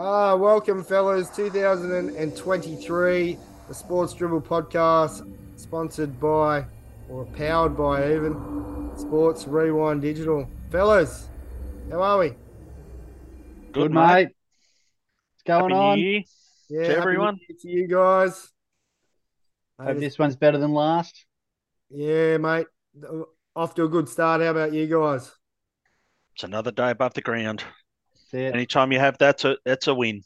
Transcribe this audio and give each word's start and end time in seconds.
Ah, 0.00 0.36
welcome, 0.36 0.84
fellas. 0.84 1.28
2023, 1.30 3.36
the 3.66 3.74
Sports 3.74 4.12
Dribble 4.12 4.42
podcast, 4.42 5.28
sponsored 5.56 6.20
by, 6.20 6.64
or 7.08 7.24
powered 7.26 7.76
by 7.76 8.14
even, 8.14 8.92
Sports 8.96 9.48
Rewind 9.48 10.02
Digital. 10.02 10.48
Fellas, 10.70 11.26
how 11.90 12.00
are 12.00 12.18
we? 12.20 12.34
Good, 13.72 13.90
mate. 13.90 14.28
What's 15.32 15.42
going 15.44 15.72
Happy 15.72 15.74
on? 15.74 15.98
New 15.98 16.04
Year. 16.04 16.22
Yeah, 16.70 16.82
To 16.82 16.86
happy 16.86 17.00
everyone. 17.00 17.34
New 17.34 17.40
Year 17.48 17.58
to 17.60 17.68
you 17.68 17.88
guys. 17.88 18.52
Hope 19.80 19.96
Mate, 19.96 19.98
this 19.98 20.16
one's 20.16 20.36
better 20.36 20.58
than 20.58 20.74
last. 20.74 21.26
Yeah, 21.90 22.36
mate. 22.36 22.68
Off 23.56 23.74
to 23.74 23.82
a 23.82 23.88
good 23.88 24.08
start. 24.08 24.42
How 24.42 24.50
about 24.50 24.72
you 24.72 24.86
guys? 24.86 25.32
It's 26.36 26.44
another 26.44 26.70
day 26.70 26.92
above 26.92 27.14
the 27.14 27.20
ground. 27.20 27.64
That's 28.32 28.42
it. 28.42 28.54
Anytime 28.54 28.92
you 28.92 28.98
have 28.98 29.18
that's 29.18 29.44
a 29.44 29.56
that's 29.64 29.86
a 29.86 29.94
win. 29.94 30.22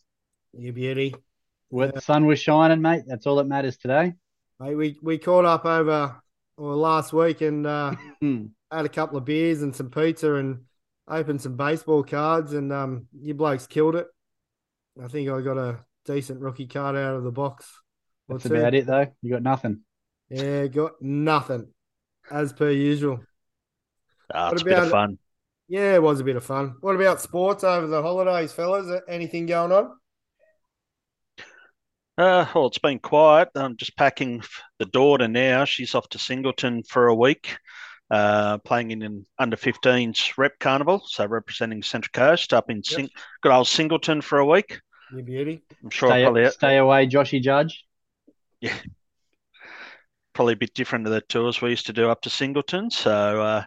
You 0.52 0.72
beauty. 0.72 1.14
Well, 1.70 1.90
the 1.92 2.00
sun 2.00 2.26
was 2.26 2.38
shining, 2.38 2.82
mate. 2.82 3.04
That's 3.06 3.26
all 3.26 3.36
that 3.36 3.46
matters 3.46 3.78
today. 3.78 4.12
Mate, 4.60 4.74
we, 4.74 4.98
we 5.02 5.18
caught 5.18 5.44
up 5.46 5.64
over 5.64 6.20
well, 6.58 6.76
last 6.76 7.12
week 7.12 7.40
and 7.40 7.66
uh, 7.66 7.94
had 8.20 8.84
a 8.84 8.90
couple 8.90 9.16
of 9.16 9.24
beers 9.24 9.62
and 9.62 9.74
some 9.74 9.90
pizza 9.90 10.34
and 10.34 10.64
opened 11.08 11.40
some 11.40 11.56
baseball 11.56 12.02
cards 12.04 12.52
and 12.52 12.72
um 12.72 13.06
you 13.18 13.34
blokes 13.34 13.66
killed 13.66 13.96
it. 13.96 14.06
I 15.02 15.08
think 15.08 15.30
I 15.30 15.40
got 15.40 15.56
a 15.56 15.80
decent 16.04 16.40
rookie 16.40 16.66
card 16.66 16.96
out 16.96 17.14
of 17.14 17.24
the 17.24 17.32
box. 17.32 17.70
or 18.28 18.36
That's 18.36 18.48
two. 18.48 18.56
about 18.56 18.74
it, 18.74 18.86
though. 18.86 19.06
You 19.22 19.30
got 19.30 19.42
nothing. 19.42 19.80
Yeah, 20.28 20.66
got 20.66 21.00
nothing. 21.00 21.68
As 22.30 22.52
per 22.52 22.70
usual. 22.70 23.20
Ah, 24.32 24.46
What 24.46 24.52
it's 24.54 24.62
a 24.62 24.64
bit 24.64 24.78
of 24.78 24.90
fun. 24.90 25.18
Yeah, 25.72 25.94
it 25.94 26.02
was 26.02 26.20
a 26.20 26.24
bit 26.24 26.36
of 26.36 26.44
fun. 26.44 26.74
What 26.82 26.96
about 26.96 27.22
sports 27.22 27.64
over 27.64 27.86
the 27.86 28.02
holidays, 28.02 28.52
fellas? 28.52 29.00
Anything 29.08 29.46
going 29.46 29.72
on? 29.72 29.96
Uh, 32.18 32.44
well, 32.54 32.66
it's 32.66 32.76
been 32.76 32.98
quiet. 32.98 33.48
I'm 33.54 33.78
just 33.78 33.96
packing 33.96 34.42
the 34.78 34.84
daughter 34.84 35.28
now. 35.28 35.64
She's 35.64 35.94
off 35.94 36.06
to 36.10 36.18
Singleton 36.18 36.82
for 36.82 37.06
a 37.06 37.14
week, 37.14 37.56
uh, 38.10 38.58
playing 38.58 38.90
in 38.90 39.00
an 39.00 39.24
under 39.38 39.56
15s 39.56 40.36
rep 40.36 40.58
carnival, 40.58 41.02
so 41.06 41.24
representing 41.24 41.82
Central 41.82 42.12
Coast 42.12 42.52
up 42.52 42.68
in 42.68 42.84
Sing- 42.84 43.08
good 43.42 43.52
old 43.52 43.66
Singleton 43.66 44.20
for 44.20 44.40
a 44.40 44.46
week. 44.46 44.78
You 45.16 45.22
beauty. 45.22 45.62
I'm 45.82 45.88
sure 45.88 46.10
Stay, 46.10 46.22
probably 46.24 46.50
stay 46.50 46.76
away, 46.76 47.06
Joshy 47.06 47.40
Judge. 47.40 47.82
Yeah, 48.60 48.76
probably 50.34 50.52
a 50.52 50.56
bit 50.56 50.74
different 50.74 51.06
to 51.06 51.10
the 51.10 51.22
tours 51.22 51.62
we 51.62 51.70
used 51.70 51.86
to 51.86 51.94
do 51.94 52.10
up 52.10 52.20
to 52.20 52.28
Singleton. 52.28 52.90
So 52.90 53.40
uh, 53.40 53.64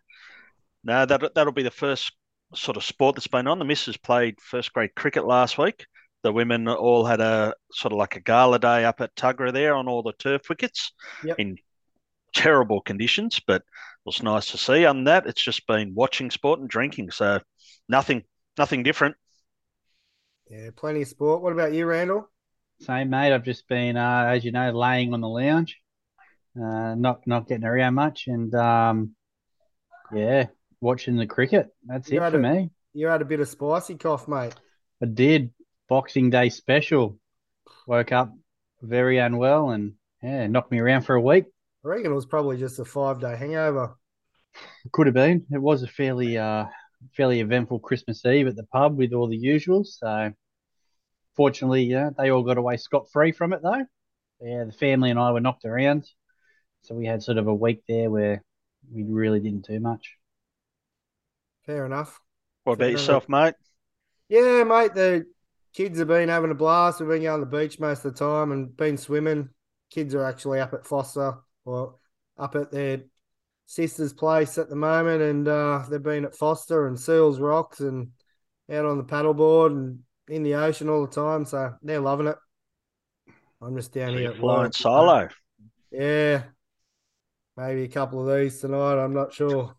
no, 0.85 1.05
that 1.05 1.33
that'll 1.35 1.53
be 1.53 1.63
the 1.63 1.71
first 1.71 2.13
sort 2.53 2.77
of 2.77 2.83
sport 2.83 3.15
that's 3.15 3.27
been 3.27 3.47
on. 3.47 3.59
The 3.59 3.65
missus 3.65 3.97
played 3.97 4.39
first 4.41 4.71
grade 4.73 4.95
cricket 4.95 5.25
last 5.25 5.57
week. 5.57 5.85
The 6.23 6.31
women 6.31 6.67
all 6.67 7.05
had 7.05 7.21
a 7.21 7.53
sort 7.71 7.91
of 7.91 7.99
like 7.99 8.15
a 8.15 8.21
gala 8.21 8.59
day 8.59 8.85
up 8.85 9.01
at 9.01 9.15
Tuggerah 9.15 9.53
there 9.53 9.75
on 9.75 9.87
all 9.87 10.03
the 10.03 10.13
turf 10.13 10.49
wickets 10.49 10.93
Yep. 11.23 11.39
in 11.39 11.57
terrible 12.33 12.81
conditions, 12.81 13.41
but 13.45 13.57
it 13.61 13.63
was 14.05 14.23
nice 14.23 14.51
to 14.51 14.57
see. 14.57 14.85
On 14.85 15.05
that, 15.05 15.27
it's 15.27 15.43
just 15.43 15.67
been 15.67 15.93
watching 15.95 16.31
sport 16.31 16.59
and 16.59 16.69
drinking. 16.69 17.11
So 17.11 17.41
nothing, 17.89 18.23
nothing 18.57 18.83
different. 18.83 19.15
Yeah, 20.49 20.69
plenty 20.75 21.01
of 21.01 21.07
sport. 21.07 21.41
What 21.41 21.53
about 21.53 21.73
you, 21.73 21.85
Randall? 21.85 22.29
Same, 22.81 23.09
mate. 23.09 23.33
I've 23.33 23.43
just 23.43 23.67
been, 23.67 23.97
uh, 23.97 24.25
as 24.29 24.43
you 24.45 24.51
know, 24.51 24.71
laying 24.71 25.13
on 25.13 25.21
the 25.21 25.29
lounge, 25.29 25.79
uh, 26.57 26.95
not 26.95 27.25
not 27.25 27.47
getting 27.47 27.65
around 27.65 27.95
much, 27.95 28.27
and 28.27 28.53
um, 28.55 29.15
yeah, 30.13 30.47
watching 30.81 31.15
the 31.15 31.27
cricket. 31.27 31.67
That's 31.85 32.09
You 32.09 32.21
it 32.23 32.31
for 32.31 32.37
a- 32.37 32.41
me. 32.41 32.71
You 32.93 33.07
had 33.07 33.21
a 33.21 33.25
bit 33.25 33.39
of 33.41 33.47
spicy 33.47 33.95
cough, 33.95 34.27
mate. 34.27 34.53
I 35.01 35.05
did 35.05 35.51
Boxing 35.89 36.29
Day 36.29 36.49
special. 36.49 37.19
Woke 37.87 38.11
up 38.11 38.33
very 38.81 39.17
unwell, 39.17 39.71
and 39.71 39.93
yeah, 40.23 40.47
knocked 40.47 40.71
me 40.71 40.79
around 40.79 41.01
for 41.03 41.15
a 41.15 41.21
week. 41.21 41.45
I 41.83 41.87
reckon 41.89 42.11
it 42.11 42.15
was 42.15 42.25
probably 42.25 42.57
just 42.57 42.79
a 42.79 42.85
five 42.85 43.19
day 43.19 43.35
hangover. 43.35 43.95
Could 44.91 45.07
have 45.07 45.13
been. 45.13 45.45
It 45.51 45.61
was 45.61 45.83
a 45.83 45.87
fairly 45.87 46.37
uh 46.37 46.65
fairly 47.13 47.41
eventful 47.41 47.79
Christmas 47.79 48.25
Eve 48.25 48.47
at 48.47 48.55
the 48.55 48.63
pub 48.63 48.97
with 48.97 49.13
all 49.13 49.27
the 49.27 49.39
usuals. 49.39 49.87
So 49.99 50.31
fortunately, 51.35 51.83
yeah, 51.83 52.09
they 52.17 52.29
all 52.31 52.43
got 52.43 52.57
away 52.57 52.77
scot 52.77 53.07
free 53.11 53.31
from 53.31 53.53
it 53.53 53.61
though. 53.61 53.85
Yeah, 54.41 54.63
the 54.65 54.71
family 54.71 55.09
and 55.11 55.19
I 55.19 55.31
were 55.31 55.41
knocked 55.41 55.65
around. 55.65 56.05
So 56.81 56.95
we 56.95 57.05
had 57.05 57.21
sort 57.23 57.37
of 57.37 57.47
a 57.47 57.53
week 57.53 57.83
there 57.87 58.09
where 58.09 58.43
we 58.91 59.03
really 59.03 59.39
didn't 59.39 59.67
do 59.67 59.79
much. 59.79 60.15
Fair 61.65 61.85
enough. 61.85 62.19
What 62.63 62.73
about 62.73 62.85
Fair 62.85 62.91
yourself, 62.91 63.29
mate? 63.29 63.55
Yeah, 64.29 64.63
mate. 64.63 64.93
The 64.93 65.25
kids 65.73 65.99
have 65.99 66.07
been 66.07 66.29
having 66.29 66.51
a 66.51 66.55
blast. 66.55 66.99
We've 66.99 67.09
been 67.09 67.23
going 67.23 67.41
to 67.41 67.45
the 67.45 67.57
beach 67.57 67.79
most 67.79 68.05
of 68.05 68.13
the 68.13 68.19
time 68.19 68.51
and 68.51 68.75
been 68.75 68.97
swimming. 68.97 69.49
Kids 69.91 70.15
are 70.15 70.23
actually 70.23 70.59
up 70.59 70.73
at 70.73 70.85
Forster 70.85 71.35
or 71.65 71.95
up 72.37 72.55
at 72.55 72.71
their 72.71 73.03
sister's 73.65 74.13
place 74.13 74.57
at 74.57 74.69
the 74.69 74.75
moment, 74.75 75.21
and 75.21 75.47
uh, 75.47 75.83
they've 75.89 76.01
been 76.01 76.25
at 76.25 76.35
Forster 76.35 76.87
and 76.87 76.99
Seals 76.99 77.39
Rocks 77.39 77.79
and 77.79 78.09
out 78.71 78.85
on 78.85 78.97
the 78.97 79.03
paddleboard 79.03 79.71
and 79.71 79.99
in 80.27 80.43
the 80.43 80.55
ocean 80.55 80.89
all 80.89 81.05
the 81.05 81.13
time. 81.13 81.45
So 81.45 81.75
they're 81.81 81.99
loving 81.99 82.27
it. 82.27 82.37
I'm 83.61 83.75
just 83.75 83.93
down 83.93 84.13
So 84.13 84.17
here 84.17 84.33
flying 84.33 84.71
solo. 84.71 85.29
Yeah, 85.91 86.43
maybe 87.57 87.83
a 87.83 87.87
couple 87.87 88.27
of 88.27 88.37
these 88.37 88.59
tonight. 88.59 89.03
I'm 89.03 89.13
not 89.13 89.33
sure. 89.33 89.75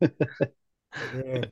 yeah. 1.14 1.44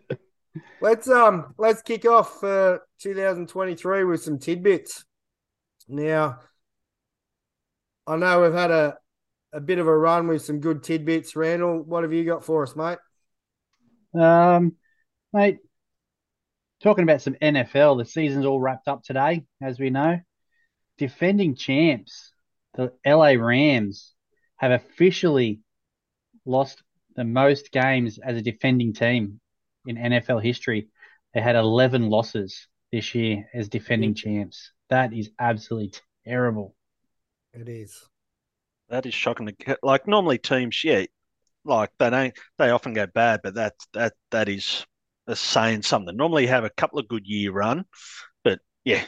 Let's 0.81 1.09
um 1.09 1.55
let's 1.59 1.83
kick 1.83 2.05
off 2.05 2.43
uh, 2.45 2.79
2023 3.01 4.05
with 4.05 4.23
some 4.23 4.39
tidbits. 4.39 5.05
Now, 5.89 6.39
I 8.07 8.17
know 8.17 8.43
we've 8.43 8.53
had 8.53 8.71
a 8.71 8.99
a 9.53 9.61
bit 9.61 9.79
of 9.79 9.87
a 9.87 9.97
run 9.97 10.29
with 10.29 10.43
some 10.43 10.61
good 10.61 10.83
tidbits. 10.83 11.37
Randall, 11.37 11.83
what 11.83 12.03
have 12.03 12.13
you 12.13 12.25
got 12.25 12.45
for 12.45 12.63
us, 12.63 12.77
mate? 12.77 12.99
Um 14.21 14.77
mate, 15.33 15.59
talking 16.83 17.03
about 17.03 17.23
some 17.23 17.35
NFL, 17.35 17.99
the 17.99 18.05
season's 18.05 18.47
all 18.47 18.61
wrapped 18.61 18.87
up 18.87 19.03
today, 19.03 19.45
as 19.61 19.81
we 19.81 19.91
know. 19.91 20.21
Defending 20.99 21.57
champs, 21.57 22.33
the 22.75 22.93
LA 23.05 23.31
Rams, 23.31 24.15
have 24.57 24.71
officially 24.71 25.61
lost 26.47 26.83
the 27.17 27.25
most 27.25 27.71
games 27.73 28.19
as 28.19 28.37
a 28.37 28.43
defending 28.43 28.93
team 28.93 29.41
in 29.87 29.97
NFL 29.99 30.41
history. 30.41 30.89
They 31.35 31.41
had 31.41 31.57
11 31.57 32.09
losses 32.11 32.69
this 32.93 33.15
year 33.15 33.49
as 33.55 33.69
defending 33.69 34.15
champs. 34.15 34.71
That 34.91 35.13
is 35.13 35.31
absolutely 35.39 35.93
terrible. 36.27 36.75
It 37.55 37.69
is. 37.69 38.09
That 38.89 39.07
is 39.07 39.15
shocking 39.15 39.47
to 39.47 39.53
get. 39.53 39.79
Like 39.83 40.07
normally 40.07 40.39
teams, 40.39 40.83
yeah, 40.85 41.05
like 41.65 41.91
they 41.99 42.11
don't 42.11 42.39
they 42.59 42.71
often 42.71 42.95
go 42.95 43.07
bad, 43.07 43.41
but 43.43 43.55
that 43.55 43.75
that 43.95 44.15
that 44.31 44.49
is 44.49 44.87
that's 45.27 45.41
saying 45.41 45.83
something. 45.83 46.17
Normally 46.17 46.43
you 46.45 46.49
have 46.49 46.65
a 46.65 46.71
couple 46.71 46.99
of 46.99 47.09
good 47.09 47.27
year 47.27 47.53
run, 47.53 47.87
but 48.45 48.61
yeah, 48.85 49.05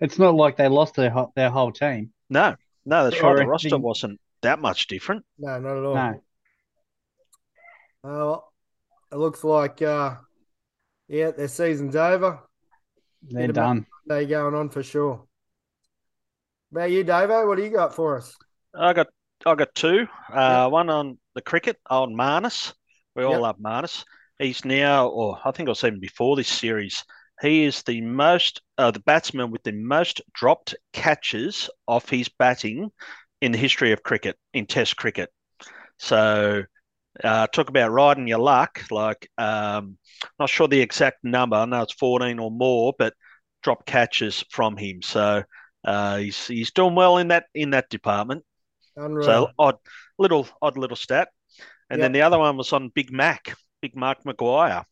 It's 0.00 0.18
not 0.18 0.34
like 0.34 0.56
they 0.56 0.68
lost 0.68 0.94
their 0.94 1.10
whole, 1.10 1.32
their 1.36 1.50
whole 1.50 1.72
team. 1.72 2.12
no, 2.30 2.56
no, 2.84 3.04
that's 3.04 3.22
Or 3.22 3.30
right. 3.30 3.36
The 3.36 3.46
roster 3.46 3.78
wasn't 3.78 4.20
that 4.42 4.58
much 4.58 4.86
different. 4.86 5.24
No, 5.38 5.58
not 5.58 5.76
at 5.76 5.84
all. 5.84 5.94
No. 5.94 6.22
Uh, 8.06 8.14
well, 8.14 8.52
it 9.10 9.16
looks 9.16 9.42
like 9.42 9.82
uh 9.82 10.14
yeah, 11.08 11.32
their 11.32 11.48
season's 11.48 11.96
over. 11.96 12.40
They're 13.22 13.48
done. 13.48 13.86
They 14.06 14.26
going 14.26 14.54
on 14.54 14.68
for 14.70 14.82
sure. 14.84 15.24
About 16.70 16.90
you, 16.90 17.04
Davo, 17.04 17.46
what 17.48 17.56
do 17.56 17.64
you 17.64 17.70
got 17.70 17.94
for 17.94 18.16
us? 18.16 18.36
I 18.74 18.92
got 18.92 19.08
I 19.44 19.54
got 19.56 19.74
two. 19.74 20.06
Uh, 20.32 20.48
Yeah. 20.50 20.66
one 20.68 20.88
on 20.88 21.18
the 21.34 21.42
cricket 21.42 21.78
on 21.90 22.14
Marnus. 22.14 22.74
We 23.16 23.24
all 23.24 23.32
Yep. 23.32 23.40
love 23.40 23.58
Marnus. 23.58 24.04
He's 24.38 24.64
now, 24.64 25.08
or 25.08 25.38
I 25.44 25.50
think 25.50 25.66
it 25.68 25.70
was 25.70 25.82
even 25.82 25.98
before 26.00 26.36
this 26.36 26.48
series, 26.48 27.04
he 27.40 27.64
is 27.64 27.82
the 27.82 28.00
most 28.02 28.62
uh, 28.78 28.92
the 28.92 29.00
batsman 29.00 29.50
with 29.50 29.62
the 29.64 29.72
most 29.72 30.20
dropped 30.32 30.76
catches 30.92 31.68
off 31.88 32.08
his 32.08 32.28
batting 32.28 32.90
in 33.40 33.50
the 33.52 33.58
history 33.58 33.92
of 33.92 34.02
cricket 34.02 34.36
in 34.54 34.66
Test 34.66 34.96
cricket. 34.96 35.30
So 35.98 36.64
uh, 37.22 37.46
talk 37.48 37.68
about 37.68 37.92
riding 37.92 38.28
your 38.28 38.38
luck. 38.38 38.82
Like 38.90 39.28
um, 39.38 39.98
not 40.38 40.50
sure 40.50 40.68
the 40.68 40.80
exact 40.80 41.24
number. 41.24 41.56
I 41.56 41.64
know 41.64 41.82
it's 41.82 41.92
fourteen 41.92 42.38
or 42.38 42.50
more, 42.50 42.94
but 42.98 43.14
drop 43.62 43.86
catches 43.86 44.44
from 44.50 44.76
him. 44.76 45.02
So 45.02 45.42
uh, 45.84 46.16
he's 46.18 46.46
he's 46.46 46.72
doing 46.72 46.94
well 46.94 47.18
in 47.18 47.28
that 47.28 47.44
in 47.54 47.70
that 47.70 47.88
department. 47.88 48.44
Unreal. 48.96 49.24
So 49.24 49.48
odd 49.58 49.76
little 50.18 50.48
odd 50.60 50.76
little 50.76 50.96
stat. 50.96 51.28
And 51.88 52.02
then 52.02 52.12
the 52.12 52.22
other 52.22 52.38
one 52.38 52.56
was 52.56 52.72
on 52.72 52.88
Big 52.88 53.12
Mac, 53.12 53.54
Big 53.80 53.94
Mark 53.94 54.24
McGwire. 54.24 54.84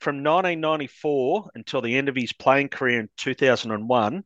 From 0.00 0.16
1994 0.16 1.50
until 1.54 1.80
the 1.80 1.96
end 1.96 2.08
of 2.08 2.16
his 2.16 2.32
playing 2.32 2.68
career 2.68 3.00
in 3.00 3.08
2001, 3.16 4.24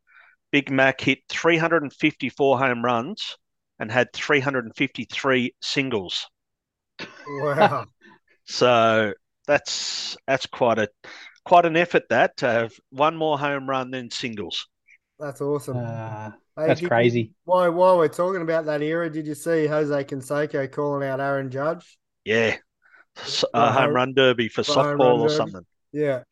Big 0.51 0.71
Mac 0.71 1.01
hit 1.01 1.21
354 1.29 2.59
home 2.59 2.85
runs 2.85 3.37
and 3.79 3.91
had 3.91 4.13
353 4.13 5.55
singles. 5.61 6.29
Wow. 7.29 7.87
So 8.47 9.15
that's 9.47 10.19
that's 10.27 10.45
quite 10.45 10.79
a 10.79 10.89
quite 11.47 11.65
an 11.65 11.77
effort 11.79 12.03
that 12.11 12.37
to 12.39 12.47
have 12.47 12.73
one 12.91 13.17
more 13.17 13.39
home 13.39 13.67
run 13.69 13.91
than 13.91 14.11
singles. 14.11 14.67
That's 15.19 15.41
awesome. 15.41 15.79
Uh, 15.79 16.33
Hey, 16.57 16.67
that's 16.69 16.79
did 16.81 16.83
you- 16.85 16.89
crazy. 16.89 17.33
while, 17.45 17.73
while 17.73 17.99
we're 17.99 18.07
talking 18.09 18.43
about 18.43 18.67
that 18.67 18.81
era, 18.83 19.11
did 19.11 19.27
you 19.27 19.35
see 19.35 19.67
Jose 19.67 20.05
Canseco 20.05 20.71
calling 20.71 21.09
out 21.09 21.19
Aaron 21.21 21.51
Judge? 21.51 21.99
Yeah. 22.25 22.57
A 23.55 23.73
home 23.73 23.83
home- 23.87 23.95
run 23.95 24.15
derby 24.15 24.49
for 24.49 24.63
softball 24.63 25.19
or 25.21 25.29
derby. 25.29 25.35
something. 25.37 25.67
Yeah. 25.93 26.23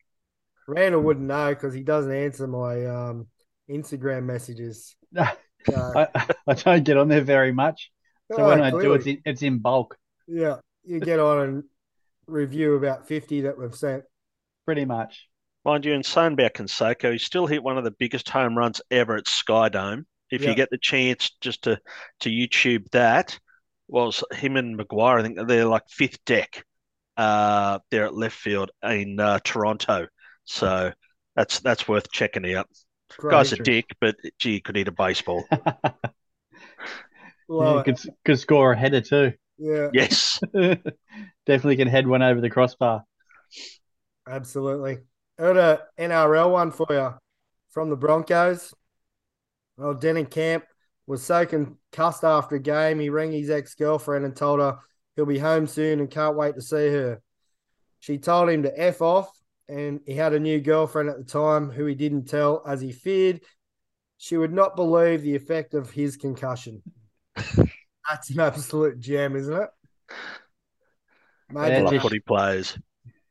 Randall 0.67 1.01
wouldn't 1.01 1.25
know 1.27 1.49
because 1.49 1.73
he 1.73 1.81
doesn't 1.81 2.13
answer 2.13 2.47
my 2.47 2.85
um, 2.85 3.27
Instagram 3.69 4.23
messages. 4.23 4.95
So, 5.13 5.25
I, 5.75 6.07
I 6.47 6.53
don't 6.53 6.85
get 6.85 6.95
on 6.97 7.09
there 7.09 7.21
very 7.21 7.51
much. 7.51 7.91
So 8.31 8.43
Oh, 8.43 8.47
when 8.47 8.61
I 8.61 8.69
do, 8.71 8.93
it's 8.93 9.05
in, 9.07 9.21
it's 9.25 9.41
in 9.41 9.59
bulk, 9.59 9.97
Yeah, 10.27 10.57
you 10.83 10.99
get 10.99 11.19
on 11.19 11.39
and 11.39 11.63
review 12.27 12.75
about 12.75 13.07
50 13.07 13.41
that 13.41 13.57
we've 13.57 13.75
sent. 13.75 14.05
pretty 14.65 14.85
much. 14.85 15.29
Mind 15.65 15.85
you, 15.85 15.93
in 15.93 16.03
saying 16.03 16.33
about 16.33 16.53
Canseco, 16.53 17.11
he 17.13 17.17
still 17.17 17.47
hit 17.47 17.63
one 17.63 17.77
of 17.77 17.83
the 17.85 17.91
biggest 17.91 18.29
home 18.29 18.57
runs 18.57 18.81
ever 18.91 19.15
at 19.15 19.25
Skydome. 19.25 20.05
If 20.29 20.41
Yeah. 20.41 20.49
you 20.49 20.55
get 20.55 20.69
the 20.69 20.77
chance 20.77 21.31
just 21.41 21.63
to 21.63 21.79
to 22.21 22.29
YouTube 22.29 22.89
that, 22.91 23.39
was 23.87 24.23
him 24.33 24.57
and 24.57 24.77
McGwire. 24.77 25.19
I 25.19 25.23
think 25.23 25.37
they're 25.47 25.65
like 25.65 25.83
fifth 25.89 26.23
deck 26.25 26.65
uh, 27.17 27.79
there 27.91 28.05
at 28.05 28.15
left 28.15 28.35
field 28.37 28.71
in 28.83 29.19
uh, 29.19 29.39
Toronto. 29.43 30.07
So 30.45 30.91
that's 31.35 31.59
that's 31.61 31.87
worth 31.87 32.11
checking 32.11 32.51
out. 32.55 32.67
Guy's 33.29 33.53
a 33.53 33.57
dick, 33.57 33.85
but 34.01 34.15
gee, 34.39 34.59
could 34.61 34.75
hit 34.75 34.87
a 34.87 34.91
baseball. 34.91 35.47
Love 37.47 37.77
Yeah, 37.77 37.79
it. 37.79 37.85
could 37.85 37.99
could 38.25 38.39
score 38.39 38.73
a 38.73 38.77
header 38.77 39.01
too. 39.01 39.33
Yeah, 39.57 39.89
yes. 39.93 40.39
Definitely 41.45 41.77
can 41.77 41.87
head 41.87 42.07
one 42.07 42.21
over 42.21 42.41
the 42.41 42.49
crossbar. 42.49 43.03
absolutely. 44.27 44.99
Got 45.37 45.57
a 45.57 45.81
NRL 45.97 46.51
one 46.51 46.71
for 46.71 46.87
you 46.89 47.13
from 47.71 47.89
the 47.89 47.95
Broncos. 47.95 48.73
Well, 49.77 49.93
Denning 49.95 50.27
Camp 50.27 50.65
was 51.07 51.23
so 51.23 51.45
concussed 51.45 52.23
after 52.23 52.55
a 52.55 52.59
game, 52.59 52.99
he 52.99 53.09
rang 53.09 53.31
his 53.31 53.49
ex 53.49 53.75
girlfriend 53.75 54.25
and 54.25 54.35
told 54.35 54.59
her 54.59 54.79
he'll 55.15 55.25
be 55.25 55.39
home 55.39 55.67
soon 55.67 55.99
and 55.99 56.09
can't 56.09 56.37
wait 56.37 56.55
to 56.55 56.61
see 56.61 56.87
her. 56.89 57.21
She 57.99 58.17
told 58.17 58.49
him 58.49 58.63
to 58.63 58.79
F 58.79 59.01
off, 59.01 59.31
and 59.67 60.01
he 60.05 60.13
had 60.13 60.33
a 60.33 60.39
new 60.39 60.59
girlfriend 60.59 61.09
at 61.09 61.17
the 61.17 61.23
time 61.23 61.71
who 61.71 61.85
he 61.85 61.95
didn't 61.95 62.25
tell 62.25 62.63
as 62.67 62.81
he 62.81 62.91
feared 62.91 63.41
she 64.17 64.37
would 64.37 64.53
not 64.53 64.77
believe 64.77 65.21
the 65.21 65.35
effect 65.35 65.73
of 65.73 65.91
his 65.91 66.15
concussion. 66.15 66.81
That's 68.09 68.29
an 68.31 68.39
absolute 68.39 68.99
gem, 68.99 69.35
isn't 69.35 69.53
it? 69.53 69.69
Yeah, 70.09 70.15
Major 71.61 71.83
Love 71.83 71.93
just- 71.93 72.03
footy 72.03 72.19
players. 72.19 72.77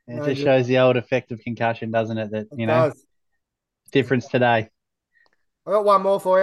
It 0.09 0.17
just 0.25 0.39
you- 0.41 0.45
shows 0.45 0.67
the 0.67 0.79
old 0.79 0.97
effect 0.97 1.33
of 1.33 1.41
concussion, 1.41 1.91
doesn't 1.91 2.19
it? 2.19 2.31
That 2.31 2.47
It 2.53 2.59
you 2.59 2.67
know, 2.67 2.91
does. 2.91 3.05
difference 3.93 4.27
today. 4.29 4.69
I 5.67 5.71
got 5.71 5.85
one 5.85 6.03
more 6.03 6.21
for 6.21 6.41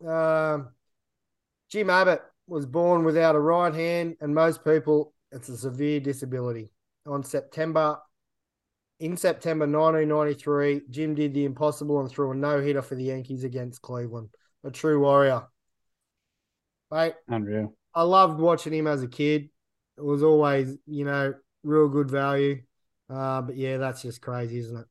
you. 0.00 0.08
Um, 0.08 0.68
Jim 1.70 1.90
Abbott 1.90 2.22
was 2.46 2.66
born 2.66 3.04
without 3.04 3.34
a 3.34 3.40
right 3.40 3.72
hand, 3.74 4.16
and 4.20 4.34
most 4.34 4.64
people, 4.64 5.14
it's 5.32 5.48
a 5.48 5.56
severe 5.56 6.00
disability. 6.00 6.72
On 7.06 7.22
September, 7.22 7.98
in 9.00 9.16
September 9.16 9.66
1993, 9.66 10.82
Jim 10.90 11.14
did 11.14 11.32
the 11.34 11.44
impossible 11.44 12.00
and 12.00 12.10
threw 12.10 12.30
a 12.30 12.34
no 12.34 12.60
hitter 12.60 12.82
for 12.82 12.94
the 12.94 13.04
Yankees 13.04 13.44
against 13.44 13.80
Cleveland. 13.82 14.28
A 14.64 14.70
true 14.70 15.00
warrior. 15.00 15.46
Mate, 16.90 17.14
Unreal. 17.28 17.74
I 17.94 18.02
loved 18.02 18.40
watching 18.40 18.72
him 18.72 18.86
as 18.86 19.02
a 19.02 19.08
kid. 19.08 19.50
It 19.96 20.04
was 20.04 20.22
always, 20.22 20.76
you 20.86 21.04
know, 21.04 21.34
real 21.64 21.88
good 21.88 22.10
value. 22.10 22.62
Uh, 23.10 23.42
but 23.42 23.56
yeah, 23.56 23.78
that's 23.78 24.02
just 24.02 24.20
crazy, 24.20 24.58
isn't 24.58 24.76
it? 24.76 24.86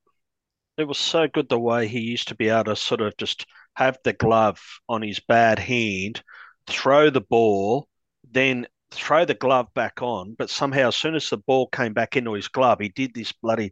It 0.77 0.87
was 0.87 0.97
so 0.97 1.27
good 1.27 1.49
the 1.49 1.59
way 1.59 1.87
he 1.87 1.99
used 1.99 2.27
to 2.27 2.35
be 2.35 2.49
able 2.49 2.65
to 2.65 2.75
sort 2.75 3.01
of 3.01 3.15
just 3.17 3.45
have 3.75 3.97
the 4.03 4.13
glove 4.13 4.59
on 4.87 5.01
his 5.01 5.19
bad 5.19 5.59
hand, 5.59 6.21
throw 6.67 7.09
the 7.09 7.21
ball, 7.21 7.87
then 8.31 8.67
throw 8.91 9.25
the 9.25 9.33
glove 9.33 9.67
back 9.73 10.01
on. 10.01 10.35
But 10.37 10.49
somehow, 10.49 10.89
as 10.89 10.95
soon 10.95 11.15
as 11.15 11.29
the 11.29 11.37
ball 11.37 11.67
came 11.67 11.93
back 11.93 12.15
into 12.15 12.33
his 12.33 12.47
glove, 12.47 12.79
he 12.79 12.89
did 12.89 13.13
this 13.13 13.31
bloody 13.31 13.71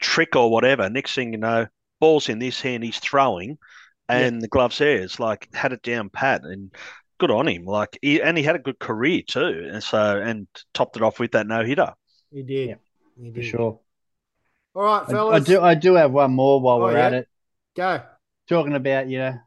trick 0.00 0.34
or 0.34 0.50
whatever. 0.50 0.88
Next 0.88 1.14
thing 1.14 1.32
you 1.32 1.38
know, 1.38 1.66
ball's 2.00 2.28
in 2.28 2.38
this 2.38 2.60
hand, 2.60 2.82
he's 2.82 2.98
throwing, 2.98 3.58
and 4.08 4.40
the 4.40 4.48
glove's 4.48 4.78
there. 4.78 4.98
It's 4.98 5.20
like 5.20 5.48
had 5.54 5.72
it 5.72 5.82
down 5.82 6.10
pat, 6.10 6.42
and 6.44 6.72
good 7.18 7.30
on 7.30 7.48
him. 7.48 7.64
Like, 7.64 7.98
he, 8.02 8.20
and 8.22 8.36
he 8.36 8.44
had 8.44 8.56
a 8.56 8.60
good 8.60 8.78
career 8.78 9.22
too, 9.26 9.68
and 9.72 9.82
so 9.82 10.20
and 10.20 10.46
topped 10.74 10.96
it 10.96 11.02
off 11.02 11.18
with 11.18 11.32
that 11.32 11.46
no 11.46 11.64
hitter. 11.64 11.94
He 12.30 12.42
did. 12.42 12.68
Yeah, 12.70 12.74
he 13.20 13.30
For 13.30 13.34
did. 13.36 13.44
sure. 13.44 13.80
All 14.74 14.82
right, 14.82 15.02
I, 15.08 15.10
fellas. 15.10 15.34
I 15.42 15.44
do. 15.44 15.60
I 15.60 15.74
do 15.74 15.94
have 15.94 16.12
one 16.12 16.32
more 16.32 16.60
while 16.60 16.76
Oh, 16.76 16.80
we're 16.82 16.96
at 16.96 17.14
it. 17.14 17.28
Go. 17.76 18.02
Talking 18.48 18.74
about 18.74 19.08
you 19.08 19.18
know 19.18 19.38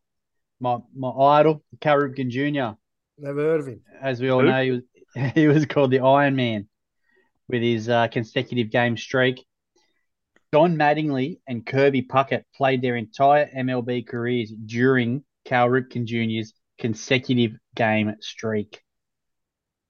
my 0.60 0.78
my 0.96 1.10
idol, 1.10 1.64
Cal 1.80 1.98
Ripken 1.98 2.30
Jr. 2.30 2.76
Never 3.18 3.42
heard 3.42 3.60
of 3.62 3.68
him. 3.68 3.82
As 4.02 4.22
we 4.22 4.30
all 4.30 4.42
Who? 4.42 4.48
know, 4.48 4.64
he 4.64 4.72
was 4.72 4.82
he 5.36 5.48
was 5.48 5.66
called 5.66 5.92
the 5.92 6.00
Iron 6.00 6.36
Man 6.36 6.68
with 7.48 7.62
his 7.62 7.90
uh, 7.90 8.08
consecutive 8.08 8.70
game 8.72 8.98
streak. 8.98 9.46
Don 10.52 10.76
Mattingly 10.78 11.40
and 11.48 11.66
Kirby 11.66 12.02
Puckett 12.04 12.44
played 12.56 12.82
their 12.82 12.96
entire 12.96 13.48
MLB 13.56 14.06
careers 14.08 14.52
during 14.52 15.24
Cal 15.46 15.68
Ripken 15.70 16.06
Jr.'s 16.06 16.54
consecutive 16.80 17.52
game 17.76 18.16
streak. 18.22 18.82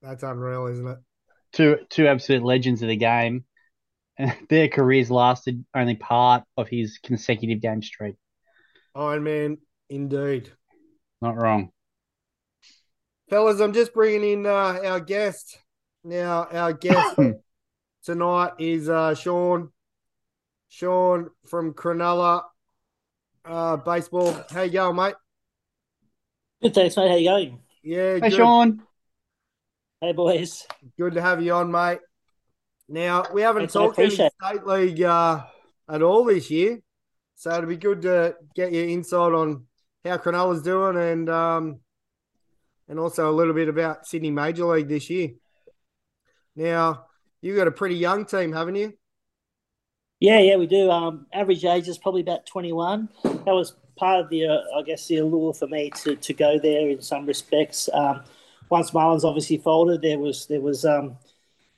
That's 0.01 0.23
unreal, 0.23 0.67
isn't 0.67 0.87
it? 0.87 0.97
Two 1.53 1.77
two 1.89 2.07
absolute 2.07 2.43
legends 2.43 2.81
of 2.81 2.89
the 2.89 2.95
game. 2.95 3.45
Their 4.49 4.67
careers 4.67 5.09
lasted 5.09 5.65
only 5.73 5.95
part 5.95 6.43
of 6.57 6.67
his 6.67 6.99
consecutive 7.01 7.61
game 7.61 7.81
streak. 7.81 8.15
Iron 8.95 9.23
Man, 9.23 9.57
indeed. 9.89 10.51
Not 11.21 11.41
wrong. 11.41 11.71
Fellas, 13.29 13.59
I'm 13.59 13.73
just 13.73 13.93
bringing 13.93 14.31
in 14.31 14.45
uh, 14.45 14.79
our 14.83 14.99
guest. 14.99 15.57
Now, 16.03 16.47
our 16.51 16.73
guest 16.73 17.19
tonight 18.03 18.51
is 18.57 18.89
uh, 18.89 19.13
Sean. 19.15 19.71
Sean 20.69 21.29
from 21.45 21.73
Cronulla 21.73 22.43
uh, 23.45 23.77
Baseball. 23.77 24.35
How 24.51 24.61
you 24.61 24.71
going, 24.71 24.95
mate? 24.95 25.15
Good, 26.61 26.73
thanks, 26.73 26.97
mate. 26.97 27.09
How 27.09 27.15
you 27.15 27.29
going? 27.29 27.59
Yeah, 27.83 28.15
Hey, 28.15 28.19
good. 28.19 28.33
Sean. 28.33 28.83
Hey, 30.01 30.11
boys. 30.11 30.67
Good 30.97 31.13
to 31.13 31.21
have 31.21 31.41
you 31.41 31.53
on, 31.53 31.71
mate. 31.71 31.99
Now, 32.89 33.23
we 33.33 33.41
haven't 33.43 33.61
Thanks, 33.61 33.73
talked 33.73 33.97
any 33.97 34.07
appreciate 34.07 34.31
state 34.43 34.67
league 34.67 35.01
uh, 35.01 35.45
at 35.89 36.01
all 36.01 36.25
this 36.25 36.51
year. 36.51 36.79
So 37.35 37.51
it'd 37.53 37.69
be 37.69 37.77
good 37.77 38.01
to 38.01 38.35
get 38.55 38.73
your 38.73 38.89
insight 38.89 39.31
on 39.31 39.67
how 40.03 40.17
Cronulla's 40.17 40.61
doing 40.61 40.97
and 40.97 41.29
um, 41.29 41.79
and 42.89 42.99
also 42.99 43.29
a 43.29 43.31
little 43.31 43.53
bit 43.53 43.69
about 43.69 44.05
Sydney 44.05 44.31
Major 44.31 44.65
League 44.65 44.89
this 44.89 45.09
year. 45.09 45.29
Now, 46.57 47.05
you've 47.41 47.55
got 47.55 47.67
a 47.67 47.71
pretty 47.71 47.95
young 47.95 48.25
team, 48.25 48.51
haven't 48.51 48.75
you? 48.75 48.93
Yeah, 50.19 50.39
yeah, 50.39 50.57
we 50.57 50.67
do. 50.67 50.91
Um, 50.91 51.27
average 51.31 51.63
age 51.63 51.87
is 51.87 51.97
probably 51.97 52.21
about 52.21 52.45
21. 52.45 53.07
That 53.23 53.53
was 53.53 53.75
part 53.99 54.21
of 54.21 54.29
the, 54.29 54.47
uh, 54.47 54.61
I 54.77 54.81
guess, 54.81 55.07
the 55.07 55.17
allure 55.17 55.53
for 55.53 55.67
me 55.67 55.91
to, 56.03 56.15
to 56.15 56.33
go 56.33 56.57
there 56.57 56.89
in 56.89 57.01
some 57.01 57.25
respects. 57.25 57.89
Um, 57.93 58.23
once 58.69 58.91
Marlins 58.91 59.23
obviously 59.25 59.57
folded, 59.57 60.01
there 60.01 60.19
was 60.19 60.45
there 60.47 60.61
was 60.61 60.85
um, 60.85 61.17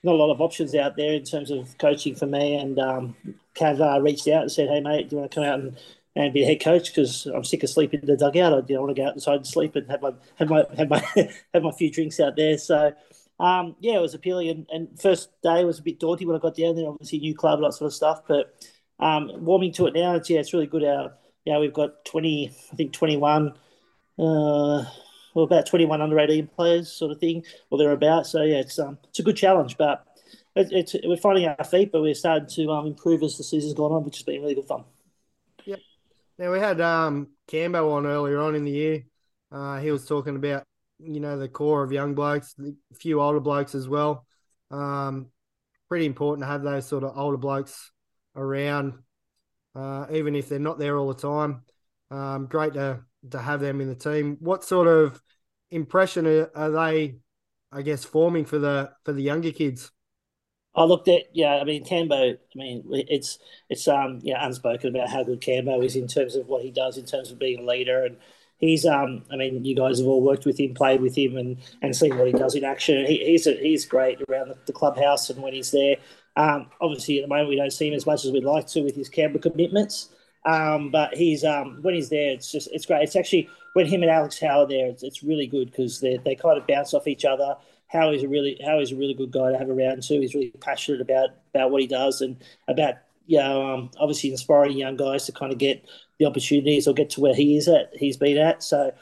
not 0.02 0.14
a 0.14 0.18
lot 0.18 0.32
of 0.32 0.40
options 0.40 0.74
out 0.74 0.96
there 0.96 1.14
in 1.14 1.24
terms 1.24 1.50
of 1.50 1.76
coaching 1.78 2.14
for 2.14 2.26
me. 2.26 2.54
And 2.54 2.78
um, 2.78 3.16
reached 4.00 4.28
out 4.28 4.42
and 4.42 4.52
said, 4.52 4.68
"Hey, 4.68 4.80
mate, 4.80 5.10
do 5.10 5.16
you 5.16 5.20
want 5.20 5.30
to 5.30 5.34
come 5.34 5.44
out 5.44 5.58
and, 5.58 5.76
and 6.14 6.32
be 6.32 6.42
a 6.42 6.46
head 6.46 6.62
coach? 6.62 6.94
Because 6.94 7.26
I'm 7.26 7.44
sick 7.44 7.62
of 7.62 7.70
sleeping 7.70 8.00
in 8.00 8.06
the 8.06 8.16
dugout. 8.16 8.52
I 8.52 8.66
you 8.68 8.76
know, 8.76 8.82
want 8.82 8.96
to 8.96 9.02
go 9.02 9.08
outside 9.08 9.36
and 9.36 9.46
sleep 9.46 9.74
and 9.74 9.90
have 9.90 10.02
my 10.02 10.12
have 10.36 10.48
my 10.48 10.64
have 10.76 10.88
my 10.88 11.04
have 11.54 11.62
my 11.62 11.72
few 11.72 11.90
drinks 11.90 12.20
out 12.20 12.36
there." 12.36 12.56
So. 12.58 12.92
Um, 13.40 13.74
yeah, 13.80 13.96
it 13.96 14.00
was 14.00 14.14
appealing. 14.14 14.50
And, 14.50 14.66
and 14.70 15.00
first 15.00 15.30
day 15.42 15.64
was 15.64 15.80
a 15.80 15.82
bit 15.82 15.98
daunting 15.98 16.28
when 16.28 16.36
I 16.36 16.38
got 16.38 16.54
down 16.54 16.76
there. 16.76 16.86
Obviously, 16.86 17.18
new 17.18 17.34
club, 17.34 17.60
that 17.60 17.72
sort 17.72 17.88
of 17.88 17.94
stuff. 17.94 18.22
But 18.28 18.54
um, 19.00 19.32
warming 19.44 19.72
to 19.72 19.86
it 19.86 19.94
now, 19.94 20.14
it's 20.14 20.30
yeah, 20.30 20.38
it's 20.38 20.52
really 20.52 20.68
good. 20.68 20.84
Our 20.84 21.14
yeah, 21.44 21.58
we've 21.58 21.72
got 21.72 22.04
twenty, 22.04 22.50
I 22.72 22.76
think 22.76 22.92
twenty 22.92 23.16
one, 23.16 23.54
uh, 24.18 24.84
well 25.34 25.44
about 25.44 25.66
twenty 25.66 25.84
one 25.84 26.00
under 26.00 26.18
eighteen 26.18 26.46
players, 26.46 26.90
sort 26.90 27.12
of 27.12 27.18
thing, 27.18 27.44
or 27.70 27.78
thereabouts. 27.78 28.30
So 28.30 28.42
yeah, 28.42 28.60
it's 28.60 28.78
um, 28.78 28.98
it's 29.08 29.18
a 29.18 29.22
good 29.22 29.36
challenge, 29.36 29.76
but 29.76 30.06
it, 30.54 30.68
it's 30.70 30.96
we're 31.04 31.16
finding 31.16 31.46
our 31.46 31.64
feet, 31.64 31.90
but 31.92 32.02
we're 32.02 32.14
starting 32.14 32.48
to 32.48 32.70
um, 32.70 32.86
improve 32.86 33.22
as 33.22 33.36
the 33.36 33.44
season's 33.44 33.74
gone 33.74 33.92
on, 33.92 34.04
which 34.04 34.18
has 34.18 34.24
been 34.24 34.42
really 34.42 34.54
good 34.54 34.68
fun. 34.68 34.84
Yeah. 35.64 35.76
Now 36.38 36.52
we 36.52 36.58
had 36.58 36.80
um 36.80 37.28
Cambo 37.48 37.92
on 37.92 38.06
earlier 38.06 38.40
on 38.40 38.54
in 38.54 38.64
the 38.64 38.70
year. 38.70 39.04
Uh, 39.50 39.78
he 39.78 39.90
was 39.90 40.06
talking 40.06 40.36
about 40.36 40.64
you 40.98 41.20
know 41.20 41.38
the 41.38 41.48
core 41.48 41.82
of 41.82 41.92
young 41.92 42.14
blokes, 42.14 42.54
a 42.60 42.94
few 42.94 43.20
older 43.20 43.40
blokes 43.40 43.74
as 43.74 43.88
well. 43.88 44.26
Um, 44.70 45.26
pretty 45.88 46.06
important 46.06 46.44
to 46.44 46.50
have 46.50 46.62
those 46.62 46.86
sort 46.86 47.04
of 47.04 47.16
older 47.16 47.36
blokes 47.36 47.90
around, 48.34 48.94
uh, 49.74 50.06
even 50.10 50.34
if 50.34 50.48
they're 50.48 50.58
not 50.58 50.78
there 50.78 50.96
all 50.96 51.08
the 51.08 51.20
time. 51.20 51.62
Um, 52.10 52.46
great 52.46 52.74
to 52.74 53.00
to 53.30 53.38
have 53.38 53.60
them 53.60 53.80
in 53.80 53.88
the 53.88 53.94
team. 53.94 54.36
What 54.40 54.64
sort 54.64 54.88
of 54.88 55.22
impression 55.70 56.26
are, 56.26 56.50
are 56.54 56.70
they, 56.70 57.16
I 57.70 57.82
guess, 57.82 58.04
forming 58.04 58.44
for 58.44 58.58
the 58.58 58.92
for 59.04 59.12
the 59.12 59.22
younger 59.22 59.52
kids? 59.52 59.90
I 60.74 60.84
looked 60.84 61.08
at 61.08 61.24
yeah. 61.34 61.56
I 61.56 61.64
mean, 61.64 61.84
Cambo. 61.84 62.34
I 62.34 62.58
mean, 62.58 62.84
it's 63.08 63.38
it's 63.68 63.86
um 63.88 64.20
yeah 64.22 64.44
unspoken 64.44 64.94
about 64.94 65.10
how 65.10 65.22
good 65.22 65.40
Cambo 65.40 65.84
is 65.84 65.96
in 65.96 66.08
terms 66.08 66.34
of 66.34 66.46
what 66.46 66.62
he 66.62 66.70
does 66.70 66.96
in 66.96 67.04
terms 67.04 67.30
of 67.30 67.38
being 67.38 67.60
a 67.60 67.66
leader, 67.66 68.04
and 68.04 68.16
he's 68.58 68.86
um. 68.86 69.24
I 69.30 69.36
mean, 69.36 69.64
you 69.64 69.76
guys 69.76 69.98
have 69.98 70.06
all 70.08 70.22
worked 70.22 70.46
with 70.46 70.58
him, 70.58 70.74
played 70.74 71.00
with 71.02 71.16
him, 71.16 71.36
and 71.36 71.58
and 71.82 71.94
seen 71.94 72.16
what 72.16 72.26
he 72.26 72.32
does 72.32 72.54
in 72.54 72.64
action. 72.64 73.04
He, 73.06 73.18
he's 73.24 73.46
a, 73.46 73.52
he's 73.52 73.84
great 73.84 74.20
around 74.28 74.48
the, 74.48 74.56
the 74.66 74.72
clubhouse 74.72 75.28
and 75.28 75.42
when 75.42 75.52
he's 75.52 75.70
there. 75.72 75.96
Um, 76.36 76.68
obviously, 76.80 77.18
at 77.18 77.22
the 77.22 77.28
moment, 77.28 77.48
we 77.48 77.56
don't 77.56 77.72
see 77.72 77.88
him 77.88 77.94
as 77.94 78.06
much 78.06 78.24
as 78.24 78.32
we'd 78.32 78.44
like 78.44 78.66
to 78.68 78.82
with 78.82 78.94
his 78.94 79.08
Canberra 79.08 79.40
commitments. 79.40 80.10
Um, 80.44 80.90
but 80.90 81.14
he's 81.14 81.44
um, 81.44 81.78
when 81.82 81.94
he's 81.94 82.08
there, 82.08 82.32
it's 82.32 82.50
just 82.50 82.68
it's 82.72 82.86
great. 82.86 83.02
It's 83.02 83.16
actually 83.16 83.48
when 83.74 83.86
him 83.86 84.02
and 84.02 84.10
Alex 84.10 84.40
Howard 84.40 84.70
there, 84.70 84.86
it's, 84.86 85.02
it's 85.02 85.22
really 85.22 85.46
good 85.46 85.70
because 85.70 86.00
they 86.00 86.18
they 86.24 86.34
kind 86.34 86.58
of 86.58 86.66
bounce 86.66 86.94
off 86.94 87.06
each 87.06 87.24
other. 87.24 87.56
Howie's 87.86 88.24
a 88.24 88.28
really 88.28 88.58
Howie's 88.64 88.92
a 88.92 88.96
really 88.96 89.14
good 89.14 89.30
guy 89.30 89.52
to 89.52 89.58
have 89.58 89.70
around 89.70 90.02
too. 90.02 90.20
He's 90.20 90.34
really 90.34 90.52
passionate 90.60 91.00
about 91.00 91.30
about 91.54 91.70
what 91.70 91.80
he 91.80 91.86
does 91.86 92.22
and 92.22 92.36
about 92.66 92.94
you 93.26 93.38
know 93.38 93.74
um, 93.74 93.90
obviously 94.00 94.30
inspiring 94.30 94.76
young 94.76 94.96
guys 94.96 95.26
to 95.26 95.32
kind 95.32 95.52
of 95.52 95.58
get 95.58 95.86
the 96.18 96.26
opportunities 96.26 96.88
or 96.88 96.94
get 96.94 97.10
to 97.10 97.20
where 97.20 97.34
he 97.34 97.56
is 97.56 97.68
at. 97.68 97.92
He's 97.94 98.16
been 98.16 98.38
at 98.38 98.62
so. 98.62 98.92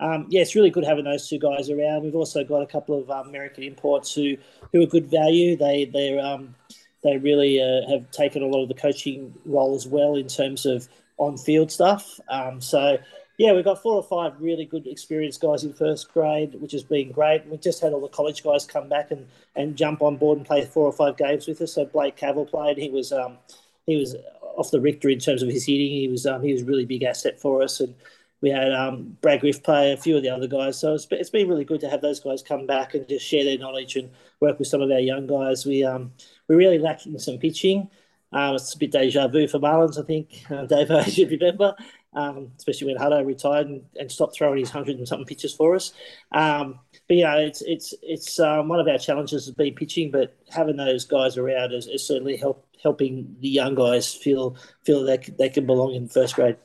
Um, 0.00 0.28
yeah, 0.30 0.40
it's 0.40 0.54
really 0.54 0.70
good 0.70 0.84
having 0.84 1.04
those 1.04 1.28
two 1.28 1.38
guys 1.38 1.68
around. 1.68 2.04
We've 2.04 2.14
also 2.14 2.42
got 2.42 2.62
a 2.62 2.66
couple 2.66 2.98
of 2.98 3.10
um, 3.10 3.28
American 3.28 3.64
imports 3.64 4.14
who, 4.14 4.38
who 4.72 4.80
are 4.82 4.86
good 4.86 5.10
value. 5.10 5.56
They 5.58 5.84
they're 5.84 6.18
um, 6.24 6.54
they 7.02 7.16
really 7.16 7.60
uh, 7.60 7.88
have 7.90 8.10
taken 8.10 8.42
a 8.42 8.46
lot 8.46 8.62
of 8.62 8.68
the 8.68 8.74
coaching 8.74 9.34
role 9.44 9.74
as 9.74 9.86
well 9.86 10.16
in 10.16 10.28
terms 10.28 10.66
of 10.66 10.88
on 11.16 11.36
field 11.36 11.70
stuff. 11.70 12.20
Um, 12.28 12.60
so 12.60 12.98
yeah, 13.40 13.54
we've 13.54 13.64
got 13.64 13.82
four 13.82 13.94
or 13.94 14.02
five 14.02 14.38
really 14.38 14.66
good 14.66 14.86
experienced 14.86 15.40
guys 15.40 15.64
in 15.64 15.72
first 15.72 16.12
grade, 16.12 16.60
which 16.60 16.72
has 16.72 16.82
been 16.82 17.10
great. 17.10 17.46
We 17.46 17.56
just 17.56 17.80
had 17.80 17.94
all 17.94 18.02
the 18.02 18.08
college 18.08 18.42
guys 18.42 18.66
come 18.66 18.90
back 18.90 19.10
and, 19.10 19.26
and 19.56 19.76
jump 19.76 20.02
on 20.02 20.18
board 20.18 20.36
and 20.36 20.46
play 20.46 20.66
four 20.66 20.84
or 20.84 20.92
five 20.92 21.16
games 21.16 21.46
with 21.46 21.60
us. 21.62 21.72
So 21.72 21.86
Blake 21.86 22.18
Cavill 22.18 22.50
played. 22.50 22.76
He 22.76 22.90
was 22.90 23.12
um, 23.12 23.38
he 23.86 23.96
was 23.96 24.14
off 24.56 24.70
the 24.70 24.80
Richter 24.80 25.08
in 25.08 25.20
terms 25.20 25.42
of 25.42 25.48
his 25.48 25.64
hitting. 25.64 25.90
He 25.90 26.06
was 26.06 26.26
um, 26.26 26.42
he 26.42 26.52
was 26.52 26.62
really 26.62 26.84
big 26.84 27.02
asset 27.02 27.40
for 27.40 27.62
us, 27.62 27.80
and 27.80 27.94
we 28.40 28.50
had 28.50 28.72
um, 28.72 29.16
Brad 29.20 29.40
Griff 29.40 29.62
play, 29.62 29.92
a 29.92 29.96
few 29.96 30.16
of 30.16 30.22
the 30.22 30.30
other 30.30 30.46
guys. 30.46 30.78
So 30.78 30.94
it's, 30.94 31.06
it's 31.10 31.30
been 31.30 31.48
really 31.48 31.64
good 31.64 31.80
to 31.80 31.90
have 31.90 32.00
those 32.00 32.20
guys 32.20 32.42
come 32.42 32.66
back 32.66 32.94
and 32.94 33.08
just 33.08 33.26
share 33.26 33.44
their 33.44 33.58
knowledge 33.58 33.96
and 33.96 34.10
work 34.40 34.58
with 34.58 34.68
some 34.68 34.80
of 34.80 34.90
our 34.90 35.00
young 35.00 35.26
guys. 35.26 35.66
We 35.66 35.84
um, 35.84 36.12
we're 36.48 36.56
really 36.56 36.78
lacking 36.78 37.18
some 37.18 37.38
pitching. 37.38 37.88
Um, 38.32 38.54
it's 38.54 38.74
a 38.74 38.78
bit 38.78 38.92
deja 38.92 39.26
vu 39.26 39.48
for 39.48 39.58
Marlins, 39.58 39.98
I 39.98 40.06
think, 40.06 40.44
uh, 40.50 40.64
Dave, 40.64 40.90
as 40.90 41.18
you 41.18 41.28
remember 41.28 41.74
um, 42.12 42.50
especially 42.58 42.88
when 42.88 42.96
Hutto 42.96 43.24
retired 43.24 43.68
and, 43.68 43.82
and, 43.98 44.10
stopped 44.10 44.34
throwing 44.34 44.58
his 44.58 44.70
hundred 44.70 44.98
and 44.98 45.06
something 45.06 45.26
pitches 45.26 45.54
for 45.54 45.74
us. 45.76 45.92
Um, 46.32 46.80
but 47.06 47.16
you 47.16 47.24
know, 47.24 47.38
it's 47.38 47.62
it's 47.62 47.94
it's 48.02 48.40
um, 48.40 48.68
one 48.68 48.80
of 48.80 48.88
our 48.88 48.98
challenges 48.98 49.46
has 49.46 49.54
been 49.54 49.74
pitching, 49.74 50.10
but 50.10 50.36
having 50.48 50.76
those 50.76 51.04
guys 51.04 51.36
around 51.36 51.72
is, 51.72 51.86
is 51.86 52.06
certainly 52.06 52.36
help 52.36 52.66
helping 52.82 53.36
the 53.40 53.48
young 53.48 53.74
guys 53.74 54.12
feel 54.12 54.56
feel 54.84 55.04
they 55.04 55.18
they 55.38 55.48
can 55.48 55.66
belong 55.66 55.94
in 55.94 56.08
first 56.08 56.34
grade. 56.34 56.56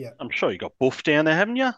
Yeah, 0.00 0.12
I'm 0.18 0.30
sure 0.30 0.50
you 0.50 0.56
got 0.56 0.72
Buff 0.80 1.02
down 1.02 1.26
there, 1.26 1.36
haven't 1.36 1.56
you? 1.56 1.70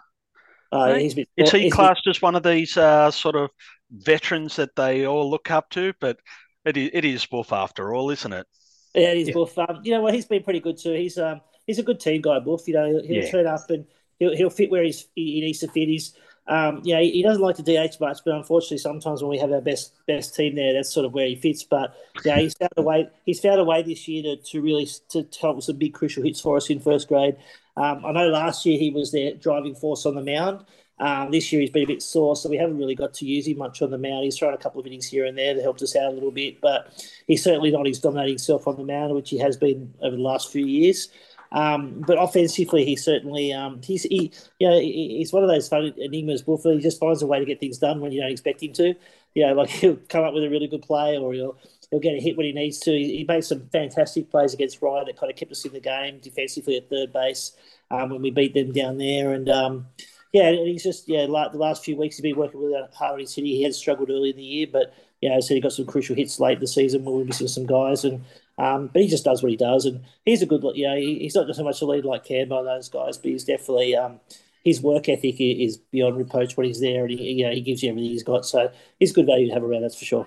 Uh, 0.70 0.94
he's 0.94 1.14
been, 1.14 1.26
is 1.36 1.50
he 1.50 1.68
classed 1.70 2.04
been, 2.04 2.12
as 2.12 2.22
one 2.22 2.36
of 2.36 2.44
these 2.44 2.76
uh, 2.76 3.10
sort 3.10 3.34
of 3.34 3.50
veterans 3.90 4.54
that 4.54 4.76
they 4.76 5.04
all 5.08 5.28
look 5.28 5.50
up 5.50 5.68
to? 5.70 5.92
But 6.00 6.20
it 6.64 6.76
is, 6.76 6.90
it 6.92 7.04
is 7.04 7.26
Buff 7.26 7.52
after 7.52 7.92
all, 7.92 8.10
isn't 8.10 8.32
it? 8.32 8.46
Yeah, 8.94 9.10
it 9.10 9.18
is 9.18 9.28
yeah. 9.28 9.34
Buff. 9.34 9.58
Um, 9.58 9.80
you 9.82 9.90
know 9.90 10.02
what? 10.02 10.14
He's 10.14 10.26
been 10.26 10.44
pretty 10.44 10.60
good 10.60 10.78
too. 10.78 10.92
He's 10.92 11.18
um 11.18 11.40
he's 11.66 11.80
a 11.80 11.82
good 11.82 11.98
team 11.98 12.22
guy, 12.22 12.38
Buff. 12.38 12.68
You 12.68 12.74
know, 12.74 12.86
he'll 12.86 13.24
yeah. 13.24 13.28
turn 13.28 13.48
up 13.48 13.68
and 13.70 13.86
he'll, 14.20 14.36
he'll 14.36 14.50
fit 14.50 14.70
where 14.70 14.84
he's, 14.84 15.08
he 15.16 15.40
needs 15.40 15.58
to 15.58 15.66
fit. 15.66 15.88
He's, 15.88 16.14
um, 16.48 16.82
know, 16.84 17.00
he 17.00 17.22
doesn't 17.22 17.42
like 17.42 17.56
to 17.56 17.62
DH 17.62 18.00
much, 18.00 18.18
but 18.24 18.34
unfortunately, 18.34 18.78
sometimes 18.78 19.22
when 19.22 19.30
we 19.30 19.38
have 19.38 19.52
our 19.52 19.60
best 19.60 19.92
best 20.06 20.34
team 20.34 20.56
there, 20.56 20.72
that's 20.72 20.92
sort 20.92 21.06
of 21.06 21.12
where 21.12 21.26
he 21.26 21.36
fits. 21.36 21.62
But 21.62 21.94
yeah, 22.24 22.38
he's 22.38 22.54
found 22.54 22.72
a 22.76 22.82
way. 22.82 23.08
He's 23.24 23.40
found 23.40 23.60
a 23.60 23.64
way 23.64 23.82
this 23.82 24.08
year 24.08 24.22
to, 24.24 24.36
to 24.42 24.60
really 24.60 24.88
to 25.10 25.26
help 25.40 25.56
with 25.56 25.66
some 25.66 25.76
big 25.76 25.94
crucial 25.94 26.24
hits 26.24 26.40
for 26.40 26.56
us 26.56 26.68
in 26.68 26.80
first 26.80 27.08
grade. 27.08 27.36
Um, 27.76 28.04
I 28.04 28.12
know 28.12 28.28
last 28.28 28.66
year 28.66 28.78
he 28.78 28.90
was 28.90 29.12
their 29.12 29.34
driving 29.34 29.74
force 29.74 30.04
on 30.04 30.14
the 30.16 30.22
mound. 30.22 30.64
Um, 30.98 31.30
this 31.30 31.52
year 31.52 31.60
he's 31.60 31.70
been 31.70 31.84
a 31.84 31.86
bit 31.86 32.02
sore, 32.02 32.36
so 32.36 32.48
we 32.48 32.56
haven't 32.56 32.78
really 32.78 32.94
got 32.94 33.14
to 33.14 33.24
use 33.24 33.46
him 33.46 33.58
much 33.58 33.80
on 33.80 33.90
the 33.90 33.98
mound. 33.98 34.24
He's 34.24 34.38
thrown 34.38 34.54
a 34.54 34.58
couple 34.58 34.80
of 34.80 34.86
innings 34.86 35.06
here 35.06 35.24
and 35.24 35.36
there 35.36 35.54
that 35.54 35.62
helped 35.62 35.82
us 35.82 35.96
out 35.96 36.12
a 36.12 36.14
little 36.14 36.30
bit, 36.30 36.60
but 36.60 36.92
he's 37.26 37.42
certainly 37.42 37.70
not 37.70 37.86
his 37.86 37.98
dominating 37.98 38.38
self 38.38 38.68
on 38.68 38.76
the 38.76 38.84
mound, 38.84 39.14
which 39.14 39.30
he 39.30 39.38
has 39.38 39.56
been 39.56 39.94
over 40.00 40.14
the 40.14 40.22
last 40.22 40.52
few 40.52 40.66
years. 40.66 41.08
Um, 41.52 42.02
but 42.06 42.18
offensively, 42.18 42.84
he 42.84 42.96
certainly 42.96 43.52
um, 43.52 43.80
he's 43.82 44.04
he 44.04 44.32
you 44.58 44.68
know, 44.68 44.80
he's 44.80 45.32
one 45.32 45.42
of 45.42 45.50
those 45.50 45.68
fun 45.68 45.92
enigmas. 45.98 46.42
Buffer. 46.42 46.72
He 46.72 46.80
just 46.80 46.98
finds 46.98 47.22
a 47.22 47.26
way 47.26 47.38
to 47.38 47.44
get 47.44 47.60
things 47.60 47.78
done 47.78 48.00
when 48.00 48.10
you 48.10 48.22
don't 48.22 48.30
expect 48.30 48.62
him 48.62 48.72
to. 48.74 48.94
You 49.34 49.46
know, 49.46 49.54
like 49.54 49.68
he'll 49.70 49.96
come 50.08 50.24
up 50.24 50.34
with 50.34 50.44
a 50.44 50.50
really 50.50 50.66
good 50.66 50.82
play, 50.82 51.16
or 51.18 51.34
he'll 51.34 51.58
he'll 51.90 52.00
get 52.00 52.14
a 52.14 52.20
hit 52.20 52.36
when 52.36 52.46
he 52.46 52.52
needs 52.52 52.78
to. 52.80 52.90
He, 52.90 53.18
he 53.18 53.24
made 53.24 53.44
some 53.44 53.68
fantastic 53.70 54.30
plays 54.30 54.54
against 54.54 54.80
Ryan 54.80 55.06
that 55.06 55.18
kind 55.18 55.30
of 55.30 55.36
kept 55.36 55.52
us 55.52 55.64
in 55.66 55.74
the 55.74 55.80
game 55.80 56.18
defensively 56.22 56.78
at 56.78 56.88
third 56.88 57.12
base 57.12 57.52
um, 57.90 58.10
when 58.10 58.22
we 58.22 58.30
beat 58.30 58.54
them 58.54 58.72
down 58.72 58.98
there, 58.98 59.32
and. 59.32 59.48
Um, 59.48 59.86
yeah, 60.32 60.50
he's 60.50 60.82
just 60.82 61.10
yeah. 61.10 61.26
Like 61.28 61.52
the 61.52 61.58
last 61.58 61.84
few 61.84 61.94
weeks, 61.94 62.16
he's 62.16 62.22
been 62.22 62.36
working 62.36 62.58
really 62.58 62.82
hard 62.94 63.20
in 63.20 63.26
City. 63.26 63.54
He 63.54 63.62
had 63.64 63.74
struggled 63.74 64.08
early 64.08 64.30
in 64.30 64.36
the 64.36 64.42
year, 64.42 64.66
but 64.66 64.94
yeah, 65.20 65.36
I 65.36 65.40
said 65.40 65.54
he 65.54 65.60
got 65.60 65.72
some 65.72 65.84
crucial 65.84 66.16
hits 66.16 66.40
late 66.40 66.58
the 66.58 66.66
season 66.66 67.04
we 67.04 67.12
were 67.12 67.24
missing 67.24 67.48
some 67.48 67.66
guys, 67.66 68.04
and 68.04 68.24
um, 68.58 68.90
but 68.92 69.02
he 69.02 69.08
just 69.08 69.24
does 69.24 69.42
what 69.42 69.50
he 69.50 69.56
does, 69.56 69.86
and 69.86 70.00
he's 70.24 70.42
a 70.42 70.46
good. 70.46 70.62
You 70.74 70.88
know, 70.88 70.96
he, 70.96 71.20
he's 71.20 71.34
not 71.34 71.46
just 71.46 71.58
so 71.58 71.64
much 71.64 71.80
a 71.80 71.86
lead 71.86 72.04
like 72.04 72.24
Cambo 72.24 72.58
and 72.58 72.68
those 72.68 72.88
guys, 72.88 73.16
but 73.16 73.30
he's 73.30 73.44
definitely 73.44 73.96
um, 73.96 74.20
his 74.64 74.80
work 74.80 75.08
ethic 75.08 75.36
is 75.40 75.78
beyond 75.78 76.16
reproach 76.16 76.56
when 76.56 76.66
he's 76.66 76.80
there, 76.80 77.04
and 77.04 77.18
he, 77.18 77.32
you 77.32 77.44
know, 77.44 77.52
he 77.52 77.60
gives 77.60 77.82
you 77.82 77.90
everything 77.90 78.10
he's 78.10 78.22
got. 78.22 78.44
So 78.44 78.70
he's 78.98 79.12
good 79.12 79.26
value 79.26 79.48
to 79.48 79.54
have 79.54 79.62
around. 79.62 79.82
That's 79.82 79.98
for 79.98 80.04
sure. 80.04 80.26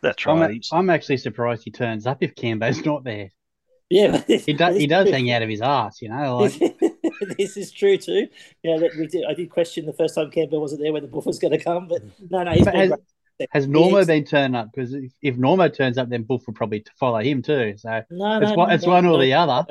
That's 0.00 0.24
right. 0.26 0.62
I'm, 0.72 0.78
I'm 0.78 0.90
actually 0.90 1.16
surprised 1.16 1.64
he 1.64 1.70
turns 1.70 2.06
up 2.06 2.18
if 2.20 2.34
Cambo's 2.34 2.84
not 2.84 3.02
there. 3.04 3.30
Yeah, 3.88 4.22
he 4.26 4.52
does. 4.52 4.76
He 4.76 4.86
does 4.86 5.10
hang 5.10 5.30
out 5.30 5.42
of 5.42 5.48
his 5.48 5.60
ass, 5.62 6.02
you 6.02 6.08
know. 6.08 6.38
Like... 6.38 6.58
this 7.38 7.56
is 7.56 7.70
true 7.70 7.96
too. 7.96 8.28
Yeah, 8.62 8.78
that 8.78 8.96
we 8.98 9.06
did. 9.06 9.24
I 9.28 9.34
did 9.34 9.50
question 9.50 9.86
the 9.86 9.92
first 9.92 10.14
time 10.14 10.30
Campbell 10.30 10.60
wasn't 10.60 10.82
there 10.82 10.92
when 10.92 11.02
the 11.02 11.08
buff 11.08 11.26
was 11.26 11.38
going 11.38 11.52
to 11.52 11.62
come, 11.62 11.88
but 11.88 12.02
no, 12.30 12.42
no, 12.42 12.52
he's 12.52 12.64
but 12.64 12.74
been 12.74 12.90
has, 12.90 13.00
has 13.50 13.66
Normo 13.66 14.06
been 14.06 14.24
turned 14.24 14.56
up? 14.56 14.70
Because 14.72 14.94
if, 14.94 15.12
if 15.22 15.36
Normo 15.36 15.72
turns 15.74 15.98
up, 15.98 16.08
then 16.08 16.22
Buff 16.22 16.46
will 16.46 16.54
probably 16.54 16.84
follow 16.98 17.20
him 17.20 17.42
too. 17.42 17.74
So 17.76 18.02
no, 18.10 18.38
it's, 18.38 18.50
no, 18.50 18.54
one, 18.54 18.70
it's 18.70 18.84
no, 18.84 18.92
one 18.92 19.06
or 19.06 19.20
the 19.20 19.34
other. 19.34 19.66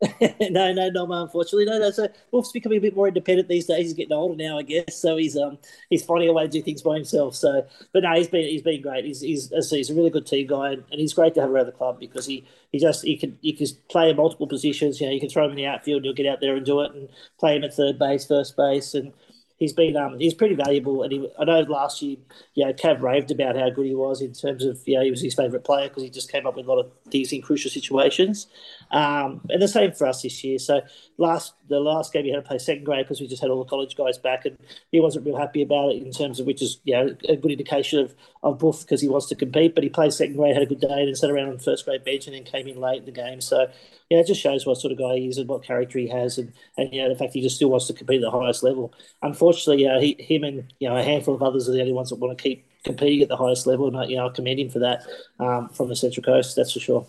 no, 0.20 0.72
no, 0.72 0.90
Normo. 0.90 1.24
Unfortunately, 1.24 1.66
no, 1.66 1.78
no. 1.78 1.90
So 1.90 2.08
Wolf's 2.30 2.52
becoming 2.52 2.78
a 2.78 2.80
bit 2.80 2.96
more 2.96 3.08
independent 3.08 3.48
these 3.48 3.66
days. 3.66 3.86
He's 3.86 3.92
getting 3.92 4.14
older 4.14 4.34
now, 4.34 4.58
I 4.58 4.62
guess. 4.62 4.96
So 4.96 5.16
he's 5.18 5.36
um 5.36 5.58
he's 5.90 6.04
finding 6.04 6.30
a 6.30 6.32
way 6.32 6.44
to 6.44 6.48
do 6.48 6.62
things 6.62 6.80
by 6.80 6.94
himself. 6.94 7.36
So, 7.36 7.66
but 7.92 8.04
no, 8.04 8.14
he's 8.14 8.28
been 8.28 8.48
he's 8.48 8.62
been 8.62 8.80
great. 8.80 9.04
He's 9.04 9.20
he's 9.20 9.50
he's 9.50 9.90
a 9.90 9.94
really 9.94 10.08
good 10.08 10.26
team 10.26 10.46
guy, 10.46 10.72
and, 10.72 10.84
and 10.90 11.00
he's 11.00 11.12
great 11.12 11.34
to 11.34 11.42
have 11.42 11.50
around 11.50 11.66
the 11.66 11.72
club 11.72 12.00
because 12.00 12.24
he 12.24 12.46
he 12.72 12.78
just 12.78 13.04
he 13.04 13.16
can 13.18 13.38
he 13.42 13.52
can 13.52 13.66
play 13.90 14.08
in 14.08 14.16
multiple 14.16 14.46
positions. 14.46 15.00
You 15.00 15.08
know, 15.08 15.12
you 15.12 15.20
can 15.20 15.28
throw 15.28 15.44
him 15.44 15.50
in 15.50 15.56
the 15.56 15.66
outfield, 15.66 16.04
he'll 16.04 16.14
get 16.14 16.26
out 16.26 16.40
there 16.40 16.56
and 16.56 16.64
do 16.64 16.80
it, 16.80 16.92
and 16.92 17.08
play 17.38 17.56
him 17.56 17.64
at 17.64 17.74
third 17.74 17.98
base, 17.98 18.26
first 18.26 18.56
base, 18.56 18.94
and 18.94 19.12
he's 19.60 19.72
been 19.72 19.96
um 19.96 20.18
he's 20.18 20.34
pretty 20.34 20.56
valuable. 20.56 21.04
And 21.04 21.12
he, 21.12 21.30
I 21.38 21.44
know 21.44 21.60
last 21.60 22.02
year, 22.02 22.16
you 22.54 22.66
know, 22.66 22.72
Cav 22.72 23.00
raved 23.00 23.30
about 23.30 23.56
how 23.56 23.70
good 23.70 23.86
he 23.86 23.94
was 23.94 24.20
in 24.20 24.32
terms 24.32 24.64
of 24.64 24.80
you 24.86 24.96
know 24.96 25.04
he 25.04 25.12
was 25.12 25.22
his 25.22 25.34
favourite 25.34 25.64
player 25.64 25.88
because 25.88 26.02
he 26.02 26.10
just 26.10 26.32
came 26.32 26.46
up 26.46 26.56
with 26.56 26.66
a 26.66 26.68
lot 26.68 26.80
of 26.80 26.90
things 27.10 27.32
in 27.32 27.42
crucial 27.42 27.70
situations. 27.70 28.48
Um, 28.90 29.40
and 29.48 29.62
the 29.62 29.68
same 29.68 29.92
for 29.92 30.06
us 30.06 30.22
this 30.22 30.42
year. 30.42 30.58
So 30.58 30.80
last 31.16 31.54
the 31.68 31.78
last 31.78 32.12
game 32.12 32.24
he 32.24 32.32
had 32.32 32.42
to 32.42 32.48
play 32.48 32.58
second 32.58 32.84
grade 32.84 33.04
because 33.04 33.20
we 33.20 33.28
just 33.28 33.40
had 33.40 33.50
all 33.50 33.62
the 33.62 33.68
college 33.68 33.96
guys 33.96 34.18
back, 34.18 34.44
and 34.44 34.56
he 34.90 35.00
wasn't 35.00 35.26
real 35.26 35.36
happy 35.36 35.62
about 35.62 35.92
it 35.92 36.02
in 36.02 36.10
terms 36.10 36.40
of 36.40 36.46
which 36.46 36.60
is 36.60 36.80
you 36.84 36.94
know 36.94 37.16
a 37.28 37.36
good 37.36 37.52
indication 37.52 38.00
of 38.00 38.14
of 38.42 38.58
Buff 38.58 38.80
because 38.80 39.00
he 39.00 39.08
wants 39.08 39.26
to 39.26 39.34
compete. 39.34 39.74
But 39.74 39.84
he 39.84 39.90
played 39.90 40.12
second 40.12 40.36
grade, 40.36 40.54
had 40.54 40.62
a 40.62 40.66
good 40.66 40.80
day, 40.80 40.88
and 40.90 41.08
then 41.08 41.14
sat 41.14 41.30
around 41.30 41.48
on 41.48 41.56
the 41.56 41.62
first 41.62 41.84
grade 41.84 42.04
bench, 42.04 42.26
and 42.26 42.34
then 42.34 42.44
came 42.44 42.66
in 42.66 42.80
late 42.80 43.00
in 43.00 43.04
the 43.04 43.12
game. 43.12 43.40
So 43.40 43.68
yeah, 44.08 44.18
it 44.18 44.26
just 44.26 44.40
shows 44.40 44.66
what 44.66 44.78
sort 44.78 44.92
of 44.92 44.98
guy 44.98 45.16
he 45.16 45.28
is 45.28 45.38
and 45.38 45.48
what 45.48 45.62
character 45.62 45.98
he 45.98 46.08
has, 46.08 46.38
and 46.38 46.52
and 46.76 46.92
you 46.92 47.02
know 47.02 47.08
the 47.08 47.16
fact 47.16 47.32
he 47.32 47.42
just 47.42 47.56
still 47.56 47.70
wants 47.70 47.86
to 47.86 47.92
compete 47.92 48.22
at 48.22 48.30
the 48.30 48.38
highest 48.38 48.62
level. 48.64 48.92
Unfortunately, 49.22 49.86
uh, 49.86 50.00
he, 50.00 50.16
him 50.18 50.42
and 50.42 50.72
you 50.80 50.88
know 50.88 50.96
a 50.96 51.02
handful 51.02 51.34
of 51.34 51.42
others 51.42 51.68
are 51.68 51.72
the 51.72 51.80
only 51.80 51.92
ones 51.92 52.10
that 52.10 52.16
want 52.16 52.36
to 52.36 52.42
keep 52.42 52.66
competing 52.82 53.22
at 53.22 53.28
the 53.28 53.36
highest 53.36 53.68
level, 53.68 53.86
and 53.86 53.96
uh, 53.96 54.02
you 54.02 54.16
know 54.16 54.26
I 54.26 54.30
commend 54.30 54.58
him 54.58 54.68
for 54.68 54.80
that 54.80 55.04
um, 55.38 55.68
from 55.68 55.88
the 55.88 55.96
Central 55.96 56.24
Coast. 56.24 56.56
That's 56.56 56.72
for 56.72 56.80
sure. 56.80 57.06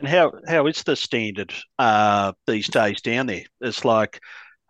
And 0.00 0.08
how 0.08 0.32
how 0.48 0.66
is 0.66 0.82
the 0.82 0.96
standard 0.96 1.52
uh, 1.78 2.32
these 2.46 2.68
days 2.68 3.00
down 3.00 3.26
there? 3.26 3.44
It's 3.60 3.84
like 3.84 4.20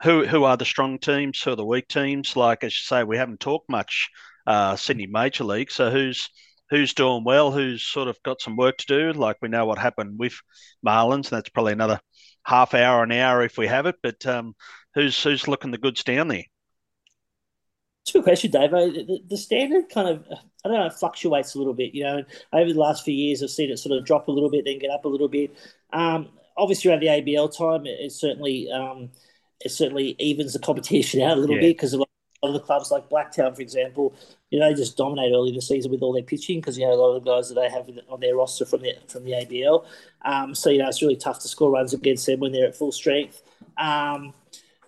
who 0.02 0.26
who 0.26 0.44
are 0.44 0.56
the 0.56 0.64
strong 0.64 0.98
teams, 0.98 1.42
who 1.42 1.52
are 1.52 1.56
the 1.56 1.64
weak 1.64 1.88
teams? 1.88 2.36
Like 2.36 2.64
as 2.64 2.72
you 2.72 2.82
say, 2.84 3.04
we 3.04 3.16
haven't 3.16 3.40
talked 3.40 3.68
much 3.68 4.08
uh, 4.46 4.76
Sydney 4.76 5.06
Major 5.06 5.44
League. 5.44 5.70
So 5.70 5.90
who's 5.90 6.28
who's 6.70 6.94
doing 6.94 7.24
well, 7.24 7.50
who's 7.50 7.82
sort 7.82 8.08
of 8.08 8.22
got 8.22 8.40
some 8.40 8.56
work 8.56 8.78
to 8.78 8.86
do. 8.86 9.12
Like 9.12 9.36
we 9.42 9.48
know 9.48 9.66
what 9.66 9.78
happened 9.78 10.18
with 10.18 10.34
Marlins, 10.86 11.30
and 11.30 11.38
that's 11.38 11.50
probably 11.50 11.72
another 11.72 12.00
half 12.44 12.74
hour, 12.74 13.02
an 13.02 13.12
hour 13.12 13.42
if 13.42 13.58
we 13.58 13.66
have 13.66 13.86
it. 13.86 13.96
But 14.02 14.24
um, 14.26 14.54
who's 14.94 15.22
who's 15.22 15.48
looking 15.48 15.70
the 15.70 15.78
goods 15.78 16.04
down 16.04 16.28
there? 16.28 16.44
It's 18.02 18.10
a 18.10 18.18
good 18.18 18.24
question, 18.24 18.50
Dave. 18.50 18.70
The, 18.70 19.20
the, 19.28 19.36
standard 19.36 19.90
kind 19.90 20.08
of, 20.08 20.24
I 20.64 20.68
don't 20.68 20.78
know, 20.78 20.90
fluctuates 20.90 21.54
a 21.54 21.58
little 21.58 21.74
bit. 21.74 21.94
You 21.94 22.04
know, 22.04 22.24
over 22.52 22.72
the 22.72 22.78
last 22.78 23.04
few 23.04 23.14
years, 23.14 23.42
I've 23.42 23.50
seen 23.50 23.70
it 23.70 23.78
sort 23.78 23.96
of 23.96 24.06
drop 24.06 24.28
a 24.28 24.32
little 24.32 24.50
bit, 24.50 24.64
then 24.64 24.78
get 24.78 24.90
up 24.90 25.04
a 25.04 25.08
little 25.08 25.28
bit. 25.28 25.54
Um, 25.92 26.30
obviously, 26.56 26.90
around 26.90 27.00
the 27.00 27.08
ABL 27.08 27.56
time, 27.56 27.86
it, 27.86 27.98
it 28.00 28.12
certainly 28.12 28.70
um, 28.70 29.10
it 29.60 29.70
certainly 29.70 30.16
evens 30.18 30.54
the 30.54 30.58
competition 30.58 31.20
out 31.22 31.36
a 31.36 31.40
little 31.40 31.56
yeah. 31.56 31.62
bit 31.62 31.76
because 31.76 31.92
a 31.92 31.98
lot 31.98 32.08
of 32.42 32.54
the 32.54 32.60
clubs 32.60 32.90
like 32.90 33.10
Blacktown, 33.10 33.54
for 33.54 33.60
example, 33.60 34.14
you 34.50 34.58
know, 34.58 34.68
they 34.68 34.74
just 34.74 34.96
dominate 34.96 35.32
early 35.32 35.50
in 35.50 35.54
the 35.54 35.60
season 35.60 35.90
with 35.90 36.02
all 36.02 36.12
their 36.12 36.22
pitching 36.22 36.60
because 36.60 36.78
you 36.78 36.86
know 36.86 36.92
a 36.92 36.94
lot 36.94 37.14
of 37.14 37.22
the 37.22 37.30
guys 37.30 37.48
that 37.48 37.54
they 37.54 37.68
have 37.68 37.88
on 38.08 38.20
their 38.20 38.36
roster 38.36 38.64
from 38.64 38.80
the 38.80 38.94
from 39.08 39.24
the 39.24 39.32
ABL. 39.32 39.84
Um, 40.24 40.54
so 40.54 40.70
you 40.70 40.78
know 40.78 40.88
it's 40.88 41.02
really 41.02 41.16
tough 41.16 41.40
to 41.40 41.48
score 41.48 41.70
runs 41.70 41.92
against 41.92 42.26
them 42.26 42.40
when 42.40 42.52
they're 42.52 42.68
at 42.68 42.76
full 42.76 42.92
strength. 42.92 43.42
Um, 43.76 44.32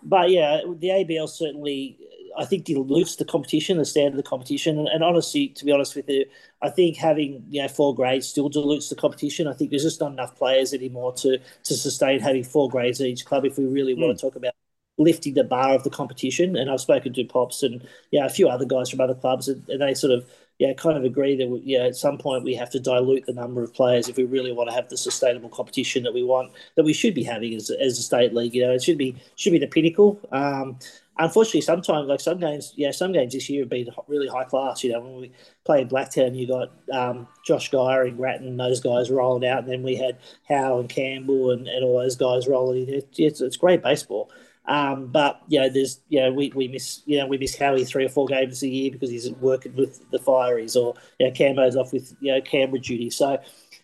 but 0.01 0.29
yeah, 0.31 0.61
the 0.65 0.89
ABL 0.89 1.29
certainly 1.29 1.97
I 2.37 2.45
think 2.45 2.65
dilutes 2.65 3.15
the 3.15 3.25
competition, 3.25 3.77
the 3.77 3.85
standard 3.85 4.17
of 4.17 4.23
the 4.23 4.29
competition. 4.29 4.79
And, 4.79 4.87
and, 4.87 5.03
honestly, 5.03 5.49
to 5.49 5.65
be 5.65 5.71
honest 5.71 5.95
with 5.95 6.09
you, 6.09 6.25
I 6.61 6.69
think 6.69 6.97
having 6.97 7.43
you 7.49 7.61
know 7.61 7.67
four 7.67 7.93
grades 7.95 8.27
still 8.27 8.49
dilutes 8.49 8.89
the 8.89 8.95
competition. 8.95 9.47
I 9.47 9.53
think 9.53 9.69
there's 9.69 9.83
just 9.83 10.01
not 10.01 10.11
enough 10.11 10.35
players 10.35 10.73
anymore 10.73 11.13
to 11.13 11.37
to 11.37 11.73
sustain 11.73 12.19
having 12.19 12.43
four 12.43 12.69
grades 12.69 13.01
at 13.01 13.07
each 13.07 13.25
club 13.25 13.45
if 13.45 13.57
we 13.57 13.65
really 13.65 13.95
mm. 13.95 14.01
want 14.01 14.17
to 14.17 14.21
talk 14.21 14.35
about 14.35 14.53
lifting 14.97 15.33
the 15.33 15.43
bar 15.43 15.73
of 15.73 15.83
the 15.83 15.89
competition. 15.89 16.55
And 16.55 16.69
I've 16.69 16.81
spoken 16.81 17.13
to 17.13 17.23
Pops 17.23 17.63
and 17.63 17.87
yeah, 18.11 18.25
a 18.25 18.29
few 18.29 18.47
other 18.47 18.65
guys 18.65 18.89
from 18.89 19.01
other 19.01 19.15
clubs, 19.15 19.47
and, 19.47 19.67
and 19.69 19.81
they 19.81 19.93
sort 19.93 20.13
of 20.13 20.25
yeah 20.59 20.73
kind 20.73 20.97
of 20.97 21.03
agree 21.03 21.35
that 21.35 21.61
yeah 21.65 21.85
at 21.85 21.95
some 21.95 22.17
point 22.17 22.43
we 22.43 22.53
have 22.53 22.69
to 22.69 22.79
dilute 22.79 23.25
the 23.25 23.33
number 23.33 23.63
of 23.63 23.73
players 23.73 24.07
if 24.07 24.17
we 24.17 24.23
really 24.23 24.51
want 24.51 24.69
to 24.69 24.75
have 24.75 24.87
the 24.87 24.95
sustainable 24.95 25.49
competition 25.49 26.03
that 26.03 26.13
we 26.13 26.23
want 26.23 26.51
that 26.75 26.83
we 26.83 26.93
should 26.93 27.15
be 27.15 27.23
having 27.23 27.55
as, 27.55 27.71
as 27.71 27.97
a 27.97 28.03
state 28.03 28.35
league. 28.35 28.53
You 28.53 28.67
know, 28.67 28.73
it 28.73 28.83
should 28.83 28.97
be 28.97 29.15
should 29.35 29.51
be 29.51 29.59
the 29.59 29.67
pinnacle. 29.67 30.19
Um, 30.31 30.77
unfortunately, 31.17 31.61
sometimes 31.61 32.07
like 32.07 32.19
some 32.19 32.39
games, 32.39 32.73
yeah, 32.75 32.91
some 32.91 33.11
games 33.11 33.33
this 33.33 33.49
year 33.49 33.63
have 33.63 33.69
been 33.69 33.89
really 34.07 34.27
high 34.27 34.43
class. 34.43 34.83
You 34.83 34.93
know, 34.93 35.01
when 35.01 35.15
we 35.21 35.31
played 35.63 35.89
Blacktown, 35.89 36.35
you 36.35 36.47
got 36.47 36.71
um, 36.91 37.27
Josh 37.45 37.69
Geyer 37.69 38.03
and 38.03 38.17
Grattan, 38.17 38.57
those 38.57 38.79
guys 38.79 39.11
rolling 39.11 39.47
out, 39.47 39.59
and 39.59 39.71
then 39.71 39.83
we 39.83 39.95
had 39.95 40.17
Howe 40.47 40.79
and 40.79 40.89
Campbell 40.89 41.51
and, 41.51 41.67
and 41.67 41.83
all 41.83 41.99
those 41.99 42.15
guys 42.15 42.47
rolling 42.47 42.87
in. 42.87 43.01
It's, 43.17 43.41
it's 43.41 43.57
great 43.57 43.83
baseball. 43.83 44.31
Um, 44.65 45.07
but 45.07 45.41
you 45.47 45.59
know, 45.59 45.69
there's 45.69 45.99
you 46.07 46.21
know 46.21 46.31
we, 46.31 46.51
we 46.55 46.67
miss 46.67 47.01
you 47.05 47.19
know 47.19 47.27
we 47.27 47.37
miss 47.37 47.55
Howie 47.55 47.83
three 47.83 48.05
or 48.05 48.09
four 48.09 48.27
games 48.27 48.63
a 48.63 48.67
year 48.67 48.91
because 48.91 49.09
he's 49.09 49.29
working 49.33 49.75
with 49.75 50.09
the 50.09 50.19
Fireys 50.19 50.75
or 50.75 50.95
you 51.19 51.27
know 51.27 51.33
Cambo's 51.33 51.75
off 51.75 51.91
with 51.91 52.15
you 52.21 52.31
know 52.31 52.41
Canberra 52.41 52.79
duty. 52.79 53.09
So 53.09 53.39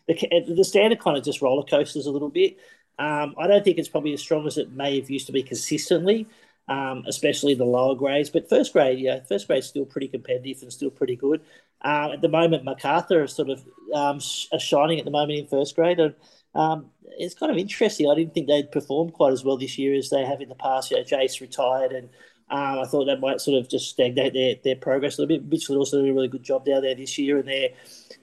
the 0.08 0.54
the 0.56 0.64
standard 0.64 1.00
kind 1.00 1.18
of 1.18 1.24
just 1.24 1.42
roller 1.42 1.64
coasters 1.64 2.06
a 2.06 2.12
little 2.12 2.30
bit. 2.30 2.58
Um, 2.98 3.36
I 3.38 3.48
don't 3.48 3.64
think 3.64 3.78
it's 3.78 3.88
probably 3.90 4.14
as 4.14 4.22
strong 4.22 4.46
as 4.46 4.58
it 4.58 4.72
may 4.72 5.00
have 5.00 5.10
used 5.10 5.26
to 5.28 5.32
be 5.32 5.44
consistently 5.44 6.28
um, 6.70 7.04
especially 7.08 7.56
the 7.56 7.66
lower 7.66 7.96
grades. 7.96 8.30
But 8.30 8.48
first 8.48 8.72
grade, 8.74 9.00
yeah, 9.00 9.20
first 9.28 9.48
grade 9.48 9.60
is 9.60 9.68
still 9.68 9.86
pretty 9.86 10.08
competitive 10.08 10.62
and 10.62 10.72
still 10.72 10.92
pretty 10.92 11.16
good. 11.16 11.42
Uh, 11.82 12.12
at 12.14 12.22
the 12.22 12.30
moment, 12.30 12.64
Macarthur 12.64 13.24
is 13.24 13.34
sort 13.34 13.50
of 13.50 13.64
um, 13.94 14.20
shining 14.20 15.00
at 15.00 15.06
the 15.06 15.12
moment 15.12 15.40
in 15.40 15.48
first 15.48 15.76
grade, 15.76 16.00
and 16.00 16.14
um, 16.56 16.92
it's 17.18 17.34
kind 17.36 17.52
of 17.52 17.58
interesting. 17.58 18.10
I 18.10 18.16
didn't 18.16 18.34
think 18.34 18.48
they'd 18.48 18.72
perform 18.72 19.10
quite 19.10 19.34
as 19.34 19.44
well 19.44 19.58
this 19.58 19.78
year 19.78 19.96
as 19.96 20.10
they 20.10 20.24
have 20.24 20.42
in 20.42 20.50
the 20.50 20.56
past. 20.56 20.92
You 20.92 20.98
know, 20.98 21.04
Jace 21.04 21.42
retired, 21.42 21.92
and 21.92 22.10
um, 22.52 22.80
I 22.80 22.86
thought 22.86 23.06
that 23.06 23.20
might 23.20 23.42
sort 23.42 23.60
of 23.60 23.70
just 23.70 23.90
stagnate 23.90 24.34
their, 24.34 24.56
their 24.64 24.76
progress 24.76 25.18
a 25.18 25.22
little 25.22 25.38
bit. 25.38 25.50
Mitchell 25.50 25.78
also 25.78 26.02
did 26.02 26.10
a 26.10 26.14
really 26.14 26.28
good 26.28 26.44
job 26.44 26.66
down 26.66 26.84
there 26.84 26.96
this 26.96 27.18
year, 27.18 27.40
and 27.40 27.48
they're 27.48 27.70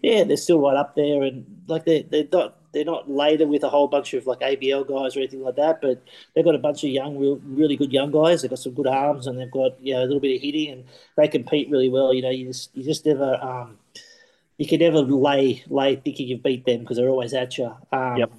yeah, 0.03 0.25
they're 0.25 0.37
still 0.37 0.61
right 0.61 0.77
up 0.77 0.95
there, 0.95 1.23
and 1.23 1.45
like 1.67 1.85
they 1.85 2.03
they're 2.03 2.29
not 2.31 2.66
they're 2.77 2.85
not 2.85 3.11
later 3.11 3.47
with 3.47 3.65
a 3.65 3.71
whole 3.71 3.89
bunch 3.89 4.13
of 4.13 4.27
like 4.27 4.41
ABL 4.41 4.87
guys 4.87 5.17
or 5.17 5.21
anything 5.21 5.41
like 5.41 5.57
that, 5.57 5.81
but 5.81 6.03
they've 6.35 6.45
got 6.45 6.55
a 6.55 6.59
bunch 6.59 6.85
of 6.85 6.91
young, 6.91 7.17
real, 7.17 7.41
really 7.43 7.75
good 7.75 7.91
young 7.91 8.11
guys. 8.11 8.43
They've 8.43 8.51
got 8.51 8.59
some 8.59 8.75
good 8.75 8.87
arms 8.87 9.27
and 9.27 9.41
they've 9.41 9.51
got 9.51 9.81
you 9.81 9.95
know 9.95 10.01
a 10.01 10.05
little 10.05 10.21
bit 10.21 10.37
of 10.37 10.43
hitting 10.43 10.73
and 10.73 10.85
they 11.17 11.27
compete 11.27 11.71
really 11.71 11.89
well. 11.89 12.13
You 12.13 12.21
know, 12.21 12.29
you 12.29 12.49
just 12.49 12.77
you 12.77 12.85
just 12.85 13.07
never 13.07 13.43
um, 13.43 13.79
you 14.59 14.67
can 14.67 14.81
never 14.81 14.99
lay 14.99 15.65
lay 15.69 15.97
thinking 15.97 16.29
you've 16.29 16.43
beat 16.43 16.67
them 16.67 16.81
because 16.81 16.99
they're 16.99 17.09
always 17.09 17.33
at 17.33 17.57
you. 17.57 17.75
Um, 17.93 18.17
yep. 18.19 18.33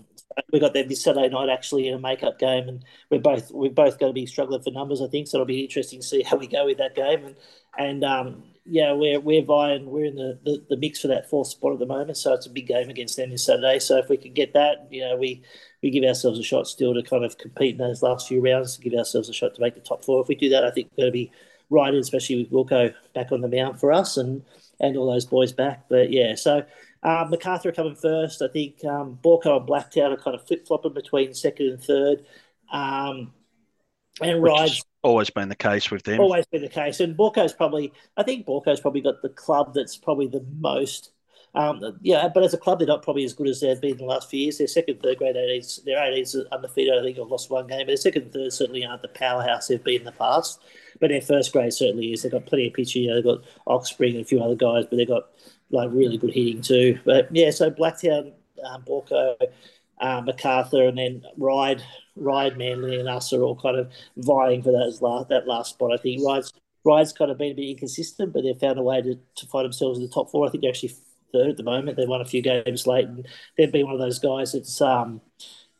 We 0.53 0.59
got 0.59 0.75
them 0.75 0.87
this 0.87 1.01
Saturday 1.01 1.29
night 1.29 1.49
actually 1.49 1.87
in 1.87 1.95
a 1.95 1.99
makeup 1.99 2.37
game, 2.37 2.69
and 2.69 2.85
we're 3.09 3.19
both 3.19 3.49
we're 3.49 3.71
both 3.71 3.97
going 3.97 4.11
to 4.11 4.13
be 4.13 4.27
struggling 4.27 4.61
for 4.61 4.69
numbers. 4.69 5.01
I 5.01 5.07
think 5.07 5.27
so. 5.27 5.37
It'll 5.37 5.47
be 5.47 5.63
interesting 5.63 6.01
to 6.01 6.05
see 6.05 6.21
how 6.21 6.37
we 6.37 6.45
go 6.45 6.65
with 6.67 6.77
that 6.77 6.93
game, 6.93 7.25
and 7.25 7.35
and 7.79 8.03
um, 8.03 8.43
yeah, 8.69 8.91
we're 8.91 9.19
we're 9.19 9.43
vying. 9.43 9.89
We're 9.89 10.05
in 10.05 10.15
the, 10.15 10.37
the, 10.43 10.63
the, 10.69 10.77
mix 10.77 10.99
for 10.99 11.07
that 11.07 11.29
fourth 11.29 11.47
spot 11.47 11.73
at 11.73 11.79
the 11.79 11.85
moment, 11.85 12.17
so 12.17 12.33
it's 12.33 12.45
a 12.45 12.49
big 12.49 12.67
game 12.67 12.89
against 12.89 13.15
them 13.15 13.29
this 13.29 13.45
Saturday. 13.45 13.79
So 13.79 13.97
if 13.97 14.09
we 14.09 14.17
can 14.17 14.33
get 14.33 14.53
that, 14.53 14.87
you 14.91 15.01
know, 15.01 15.15
we 15.15 15.41
we 15.81 15.89
give 15.89 16.03
ourselves 16.03 16.37
a 16.37 16.43
shot 16.43 16.67
still 16.67 16.93
to 16.93 17.01
kind 17.01 17.23
of 17.23 17.37
compete 17.37 17.73
in 17.73 17.77
those 17.77 18.03
last 18.03 18.27
few 18.27 18.41
rounds 18.41 18.75
to 18.75 18.81
give 18.81 18.93
ourselves 18.93 19.29
a 19.29 19.33
shot 19.33 19.55
to 19.55 19.61
make 19.61 19.75
the 19.75 19.81
top 19.81 20.03
four. 20.03 20.21
If 20.21 20.27
we 20.27 20.35
do 20.35 20.49
that, 20.49 20.65
I 20.65 20.71
think 20.71 20.89
we're 20.91 21.03
going 21.03 21.13
to 21.13 21.17
be 21.17 21.31
right 21.69 21.93
in, 21.93 21.99
especially 21.99 22.43
with 22.43 22.51
Wilco 22.51 22.93
back 23.13 23.31
on 23.31 23.41
the 23.41 23.47
mount 23.47 23.79
for 23.79 23.93
us 23.93 24.17
and 24.17 24.43
and 24.79 24.97
all 24.97 25.11
those 25.11 25.25
boys 25.25 25.53
back. 25.53 25.85
But 25.89 26.11
yeah, 26.11 26.35
so 26.35 26.65
um, 27.03 27.29
Macarthur 27.29 27.71
coming 27.71 27.95
first. 27.95 28.41
I 28.41 28.49
think 28.49 28.83
um, 28.83 29.17
Baulko 29.23 29.57
and 29.57 29.67
Blacktown 29.67 30.11
are 30.11 30.21
kind 30.21 30.35
of 30.35 30.45
flip 30.45 30.67
flopping 30.67 30.93
between 30.93 31.33
second 31.33 31.67
and 31.67 31.83
third. 31.83 32.25
Um, 32.71 33.33
and 34.21 34.43
Ryde's 34.43 34.83
always 35.03 35.29
been 35.29 35.49
the 35.49 35.55
case 35.55 35.89
with 35.91 36.03
them. 36.03 36.19
Always 36.19 36.45
been 36.45 36.61
the 36.61 36.69
case. 36.69 36.99
And 36.99 37.17
Baulko's 37.17 37.53
probably, 37.53 37.93
I 38.15 38.23
think 38.23 38.45
Baulko's 38.45 38.81
probably 38.81 39.01
got 39.01 39.21
the 39.21 39.29
club 39.29 39.73
that's 39.73 39.97
probably 39.97 40.27
the 40.27 40.45
most. 40.59 41.11
Um, 41.55 41.81
yeah, 42.01 42.27
but 42.31 42.43
as 42.43 42.53
a 42.53 42.57
club, 42.57 42.79
they're 42.79 42.87
not 42.87 43.01
probably 43.01 43.23
as 43.23 43.33
good 43.33 43.47
as 43.47 43.61
they've 43.61 43.79
been 43.81 43.91
in 43.91 43.97
the 43.97 44.05
last 44.05 44.29
few 44.29 44.41
years. 44.41 44.59
Their 44.59 44.67
second, 44.67 45.01
third 45.01 45.17
grade 45.17 45.35
18s, 45.35 45.83
their 45.85 45.97
18s 45.97 46.35
are 46.35 46.53
undefeated. 46.53 46.93
I 46.97 47.01
think 47.01 47.17
have 47.17 47.29
lost 47.29 47.49
one 47.49 47.67
game, 47.67 47.79
but 47.79 47.87
their 47.87 47.97
second 47.97 48.31
third 48.31 48.53
certainly 48.53 48.85
aren't 48.85 49.01
the 49.01 49.07
powerhouse 49.07 49.67
they've 49.67 49.83
been 49.83 50.01
in 50.01 50.05
the 50.05 50.11
past. 50.11 50.61
But 50.99 51.09
their 51.09 51.21
first 51.21 51.51
grade 51.53 51.73
certainly 51.73 52.13
is. 52.13 52.21
They've 52.21 52.31
got 52.31 52.45
plenty 52.45 52.67
of 52.67 52.73
pitching. 52.73 53.03
You 53.03 53.09
know, 53.09 53.15
they've 53.15 53.23
got 53.23 53.43
Oxspring 53.67 54.15
and 54.15 54.21
a 54.21 54.25
few 54.25 54.43
other 54.43 54.55
guys, 54.55 54.85
but 54.89 54.97
they've 54.97 55.07
got 55.07 55.29
like 55.71 55.89
really 55.91 56.17
good 56.17 56.33
hitting 56.33 56.61
too. 56.61 56.99
But 57.05 57.29
yeah, 57.35 57.49
so 57.49 57.71
Blacktown, 57.71 58.33
um, 58.63 58.83
Borco, 58.83 59.35
uh, 59.99 60.21
Macarthur, 60.21 60.87
and 60.87 60.97
then 60.97 61.23
Ryde, 61.37 61.83
Ryde, 62.15 62.57
Manly, 62.57 62.99
and 62.99 63.09
us 63.09 63.33
are 63.33 63.41
all 63.41 63.55
kind 63.55 63.77
of 63.77 63.91
vying 64.17 64.61
for 64.61 64.71
those 64.71 65.01
last, 65.01 65.29
that 65.29 65.47
last 65.47 65.71
spot. 65.71 65.93
I 65.93 65.97
think 65.97 66.23
Ryde's 66.25 66.51
Ryde's 66.85 67.11
kind 67.11 67.31
of 67.31 67.37
been 67.37 67.51
a 67.51 67.55
bit 67.55 67.69
inconsistent, 67.69 68.31
but 68.31 68.43
they've 68.43 68.57
found 68.57 68.79
a 68.79 68.83
way 68.83 69.01
to, 69.01 69.19
to 69.35 69.45
find 69.47 69.65
themselves 69.65 69.99
in 69.99 70.05
the 70.05 70.11
top 70.11 70.31
four. 70.31 70.47
I 70.47 70.49
think 70.49 70.61
they're 70.61 70.71
actually 70.71 70.95
third 71.33 71.49
at 71.49 71.57
the 71.57 71.63
moment. 71.63 71.97
They 71.97 72.05
won 72.05 72.21
a 72.21 72.25
few 72.25 72.41
games 72.41 72.87
late, 72.87 73.05
and 73.05 73.27
they've 73.57 73.71
been 73.71 73.85
one 73.85 73.95
of 73.95 73.99
those 73.99 74.19
guys 74.19 74.53
that's 74.53 74.79
um, 74.81 75.21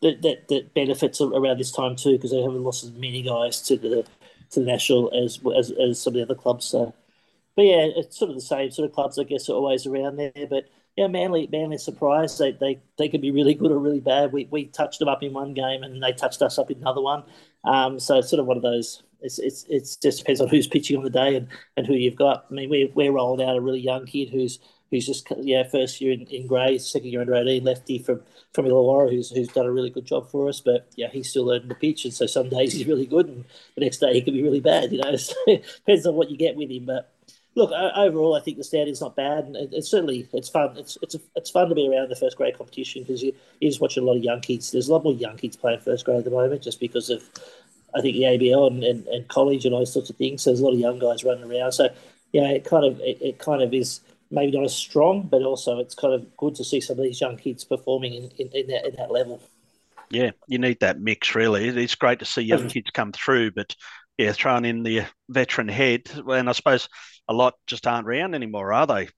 that, 0.02 0.22
that, 0.22 0.48
that 0.50 0.74
benefits 0.74 1.22
around 1.22 1.60
this 1.60 1.72
time 1.72 1.96
too 1.96 2.14
because 2.14 2.32
they 2.32 2.42
haven't 2.42 2.64
lost 2.64 2.84
as 2.84 2.92
many 2.92 3.22
guys 3.22 3.62
to 3.64 3.78
the 3.78 4.06
to 4.52 4.60
the 4.60 4.66
national 4.66 5.12
as 5.14 5.40
as, 5.58 5.72
as 5.72 6.02
some 6.02 6.12
of 6.12 6.16
the 6.16 6.24
other 6.24 6.36
clubs. 6.36 6.66
So, 6.66 6.94
but 7.56 7.64
yeah, 7.64 7.88
it's 7.96 8.18
sort 8.18 8.30
of 8.30 8.36
the 8.36 8.42
same 8.42 8.72
sort 8.72 8.90
of 8.90 8.96
clubs 8.96 9.18
I 9.18 9.24
guess 9.24 9.50
are 9.50 9.54
always 9.54 9.86
around 9.86 10.18
there, 10.18 10.48
but 10.50 10.66
yeah, 10.98 11.08
Manly, 11.08 11.48
Manly 11.52 11.78
surprised. 11.78 12.40
They, 12.40 12.54
they 12.54 12.80
they 12.98 13.08
could 13.08 13.22
be 13.22 13.30
really 13.30 13.54
good 13.54 13.72
or 13.72 13.78
really 13.78 14.00
bad. 14.00 14.34
We, 14.34 14.48
we 14.50 14.66
touched 14.66 14.98
them 14.98 15.08
up 15.08 15.22
in 15.22 15.32
one 15.32 15.54
game 15.54 15.84
and 15.84 16.02
they 16.02 16.12
touched 16.12 16.42
us 16.42 16.58
up 16.58 16.72
in 16.72 16.80
another 16.80 17.02
one. 17.02 17.24
Um, 17.64 18.00
so 18.00 18.18
it's 18.18 18.30
sort 18.30 18.40
of 18.40 18.48
one 18.48 18.58
of 18.58 18.64
those. 18.64 19.04
It's 19.22 19.38
it's 19.38 19.66
it's 19.70 19.96
just 19.96 20.20
depends 20.20 20.42
on 20.42 20.48
who's 20.48 20.68
pitching 20.68 20.98
on 20.98 21.04
the 21.04 21.12
day 21.12 21.36
and, 21.36 21.48
and 21.78 21.86
who 21.86 21.94
you've 21.94 22.16
got. 22.16 22.48
I 22.50 22.54
mean, 22.54 22.70
we 22.72 22.92
we're 22.96 23.12
rolled 23.12 23.42
out 23.42 23.56
a 23.56 23.62
really 23.62 23.80
young 23.80 24.08
kid 24.08 24.30
who's 24.30 24.58
who's 24.90 25.06
just 25.06 25.28
yeah 25.42 25.64
first 25.68 26.02
year 26.02 26.14
in, 26.14 26.22
in 26.28 26.48
grey, 26.48 26.80
second 26.80 27.10
year 27.10 27.22
under 27.22 27.36
eighteen, 27.36 27.64
lefty 27.64 28.00
from 28.00 28.22
from 28.54 28.66
Illawarra, 28.66 29.12
who's 29.12 29.30
who's 29.30 29.50
done 29.50 29.68
a 29.68 29.72
really 29.72 29.92
good 29.92 30.06
job 30.06 30.32
for 30.32 30.50
us. 30.50 30.62
But 30.62 30.88
yeah, 30.96 31.10
he's 31.12 31.30
still 31.30 31.46
learning 31.46 31.70
the 31.70 31.76
pitch, 31.76 32.06
and 32.06 32.14
so 32.14 32.26
some 32.26 32.50
days 32.50 32.74
he's 32.74 32.88
really 32.88 33.06
good, 33.06 33.28
and 33.28 33.46
the 33.76 33.82
next 33.82 34.00
day 34.00 34.14
he 34.14 34.22
could 34.22 34.34
be 34.34 34.44
really 34.44 34.62
bad. 34.62 34.92
You 34.92 35.00
know, 35.00 35.16
so 35.16 35.36
it 35.46 35.64
depends 35.86 36.08
on 36.08 36.16
what 36.16 36.32
you 36.32 36.38
get 36.38 36.56
with 36.56 36.72
him, 36.72 36.86
but 36.86 37.12
look, 37.58 37.72
overall, 37.72 38.36
I 38.36 38.40
think 38.40 38.58
the 38.58 38.64
standing's 38.64 39.02
not 39.02 39.16
bad, 39.16 39.46
and 39.46 39.56
it's 39.74 39.90
certainly 39.90 40.30
it's 40.32 40.48
fun. 40.48 40.78
It's 40.78 40.98
it's 41.02 41.16
it's 41.36 41.50
fun 41.50 41.70
to 41.70 41.76
be 41.76 41.90
around 41.90 42.10
the 42.10 42.16
first 42.16 42.38
grade 42.38 42.56
competition 42.56 43.02
because 43.02 43.24
you 43.24 43.34
you 43.60 43.68
just 43.68 43.82
watching 43.82 44.04
a 44.04 44.06
lot 44.06 44.16
of 44.16 44.24
young 44.24 44.42
kids. 44.42 44.72
There's 44.72 44.88
a 44.88 44.94
lot 44.94 45.04
more 45.04 45.14
young 45.14 45.38
kids 45.38 45.58
playing 45.58 45.80
first 45.80 46.06
grade 46.06 46.20
at 46.20 46.24
the 46.24 46.32
moment, 46.32 46.62
just 46.62 46.80
because 46.80 47.10
of 47.10 47.24
I 47.96 48.02
think 48.02 48.16
the 48.16 48.24
ABL 48.24 48.68
and, 48.68 48.84
and, 48.84 49.08
and 49.08 49.28
college 49.28 49.66
and 49.66 49.74
all 49.74 49.82
those 49.82 49.92
sorts 49.92 50.12
of 50.12 50.16
things. 50.18 50.44
So 50.44 50.52
there's 50.52 50.60
a 50.60 50.66
lot 50.66 50.74
of 50.74 50.80
young 50.80 51.00
guys 51.00 51.24
running 51.24 51.52
around. 51.52 51.72
So 51.72 51.90
yeah, 52.32 52.50
it 52.50 52.64
kind 52.64 52.86
of 52.86 53.00
it, 53.00 53.18
it 53.22 53.40
kind 53.40 53.64
of 53.64 53.74
is 53.74 54.02
maybe 54.30 54.56
not 54.56 54.66
as 54.66 54.76
strong, 54.76 55.24
but 55.24 55.42
also 55.42 55.80
it's 55.80 55.96
kind 55.96 56.14
of 56.14 56.38
good 56.38 56.54
to 56.56 56.64
see 56.64 56.80
some 56.80 57.00
of 57.00 57.04
these 57.04 57.20
young 57.20 57.38
kids 57.38 57.64
performing 57.64 58.14
in, 58.14 58.32
in, 58.38 58.50
in 58.54 58.68
that 58.68 58.86
in 58.86 58.96
that 58.98 59.12
level. 59.12 59.42
Yeah, 60.12 60.32
you 60.48 60.60
need 60.60 60.80
that 60.82 61.02
mix 61.02 61.34
really. 61.34 61.68
It's 61.70 61.96
great 61.96 62.20
to 62.20 62.26
see 62.26 62.44
young 62.44 62.66
mm. 62.66 62.70
kids 62.70 62.92
come 62.92 63.12
through, 63.12 63.52
but 63.52 63.76
yeah, 64.18 64.32
throwing 64.32 64.66
in 64.66 64.84
the 64.84 65.04
veteran 65.30 65.68
head, 65.68 66.10
and 66.16 66.50
I 66.50 66.52
suppose 66.52 66.88
a 67.28 67.34
lot 67.34 67.56
just 67.68 67.88
aren't 67.88 68.08
around 68.08 68.36
anymore, 68.36 68.74
are 68.74 68.88
they? 68.88 69.10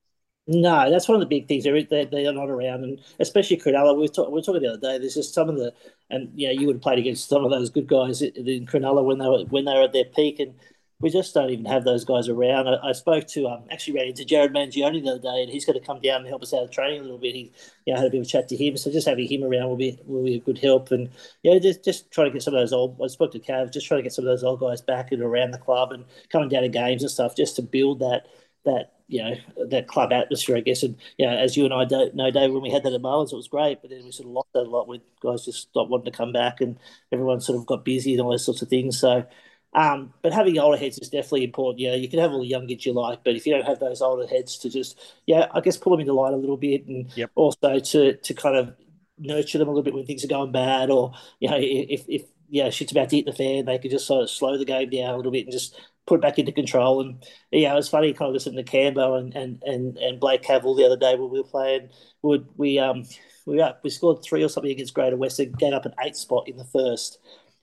No, 0.51 0.89
that's 0.89 1.07
one 1.07 1.15
of 1.15 1.19
the 1.19 1.27
big 1.27 1.47
things. 1.47 1.63
They're, 1.63 1.83
they, 1.83 2.05
they 2.05 2.25
are 2.25 2.33
not 2.33 2.49
around, 2.49 2.83
and 2.83 2.99
especially 3.19 3.57
Cronulla. 3.57 3.93
We 3.93 4.01
were, 4.01 4.07
talk, 4.07 4.29
we 4.29 4.33
were 4.33 4.41
talking 4.41 4.63
the 4.63 4.69
other 4.69 4.79
day. 4.79 4.97
There's 4.97 5.13
just 5.13 5.33
some 5.33 5.47
of 5.47 5.57
the, 5.57 5.73
and 6.09 6.31
yeah, 6.33 6.49
you 6.49 6.65
would 6.65 6.77
have 6.77 6.81
played 6.81 6.97
against 6.97 7.29
some 7.29 7.45
of 7.45 7.51
those 7.51 7.69
good 7.69 7.87
guys 7.87 8.23
in 8.23 8.65
Cronulla 8.65 9.05
when 9.05 9.19
they 9.19 9.27
were 9.27 9.43
when 9.49 9.65
they 9.65 9.73
were 9.73 9.83
at 9.83 9.93
their 9.93 10.05
peak, 10.05 10.39
and 10.39 10.55
we 11.01 11.09
just 11.09 11.33
don't 11.33 11.49
even 11.49 11.65
have 11.65 11.85
those 11.85 12.03
guys 12.03 12.27
around. 12.27 12.67
I, 12.67 12.89
I 12.89 12.91
spoke 12.91 13.25
to 13.27 13.47
um, 13.47 13.63
actually 13.71 13.93
ran 13.93 14.07
into 14.07 14.25
Jared 14.25 14.53
Mangione 14.53 15.01
the 15.01 15.11
other 15.11 15.19
day, 15.19 15.43
and 15.43 15.49
he's 15.49 15.65
going 15.65 15.79
to 15.79 15.85
come 15.85 16.01
down 16.01 16.21
and 16.21 16.27
help 16.27 16.43
us 16.43 16.53
out 16.53 16.63
of 16.63 16.71
training 16.71 16.99
a 16.99 17.03
little 17.03 17.17
bit. 17.17 17.35
He, 17.35 17.53
you 17.85 17.93
know, 17.93 17.99
had 17.99 18.07
a 18.07 18.11
bit 18.11 18.19
of 18.19 18.25
a 18.25 18.29
chat 18.29 18.49
to 18.49 18.57
him, 18.57 18.75
so 18.75 18.91
just 18.91 19.07
having 19.07 19.27
him 19.27 19.43
around 19.43 19.69
will 19.69 19.77
be 19.77 19.97
will 20.05 20.23
be 20.25 20.35
a 20.35 20.39
good 20.39 20.57
help. 20.57 20.91
And 20.91 21.09
yeah, 21.41 21.57
just 21.59 21.85
just 21.85 22.11
trying 22.11 22.27
to 22.27 22.33
get 22.33 22.43
some 22.43 22.53
of 22.53 22.59
those 22.59 22.73
old. 22.73 22.99
I 23.01 23.07
spoke 23.07 23.31
to 23.31 23.39
Cav, 23.39 23.71
just 23.71 23.87
trying 23.87 23.99
to 23.99 24.03
get 24.03 24.13
some 24.13 24.25
of 24.25 24.29
those 24.29 24.43
old 24.43 24.59
guys 24.59 24.81
back 24.81 25.11
and 25.13 25.21
around 25.21 25.51
the 25.51 25.57
club 25.57 25.93
and 25.93 26.03
coming 26.29 26.49
down 26.49 26.63
to 26.63 26.69
games 26.69 27.01
and 27.01 27.11
stuff, 27.11 27.35
just 27.35 27.55
to 27.55 27.61
build 27.61 27.99
that 27.99 28.27
that 28.65 28.91
you 29.07 29.23
know 29.23 29.35
that 29.69 29.87
club 29.87 30.11
atmosphere, 30.11 30.57
I 30.57 30.61
guess. 30.61 30.83
And 30.83 30.97
you 31.17 31.25
know, 31.25 31.35
as 31.35 31.55
you 31.55 31.63
and 31.63 31.73
I 31.73 31.85
don't 31.85 32.13
know, 32.13 32.29
Dave, 32.29 32.51
when 32.51 32.61
we 32.61 32.71
had 32.71 32.83
that 32.83 32.93
at 32.93 33.01
Marlins, 33.01 33.31
it 33.31 33.37
was 33.37 33.47
great, 33.47 33.81
but 33.81 33.89
then 33.89 34.03
we 34.03 34.11
sort 34.11 34.27
of 34.27 34.33
lost 34.33 34.49
that 34.53 34.63
a 34.63 34.69
lot 34.69 34.89
with 34.89 35.01
guys 35.21 35.45
just 35.45 35.69
stopped 35.69 35.89
wanting 35.89 36.11
to 36.11 36.17
come 36.17 36.33
back, 36.33 36.59
and 36.59 36.77
everyone 37.13 37.39
sort 37.39 37.57
of 37.57 37.65
got 37.65 37.85
busy 37.85 38.11
and 38.13 38.21
all 38.21 38.31
those 38.31 38.43
sorts 38.43 38.61
of 38.61 38.67
things. 38.67 38.99
So 38.99 39.25
Um, 39.73 40.13
but 40.23 40.33
having 40.33 40.57
older 40.57 40.77
heads 40.77 40.97
is 40.97 41.09
definitely 41.09 41.43
important. 41.43 41.79
Yeah, 41.79 41.95
you 41.95 42.09
can 42.09 42.19
have 42.19 42.31
all 42.31 42.41
the 42.41 42.47
young 42.47 42.67
kids 42.67 42.85
you 42.85 42.93
like, 42.93 43.23
but 43.23 43.35
if 43.35 43.45
you 43.45 43.53
don't 43.53 43.67
have 43.67 43.79
those 43.79 44.01
older 44.01 44.25
heads 44.25 44.57
to 44.59 44.69
just, 44.69 44.99
yeah, 45.27 45.45
I 45.53 45.61
guess 45.61 45.77
pull 45.77 45.91
them 45.91 46.01
into 46.01 46.13
line 46.13 46.33
a 46.33 46.37
little 46.37 46.57
bit, 46.57 46.87
and 46.87 47.15
yep. 47.15 47.31
also 47.35 47.79
to 47.79 48.17
to 48.17 48.33
kind 48.33 48.55
of 48.55 48.75
nurture 49.19 49.57
them 49.57 49.67
a 49.67 49.71
little 49.71 49.83
bit 49.83 49.93
when 49.93 50.05
things 50.05 50.23
are 50.23 50.29
going 50.29 50.51
bad, 50.51 50.89
or 50.89 51.13
you 51.39 51.49
know, 51.49 51.57
if 51.59 52.05
if 52.07 52.23
yeah, 52.49 52.69
shit's 52.71 52.91
about 52.91 53.09
to 53.09 53.17
hit 53.17 53.25
the 53.25 53.33
fan, 53.33 53.65
they 53.65 53.77
could 53.77 53.91
just 53.91 54.07
sort 54.07 54.23
of 54.23 54.29
slow 54.29 54.57
the 54.57 54.65
game 54.65 54.89
down 54.89 55.13
a 55.13 55.17
little 55.17 55.31
bit 55.31 55.45
and 55.45 55.51
just 55.51 55.79
put 56.07 56.15
it 56.15 56.21
back 56.23 56.39
into 56.39 56.51
control. 56.51 57.01
And 57.01 57.23
yeah, 57.51 57.71
it 57.71 57.75
was 57.75 57.89
funny 57.89 58.11
kind 58.13 58.29
of 58.29 58.33
listening 58.33 58.63
to 58.63 58.71
Cambo 58.71 59.19
and 59.19 59.35
and 59.35 59.61
and, 59.63 59.97
and 59.97 60.19
Blake 60.19 60.41
Cavill 60.41 60.75
the 60.75 60.85
other 60.85 60.97
day 60.97 61.15
when 61.15 61.29
we 61.29 61.39
were 61.39 61.47
playing. 61.47 61.89
Would 62.23 62.47
we 62.57 62.79
um 62.79 63.05
we 63.45 63.61
up, 63.61 63.81
we 63.83 63.89
scored 63.89 64.23
three 64.23 64.43
or 64.43 64.49
something 64.49 64.71
against 64.71 64.93
Greater 64.93 65.17
Western, 65.17 65.51
gave 65.53 65.73
up 65.73 65.85
an 65.85 65.93
eight 66.01 66.15
spot 66.15 66.47
in 66.47 66.57
the 66.57 66.65
first. 66.65 67.19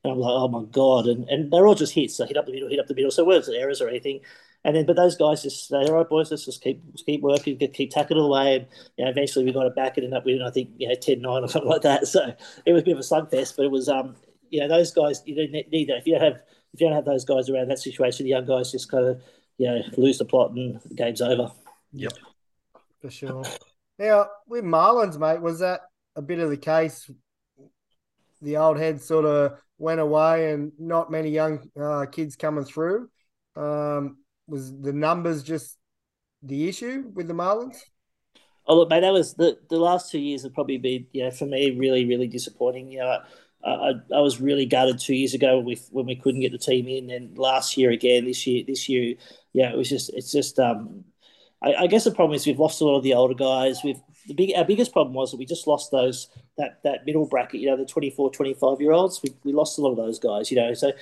And 0.07 0.13
I'm 0.15 0.21
like, 0.21 0.33
oh 0.33 0.49
my 0.49 0.65
god! 0.71 1.07
And 1.07 1.29
and 1.29 1.53
they're 1.53 1.67
all 1.67 1.75
just 1.75 1.95
hits. 1.95 2.17
So 2.17 2.27
hit 2.27 2.37
up 2.37 2.47
the 2.47 2.53
middle, 2.53 2.69
hit 2.69 2.81
up 2.81 2.87
the 2.87 2.95
middle. 2.95 3.11
So 3.11 3.23
it 3.23 3.27
weren't 3.27 3.49
errors 3.49 3.81
or 3.81 3.89
anything. 3.89 4.21
And 4.67 4.75
then, 4.75 4.85
but 4.85 4.97
those 4.97 5.17
guys 5.17 5.45
just 5.45 5.69
say, 5.69 5.77
all 5.77 5.95
right, 5.95 6.09
boys, 6.09 6.31
let's 6.33 6.45
just 6.45 6.61
keep 6.61 6.83
keep 7.07 7.21
working, 7.23 7.57
keep 7.57 7.91
tackling 7.93 8.25
away. 8.25 8.57
And 8.57 8.67
you 8.97 9.05
know, 9.05 9.11
eventually 9.13 9.45
we 9.45 9.53
got 9.53 9.67
it 9.67 9.77
back 9.77 9.97
and 9.97 10.05
ended 10.05 10.17
up 10.19 10.25
winning, 10.25 10.43
I 10.43 10.51
think, 10.51 10.71
you 10.77 10.89
know, 10.89 10.95
10 10.97 11.21
9 11.21 11.45
or 11.45 11.49
something 11.49 11.71
like 11.71 11.83
that. 11.83 12.09
So 12.09 12.35
it 12.65 12.73
was 12.73 12.83
a 12.83 12.85
bit 12.85 12.95
of 12.95 12.99
a 12.99 13.03
slugfest, 13.03 13.57
but 13.57 13.65
it 13.65 13.71
was, 13.71 13.89
um, 13.89 14.17
you 14.51 14.59
know, 14.59 14.69
those 14.69 14.91
guys, 14.93 15.23
you 15.25 15.37
don't 15.37 15.53
need 15.53 15.89
that. 15.89 15.99
If 15.99 16.07
you 16.09 16.15
don't 16.15 16.33
have, 16.33 16.43
if 16.75 16.81
you 16.81 16.89
don't 16.89 16.97
have 16.97 17.05
those 17.05 17.25
guys 17.25 17.49
around 17.49 17.69
that 17.69 17.79
situation, 17.79 18.25
the 18.25 18.31
young 18.31 18.45
guys 18.45 18.73
just 18.73 18.91
kind 18.91 19.07
of, 19.07 19.23
you 19.57 19.69
know, 19.69 19.83
lose 19.97 20.19
the 20.19 20.25
plot 20.25 20.51
and 20.51 20.81
the 20.85 20.95
game's 20.95 21.23
over. 21.23 21.53
Yep. 21.93 22.13
For 23.01 23.11
sure. 23.11 23.45
Now, 24.01 24.27
with 24.49 24.65
Marlins, 24.65 25.17
mate, 25.17 25.41
was 25.41 25.61
that 25.61 25.83
a 26.17 26.23
bit 26.23 26.41
of 26.41 26.51
the 26.51 26.57
case? 26.57 27.09
The 28.43 28.57
old 28.57 28.79
head 28.79 29.01
sort 29.01 29.25
of 29.25 29.59
went 29.79 30.01
away 30.01 30.53
and 30.53 30.73
not 30.79 31.11
many 31.11 31.31
young 31.31 31.69
uh, 31.81 32.07
kids 32.07 32.37
coming 32.37 32.65
through. 32.65 33.09
Um, 33.57 34.19
was 34.47 34.73
the 34.81 34.93
numbers 34.93 35.43
just 35.43 35.77
the 36.43 36.69
issue 36.69 37.11
with 37.15 37.29
the 37.29 37.35
Marlins? 37.35 37.79
Oh 38.67 38.77
look, 38.77 38.91
mate, 38.91 39.01
that 39.01 39.13
was 39.13 39.35
the, 39.35 39.59
the 39.71 39.79
last 39.79 40.11
two 40.11 40.19
years 40.19 40.43
have 40.43 40.55
probably 40.55 40.79
been, 40.79 41.07
you 41.13 41.25
know, 41.25 41.31
for 41.31 41.47
me 41.47 41.77
really, 41.79 42.05
really 42.05 42.27
disappointing. 42.27 42.91
You 42.91 42.99
know, 42.99 43.19
I, 43.65 43.71
I, 43.71 43.91
I 44.15 44.21
was 44.21 44.41
really 44.41 44.67
gutted 44.67 44.99
two 44.99 45.15
years 45.15 45.35
ago 45.35 45.59
when 45.59 45.67
we 45.67 45.81
when 45.91 46.07
we 46.07 46.17
couldn't 46.17 46.41
get 46.41 46.53
the 46.53 46.59
team 46.59 46.89
in, 46.89 47.11
and 47.11 47.39
last 47.39 47.77
year 47.77 47.91
again, 47.91 48.25
this 48.25 48.47
year, 48.47 48.65
this 48.67 48.89
year, 48.89 49.15
yeah, 49.53 49.71
it 49.71 49.77
was 49.77 49.89
just 49.89 50.11
it's 50.15 50.33
just 50.33 50.59
um, 50.59 51.05
I, 51.63 51.75
I 51.75 51.87
guess 51.87 52.05
the 52.05 52.11
problem 52.11 52.35
is 52.35 52.47
we've 52.47 52.59
lost 52.59 52.81
a 52.81 52.85
lot 52.85 52.97
of 52.97 53.05
the 53.05 53.15
older 53.15 53.35
guys. 53.35 53.83
We've 53.85 54.01
the 54.27 54.35
big 54.35 54.53
our 54.57 54.65
biggest 54.65 54.93
problem 54.93 55.15
was 55.15 55.31
that 55.31 55.37
we 55.39 55.47
just 55.47 55.67
lost 55.67 55.91
those 55.91 56.29
that 56.59 56.83
that 56.83 57.07
middle 57.07 57.27
bracket, 57.27 57.61
you 57.61 57.67
know, 57.67 57.77
the 57.77 57.85
24, 57.85 58.31
25 58.31 58.81
year 58.81 58.93
olds. 58.93 59.21
We, 59.23 59.35
we 59.45 59.53
lost 59.53 59.79
a 59.79 59.83
lot 59.83 59.91
of 59.91 59.97
those 59.97 60.19
guys, 60.19 60.51
you 60.51 60.57
know. 60.57 60.75
So 60.75 60.93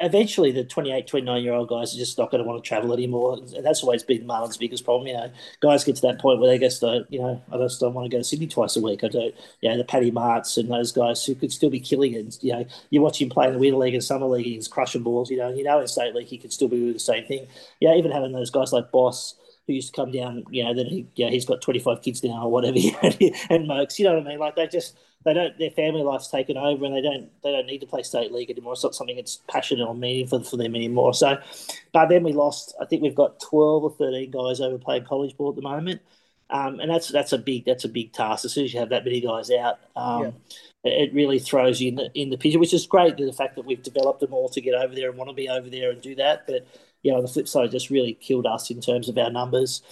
eventually 0.00 0.50
the 0.50 0.64
28, 0.64 1.06
29 1.06 1.42
year 1.42 1.52
old 1.52 1.68
guys 1.68 1.94
are 1.94 1.98
just 1.98 2.16
not 2.16 2.30
going 2.30 2.42
to 2.42 2.48
want 2.48 2.62
to 2.62 2.66
travel 2.66 2.92
anymore. 2.92 3.34
And 3.34 3.64
that's 3.64 3.82
always 3.82 4.02
been 4.02 4.26
Marlins' 4.26 4.58
biggest 4.58 4.84
problem. 4.84 5.06
You 5.08 5.14
know, 5.14 5.30
guys 5.60 5.84
get 5.84 5.96
to 5.96 6.02
that 6.02 6.18
point 6.18 6.40
where 6.40 6.50
they 6.50 6.58
just 6.58 6.80
don't, 6.80 7.10
you 7.12 7.20
know, 7.20 7.42
I 7.52 7.58
just 7.58 7.80
don't 7.80 7.92
want 7.94 8.10
to 8.10 8.16
go 8.16 8.18
to 8.18 8.24
Sydney 8.24 8.46
twice 8.46 8.76
a 8.76 8.80
week. 8.80 9.04
I 9.04 9.08
don't, 9.08 9.34
you 9.60 9.68
know, 9.68 9.76
the 9.76 9.84
Paddy 9.84 10.10
Marts 10.10 10.56
and 10.56 10.70
those 10.70 10.92
guys 10.92 11.24
who 11.24 11.34
could 11.34 11.52
still 11.52 11.70
be 11.70 11.80
killing 11.80 12.14
it. 12.14 12.42
You 12.42 12.52
know, 12.54 12.66
you 12.88 13.02
watch 13.02 13.20
him 13.20 13.28
play 13.28 13.46
in 13.46 13.52
the 13.52 13.58
Winter 13.58 13.78
League 13.78 13.94
and 13.94 14.02
Summer 14.02 14.26
League, 14.26 14.46
he's 14.46 14.68
crushing 14.68 15.02
balls, 15.02 15.30
you 15.30 15.36
know, 15.36 15.52
you 15.52 15.64
know, 15.64 15.80
in 15.80 15.86
State 15.86 16.14
League, 16.14 16.28
he 16.28 16.38
could 16.38 16.52
still 16.52 16.68
be 16.68 16.76
doing 16.76 16.92
the 16.94 16.98
same 16.98 17.26
thing. 17.26 17.46
Yeah, 17.80 17.94
even 17.94 18.10
having 18.10 18.32
those 18.32 18.50
guys 18.50 18.72
like 18.72 18.90
Boss, 18.90 19.34
who 19.70 19.76
used 19.76 19.94
to 19.94 20.00
come 20.00 20.10
down, 20.10 20.44
you 20.50 20.64
know, 20.64 20.74
then 20.74 20.86
he, 20.86 21.06
yeah, 21.14 21.28
he's 21.28 21.46
got 21.46 21.62
25 21.62 22.02
kids 22.02 22.22
now 22.22 22.42
or 22.42 22.50
whatever, 22.50 22.78
and 23.50 23.66
Mokes, 23.66 23.98
you 23.98 24.04
know 24.04 24.14
what 24.14 24.26
I 24.26 24.28
mean? 24.28 24.38
Like 24.38 24.56
they 24.56 24.66
just, 24.66 24.96
they 25.24 25.34
don't 25.34 25.58
their 25.58 25.70
family 25.70 26.02
life's 26.02 26.28
taken 26.28 26.56
over 26.56 26.84
and 26.84 26.94
they 26.94 27.02
don't 27.02 27.28
they 27.42 27.52
don't 27.52 27.66
need 27.66 27.80
to 27.80 27.86
play 27.86 28.02
state 28.02 28.32
league 28.32 28.50
anymore. 28.50 28.72
It's 28.72 28.82
not 28.82 28.94
something 28.94 29.16
that's 29.16 29.40
passionate 29.48 29.86
or 29.86 29.94
meaningful 29.94 30.42
for 30.42 30.56
them 30.56 30.74
anymore. 30.74 31.12
So, 31.12 31.38
but 31.92 32.08
then 32.08 32.22
we 32.22 32.32
lost. 32.32 32.74
I 32.80 32.86
think 32.86 33.02
we've 33.02 33.14
got 33.14 33.38
twelve 33.38 33.84
or 33.84 33.90
thirteen 33.90 34.30
guys 34.30 34.60
over 34.60 34.78
playing 34.78 35.04
college 35.04 35.36
ball 35.36 35.50
at 35.50 35.56
the 35.56 35.62
moment, 35.62 36.00
um, 36.48 36.80
and 36.80 36.90
that's 36.90 37.08
that's 37.08 37.34
a 37.34 37.38
big 37.38 37.66
that's 37.66 37.84
a 37.84 37.88
big 37.88 38.12
task. 38.12 38.46
As 38.46 38.54
soon 38.54 38.64
as 38.64 38.72
you 38.72 38.80
have 38.80 38.88
that 38.88 39.04
many 39.04 39.20
guys 39.20 39.50
out, 39.50 39.80
um, 39.94 40.32
yeah. 40.84 40.92
it 40.92 41.12
really 41.12 41.38
throws 41.38 41.82
you 41.82 41.88
in 41.88 41.96
the 41.96 42.10
in 42.14 42.30
the 42.30 42.38
picture, 42.38 42.58
which 42.58 42.72
is 42.72 42.86
great. 42.86 43.18
The 43.18 43.32
fact 43.32 43.56
that 43.56 43.66
we've 43.66 43.82
developed 43.82 44.20
them 44.20 44.32
all 44.32 44.48
to 44.48 44.60
get 44.62 44.74
over 44.74 44.94
there 44.94 45.10
and 45.10 45.18
want 45.18 45.28
to 45.28 45.34
be 45.34 45.50
over 45.50 45.68
there 45.68 45.90
and 45.90 46.00
do 46.00 46.14
that, 46.14 46.46
but 46.46 46.66
you 47.02 47.12
know, 47.12 47.22
the 47.22 47.28
flip 47.28 47.48
side, 47.48 47.70
just 47.70 47.90
really 47.90 48.14
killed 48.14 48.46
us 48.46 48.70
in 48.70 48.80
terms 48.80 49.08
of 49.08 49.18
our 49.18 49.30
numbers. 49.30 49.82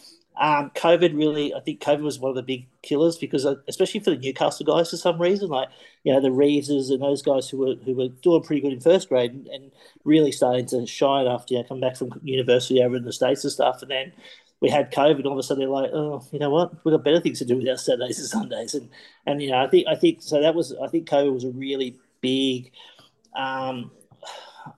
Um, 0.41 0.71
COVID 0.77 1.17
really, 1.17 1.53
I 1.53 1.61
think 1.61 1.81
COVID 1.81 2.03
was 2.03 2.21
one 2.21 2.31
of 2.31 2.37
the 2.37 2.43
big 2.43 2.69
killers 2.83 3.19
because, 3.19 3.45
uh, 3.45 3.57
especially 3.67 4.01
for 4.01 4.11
the 4.11 4.19
Newcastle 4.19 4.65
guys, 4.65 4.91
for 4.91 4.97
some 4.97 5.21
reason, 5.21 5.49
like 5.49 5.69
you 6.05 6.13
know 6.13 6.21
the 6.21 6.29
Reeveses 6.29 6.91
and 6.91 7.03
those 7.03 7.23
guys 7.23 7.49
who 7.49 7.59
were 7.59 7.75
who 7.85 7.95
were 7.95 8.09
doing 8.09 8.43
pretty 8.43 8.63
good 8.63 8.73
in 8.73 8.81
first 8.81 9.09
grade 9.09 9.33
and, 9.33 9.49
and 9.49 9.73
really 10.05 10.31
starting 10.31 10.67
to 10.67 10.87
shine 10.87 11.27
after 11.27 11.55
you 11.55 11.61
know 11.61 11.67
come 11.67 11.81
back 11.81 11.97
from 11.97 12.13
university 12.23 12.81
over 12.83 12.97
in 12.97 13.05
the 13.05 13.13
states 13.13 13.43
and 13.43 13.53
stuff, 13.53 13.83
and 13.83 13.91
then 13.91 14.13
we 14.61 14.71
had 14.71 14.93
COVID. 14.93 15.25
All 15.25 15.33
of 15.33 15.39
a 15.39 15.43
sudden, 15.43 15.63
they're 15.63 15.69
like, 15.69 15.91
oh, 15.93 16.25
you 16.31 16.39
know 16.39 16.51
what? 16.51 16.73
We've 16.85 16.93
got 16.93 17.05
better 17.05 17.21
things 17.21 17.41
to 17.41 17.45
do 17.45 17.57
with 17.57 17.69
our 17.69 17.77
Saturdays 17.77 18.21
and 18.21 18.29
Sundays, 18.29 18.75
and 18.75 18.89
and 19.27 19.43
you 19.43 19.51
know, 19.51 19.59
I 19.59 19.69
think 19.69 19.89
I 19.89 19.97
think 19.97 20.23
so. 20.23 20.41
That 20.41 20.55
was 20.55 20.73
I 20.81 20.87
think 20.87 21.09
COVID 21.09 21.33
was 21.33 21.45
a 21.45 21.51
really 21.51 21.97
big. 22.21 22.71
Um, 23.37 23.91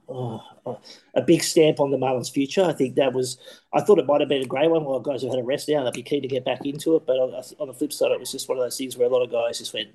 oh, 0.08 0.78
a 1.14 1.22
big 1.22 1.42
stamp 1.42 1.80
on 1.80 1.90
the 1.90 1.96
Marlins' 1.96 2.32
future. 2.32 2.64
I 2.64 2.72
think 2.72 2.94
that 2.96 3.12
was, 3.12 3.38
I 3.72 3.80
thought 3.80 3.98
it 3.98 4.06
might 4.06 4.20
have 4.20 4.28
been 4.28 4.42
a 4.42 4.46
great 4.46 4.70
one. 4.70 4.84
Well, 4.84 5.00
guys 5.00 5.22
have 5.22 5.30
had 5.30 5.40
a 5.40 5.44
rest 5.44 5.68
now, 5.68 5.84
they'd 5.84 5.92
be 5.92 6.02
keen 6.02 6.22
to 6.22 6.28
get 6.28 6.44
back 6.44 6.64
into 6.64 6.96
it. 6.96 7.06
But 7.06 7.14
on, 7.14 7.68
the 7.68 7.74
flip 7.74 7.92
side, 7.92 8.12
it 8.12 8.20
was 8.20 8.32
just 8.32 8.48
one 8.48 8.58
of 8.58 8.64
those 8.64 8.76
things 8.76 8.96
where 8.96 9.08
a 9.08 9.10
lot 9.10 9.22
of 9.22 9.30
guys 9.30 9.58
just 9.58 9.74
went, 9.74 9.90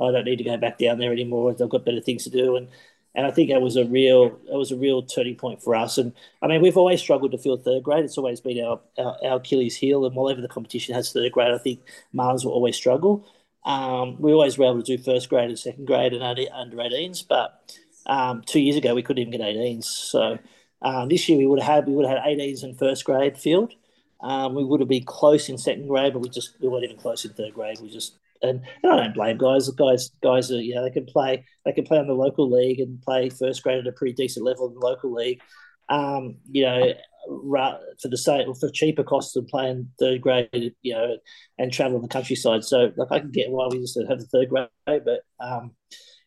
I 0.00 0.10
don't 0.10 0.24
need 0.24 0.38
to 0.38 0.44
go 0.44 0.56
back 0.56 0.78
down 0.78 0.98
there 0.98 1.12
anymore. 1.12 1.52
They've 1.54 1.68
got 1.68 1.84
better 1.84 2.00
things 2.00 2.24
to 2.24 2.30
do. 2.30 2.56
And 2.56 2.68
and 3.16 3.26
I 3.26 3.30
think 3.30 3.50
that 3.50 3.62
was 3.62 3.76
a 3.76 3.84
real 3.84 4.38
it 4.52 4.56
was 4.56 4.72
a 4.72 4.76
real 4.76 5.02
turning 5.02 5.36
point 5.36 5.62
for 5.62 5.76
us. 5.76 5.98
And 5.98 6.12
I 6.42 6.48
mean, 6.48 6.60
we've 6.60 6.76
always 6.76 7.00
struggled 7.00 7.30
to 7.30 7.38
fill 7.38 7.56
third 7.56 7.84
grade. 7.84 8.04
It's 8.04 8.18
always 8.18 8.40
been 8.40 8.64
our, 8.64 8.80
our, 8.98 9.16
our 9.24 9.36
Achilles 9.36 9.76
heel. 9.76 10.04
And 10.04 10.16
whenever 10.16 10.40
the 10.40 10.48
competition 10.48 10.94
has 10.94 11.12
third 11.12 11.30
grade, 11.30 11.54
I 11.54 11.58
think 11.58 11.80
Marlins 12.12 12.44
will 12.44 12.52
always 12.52 12.74
struggle. 12.74 13.24
Um, 13.64 14.20
we 14.20 14.32
always 14.32 14.58
were 14.58 14.66
able 14.66 14.82
to 14.82 14.96
do 14.96 15.02
first 15.02 15.28
grade 15.28 15.48
and 15.48 15.58
second 15.58 15.86
grade 15.86 16.12
and 16.12 16.22
under 16.22 16.76
18s, 16.76 17.26
but 17.26 17.78
um, 18.06 18.42
two 18.44 18.60
years 18.60 18.76
ago, 18.76 18.94
we 18.94 19.02
couldn't 19.02 19.26
even 19.26 19.38
get 19.38 19.40
18s. 19.40 19.84
So 19.84 20.38
um, 20.82 21.08
this 21.08 21.28
year 21.28 21.38
we 21.38 21.46
would 21.46 21.60
have 21.60 21.74
had 21.74 21.86
we 21.86 21.94
would 21.94 22.06
have 22.06 22.18
had 22.18 22.38
18s 22.38 22.64
in 22.64 22.74
first 22.74 23.04
grade 23.04 23.38
field. 23.38 23.72
Um, 24.20 24.54
we 24.54 24.64
would 24.64 24.80
have 24.80 24.88
been 24.88 25.04
close 25.04 25.48
in 25.48 25.58
second 25.58 25.88
grade, 25.88 26.12
but 26.12 26.20
we 26.20 26.28
just 26.28 26.56
we 26.60 26.68
weren't 26.68 26.84
even 26.84 26.96
close 26.96 27.24
in 27.24 27.32
third 27.32 27.54
grade. 27.54 27.78
We 27.80 27.90
just 27.90 28.18
and, 28.42 28.62
and 28.82 28.92
I 28.92 28.96
don't 28.96 29.14
blame 29.14 29.38
guys. 29.38 29.68
Guys, 29.70 30.10
guys 30.22 30.50
are 30.50 30.60
you 30.60 30.74
know 30.74 30.82
they 30.82 30.90
can 30.90 31.06
play 31.06 31.44
they 31.64 31.72
can 31.72 31.84
play 31.84 31.98
on 31.98 32.06
the 32.06 32.14
local 32.14 32.50
league 32.50 32.80
and 32.80 33.00
play 33.02 33.30
first 33.30 33.62
grade 33.62 33.78
at 33.78 33.86
a 33.86 33.92
pretty 33.92 34.14
decent 34.14 34.44
level 34.44 34.68
in 34.68 34.74
the 34.74 34.80
local 34.80 35.12
league. 35.12 35.40
Um, 35.88 36.36
you 36.50 36.64
know, 36.64 36.94
for 37.26 38.08
the 38.08 38.16
same 38.16 38.54
for 38.54 38.70
cheaper 38.70 39.04
costs 39.04 39.34
than 39.34 39.46
playing 39.46 39.90
third 39.98 40.20
grade, 40.20 40.74
you 40.82 40.94
know, 40.94 41.16
and 41.58 41.72
travel 41.72 42.00
the 42.00 42.08
countryside. 42.08 42.64
So 42.64 42.92
like 42.96 43.10
I 43.10 43.20
can 43.20 43.30
get 43.30 43.50
why 43.50 43.68
we 43.70 43.80
just 43.80 43.98
have 44.08 44.18
the 44.18 44.26
third 44.26 44.48
grade, 44.48 44.68
but 45.04 45.20
um, 45.40 45.72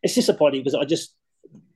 it's 0.04 0.16
disappointing 0.16 0.62
because 0.62 0.76
I 0.76 0.86
just 0.86 1.16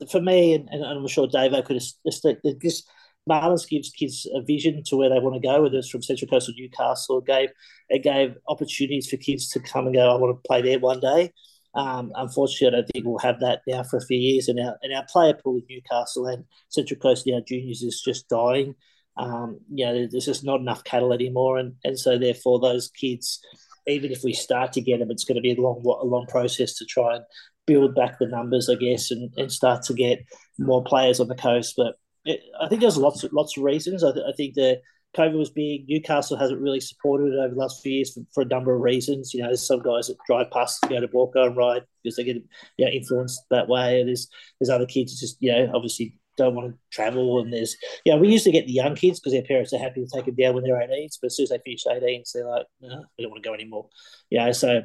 for 0.10 0.22
me, 0.22 0.54
and, 0.54 0.70
and 0.70 0.84
I'm 0.84 1.08
sure 1.08 1.28
Dave 1.28 1.54
I 1.54 1.62
could 1.62 1.76
have 1.76 2.62
just 2.62 2.88
Marlins 3.30 3.68
gives 3.68 3.90
kids 3.92 4.28
a 4.34 4.42
vision 4.42 4.84
to 4.88 4.98
where 4.98 5.10
they 5.10 5.20
want 5.20 5.36
to 5.36 5.48
go, 5.48 5.62
whether 5.62 5.78
it's 5.78 5.90
from 5.90 6.02
Central 6.02 6.30
Coast 6.30 6.50
or 6.50 6.54
Newcastle. 6.58 7.20
It 7.20 7.26
gave 7.26 7.50
it 7.90 8.04
gave 8.04 8.36
opportunities 8.48 9.10
for 9.10 9.18
kids 9.18 9.50
to 9.50 9.60
come 9.60 9.86
and 9.86 9.96
go. 9.96 10.10
I 10.10 10.18
want 10.18 10.36
to 10.36 10.48
play 10.48 10.62
there 10.62 10.80
one 10.80 11.00
day. 11.00 11.32
Um, 11.74 12.12
unfortunately, 12.16 12.68
I 12.68 12.82
don't 12.82 12.88
think 12.92 13.06
we'll 13.06 13.20
have 13.20 13.40
that 13.40 13.62
now 13.68 13.84
for 13.84 13.98
a 13.98 14.06
few 14.06 14.18
years. 14.18 14.48
And 14.48 14.60
our 14.60 14.78
and 14.82 14.94
our 14.94 15.06
player 15.08 15.34
pool 15.34 15.56
with 15.56 15.70
Newcastle 15.70 16.26
and 16.28 16.46
Central 16.70 17.00
Coast 17.00 17.28
now 17.28 17.42
juniors 17.48 17.84
is 17.84 18.02
just 18.04 18.28
dying. 18.28 18.76
Um, 19.18 19.60
you 19.70 19.86
know, 19.86 20.08
there's 20.10 20.26
just 20.26 20.44
not 20.44 20.60
enough 20.60 20.84
cattle 20.84 21.14
anymore, 21.14 21.58
and 21.58 21.76
and 21.84 22.00
so 22.00 22.18
therefore 22.18 22.60
those 22.60 22.90
kids, 22.90 23.40
even 23.88 24.12
if 24.12 24.24
we 24.24 24.34
start 24.34 24.74
to 24.74 24.82
get 24.82 25.00
them, 25.00 25.12
it's 25.12 25.26
going 25.26 25.36
to 25.36 25.42
be 25.42 25.54
a 25.54 25.62
long 25.62 25.84
a 25.86 26.06
long 26.06 26.26
process 26.28 26.76
to 26.78 26.86
try 26.86 27.18
and 27.18 27.26
build 27.66 27.96
back 27.96 28.20
the 28.20 28.28
numbers, 28.28 28.70
I 28.70 28.76
guess, 28.76 29.12
and, 29.12 29.32
and 29.38 29.52
start 29.52 29.84
to 29.84 29.94
get 29.94 30.26
more 30.58 30.84
players 30.84 31.20
on 31.20 31.28
the 31.28 31.36
coast. 31.36 31.76
But 31.78 31.96
it, 32.26 32.42
I 32.60 32.68
think 32.68 32.82
there's 32.82 32.98
lots 32.98 33.24
of, 33.24 33.34
lots 33.34 33.58
of 33.58 33.64
reasons. 33.64 34.04
I, 34.04 34.12
th- 34.12 34.26
I, 34.28 34.34
think 34.34 34.56
the 34.56 34.82
COVID 35.16 35.38
was 35.38 35.50
big. 35.50 35.88
Newcastle 35.88 36.38
hasn't 36.38 36.62
really 36.62 36.80
supported 36.80 37.34
it 37.34 37.40
over 37.40 37.54
the 37.54 37.60
last 37.60 37.82
few 37.82 37.94
years 37.94 38.14
for, 38.14 38.22
for, 38.34 38.42
a 38.44 38.46
number 38.48 38.74
of 38.74 38.82
reasons. 38.82 39.34
You 39.34 39.42
know, 39.42 39.48
there's 39.48 39.66
some 39.66 39.82
guys 39.82 40.08
that 40.08 40.18
drive 40.28 40.52
past 40.52 40.82
to 40.84 40.90
go 40.90 41.00
to 41.00 41.10
Walker 41.12 41.42
and 41.42 41.58
ride 41.58 41.84
because 42.04 42.16
they 42.16 42.24
get 42.24 42.38
you 42.78 42.86
know, 42.86 42.92
influenced 42.92 43.42
that 43.50 43.68
way. 43.68 44.00
And 44.00 44.08
there's 44.08 44.28
there's 44.60 44.70
other 44.70 44.86
kids 44.86 45.20
just 45.20 45.38
you 45.40 45.52
know 45.52 45.72
obviously 45.74 46.16
don't 46.38 46.56
want 46.56 46.72
to 46.72 46.80
travel. 46.92 47.40
And 47.40 47.52
there's, 47.52 47.76
you 48.06 48.14
know, 48.14 48.20
we 48.20 48.30
used 48.30 48.46
to 48.46 48.52
get 48.52 48.66
the 48.66 48.74
young 48.74 48.96
kids 48.96 49.20
because 49.20 49.34
their 49.34 49.44
parents 49.44 49.74
are 49.74 49.80
happy 49.80 50.04
to 50.04 50.10
take 50.14 50.26
them 50.26 50.36
down 50.36 50.56
when 50.56 50.64
they're 50.64 50.76
18s, 50.76 51.18
but 51.22 51.28
as 51.28 51.36
soon 51.36 51.44
as 51.44 51.50
they 51.50 51.60
finish 51.60 51.84
18s, 51.86 52.32
they're 52.34 52.48
like, 52.48 52.66
no, 52.82 53.04
we 53.18 53.24
don't 53.24 53.32
want 53.32 53.44
to 53.44 53.50
go 53.50 53.54
anymore. 53.54 53.90
Yeah, 54.30 54.52
so 54.52 54.82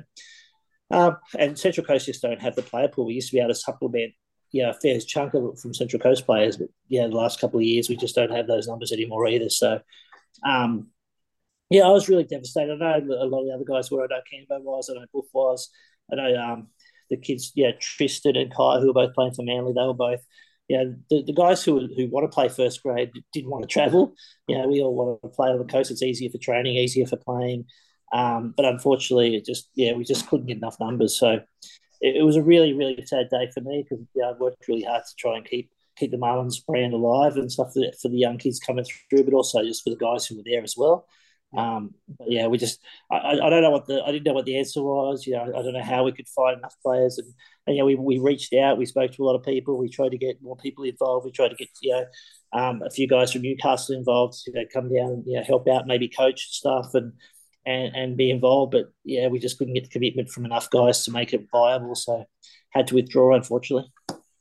um, 0.90 1.16
and 1.38 1.58
Central 1.58 1.86
Coast 1.86 2.06
just 2.06 2.22
don't 2.22 2.40
have 2.40 2.54
the 2.54 2.62
player 2.62 2.88
pool. 2.88 3.06
We 3.06 3.14
used 3.14 3.30
to 3.30 3.36
be 3.36 3.40
able 3.40 3.50
to 3.50 3.54
supplement, 3.54 4.12
yeah, 4.52 4.70
a 4.70 4.74
fair 4.74 4.98
chunk 5.00 5.34
of 5.34 5.44
it 5.44 5.58
from 5.58 5.74
Central 5.74 6.00
Coast 6.00 6.26
players, 6.26 6.56
but 6.56 6.68
yeah, 6.88 7.06
the 7.06 7.16
last 7.16 7.40
couple 7.40 7.58
of 7.58 7.64
years 7.64 7.88
we 7.88 7.96
just 7.96 8.14
don't 8.14 8.30
have 8.30 8.46
those 8.46 8.68
numbers 8.68 8.92
anymore 8.92 9.26
either. 9.26 9.48
So, 9.48 9.80
um, 10.46 10.88
yeah, 11.70 11.82
I 11.82 11.90
was 11.90 12.08
really 12.08 12.24
devastated. 12.24 12.80
I 12.80 12.98
know 12.98 13.14
a 13.14 13.26
lot 13.26 13.40
of 13.40 13.46
the 13.46 13.54
other 13.54 13.64
guys 13.64 13.90
were. 13.90 14.04
I 14.04 14.06
know 14.06 14.20
Cambo 14.32 14.62
was. 14.62 14.88
I 14.88 14.94
know 14.94 15.06
Buff 15.12 15.26
was. 15.32 15.70
I 16.12 16.16
know 16.16 16.36
um, 16.36 16.68
the 17.10 17.16
kids, 17.16 17.52
yeah, 17.56 17.72
Tristan 17.80 18.36
and 18.36 18.54
Kai, 18.54 18.78
who 18.78 18.86
were 18.86 18.92
both 18.92 19.14
playing 19.14 19.34
for 19.34 19.42
Manly. 19.42 19.72
They 19.72 19.82
were 19.82 19.94
both 19.94 20.20
you 20.68 20.76
know, 20.76 20.96
the, 21.10 21.22
the 21.22 21.32
guys 21.32 21.62
who 21.62 21.86
who 21.96 22.08
want 22.08 22.30
to 22.30 22.34
play 22.34 22.48
first 22.48 22.82
grade 22.82 23.12
didn't 23.32 23.50
want 23.50 23.62
to 23.62 23.68
travel. 23.68 24.14
You 24.48 24.58
know, 24.58 24.68
we 24.68 24.80
all 24.80 24.94
want 24.94 25.22
to 25.22 25.28
play 25.28 25.48
on 25.48 25.58
the 25.58 25.64
coast. 25.64 25.90
It's 25.90 26.02
easier 26.02 26.30
for 26.30 26.38
training, 26.38 26.76
easier 26.76 27.06
for 27.06 27.16
playing. 27.16 27.66
Um, 28.12 28.54
but 28.56 28.66
unfortunately, 28.66 29.36
it 29.36 29.44
just 29.44 29.70
yeah, 29.74 29.92
we 29.92 30.04
just 30.04 30.28
couldn't 30.28 30.46
get 30.46 30.58
enough 30.58 30.78
numbers. 30.80 31.18
So 31.18 31.40
it, 32.00 32.16
it 32.16 32.24
was 32.24 32.36
a 32.36 32.42
really 32.42 32.72
really 32.72 33.04
sad 33.04 33.28
day 33.30 33.50
for 33.52 33.60
me 33.60 33.84
because 33.88 34.04
yeah, 34.14 34.26
I 34.26 34.32
worked 34.32 34.68
really 34.68 34.84
hard 34.84 35.02
to 35.04 35.14
try 35.18 35.36
and 35.36 35.44
keep 35.44 35.70
keep 35.96 36.10
the 36.10 36.16
Marlins 36.18 36.64
brand 36.64 36.92
alive 36.92 37.36
and 37.36 37.50
stuff 37.50 37.72
for 37.72 37.80
the, 37.80 37.92
for 38.00 38.08
the 38.08 38.18
young 38.18 38.38
kids 38.38 38.60
coming 38.60 38.84
through, 38.84 39.24
but 39.24 39.34
also 39.34 39.62
just 39.62 39.82
for 39.82 39.90
the 39.90 39.96
guys 39.96 40.26
who 40.26 40.36
were 40.36 40.42
there 40.44 40.62
as 40.62 40.74
well. 40.76 41.06
Um, 41.56 41.94
yeah, 42.26 42.48
we 42.48 42.58
just 42.58 42.80
I, 43.10 43.38
I 43.42 43.50
don't 43.50 43.62
know 43.62 43.70
what 43.70 43.86
the 43.86 44.02
I 44.02 44.12
didn't 44.12 44.24
know 44.24 44.34
what 44.34 44.44
the 44.44 44.58
answer 44.58 44.82
was. 44.82 45.26
You 45.26 45.34
know, 45.34 45.44
I 45.44 45.62
don't 45.62 45.72
know 45.72 45.82
how 45.82 46.04
we 46.04 46.12
could 46.12 46.28
find 46.28 46.58
enough 46.58 46.74
players, 46.82 47.18
and, 47.18 47.32
and 47.66 47.76
you 47.76 47.82
know, 47.82 47.86
we, 47.86 47.94
we 47.94 48.18
reached 48.18 48.52
out, 48.52 48.78
we 48.78 48.86
spoke 48.86 49.12
to 49.12 49.22
a 49.22 49.24
lot 49.24 49.36
of 49.36 49.44
people, 49.44 49.78
we 49.78 49.88
tried 49.88 50.10
to 50.10 50.18
get 50.18 50.42
more 50.42 50.56
people 50.56 50.84
involved, 50.84 51.24
we 51.24 51.32
tried 51.32 51.48
to 51.48 51.54
get 51.54 51.68
you 51.80 51.92
know 51.92 52.04
um, 52.52 52.82
a 52.82 52.90
few 52.90 53.06
guys 53.08 53.32
from 53.32 53.42
Newcastle 53.42 53.96
involved, 53.96 54.38
you 54.46 54.52
know, 54.52 54.64
come 54.72 54.92
down 54.92 55.10
and 55.10 55.24
you 55.26 55.38
know 55.38 55.44
help 55.44 55.68
out, 55.68 55.86
maybe 55.86 56.08
coach 56.08 56.48
stuff 56.50 56.94
and 56.94 57.12
and 57.66 57.94
and 57.94 58.16
be 58.16 58.30
involved. 58.30 58.72
But 58.72 58.92
yeah, 59.04 59.28
we 59.28 59.38
just 59.38 59.58
couldn't 59.58 59.74
get 59.74 59.84
the 59.84 59.90
commitment 59.90 60.30
from 60.30 60.44
enough 60.44 60.70
guys 60.70 61.04
to 61.04 61.10
make 61.10 61.32
it 61.32 61.48
viable, 61.52 61.94
so 61.94 62.24
had 62.70 62.86
to 62.88 62.94
withdraw, 62.94 63.34
unfortunately. 63.34 63.90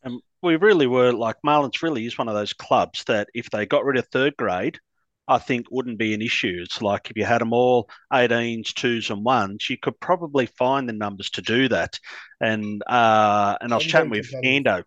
And 0.03 0.21
we 0.41 0.55
really 0.55 0.87
were 0.87 1.11
like 1.11 1.37
Marlins. 1.45 1.81
Really 1.81 2.05
is 2.05 2.17
one 2.17 2.29
of 2.29 2.35
those 2.35 2.53
clubs 2.53 3.03
that 3.05 3.27
if 3.33 3.49
they 3.49 3.65
got 3.65 3.85
rid 3.85 3.97
of 3.97 4.07
third 4.07 4.37
grade 4.37 4.79
I 5.27 5.39
think 5.39 5.67
wouldn't 5.71 5.97
be 5.97 6.13
an 6.13 6.21
issue. 6.21 6.59
It's 6.63 6.81
like 6.81 7.09
if 7.09 7.17
you 7.17 7.25
had 7.25 7.41
them 7.41 7.53
all 7.53 7.89
18s, 8.13 8.73
twos, 8.73 9.09
and 9.09 9.25
ones, 9.25 9.69
you 9.69 9.77
could 9.77 9.99
probably 9.99 10.45
find 10.45 10.87
the 10.87 10.93
numbers 10.93 11.29
to 11.31 11.41
do 11.41 11.67
that. 11.69 11.99
And 12.39 12.83
uh, 12.85 13.57
and 13.61 13.73
I 13.73 13.77
was 13.77 13.85
chatting 13.85 14.11
with 14.11 14.31
Ando 14.31 14.83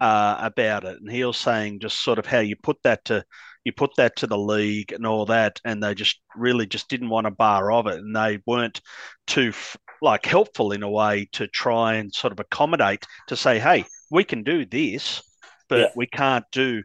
uh, 0.00 0.36
about 0.38 0.84
it, 0.84 1.00
and 1.00 1.10
he 1.10 1.24
was 1.24 1.38
saying 1.38 1.80
just 1.80 2.02
sort 2.02 2.18
of 2.18 2.26
how 2.26 2.40
you 2.40 2.56
put 2.56 2.76
that 2.84 3.06
to 3.06 3.24
you 3.68 3.72
put 3.72 3.94
that 3.96 4.16
to 4.16 4.26
the 4.26 4.38
league 4.38 4.92
and 4.92 5.06
all 5.06 5.26
that, 5.26 5.60
and 5.64 5.82
they 5.82 5.94
just 5.94 6.20
really 6.34 6.66
just 6.66 6.88
didn't 6.88 7.10
want 7.10 7.26
a 7.26 7.30
bar 7.30 7.70
of 7.70 7.86
it, 7.86 7.98
and 7.98 8.16
they 8.16 8.40
weren't 8.46 8.80
too 9.26 9.52
like 10.00 10.24
helpful 10.24 10.72
in 10.72 10.82
a 10.82 10.90
way 10.90 11.28
to 11.32 11.46
try 11.48 11.94
and 11.94 12.14
sort 12.14 12.32
of 12.32 12.40
accommodate 12.40 13.04
to 13.26 13.36
say, 13.36 13.58
hey, 13.58 13.84
we 14.10 14.24
can 14.24 14.42
do 14.42 14.64
this, 14.64 15.22
but 15.68 15.78
yeah. 15.78 15.88
we 15.94 16.06
can't 16.06 16.46
do 16.50 16.82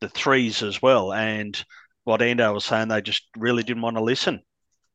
the 0.00 0.10
threes 0.10 0.62
as 0.62 0.82
well, 0.82 1.12
and 1.14 1.64
what 2.04 2.20
Ando 2.20 2.52
was 2.52 2.64
saying, 2.66 2.88
they 2.88 3.00
just 3.00 3.24
really 3.36 3.62
didn't 3.62 3.82
want 3.82 3.96
to 3.96 4.02
listen. 4.02 4.40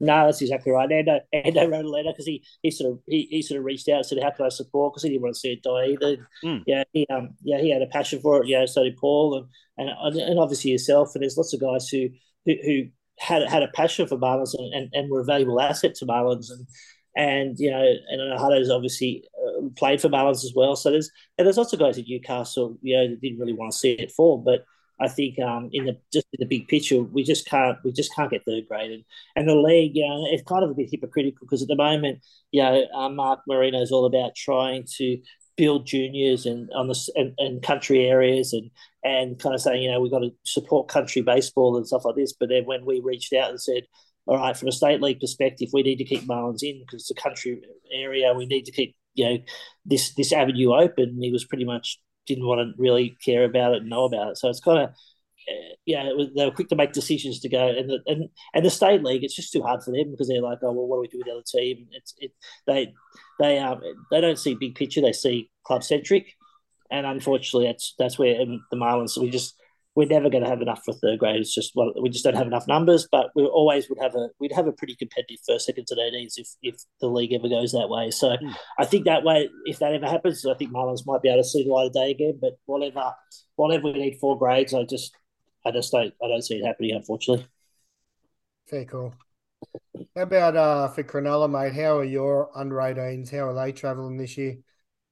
No, 0.01 0.25
that's 0.25 0.41
exactly 0.41 0.71
right. 0.71 0.89
Ando, 0.89 1.19
Ando 1.31 1.71
wrote 1.71 1.85
a 1.85 1.89
letter 1.89 2.09
because 2.11 2.25
he, 2.25 2.43
he 2.63 2.71
sort 2.71 2.91
of 2.91 2.99
he, 3.07 3.27
he 3.29 3.41
sort 3.43 3.59
of 3.59 3.65
reached 3.65 3.87
out 3.87 3.97
and 3.97 4.05
said, 4.05 4.21
"How 4.21 4.31
can 4.31 4.47
I 4.47 4.49
support?" 4.49 4.93
Because 4.93 5.03
he 5.03 5.09
didn't 5.09 5.21
want 5.21 5.35
to 5.35 5.39
see 5.39 5.53
it 5.53 5.61
die 5.61 5.89
either. 5.91 6.27
Mm. 6.43 6.63
Yeah, 6.65 6.83
he 6.91 7.05
um 7.13 7.35
yeah 7.43 7.59
he 7.59 7.69
had 7.69 7.83
a 7.83 7.87
passion 7.87 8.19
for 8.19 8.41
it. 8.41 8.47
Yeah, 8.47 8.65
so 8.65 8.83
did 8.83 8.97
Paul 8.97 9.47
and 9.77 9.89
and 9.89 10.15
and 10.15 10.39
obviously 10.39 10.71
yourself. 10.71 11.11
And 11.13 11.21
there's 11.21 11.37
lots 11.37 11.53
of 11.53 11.61
guys 11.61 11.87
who 11.87 12.09
who, 12.47 12.55
who 12.65 12.83
had 13.19 13.47
had 13.47 13.61
a 13.61 13.67
passion 13.67 14.07
for 14.07 14.17
Marlins 14.17 14.55
and, 14.57 14.73
and, 14.73 14.89
and 14.91 15.11
were 15.11 15.21
a 15.21 15.25
valuable 15.25 15.61
asset 15.61 15.93
to 15.95 16.05
Marlins 16.07 16.49
and 16.49 16.65
and 17.15 17.59
you 17.59 17.69
know 17.69 17.85
and 18.09 18.39
Hutto's 18.39 18.71
obviously 18.71 19.23
uh, 19.37 19.67
played 19.77 20.01
for 20.01 20.09
Marlins 20.09 20.43
as 20.43 20.53
well. 20.55 20.75
So 20.75 20.89
there's 20.89 21.11
and 21.37 21.45
there's 21.45 21.57
lots 21.57 21.73
of 21.73 21.79
guys 21.79 21.99
at 21.99 22.05
Newcastle 22.07 22.79
you 22.81 22.97
know 22.97 23.07
that 23.07 23.21
didn't 23.21 23.39
really 23.39 23.53
want 23.53 23.71
to 23.71 23.77
see 23.77 23.91
it 23.91 24.11
fall, 24.11 24.39
but 24.39 24.65
I 25.01 25.07
think 25.07 25.39
um, 25.39 25.69
in 25.73 25.85
the 25.85 25.97
just 26.13 26.27
in 26.33 26.37
the 26.39 26.45
big 26.45 26.67
picture, 26.67 27.01
we 27.01 27.23
just 27.23 27.47
can't 27.47 27.77
we 27.83 27.91
just 27.91 28.13
can't 28.15 28.29
get 28.29 28.45
third 28.45 28.67
grade, 28.67 29.03
and, 29.35 29.49
the 29.49 29.55
league, 29.55 29.95
you 29.95 30.07
know, 30.07 30.27
it's 30.29 30.43
kind 30.43 30.63
of 30.63 30.69
a 30.69 30.73
bit 30.75 30.89
hypocritical 30.91 31.45
because 31.45 31.61
at 31.61 31.67
the 31.67 31.75
moment, 31.75 32.19
you 32.51 32.61
know, 32.61 32.85
um, 32.95 33.15
Mark 33.15 33.41
Marino 33.47 33.81
is 33.81 33.91
all 33.91 34.05
about 34.05 34.35
trying 34.35 34.85
to 34.97 35.17
build 35.57 35.85
juniors 35.85 36.45
and 36.45 36.69
on 36.75 36.87
the 36.87 37.11
and, 37.15 37.33
and, 37.37 37.61
country 37.63 38.05
areas 38.05 38.53
and 38.53 38.69
and 39.03 39.39
kind 39.39 39.55
of 39.55 39.61
saying, 39.61 39.83
you 39.83 39.91
know, 39.91 39.99
we've 39.99 40.11
got 40.11 40.19
to 40.19 40.31
support 40.43 40.87
country 40.87 41.21
baseball 41.21 41.75
and 41.77 41.87
stuff 41.87 42.05
like 42.05 42.15
this. 42.15 42.33
But 42.33 42.49
then 42.49 42.65
when 42.65 42.85
we 42.85 42.99
reached 42.99 43.33
out 43.33 43.49
and 43.49 43.59
said, 43.59 43.83
all 44.27 44.37
right, 44.37 44.55
from 44.55 44.67
a 44.67 44.71
state 44.71 45.01
league 45.01 45.19
perspective, 45.19 45.69
we 45.73 45.81
need 45.83 45.97
to 45.97 46.05
keep 46.05 46.27
Marlins 46.27 46.63
in 46.63 46.79
because 46.79 47.01
it's 47.01 47.11
a 47.11 47.21
country 47.21 47.61
area. 47.93 48.33
We 48.33 48.45
need 48.45 48.65
to 48.65 48.71
keep 48.71 48.95
you 49.15 49.25
know 49.25 49.37
this 49.85 50.13
this 50.13 50.31
avenue 50.31 50.73
open. 50.73 51.17
He 51.21 51.31
was 51.31 51.45
pretty 51.45 51.65
much 51.65 51.99
didn't 52.27 52.45
want 52.47 52.59
to 52.59 52.81
really 52.81 53.17
care 53.23 53.43
about 53.43 53.73
it 53.73 53.81
and 53.81 53.89
know 53.89 54.05
about 54.05 54.31
it. 54.31 54.37
So 54.37 54.49
it's 54.49 54.59
kind 54.59 54.79
of 54.79 54.89
uh, 55.49 55.75
yeah, 55.85 56.03
was, 56.13 56.29
they 56.35 56.45
were 56.45 56.51
quick 56.51 56.69
to 56.69 56.75
make 56.75 56.91
decisions 56.91 57.39
to 57.39 57.49
go, 57.49 57.67
and 57.67 57.89
the, 57.89 57.99
and 58.05 58.29
and 58.53 58.65
the 58.65 58.69
state 58.69 59.03
league, 59.03 59.23
it's 59.23 59.35
just 59.35 59.51
too 59.51 59.61
hard 59.61 59.83
for 59.83 59.91
them 59.91 60.11
because 60.11 60.27
they're 60.27 60.41
like, 60.41 60.59
oh 60.61 60.71
well, 60.71 60.87
what 60.87 60.97
do 60.97 61.01
we 61.01 61.07
do 61.07 61.17
with 61.17 61.25
the 61.25 61.33
other 61.33 61.43
team? 61.45 61.87
It's 61.91 62.13
it 62.19 62.31
they 62.67 62.93
they 63.39 63.57
um 63.57 63.81
they 64.11 64.21
don't 64.21 64.37
see 64.37 64.53
big 64.53 64.75
picture, 64.75 65.01
they 65.01 65.13
see 65.13 65.49
club 65.63 65.83
centric, 65.83 66.33
and 66.91 67.05
unfortunately, 67.05 67.67
that's 67.67 67.95
that's 67.97 68.19
where 68.19 68.37
the 68.37 68.77
Marlins 68.77 69.17
we 69.17 69.29
just 69.29 69.55
we're 69.93 70.07
never 70.07 70.29
going 70.29 70.43
to 70.43 70.49
have 70.49 70.61
enough 70.61 70.83
for 70.85 70.93
third 70.93 71.19
grade. 71.19 71.41
It's 71.41 71.53
just 71.53 71.73
well, 71.75 71.91
we 72.01 72.09
just 72.09 72.23
don't 72.23 72.35
have 72.35 72.47
enough 72.47 72.67
numbers. 72.67 73.07
But 73.11 73.31
we 73.35 73.43
always 73.43 73.89
would 73.89 73.99
have 73.99 74.15
a 74.15 74.29
we'd 74.39 74.53
have 74.53 74.67
a 74.67 74.71
pretty 74.71 74.95
competitive 74.95 75.39
first, 75.45 75.65
second, 75.65 75.87
and 75.89 75.99
eighteens 75.99 76.37
if 76.37 76.47
if 76.61 76.81
the 77.01 77.07
league 77.07 77.33
ever 77.33 77.49
goes 77.49 77.73
that 77.73 77.89
way. 77.89 78.09
So 78.11 78.29
mm. 78.29 78.55
I 78.79 78.85
think 78.85 79.05
that 79.05 79.23
way, 79.23 79.49
if 79.65 79.79
that 79.79 79.93
ever 79.93 80.07
happens, 80.07 80.45
I 80.45 80.53
think 80.53 80.71
Marlins 80.71 81.05
might 81.05 81.21
be 81.21 81.29
able 81.29 81.43
to 81.43 81.47
see 81.47 81.63
the 81.63 81.69
light 81.69 81.87
of 81.87 81.93
day 81.93 82.11
again. 82.11 82.39
But 82.39 82.53
whatever, 82.65 83.11
whatever 83.55 83.91
we 83.91 83.93
need 83.93 84.19
four 84.19 84.37
grades, 84.37 84.73
I 84.73 84.83
just 84.83 85.15
I 85.65 85.71
just 85.71 85.91
don't 85.91 86.13
I 86.23 86.27
don't 86.27 86.41
see 86.41 86.55
it 86.55 86.65
happening, 86.65 86.95
unfortunately. 86.95 87.45
Very 88.69 88.85
cool. 88.85 89.13
How 90.15 90.23
about 90.23 90.55
uh, 90.55 90.87
for 90.87 91.03
Cronulla, 91.03 91.49
mate? 91.49 91.73
How 91.73 91.97
are 91.97 92.05
your 92.05 92.49
under 92.57 92.75
18s? 92.75 93.29
How 93.29 93.49
are 93.49 93.53
they 93.53 93.73
travelling 93.73 94.17
this 94.17 94.37
year? 94.37 94.57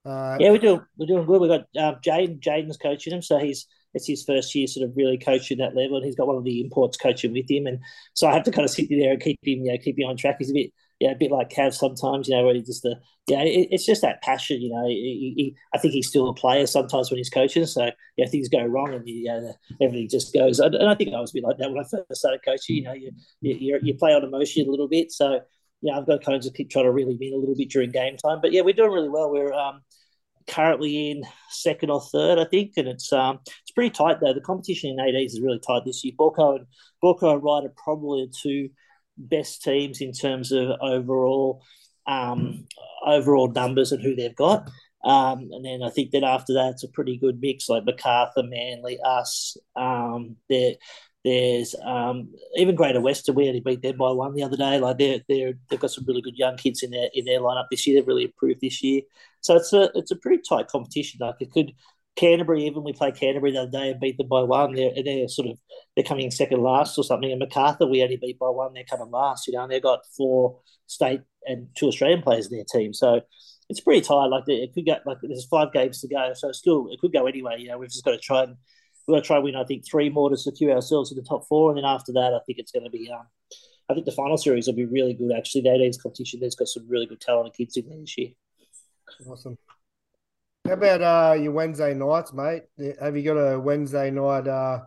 Uh, 0.05 0.37
yeah, 0.39 0.51
we're 0.51 0.57
doing 0.57 0.81
we're 0.97 1.05
doing 1.05 1.25
good. 1.25 1.41
We 1.41 1.47
got 1.49 1.61
uh, 1.77 1.99
Jaden. 1.99 2.39
Jaden's 2.39 2.77
coaching 2.77 3.13
him, 3.13 3.21
so 3.21 3.37
he's 3.37 3.67
it's 3.93 4.07
his 4.07 4.23
first 4.23 4.53
year 4.55 4.67
sort 4.67 4.87
of 4.87 4.95
really 4.95 5.17
coaching 5.17 5.57
that 5.59 5.75
level, 5.75 5.97
and 5.97 6.05
he's 6.05 6.15
got 6.15 6.27
one 6.27 6.37
of 6.37 6.43
the 6.43 6.61
imports 6.61 6.97
coaching 6.97 7.33
with 7.33 7.49
him, 7.49 7.67
and 7.67 7.79
so 8.13 8.27
I 8.27 8.33
have 8.33 8.43
to 8.43 8.51
kind 8.51 8.65
of 8.65 8.71
sit 8.71 8.87
there 8.89 9.11
and 9.11 9.21
keep 9.21 9.39
him, 9.43 9.65
you 9.65 9.71
know, 9.71 9.77
keep 9.77 9.97
him 9.97 10.07
on 10.07 10.17
track. 10.17 10.37
He's 10.39 10.51
a 10.51 10.53
bit, 10.53 10.71
yeah, 10.99 11.11
a 11.11 11.15
bit 11.15 11.31
like 11.31 11.49
Cav 11.49 11.73
sometimes, 11.73 12.27
you 12.27 12.35
know, 12.35 12.43
where 12.43 12.53
he 12.53 12.61
just, 12.61 12.83
the, 12.83 12.95
yeah, 13.27 13.41
it, 13.41 13.69
it's 13.71 13.85
just 13.85 14.01
that 14.01 14.21
passion, 14.21 14.61
you 14.61 14.69
know. 14.69 14.87
He, 14.87 15.33
he, 15.35 15.55
I 15.73 15.77
think 15.77 15.93
he's 15.93 16.07
still 16.07 16.29
a 16.29 16.33
player 16.33 16.67
sometimes 16.67 17.09
when 17.09 17.17
he's 17.17 17.29
coaching, 17.29 17.65
so 17.65 17.91
yeah, 18.17 18.27
things 18.27 18.49
go 18.49 18.63
wrong 18.63 18.93
and 18.93 19.07
you 19.07 19.25
know, 19.25 19.53
everything 19.81 20.09
just 20.09 20.33
goes. 20.33 20.59
And 20.59 20.75
I 20.77 20.95
think 20.95 21.13
I 21.13 21.19
was 21.19 21.31
a 21.31 21.35
bit 21.35 21.43
like 21.43 21.57
that 21.57 21.71
when 21.71 21.83
I 21.83 21.87
first 21.87 22.19
started 22.19 22.41
coaching. 22.45 22.77
You 22.77 22.83
know, 22.83 22.93
you 22.93 23.11
you, 23.41 23.79
you 23.81 23.93
play 23.95 24.13
on 24.13 24.23
emotion 24.23 24.67
a 24.67 24.71
little 24.71 24.87
bit, 24.87 25.11
so 25.11 25.41
yeah, 25.81 25.97
I've 25.97 26.05
got 26.05 26.19
to 26.19 26.25
kind 26.25 26.35
of 26.35 26.41
just 26.41 26.55
keep 26.55 26.69
trying 26.69 26.85
to 26.85 26.91
really 26.91 27.15
win 27.15 27.33
a 27.33 27.37
little 27.37 27.55
bit 27.55 27.69
during 27.69 27.91
game 27.91 28.17
time. 28.17 28.39
But 28.41 28.51
yeah, 28.51 28.61
we're 28.61 28.73
doing 28.73 28.91
really 28.91 29.09
well. 29.09 29.31
We're 29.31 29.53
um 29.53 29.81
currently 30.49 31.11
in 31.11 31.23
second 31.49 31.89
or 31.89 32.01
third, 32.01 32.39
I 32.39 32.45
think, 32.45 32.73
and 32.77 32.87
it's 32.87 33.11
um 33.13 33.39
it's 33.45 33.71
pretty 33.71 33.91
tight 33.91 34.17
though. 34.19 34.33
The 34.33 34.41
competition 34.41 34.89
in 34.89 34.99
ADs 34.99 35.33
is 35.33 35.41
really 35.41 35.59
tight 35.59 35.83
this 35.85 36.03
year. 36.03 36.13
Baulko 36.19 36.57
and 36.57 36.65
Baulko 37.03 37.63
and 37.63 37.75
probably 37.75 38.25
the 38.25 38.33
two 38.41 38.69
best 39.17 39.63
teams 39.63 40.01
in 40.01 40.11
terms 40.13 40.51
of 40.51 40.69
overall 40.81 41.63
um 42.07 42.67
overall 43.05 43.51
numbers 43.51 43.91
and 43.91 44.01
who 44.01 44.15
they've 44.15 44.35
got. 44.35 44.69
Um, 45.03 45.47
and 45.51 45.63
then 45.63 45.81
I 45.81 45.89
think 45.89 46.11
that 46.11 46.23
after 46.23 46.53
that, 46.55 46.71
it's 46.71 46.83
a 46.83 46.89
pretty 46.89 47.17
good 47.17 47.39
mix 47.39 47.69
like 47.69 47.85
Macarthur, 47.85 48.43
Manly, 48.43 48.99
us. 49.05 49.55
Um, 49.75 50.35
they're 50.49 50.75
there's 51.29 51.75
um, 51.85 52.33
even 52.55 52.73
Greater 52.73 52.99
Western. 53.01 53.35
We 53.35 53.47
only 53.47 53.59
beat 53.59 53.83
them 53.83 53.97
by 53.97 54.11
one 54.11 54.33
the 54.33 54.41
other 54.41 54.57
day. 54.57 54.79
Like 54.79 54.97
they're 54.97 55.19
they 55.27 55.53
they've 55.69 55.79
got 55.79 55.91
some 55.91 56.05
really 56.07 56.21
good 56.21 56.37
young 56.37 56.57
kids 56.57 56.81
in 56.81 56.89
their 56.89 57.09
in 57.13 57.25
their 57.25 57.39
lineup 57.39 57.67
this 57.69 57.85
year. 57.85 57.99
They've 57.99 58.07
really 58.07 58.23
improved 58.23 58.61
this 58.61 58.81
year. 58.81 59.01
So 59.41 59.55
it's 59.55 59.71
a 59.71 59.91
it's 59.93 60.09
a 60.09 60.15
pretty 60.15 60.41
tight 60.47 60.67
competition. 60.67 61.19
Like 61.21 61.35
it 61.39 61.51
could 61.51 61.73
Canterbury 62.15 62.65
even 62.65 62.83
we 62.83 62.93
played 62.93 63.15
Canterbury 63.15 63.51
the 63.51 63.61
other 63.61 63.71
day 63.71 63.91
and 63.91 63.99
beat 63.99 64.17
them 64.17 64.27
by 64.27 64.41
one. 64.41 64.73
They're 64.73 64.91
they're 65.05 65.27
sort 65.27 65.49
of 65.49 65.59
they're 65.95 66.03
coming 66.03 66.31
second 66.31 66.61
last 66.61 66.97
or 66.97 67.03
something. 67.03 67.31
And 67.31 67.39
Macarthur 67.39 67.85
we 67.85 68.01
only 68.01 68.17
beat 68.17 68.39
by 68.39 68.49
one. 68.49 68.73
They're 68.73 68.83
coming 68.89 69.11
last. 69.11 69.47
You 69.47 69.53
know, 69.53 69.63
and 69.63 69.71
they've 69.71 69.83
got 69.83 69.99
four 70.17 70.59
state 70.87 71.21
and 71.45 71.67
two 71.77 71.87
Australian 71.89 72.23
players 72.23 72.51
in 72.51 72.57
their 72.57 72.65
team. 72.65 72.91
So 72.91 73.21
it's 73.69 73.81
pretty 73.81 74.01
tight. 74.01 74.25
Like 74.25 74.45
it 74.47 74.73
could 74.73 74.85
get 74.85 75.05
like 75.05 75.19
there's 75.21 75.45
five 75.45 75.71
games 75.73 76.01
to 76.01 76.07
go. 76.07 76.31
So 76.33 76.51
still 76.53 76.87
it 76.91 76.99
could 76.99 77.13
go 77.13 77.27
anyway. 77.27 77.57
You 77.59 77.67
know, 77.67 77.77
we've 77.77 77.91
just 77.91 78.03
got 78.03 78.11
to 78.11 78.17
try 78.17 78.43
and 78.43 78.55
we're 79.09 79.15
going 79.15 79.23
to 79.23 79.27
try 79.27 79.39
win, 79.39 79.55
I 79.55 79.63
think, 79.63 79.85
three 79.85 80.09
more 80.09 80.29
to 80.29 80.37
secure 80.37 80.71
ourselves 80.71 81.11
in 81.11 81.17
the 81.17 81.23
top 81.23 81.47
four. 81.47 81.71
And 81.71 81.77
then 81.77 81.85
after 81.85 82.13
that, 82.13 82.33
I 82.33 82.39
think 82.45 82.59
it's 82.59 82.71
going 82.71 82.83
to 82.83 82.91
be, 82.91 83.11
um, 83.11 83.25
I 83.89 83.95
think 83.95 84.05
the 84.05 84.11
final 84.11 84.37
series 84.37 84.67
will 84.67 84.75
be 84.75 84.85
really 84.85 85.15
good, 85.15 85.31
actually. 85.35 85.61
The 85.61 85.69
18's 85.69 85.97
competition, 85.97 86.39
there's 86.39 86.55
got 86.55 86.67
some 86.67 86.87
really 86.87 87.07
good 87.07 87.19
talented 87.19 87.55
kids 87.55 87.75
in 87.75 87.89
there 87.89 87.99
this 87.99 88.17
year. 88.17 88.29
Awesome. 89.27 89.57
How 90.67 90.73
about 90.73 91.01
uh, 91.01 91.41
your 91.41 91.53
Wednesday 91.53 91.95
nights, 91.95 92.33
mate? 92.33 92.63
Have 93.01 93.17
you 93.17 93.23
got 93.23 93.37
a 93.37 93.59
Wednesday 93.59 94.11
night 94.11 94.47
uh, 94.47 94.81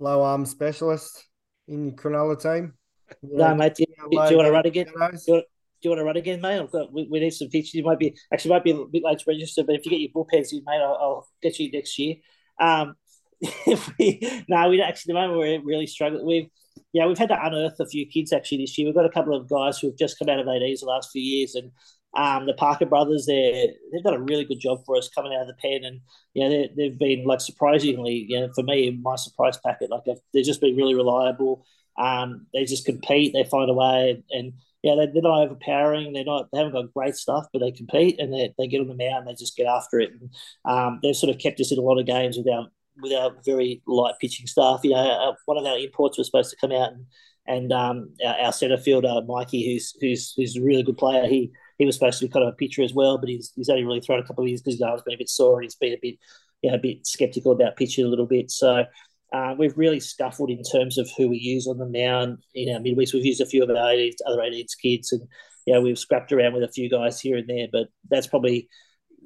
low 0.00 0.22
arm 0.22 0.44
specialist 0.46 1.24
in 1.68 1.84
your 1.84 1.94
Cronulla 1.94 2.40
team? 2.42 2.74
You 3.22 3.38
no, 3.38 3.54
mate. 3.54 3.76
Do 3.76 3.84
you, 3.88 3.94
do 3.96 4.08
you 4.10 4.36
want 4.36 4.46
to 4.46 4.50
run 4.50 4.66
again? 4.66 4.86
Do 4.86 4.92
you, 4.92 4.98
want, 4.98 5.22
do 5.24 5.34
you 5.82 5.90
want 5.90 6.00
to 6.00 6.04
run 6.04 6.16
again, 6.16 6.40
mate? 6.40 6.58
I've 6.58 6.72
got, 6.72 6.92
we, 6.92 7.06
we, 7.08 7.20
need 7.20 7.30
some 7.30 7.48
pictures. 7.48 7.74
You 7.74 7.84
might 7.84 8.00
be 8.00 8.16
actually 8.32 8.50
might 8.50 8.64
be 8.64 8.72
a 8.72 8.84
bit 8.90 9.04
late 9.04 9.20
to 9.20 9.24
register, 9.28 9.62
but 9.62 9.76
if 9.76 9.84
you 9.84 9.90
get 9.92 10.00
your 10.00 10.10
bullpens 10.10 10.52
in, 10.52 10.64
mate, 10.66 10.80
I'll, 10.80 10.98
I'll 11.00 11.28
get 11.40 11.58
you 11.60 11.70
next 11.70 11.96
year. 11.98 12.16
Um, 12.58 12.96
we, 13.98 14.44
no, 14.48 14.68
we 14.68 14.80
actually 14.80 15.12
the 15.12 15.20
moment 15.20 15.38
we're 15.38 15.62
really 15.62 15.86
struggling. 15.86 16.26
We've 16.26 16.48
yeah, 16.92 17.06
we've 17.06 17.18
had 17.18 17.28
to 17.28 17.44
unearth 17.44 17.80
a 17.80 17.86
few 17.86 18.06
kids 18.06 18.32
actually 18.32 18.58
this 18.58 18.78
year. 18.78 18.86
We've 18.86 18.94
got 18.94 19.04
a 19.04 19.10
couple 19.10 19.34
of 19.34 19.48
guys 19.48 19.78
who 19.78 19.88
have 19.88 19.96
just 19.96 20.18
come 20.18 20.28
out 20.28 20.38
of 20.38 20.48
ADs 20.48 20.80
the 20.80 20.86
last 20.86 21.10
few 21.12 21.22
years, 21.22 21.54
and 21.54 21.72
Um, 22.16 22.46
the 22.46 22.54
Parker 22.54 22.86
brothers, 22.86 23.26
they 23.26 23.74
they've 23.92 24.02
done 24.02 24.14
a 24.14 24.20
really 24.20 24.44
good 24.44 24.60
job 24.60 24.84
for 24.86 24.96
us 24.96 25.08
coming 25.08 25.34
out 25.34 25.42
of 25.42 25.48
the 25.48 25.54
pen, 25.54 25.84
and 25.84 26.00
you 26.34 26.44
know 26.44 26.68
they, 26.76 26.84
have 26.88 26.98
been 26.98 27.24
like 27.24 27.40
surprisingly, 27.40 28.26
you 28.28 28.40
know, 28.40 28.50
for 28.54 28.62
me, 28.62 28.90
my 29.02 29.16
surprise 29.16 29.58
packet. 29.64 29.90
Like 29.90 30.04
they've 30.32 30.44
just 30.44 30.60
been 30.60 30.76
really 30.76 30.94
reliable. 30.94 31.66
Um, 31.98 32.46
they 32.52 32.64
just 32.64 32.86
compete, 32.86 33.32
they 33.32 33.44
find 33.44 33.70
a 33.70 33.74
way, 33.74 34.22
and, 34.30 34.52
yeah, 34.82 34.94
they, 34.96 35.18
are 35.18 35.22
not 35.22 35.44
overpowering. 35.44 36.12
They're 36.12 36.24
not. 36.24 36.50
They 36.52 36.58
haven't 36.58 36.74
got 36.74 36.92
great 36.92 37.16
stuff, 37.16 37.46
but 37.52 37.60
they 37.60 37.72
compete 37.72 38.20
and 38.20 38.32
they, 38.32 38.52
they 38.58 38.66
get 38.66 38.80
on 38.80 38.88
the 38.88 38.94
mound. 38.94 39.26
And 39.26 39.28
they 39.28 39.34
just 39.34 39.56
get 39.56 39.66
after 39.66 39.98
it. 40.00 40.10
And, 40.12 40.30
um, 40.64 41.00
they've 41.02 41.16
sort 41.16 41.34
of 41.34 41.40
kept 41.40 41.60
us 41.60 41.72
in 41.72 41.78
a 41.78 41.82
lot 41.82 41.98
of 41.98 42.06
games 42.06 42.36
without 42.36 42.70
without 43.02 43.44
very 43.44 43.82
light 43.86 44.14
pitching 44.20 44.46
staff. 44.46 44.80
You 44.82 44.90
know, 44.90 44.96
uh, 44.96 45.34
one 45.46 45.58
of 45.58 45.64
our 45.64 45.78
imports 45.78 46.18
was 46.18 46.26
supposed 46.26 46.50
to 46.50 46.56
come 46.56 46.72
out 46.72 46.92
and 46.92 47.06
and 47.46 47.72
um, 47.72 48.14
our, 48.24 48.36
our 48.36 48.52
centre 48.52 48.78
fielder 48.78 49.20
Mikey, 49.26 49.66
who's 49.66 49.94
who's 50.00 50.32
who's 50.36 50.56
a 50.56 50.62
really 50.62 50.82
good 50.82 50.98
player. 50.98 51.26
He 51.26 51.52
he 51.78 51.84
was 51.84 51.96
supposed 51.96 52.18
to 52.20 52.26
be 52.26 52.32
kind 52.32 52.46
of 52.46 52.54
a 52.54 52.56
pitcher 52.56 52.82
as 52.82 52.94
well, 52.94 53.18
but 53.18 53.28
he's 53.28 53.52
he's 53.54 53.68
only 53.68 53.84
really 53.84 54.00
thrown 54.00 54.20
a 54.20 54.26
couple 54.26 54.44
of 54.44 54.48
years 54.48 54.60
because 54.60 54.74
his 54.74 54.82
arm's 54.82 55.02
been 55.02 55.14
a 55.14 55.18
bit 55.18 55.28
sore 55.28 55.58
and 55.58 55.64
he's 55.64 55.74
been 55.74 55.92
a 55.92 55.98
bit 56.00 56.18
you 56.64 56.70
know, 56.70 56.76
a 56.76 56.80
bit 56.80 57.06
skeptical 57.06 57.52
about 57.52 57.76
pitching 57.76 58.06
a 58.06 58.08
little 58.08 58.26
bit. 58.26 58.50
So 58.50 58.86
uh, 59.34 59.54
we've 59.58 59.76
really 59.76 60.00
scuffled 60.00 60.48
in 60.48 60.62
terms 60.62 60.96
of 60.96 61.10
who 61.14 61.28
we 61.28 61.36
use 61.36 61.66
on 61.66 61.76
the 61.76 61.86
mound. 61.86 62.38
In 62.54 62.74
our 62.74 62.80
midweeks, 62.80 63.12
we've 63.12 63.26
used 63.26 63.42
a 63.42 63.46
few 63.46 63.62
of 63.62 63.68
our 63.68 63.76
18s, 63.76 64.14
other 64.26 64.40
18s 64.40 64.72
kids, 64.80 65.12
and 65.12 65.22
you 65.66 65.74
know, 65.74 65.82
we've 65.82 65.98
scrapped 65.98 66.32
around 66.32 66.54
with 66.54 66.62
a 66.62 66.72
few 66.72 66.88
guys 66.88 67.20
here 67.20 67.36
and 67.36 67.46
there. 67.46 67.66
But 67.70 67.88
that's 68.08 68.26
probably 68.26 68.68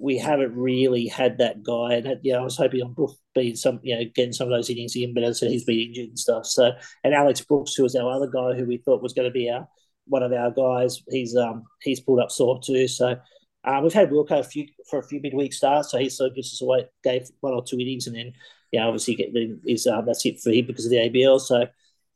we 0.00 0.18
haven't 0.18 0.54
really 0.54 1.06
had 1.06 1.38
that 1.38 1.62
guy. 1.62 1.94
And 1.94 2.18
you 2.22 2.32
know, 2.32 2.40
I 2.40 2.44
was 2.44 2.56
hoping 2.56 2.82
on 2.82 2.92
Brook 2.92 3.16
being 3.34 3.56
some, 3.56 3.80
you 3.82 3.96
know, 3.96 4.04
getting 4.14 4.32
some 4.32 4.46
of 4.46 4.56
those 4.56 4.70
innings 4.70 4.96
in, 4.96 5.14
but 5.14 5.24
as 5.24 5.38
I 5.38 5.40
said, 5.40 5.50
he's 5.50 5.64
been 5.64 5.80
injured 5.80 6.08
and 6.08 6.18
stuff. 6.18 6.46
So, 6.46 6.72
and 7.04 7.14
Alex 7.14 7.40
Brooks, 7.40 7.74
who 7.74 7.82
was 7.82 7.96
our 7.96 8.10
other 8.10 8.28
guy 8.28 8.54
who 8.54 8.66
we 8.66 8.78
thought 8.78 9.02
was 9.02 9.12
going 9.12 9.28
to 9.28 9.32
be 9.32 9.50
our 9.50 9.68
one 10.06 10.22
of 10.22 10.32
our 10.32 10.50
guys, 10.50 11.02
he's 11.10 11.36
um 11.36 11.64
he's 11.82 12.00
pulled 12.00 12.20
up 12.20 12.30
sore 12.30 12.60
too. 12.62 12.88
So. 12.88 13.16
Uh, 13.64 13.80
we've 13.82 13.92
had 13.92 14.08
Wilco 14.08 14.38
a 14.38 14.44
few 14.44 14.66
for 14.88 15.00
a 15.00 15.02
few 15.02 15.20
midweek 15.20 15.52
starts, 15.52 15.90
so 15.90 15.98
he 15.98 16.08
sort 16.08 16.30
of 16.30 16.36
gives 16.36 16.54
us 16.54 16.62
away, 16.62 16.86
gave 17.02 17.28
one 17.40 17.52
or 17.52 17.62
two 17.62 17.76
innings, 17.76 18.06
and 18.06 18.16
then 18.16 18.32
yeah, 18.70 18.86
obviously 18.86 19.16
get 19.16 19.30
is 19.66 19.86
um, 19.86 20.06
that's 20.06 20.24
it 20.24 20.40
for 20.40 20.50
him 20.50 20.66
because 20.66 20.86
of 20.86 20.90
the 20.90 20.96
ABL. 20.96 21.40
So 21.40 21.66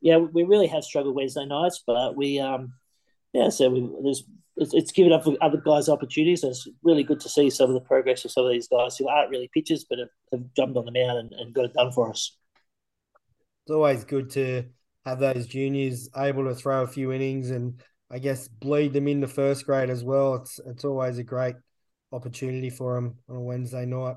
yeah, 0.01 0.16
we 0.18 0.45
really 0.45 0.68
have 0.68 0.85
struggled 0.85 1.16
Wednesday 1.16 1.45
nights, 1.45 1.83
but 1.87 2.16
we 2.16 2.38
um 2.38 2.75
yeah, 3.33 3.49
so 3.49 3.71
we, 3.71 3.88
there's 4.03 4.25
it's, 4.57 4.75
it's 4.75 4.93
given 4.93 5.12
up 5.12 5.25
other 5.41 5.62
guys 5.65 5.88
opportunities. 5.88 6.43
And 6.43 6.51
it's 6.51 6.69
really 6.83 7.03
good 7.03 7.21
to 7.21 7.29
see 7.29 7.51
some 7.51 7.71
of 7.71 7.75
the 7.75 7.81
progress 7.81 8.25
of 8.25 8.31
some 8.31 8.45
of 8.45 8.53
these 8.53 8.69
guys 8.69 8.97
who 8.97 9.09
aren't 9.09 9.31
really 9.31 9.51
pitchers, 9.53 9.85
but 9.88 9.99
have, 9.99 10.09
have 10.33 10.43
jumped 10.57 10.77
on 10.77 10.85
the 10.85 10.93
mound 10.93 11.19
and, 11.19 11.33
and 11.33 11.55
got 11.55 11.67
it 11.67 11.75
done 11.75 11.93
for 11.93 12.11
us. 12.11 12.37
It's 13.65 13.73
always 13.73 14.05
good 14.05 14.31
to 14.31 14.65
have 15.05 15.19
those 15.19 15.47
juniors 15.47 16.09
able 16.17 16.45
to 16.45 16.55
throw 16.55 16.83
a 16.83 16.87
few 16.87 17.12
innings 17.12 17.51
and 17.51 17.81
I 18.11 18.19
guess 18.19 18.47
bleed 18.47 18.93
them 18.93 19.09
into 19.09 19.27
first 19.27 19.65
grade 19.65 19.88
as 19.88 20.05
well. 20.05 20.35
It's 20.35 20.61
it's 20.67 20.85
always 20.85 21.19
a 21.19 21.25
great 21.25 21.55
opportunity 22.12 22.69
for 22.69 22.95
them 22.95 23.17
on 23.29 23.37
a 23.37 23.41
Wednesday 23.41 23.87
night. 23.87 24.17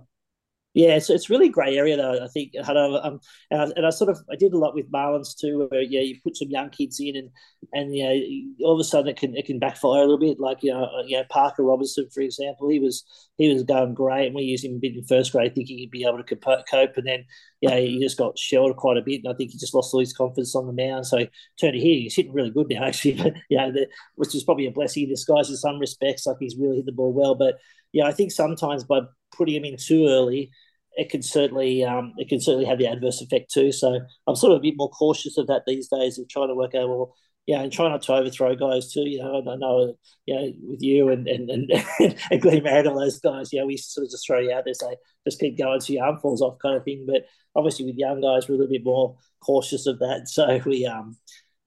Yeah, 0.75 0.99
so 0.99 1.13
it's 1.13 1.29
really 1.29 1.47
grey 1.47 1.77
area 1.77 1.95
though. 1.95 2.21
I 2.21 2.27
think, 2.27 2.51
um, 2.67 3.21
and 3.49 3.61
I, 3.61 3.63
and 3.77 3.85
I 3.85 3.89
sort 3.91 4.09
of 4.09 4.19
I 4.29 4.35
did 4.35 4.51
a 4.51 4.57
lot 4.57 4.75
with 4.75 4.91
Marlins 4.91 5.33
too, 5.39 5.69
where 5.71 5.81
yeah, 5.81 6.01
you 6.01 6.19
put 6.21 6.35
some 6.35 6.49
young 6.49 6.69
kids 6.69 6.99
in, 6.99 7.15
and 7.15 7.29
and 7.71 7.95
you 7.95 8.03
know, 8.03 8.67
all 8.67 8.73
of 8.73 8.81
a 8.81 8.83
sudden 8.83 9.07
it 9.07 9.15
can 9.15 9.37
it 9.37 9.45
can 9.45 9.57
backfire 9.57 9.99
a 9.99 10.01
little 10.01 10.19
bit. 10.19 10.37
Like 10.37 10.63
you 10.63 10.73
know, 10.73 10.83
uh, 10.83 11.03
you 11.07 11.15
know 11.15 11.23
Parker 11.29 11.63
Robinson, 11.63 12.09
for 12.13 12.19
example, 12.19 12.67
he 12.67 12.79
was 12.79 13.05
he 13.37 13.53
was 13.53 13.63
going 13.63 13.93
great, 13.93 14.25
and 14.27 14.35
we 14.35 14.43
used 14.43 14.65
him 14.65 14.75
a 14.75 14.79
bit 14.79 14.97
in 14.97 15.05
first 15.05 15.31
grade, 15.31 15.55
thinking 15.55 15.77
he'd 15.77 15.91
be 15.91 16.03
able 16.03 16.21
to 16.21 16.35
cope, 16.35 16.97
and 16.97 17.07
then 17.07 17.23
yeah, 17.61 17.77
he 17.79 17.97
just 18.01 18.17
got 18.17 18.37
shelled 18.37 18.75
quite 18.75 18.97
a 18.97 19.01
bit, 19.01 19.21
and 19.23 19.33
I 19.33 19.37
think 19.37 19.51
he 19.51 19.57
just 19.57 19.73
lost 19.73 19.93
all 19.93 20.01
his 20.01 20.11
confidence 20.11 20.55
on 20.57 20.67
the 20.67 20.73
mound. 20.73 21.07
So 21.07 21.19
turned 21.57 21.73
to 21.73 21.79
here, 21.79 21.95
he's 22.01 22.15
hitting 22.17 22.33
really 22.33 22.51
good 22.51 22.67
now, 22.69 22.83
actually, 22.85 23.13
but 23.13 23.31
yeah, 23.49 23.69
the, 23.71 23.87
which 24.15 24.35
is 24.35 24.43
probably 24.43 24.65
a 24.67 24.71
blessing 24.71 25.03
in 25.03 25.09
disguise 25.09 25.49
in 25.49 25.55
some 25.55 25.79
respects. 25.79 26.25
Like 26.25 26.35
he's 26.41 26.57
really 26.57 26.77
hit 26.77 26.85
the 26.85 26.91
ball 26.91 27.13
well, 27.13 27.35
but 27.35 27.59
yeah, 27.93 28.05
I 28.05 28.11
think 28.11 28.33
sometimes 28.33 28.83
by 28.83 29.01
putting 29.35 29.55
him 29.55 29.65
in 29.65 29.77
too 29.77 30.07
early 30.07 30.51
it 30.95 31.09
can 31.09 31.21
certainly 31.21 31.83
um, 31.83 32.13
it 32.17 32.29
can 32.29 32.39
certainly 32.39 32.65
have 32.65 32.79
the 32.79 32.87
adverse 32.87 33.21
effect 33.21 33.51
too. 33.51 33.71
So 33.71 33.99
I'm 34.27 34.35
sort 34.35 34.53
of 34.53 34.59
a 34.59 34.61
bit 34.61 34.75
more 34.77 34.89
cautious 34.89 35.37
of 35.37 35.47
that 35.47 35.63
these 35.67 35.87
days 35.89 36.17
and 36.17 36.29
trying 36.29 36.47
to 36.47 36.55
work 36.55 36.75
out 36.75 36.89
well, 36.89 37.15
yeah, 37.45 37.61
and 37.61 37.71
try 37.71 37.89
not 37.89 38.01
to 38.03 38.13
overthrow 38.13 38.55
guys 38.55 38.91
too. 38.91 39.07
You 39.07 39.19
know, 39.19 39.43
I 39.47 39.55
know, 39.55 39.95
you 40.25 40.35
know, 40.35 40.51
with 40.63 40.81
you 40.81 41.09
and 41.09 41.27
and 41.27 41.49
and, 41.49 41.71
and 42.31 42.41
Glenn 42.41 42.63
Merritt, 42.63 42.87
all 42.87 42.99
those 42.99 43.19
guys, 43.19 43.51
you 43.51 43.59
know, 43.59 43.67
we 43.67 43.77
sort 43.77 44.05
of 44.05 44.11
just 44.11 44.25
throw 44.25 44.39
you 44.39 44.51
out 44.51 44.63
there, 44.65 44.73
say 44.73 44.95
just 45.27 45.39
keep 45.39 45.57
going 45.57 45.81
so 45.81 45.93
your 45.93 46.05
arm 46.05 46.19
falls 46.19 46.41
off, 46.41 46.59
kind 46.61 46.77
of 46.77 46.83
thing. 46.83 47.05
But 47.07 47.25
obviously, 47.55 47.85
with 47.85 47.97
young 47.97 48.21
guys, 48.21 48.47
we're 48.47 48.55
a 48.55 48.57
little 48.59 48.71
bit 48.71 48.83
more 48.85 49.17
cautious 49.43 49.87
of 49.87 49.99
that. 49.99 50.27
So 50.27 50.59
we 50.65 50.85
um 50.85 51.17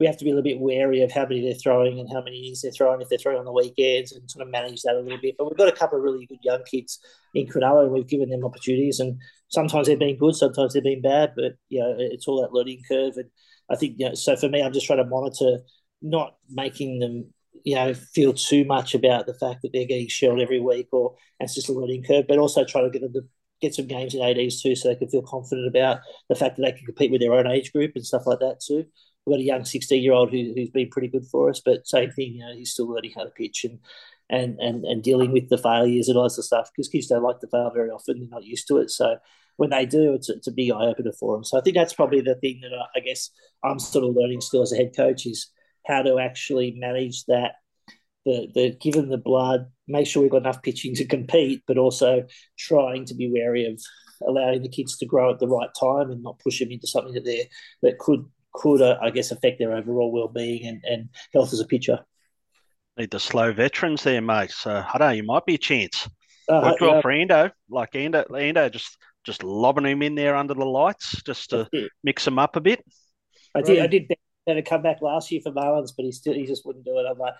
we 0.00 0.06
have 0.06 0.16
to 0.16 0.24
be 0.24 0.30
a 0.30 0.34
little 0.34 0.48
bit 0.48 0.60
wary 0.60 1.02
of 1.02 1.10
how 1.10 1.22
many 1.22 1.42
they're 1.42 1.54
throwing 1.54 1.98
and 1.98 2.08
how 2.12 2.22
many 2.22 2.38
innings 2.38 2.62
they're 2.62 2.70
throwing 2.70 3.00
if 3.00 3.08
they're 3.08 3.18
throwing 3.18 3.38
on 3.38 3.44
the 3.44 3.52
weekends 3.52 4.12
and 4.12 4.30
sort 4.30 4.46
of 4.46 4.52
manage 4.52 4.82
that 4.82 4.94
a 4.94 5.00
little 5.00 5.18
bit. 5.20 5.34
But 5.36 5.46
we've 5.46 5.58
got 5.58 5.68
a 5.68 5.76
couple 5.76 5.98
of 5.98 6.04
really 6.04 6.26
good 6.26 6.38
young 6.42 6.62
kids 6.64 7.00
in 7.34 7.46
Cronulla 7.46 7.84
and 7.84 7.92
we've 7.92 8.06
given 8.06 8.30
them 8.30 8.44
opportunities 8.44 9.00
and 9.00 9.20
sometimes 9.48 9.88
they've 9.88 9.98
been 9.98 10.16
good, 10.16 10.36
sometimes 10.36 10.74
they've 10.74 10.82
been 10.82 11.02
bad, 11.02 11.32
but 11.34 11.54
you 11.68 11.80
know, 11.80 11.96
it's 11.98 12.28
all 12.28 12.40
that 12.42 12.52
learning 12.52 12.82
curve. 12.88 13.14
And 13.16 13.28
I 13.70 13.76
think, 13.76 13.96
you 13.98 14.08
know, 14.08 14.14
so 14.14 14.36
for 14.36 14.48
me, 14.48 14.62
I'm 14.62 14.72
just 14.72 14.86
trying 14.86 15.02
to 15.02 15.04
monitor 15.04 15.58
not 16.00 16.36
making 16.48 17.00
them, 17.00 17.34
you 17.64 17.74
know, 17.74 17.92
feel 17.92 18.32
too 18.32 18.64
much 18.64 18.94
about 18.94 19.26
the 19.26 19.34
fact 19.34 19.62
that 19.62 19.72
they're 19.72 19.84
getting 19.84 20.06
shelled 20.06 20.40
every 20.40 20.60
week 20.60 20.88
or 20.92 21.16
it's 21.40 21.56
just 21.56 21.68
a 21.68 21.72
learning 21.72 22.04
curve, 22.04 22.26
but 22.28 22.38
also 22.38 22.64
try 22.64 22.82
to 22.82 22.90
get 22.90 23.02
them 23.02 23.12
to 23.14 23.22
get 23.60 23.74
some 23.74 23.88
games 23.88 24.14
in 24.14 24.22
ADs 24.22 24.62
too 24.62 24.76
so 24.76 24.88
they 24.88 24.94
can 24.94 25.08
feel 25.08 25.22
confident 25.22 25.66
about 25.66 25.98
the 26.28 26.36
fact 26.36 26.56
that 26.56 26.62
they 26.62 26.70
can 26.70 26.86
compete 26.86 27.10
with 27.10 27.20
their 27.20 27.34
own 27.34 27.48
age 27.48 27.72
group 27.72 27.90
and 27.96 28.06
stuff 28.06 28.24
like 28.24 28.38
that 28.38 28.60
too 28.64 28.84
we've 29.28 29.36
got 29.36 29.40
a 29.40 29.44
young 29.44 29.64
16 29.64 30.02
year 30.02 30.12
old 30.12 30.30
who, 30.30 30.52
who's 30.54 30.70
been 30.70 30.88
pretty 30.88 31.08
good 31.08 31.26
for 31.26 31.50
us, 31.50 31.60
but 31.64 31.86
same 31.86 32.10
thing, 32.10 32.34
you 32.34 32.40
know, 32.40 32.54
he's 32.54 32.72
still 32.72 32.88
learning 32.88 33.12
how 33.14 33.24
to 33.24 33.30
pitch 33.30 33.64
and 33.64 33.78
and 34.30 34.58
and, 34.58 34.84
and 34.84 35.02
dealing 35.02 35.32
with 35.32 35.48
the 35.48 35.58
failures 35.58 36.08
and 36.08 36.16
all 36.16 36.24
this 36.24 36.44
stuff 36.44 36.70
because 36.70 36.88
kids 36.88 37.06
don't 37.06 37.22
like 37.22 37.40
to 37.40 37.48
fail 37.48 37.70
very 37.74 37.90
often; 37.90 38.18
they're 38.18 38.28
not 38.28 38.44
used 38.44 38.66
to 38.68 38.78
it. 38.78 38.90
So 38.90 39.16
when 39.56 39.70
they 39.70 39.86
do, 39.86 40.14
it's, 40.14 40.28
it's 40.28 40.46
a 40.46 40.52
big 40.52 40.70
eye 40.70 40.86
opener 40.86 41.12
for 41.12 41.34
them. 41.34 41.44
So 41.44 41.58
I 41.58 41.62
think 41.62 41.76
that's 41.76 41.94
probably 41.94 42.20
the 42.20 42.36
thing 42.36 42.60
that 42.62 42.72
I, 42.72 42.98
I 42.98 43.00
guess 43.00 43.30
I'm 43.64 43.78
sort 43.78 44.04
of 44.04 44.14
learning 44.14 44.40
still 44.40 44.62
as 44.62 44.72
a 44.72 44.76
head 44.76 44.92
coach 44.96 45.26
is 45.26 45.50
how 45.86 46.02
to 46.02 46.18
actually 46.18 46.74
manage 46.76 47.24
that. 47.26 47.52
The, 48.26 48.48
the 48.54 48.76
given 48.78 49.08
the 49.08 49.16
blood, 49.16 49.70
make 49.86 50.06
sure 50.06 50.22
we've 50.22 50.30
got 50.30 50.42
enough 50.42 50.62
pitching 50.62 50.94
to 50.96 51.06
compete, 51.06 51.62
but 51.66 51.78
also 51.78 52.26
trying 52.58 53.06
to 53.06 53.14
be 53.14 53.30
wary 53.30 53.64
of 53.64 53.80
allowing 54.26 54.62
the 54.62 54.68
kids 54.68 54.98
to 54.98 55.06
grow 55.06 55.32
at 55.32 55.38
the 55.38 55.48
right 55.48 55.70
time 55.78 56.10
and 56.10 56.22
not 56.22 56.38
push 56.40 56.58
them 56.58 56.70
into 56.70 56.86
something 56.86 57.14
that 57.14 57.24
they 57.24 57.48
that 57.82 57.98
could 57.98 58.26
could, 58.52 58.82
uh, 58.82 58.98
I 59.00 59.10
guess, 59.10 59.30
affect 59.30 59.58
their 59.58 59.72
overall 59.72 60.12
well-being 60.12 60.66
and, 60.66 60.84
and 60.84 61.08
health 61.32 61.52
as 61.52 61.60
a 61.60 61.66
pitcher. 61.66 62.00
Need 62.96 63.10
the 63.10 63.20
slow 63.20 63.52
veterans 63.52 64.02
there, 64.02 64.20
mate. 64.20 64.50
So 64.50 64.72
I 64.72 64.98
don't 64.98 65.08
know, 65.08 65.14
you 65.14 65.22
might 65.22 65.46
be 65.46 65.54
a 65.54 65.58
chance. 65.58 66.08
Uh, 66.48 66.62
Worked 66.64 66.80
well 66.80 67.02
for 67.02 67.10
Ando, 67.10 67.52
like 67.68 67.92
Ando, 67.92 68.26
Ando 68.28 68.72
just 68.72 68.96
just 69.24 69.42
lobbing 69.42 69.84
him 69.84 70.02
in 70.02 70.14
there 70.14 70.34
under 70.34 70.54
the 70.54 70.64
lights 70.64 71.22
just 71.22 71.50
to 71.50 71.68
mix 72.02 72.26
him 72.26 72.38
up 72.38 72.56
a 72.56 72.60
bit. 72.60 72.82
I 73.54 73.60
did. 73.60 73.78
I 73.80 73.86
did 73.86 74.10
to 74.56 74.62
come 74.62 74.82
back 74.82 75.02
last 75.02 75.30
year 75.30 75.40
for 75.42 75.52
Marlins, 75.52 75.92
but 75.96 76.04
he 76.04 76.12
still 76.12 76.34
he 76.34 76.46
just 76.46 76.64
wouldn't 76.64 76.84
do 76.84 76.98
it. 76.98 77.06
I'm 77.10 77.18
like, 77.18 77.34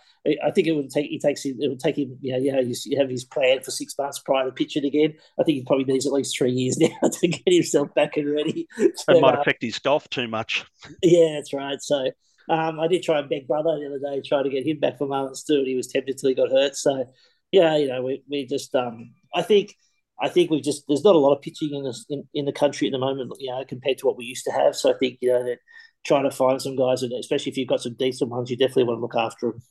I 0.45 0.51
think 0.51 0.67
it 0.67 0.73
would 0.73 0.91
take 0.91 1.11
he 1.11 1.19
takes 1.19 1.45
it 1.45 1.57
would 1.59 1.81
take 1.81 1.97
him. 1.97 2.19
You 2.21 2.33
know, 2.33 2.39
you 2.39 2.53
know, 2.53 2.61
you 2.61 2.99
have 2.99 3.11
his 3.11 3.25
plan 3.25 3.63
for 3.63 3.71
six 3.71 3.95
months 3.99 4.19
prior 4.19 4.45
to 4.45 4.53
pitching 4.53 4.85
again. 4.85 5.15
I 5.41 5.45
think 5.45 5.59
he 5.59 5.65
probably 5.65 5.85
needs 5.85 6.07
at 6.07 6.13
least 6.13 6.37
three 6.37 6.53
years 6.53 6.79
now 6.79 7.09
to 7.09 7.29
get 7.29 7.43
himself 7.47 7.95
back 7.95 8.17
and 8.17 8.31
ready. 8.31 8.67
It 8.79 9.23
might 9.23 9.37
uh, 9.37 9.41
affect 9.41 9.63
his 9.63 9.79
golf 9.79 10.09
too 10.11 10.29
much. 10.29 10.65
Yeah, 11.03 11.35
that's 11.37 11.53
right. 11.53 11.81
So. 11.81 12.11
Um, 12.51 12.81
I 12.81 12.89
did 12.89 13.03
try 13.03 13.19
and 13.19 13.29
beg 13.29 13.47
brother 13.47 13.79
the 13.79 13.85
other 13.85 13.99
day, 13.99 14.27
try 14.27 14.43
to 14.43 14.49
get 14.49 14.67
him 14.67 14.81
back 14.81 14.97
for 14.97 15.07
Marlins 15.07 15.45
too, 15.45 15.59
and 15.59 15.67
he 15.67 15.75
was 15.75 15.89
tempted 15.89 16.17
till 16.17 16.31
he 16.31 16.35
got 16.35 16.51
hurt. 16.51 16.77
So, 16.77 17.05
yeah, 17.53 17.77
you 17.77 17.89
know, 17.89 18.01
we, 18.01 18.23
we 18.27 18.47
just, 18.47 18.75
um, 18.75 19.11
I 19.35 19.43
think, 19.43 19.75
I 20.21 20.29
think 20.29 20.51
we've 20.51 20.63
just 20.63 20.85
there's 20.89 21.05
not 21.05 21.15
a 21.15 21.19
lot 21.19 21.35
of 21.35 21.43
pitching 21.43 21.75
in, 21.75 21.85
this, 21.85 22.05
in 22.09 22.25
in 22.35 22.45
the 22.45 22.53
country 22.53 22.89
at 22.89 22.93
the 22.93 22.99
moment, 22.99 23.33
you 23.39 23.51
know, 23.51 23.65
compared 23.65 23.99
to 23.99 24.07
what 24.07 24.17
we 24.17 24.25
used 24.25 24.45
to 24.47 24.53
have. 24.53 24.75
So 24.75 24.93
I 24.93 24.99
think 24.99 25.19
you 25.21 25.31
know 25.31 25.45
that 25.45 25.59
trying 26.05 26.25
to 26.25 26.31
find 26.31 26.61
some 26.61 26.77
guys, 26.77 27.03
and 27.03 27.13
especially 27.13 27.53
if 27.53 27.59
you've 27.59 27.69
got 27.69 27.81
some 27.81 27.95
decent 27.95 28.31
ones, 28.31 28.51
you 28.51 28.57
definitely 28.57 28.85
want 28.85 28.99
to 28.99 29.03
look 29.03 29.17
after 29.17 29.53
them. 29.53 29.63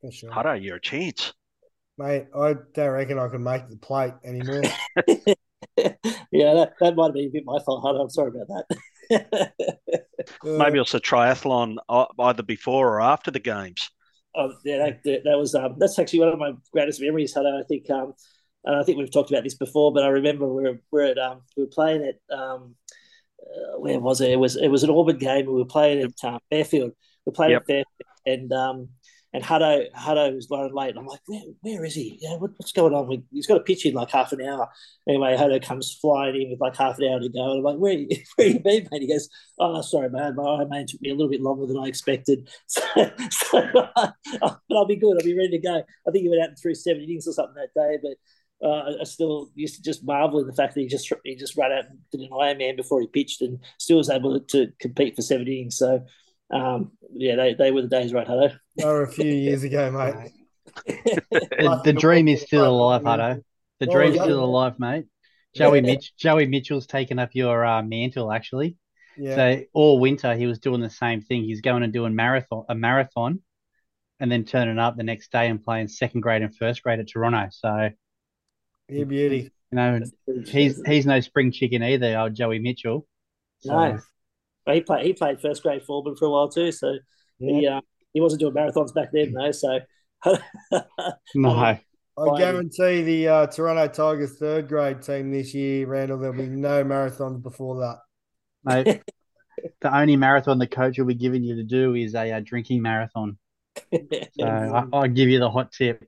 For 0.00 0.12
sure. 0.12 0.30
Hutto, 0.30 0.62
you're 0.62 0.76
a 0.76 0.80
chance. 0.80 1.32
Mate, 1.98 2.26
I 2.34 2.54
don't 2.74 2.90
reckon 2.90 3.18
I 3.18 3.28
can 3.28 3.42
make 3.42 3.68
the 3.68 3.76
plate 3.76 4.14
anymore. 4.24 4.62
yeah, 5.76 6.54
that, 6.54 6.72
that 6.80 6.96
might 6.96 7.06
have 7.06 7.14
been 7.14 7.26
a 7.26 7.30
bit 7.30 7.44
my 7.44 7.58
fault, 7.64 7.84
Hutto. 7.84 8.02
I'm 8.02 8.10
sorry 8.10 8.30
about 8.30 8.64
that. 9.10 9.52
Maybe 10.44 10.78
it's 10.78 10.94
a 10.94 11.00
triathlon 11.00 11.76
uh, 11.88 12.06
either 12.18 12.42
before 12.42 12.94
or 12.94 13.00
after 13.00 13.30
the 13.30 13.40
games. 13.40 13.90
Oh, 14.34 14.52
yeah, 14.64 14.90
that, 15.04 15.22
that 15.24 15.38
was 15.38 15.54
um, 15.54 15.76
that's 15.78 15.98
actually 15.98 16.20
one 16.20 16.28
of 16.28 16.38
my 16.38 16.52
greatest 16.72 17.00
memories, 17.00 17.34
Hutto. 17.34 17.58
I 17.58 17.64
think 17.64 17.88
um, 17.90 18.14
and 18.64 18.76
I 18.76 18.82
think 18.82 18.98
we've 18.98 19.10
talked 19.10 19.30
about 19.30 19.44
this 19.44 19.54
before, 19.54 19.92
but 19.92 20.04
I 20.04 20.08
remember 20.08 20.46
we 20.46 20.62
were, 20.62 20.72
we 20.72 20.80
were 20.90 21.02
at 21.02 21.18
um, 21.18 21.42
we 21.56 21.64
were 21.64 21.68
playing 21.68 22.02
at 22.04 22.36
um, 22.36 22.74
uh, 23.42 23.80
where 23.80 23.98
was 24.00 24.20
it? 24.20 24.30
It 24.30 24.38
was 24.38 24.56
it 24.56 24.68
was 24.68 24.82
an 24.82 24.90
Auburn 24.90 25.18
game. 25.18 25.46
We 25.46 25.54
were 25.54 25.64
playing 25.64 26.02
at 26.02 26.24
uh, 26.24 26.38
Fairfield. 26.50 26.92
We 27.26 27.32
played 27.32 27.50
yep. 27.50 27.62
at 27.62 27.66
Fairfield, 27.66 27.86
and 28.26 28.52
um, 28.52 28.88
and 29.34 29.42
Hutto 29.42 29.90
Hutto 29.92 30.34
was 30.34 30.48
running 30.50 30.74
late. 30.74 30.90
And 30.90 30.98
I'm 30.98 31.06
like, 31.06 31.20
where, 31.26 31.40
where 31.62 31.84
is 31.84 31.94
he? 31.94 32.18
Yeah, 32.20 32.36
what, 32.36 32.50
what's 32.56 32.72
going 32.72 32.94
on? 32.94 33.06
With, 33.06 33.22
he's 33.30 33.46
got 33.46 33.56
a 33.56 33.64
pitch 33.64 33.86
in 33.86 33.94
like 33.94 34.10
half 34.10 34.32
an 34.32 34.42
hour. 34.42 34.68
Anyway, 35.08 35.36
Hutto 35.36 35.64
comes 35.64 35.96
flying 36.00 36.40
in 36.40 36.50
with 36.50 36.60
like 36.60 36.76
half 36.76 36.98
an 36.98 37.08
hour 37.10 37.20
to 37.20 37.28
go. 37.28 37.50
And 37.50 37.58
I'm 37.58 37.64
like, 37.64 37.78
where, 37.78 37.98
where 38.36 38.48
you 38.48 38.60
been, 38.60 38.88
mate? 38.90 39.02
He 39.02 39.08
goes, 39.08 39.28
oh, 39.58 39.80
sorry, 39.80 40.10
man. 40.10 40.36
My 40.36 40.42
Ironman 40.42 40.86
took 40.86 41.00
me 41.00 41.10
a 41.10 41.14
little 41.14 41.30
bit 41.30 41.40
longer 41.40 41.66
than 41.66 41.78
I 41.78 41.86
expected. 41.86 42.48
So, 42.66 42.82
so 43.30 43.58
uh, 43.96 44.10
but 44.40 44.76
I'll 44.76 44.86
be 44.86 44.96
good. 44.96 45.16
I'll 45.18 45.24
be 45.24 45.36
ready 45.36 45.50
to 45.50 45.58
go. 45.58 45.76
I 45.76 46.10
think 46.10 46.22
he 46.22 46.28
went 46.28 46.42
out 46.42 46.48
and 46.48 46.58
threw 46.58 46.74
seven 46.74 47.02
innings 47.02 47.26
or 47.26 47.32
something 47.32 47.54
that 47.54 47.74
day, 47.74 47.98
but 48.02 48.16
uh, 48.62 48.92
I 49.00 49.04
still 49.04 49.50
used 49.54 49.76
to 49.76 49.82
just 49.82 50.04
marvel 50.04 50.40
in 50.40 50.46
the 50.46 50.52
fact 50.54 50.74
that 50.74 50.80
he 50.80 50.86
just 50.86 51.12
he 51.24 51.34
just 51.36 51.56
ran 51.56 51.72
out 51.72 51.84
and 51.90 51.98
did 52.10 52.20
an 52.20 52.30
Ironman 52.30 52.76
before 52.76 53.00
he 53.00 53.06
pitched 53.06 53.42
and 53.42 53.58
still 53.78 53.98
was 53.98 54.10
able 54.10 54.38
to 54.40 54.68
compete 54.78 55.16
for 55.16 55.22
seven 55.22 55.46
innings. 55.46 55.76
So 55.78 56.04
um, 56.52 56.92
yeah, 57.12 57.36
they, 57.36 57.54
they 57.54 57.70
were 57.70 57.82
the 57.82 57.88
days, 57.88 58.12
right, 58.12 58.26
Hutto? 58.26 58.54
They 58.76 58.84
were 58.84 59.02
a 59.02 59.08
few 59.10 59.32
years 59.32 59.62
ago, 59.64 59.90
mate. 59.90 60.32
the, 60.86 61.80
the 61.84 61.92
dream 61.92 62.28
is 62.28 62.42
still 62.42 62.66
alive, 62.68 63.02
Hutto. 63.02 63.42
The 63.80 63.88
Oh, 63.88 63.92
dream's 63.92 64.16
yeah. 64.16 64.22
still 64.24 64.44
alive, 64.44 64.78
mate. 64.78 65.06
Joey 65.56 65.78
Yeah. 65.78 65.86
Mitch, 65.86 66.12
Joey 66.16 66.46
Mitchell's 66.46 66.86
taken 66.86 67.18
up 67.18 67.30
your 67.34 67.64
uh, 67.64 67.82
mantle 67.82 68.30
actually. 68.32 68.76
Yeah. 69.18 69.34
So 69.34 69.62
all 69.74 69.98
winter 69.98 70.34
he 70.34 70.46
was 70.46 70.58
doing 70.60 70.80
the 70.80 70.88
same 70.90 71.20
thing. 71.20 71.44
He's 71.44 71.60
going 71.60 71.82
and 71.82 71.92
doing 71.92 72.14
marathon 72.14 72.64
a 72.68 72.74
marathon, 72.74 73.40
and 74.20 74.30
then 74.30 74.44
turning 74.44 74.78
up 74.78 74.96
the 74.96 75.02
next 75.02 75.32
day 75.32 75.48
and 75.48 75.62
playing 75.62 75.88
second 75.88 76.20
grade 76.20 76.42
and 76.42 76.56
first 76.56 76.82
grade 76.82 77.00
at 77.00 77.08
Toronto. 77.08 77.48
So 77.50 77.90
you 78.92 79.06
beauty. 79.06 79.50
you 79.70 79.76
know 79.76 80.00
he's 80.46 80.80
he's 80.86 81.06
no 81.06 81.20
spring 81.20 81.52
chicken 81.52 81.82
either. 81.82 82.18
Old 82.18 82.34
Joey 82.34 82.58
Mitchell. 82.58 83.06
So, 83.58 83.70
No. 83.70 83.98
He 84.72 84.80
played 84.80 85.06
he 85.06 85.12
played 85.12 85.40
first 85.40 85.62
grade 85.62 85.82
Foreman 85.82 86.16
for 86.16 86.26
a 86.26 86.30
while 86.30 86.48
too, 86.48 86.70
so 86.70 86.94
he 87.38 87.66
uh, 87.66 87.80
he 88.12 88.20
wasn't 88.20 88.40
doing 88.40 88.54
marathons 88.54 88.94
back 88.94 89.10
then 89.12 89.32
though. 89.32 89.50
So 89.50 89.80
no. 91.34 91.78
I 92.18 92.38
guarantee 92.38 93.02
the 93.02 93.28
uh, 93.28 93.46
Toronto 93.46 93.88
Tigers 93.88 94.36
third 94.38 94.68
grade 94.68 95.02
team 95.02 95.30
this 95.30 95.54
year, 95.54 95.86
Randall, 95.86 96.18
there'll 96.18 96.36
be 96.36 96.46
no 96.46 96.84
marathons 96.84 97.42
before 97.42 97.80
that. 97.80 97.98
Mate, 98.64 99.02
the 99.80 99.96
only 99.96 100.16
marathon 100.16 100.58
the 100.58 100.66
coach 100.66 100.98
will 100.98 101.06
be 101.06 101.14
giving 101.14 101.42
you 101.42 101.56
to 101.56 101.64
do 101.64 101.94
is 101.94 102.14
a, 102.14 102.32
uh 102.32 102.40
drinking 102.40 102.82
marathon. 102.82 103.38
So 104.38 104.46
I, 104.46 104.84
I'll 104.92 105.08
give 105.08 105.30
you 105.30 105.38
the 105.38 105.50
hot 105.50 105.72
tip. 105.72 106.04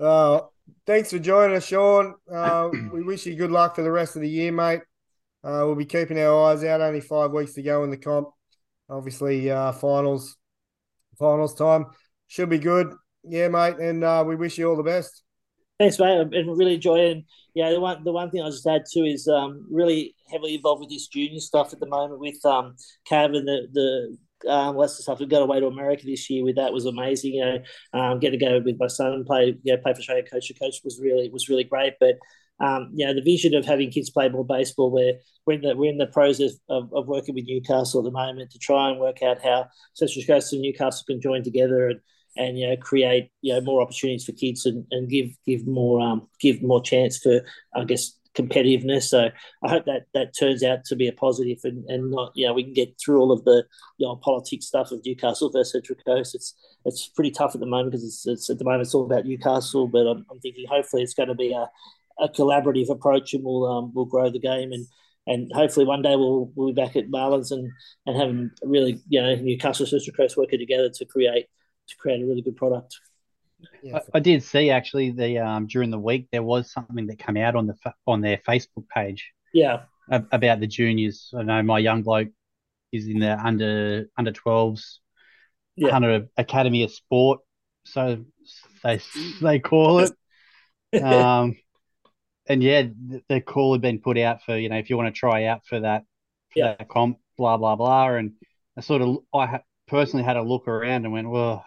Uh, 0.00 0.40
thanks 0.86 1.10
for 1.10 1.18
joining 1.18 1.56
us, 1.56 1.66
Sean. 1.66 2.14
Uh, 2.32 2.70
we 2.92 3.02
wish 3.02 3.26
you 3.26 3.34
good 3.34 3.50
luck 3.50 3.76
for 3.76 3.82
the 3.82 3.90
rest 3.90 4.16
of 4.16 4.22
the 4.22 4.28
year, 4.28 4.52
mate. 4.52 4.80
Uh, 5.42 5.62
we'll 5.64 5.74
be 5.74 5.84
keeping 5.84 6.18
our 6.18 6.50
eyes 6.50 6.64
out. 6.64 6.80
Only 6.80 7.00
five 7.00 7.30
weeks 7.32 7.54
to 7.54 7.62
go 7.62 7.84
in 7.84 7.90
the 7.90 7.96
comp. 7.96 8.28
Obviously, 8.88 9.50
uh, 9.50 9.72
finals, 9.72 10.36
finals 11.18 11.54
time 11.54 11.86
should 12.26 12.48
be 12.48 12.58
good. 12.58 12.92
Yeah, 13.22 13.48
mate, 13.48 13.76
and 13.78 14.04
uh, 14.04 14.24
we 14.26 14.36
wish 14.36 14.58
you 14.58 14.68
all 14.68 14.76
the 14.76 14.82
best. 14.82 15.22
Thanks, 15.78 15.98
mate. 15.98 16.20
I've 16.20 16.30
been 16.30 16.48
really 16.48 16.74
enjoying. 16.74 17.24
Yeah, 17.54 17.70
the 17.70 17.80
one 17.80 18.04
the 18.04 18.12
one 18.12 18.30
thing 18.30 18.42
I'll 18.42 18.50
just 18.50 18.66
add 18.66 18.84
too 18.90 19.04
is 19.04 19.26
um, 19.28 19.66
really 19.70 20.14
heavily 20.30 20.54
involved 20.54 20.80
with 20.80 20.90
this 20.90 21.08
junior 21.08 21.40
stuff 21.40 21.72
at 21.72 21.80
the 21.80 21.86
moment 21.86 22.20
with 22.20 22.44
um, 22.44 22.76
Cav 23.10 23.36
and 23.36 23.46
the 23.46 23.68
the 23.72 24.16
um, 24.48 24.76
lots 24.76 24.98
of 24.98 25.04
stuff. 25.04 25.20
We 25.20 25.26
got 25.26 25.42
away 25.42 25.60
to 25.60 25.66
America 25.66 26.04
this 26.04 26.28
year 26.28 26.44
with 26.44 26.56
that 26.56 26.72
was 26.72 26.86
amazing. 26.86 27.34
You 27.34 27.44
know, 27.44 27.58
um, 27.98 28.18
getting 28.18 28.38
to 28.38 28.44
go 28.44 28.60
with 28.64 28.76
my 28.78 28.86
son 28.86 29.12
and 29.12 29.26
play, 29.26 29.56
you 29.62 29.72
know, 29.72 29.82
play 29.82 29.94
for 29.94 30.00
Australia 30.00 30.24
coach 30.24 30.48
to 30.48 30.54
coach 30.54 30.76
was 30.84 31.00
really 31.00 31.28
was 31.30 31.48
really 31.48 31.64
great. 31.64 31.94
But 32.00 32.16
um, 32.60 32.90
you 32.94 33.06
know, 33.06 33.14
the 33.14 33.22
vision 33.22 33.54
of 33.54 33.64
having 33.64 33.90
kids 33.90 34.10
play 34.10 34.28
more 34.28 34.44
baseball, 34.46 34.90
where 34.90 35.14
we're 35.46 35.54
in 35.54 35.62
the 35.62 35.76
we're 35.76 35.90
in 35.90 35.98
the 35.98 36.06
process 36.06 36.52
of, 36.68 36.92
of 36.92 37.06
working 37.06 37.34
with 37.34 37.46
Newcastle 37.46 38.00
at 38.00 38.04
the 38.04 38.10
moment 38.10 38.50
to 38.52 38.58
try 38.58 38.90
and 38.90 39.00
work 39.00 39.22
out 39.22 39.42
how 39.42 39.66
Central 39.94 40.24
Coast 40.24 40.52
and 40.52 40.62
Newcastle 40.62 41.04
can 41.06 41.20
join 41.20 41.42
together 41.42 41.88
and 41.88 42.00
and 42.36 42.58
you 42.58 42.68
know 42.68 42.76
create 42.76 43.30
you 43.42 43.52
know 43.52 43.60
more 43.60 43.82
opportunities 43.82 44.24
for 44.24 44.32
kids 44.32 44.66
and, 44.66 44.84
and 44.90 45.08
give 45.08 45.30
give 45.46 45.66
more 45.66 46.00
um 46.00 46.28
give 46.40 46.62
more 46.62 46.82
chance 46.82 47.18
for 47.18 47.40
I 47.74 47.84
guess 47.84 48.12
competitiveness. 48.34 49.04
So 49.04 49.28
I 49.62 49.68
hope 49.68 49.84
that 49.86 50.06
that 50.12 50.36
turns 50.38 50.62
out 50.62 50.84
to 50.86 50.96
be 50.96 51.08
a 51.08 51.12
positive 51.12 51.58
and, 51.64 51.84
and 51.88 52.10
not 52.10 52.32
you 52.34 52.46
know 52.46 52.52
we 52.52 52.64
can 52.64 52.72
get 52.72 52.94
through 53.02 53.20
all 53.20 53.32
of 53.32 53.44
the 53.44 53.64
you 53.98 54.06
know 54.06 54.16
politics 54.16 54.66
stuff 54.66 54.90
of 54.90 55.00
Newcastle 55.04 55.50
versus 55.50 55.72
Central 55.72 55.98
Coast. 56.04 56.34
It's 56.34 56.54
it's 56.84 57.08
pretty 57.08 57.30
tough 57.30 57.54
at 57.54 57.60
the 57.60 57.66
moment 57.66 57.92
because 57.92 58.04
it's, 58.04 58.26
it's 58.26 58.50
at 58.50 58.58
the 58.58 58.64
moment 58.64 58.82
it's 58.82 58.94
all 58.94 59.04
about 59.04 59.24
Newcastle, 59.24 59.86
but 59.88 60.06
I'm, 60.06 60.26
I'm 60.30 60.40
thinking 60.40 60.66
hopefully 60.68 61.02
it's 61.02 61.14
going 61.14 61.28
to 61.28 61.34
be 61.34 61.52
a, 61.52 61.68
a 62.22 62.28
collaborative 62.28 62.90
approach 62.90 63.34
and 63.34 63.44
we'll 63.44 63.66
um 63.66 63.92
we'll 63.94 64.04
grow 64.04 64.30
the 64.30 64.40
game 64.40 64.72
and. 64.72 64.86
And 65.26 65.50
hopefully 65.54 65.86
one 65.86 66.02
day 66.02 66.16
we'll 66.16 66.52
we'll 66.54 66.74
be 66.74 66.82
back 66.82 66.96
at 66.96 67.08
Marlins 67.08 67.50
and 67.50 67.72
and 68.04 68.14
having 68.14 68.50
really 68.62 69.00
you 69.08 69.22
know 69.22 69.34
Newcastle 69.36 69.86
Central 69.86 70.14
Coast 70.14 70.36
working 70.36 70.58
together 70.58 70.90
to 70.90 71.04
create 71.06 71.46
to 71.88 71.96
create 71.96 72.22
a 72.22 72.26
really 72.26 72.42
good 72.42 72.56
product. 72.56 72.94
Yeah, 73.82 73.98
I, 73.98 74.02
I 74.14 74.20
did 74.20 74.42
see 74.42 74.70
actually 74.70 75.10
the 75.10 75.38
um 75.38 75.66
during 75.66 75.90
the 75.90 75.98
week 75.98 76.28
there 76.32 76.42
was 76.42 76.72
something 76.72 77.06
that 77.06 77.18
came 77.18 77.36
out 77.36 77.56
on 77.56 77.66
the 77.66 77.76
on 78.06 78.20
their 78.20 78.38
Facebook 78.38 78.88
page 78.88 79.32
Yeah, 79.52 79.82
about 80.08 80.60
the 80.60 80.66
juniors. 80.66 81.32
I 81.36 81.42
know 81.42 81.62
my 81.62 81.78
young 81.78 82.02
bloke 82.02 82.28
is 82.92 83.06
in 83.08 83.20
the 83.20 83.38
under 83.38 84.08
under 84.18 84.32
12s, 84.32 85.00
Yeah. 85.76 85.96
under 85.96 86.28
Academy 86.36 86.84
of 86.84 86.92
Sport, 86.92 87.40
so 87.84 88.24
they 88.82 89.00
they 89.42 89.58
call 89.58 90.00
it. 90.00 90.12
Um, 91.02 91.56
and 92.46 92.62
yeah, 92.62 92.82
the, 92.82 93.22
the 93.28 93.40
call 93.40 93.72
had 93.72 93.82
been 93.82 94.00
put 94.00 94.18
out 94.18 94.42
for 94.42 94.56
you 94.56 94.68
know 94.68 94.76
if 94.78 94.90
you 94.90 94.96
want 94.96 95.14
to 95.14 95.18
try 95.18 95.46
out 95.46 95.66
for 95.66 95.80
that 95.80 96.04
for 96.52 96.60
Yeah. 96.60 96.76
that 96.78 96.88
comp, 96.88 97.18
blah 97.36 97.56
blah 97.56 97.76
blah. 97.76 98.10
And 98.14 98.32
I 98.76 98.80
sort 98.80 99.02
of 99.02 99.18
I 99.34 99.46
ha- 99.46 99.62
personally 99.88 100.24
had 100.24 100.36
a 100.36 100.42
look 100.42 100.68
around 100.68 101.04
and 101.04 101.12
went, 101.12 101.28
well, 101.30 101.64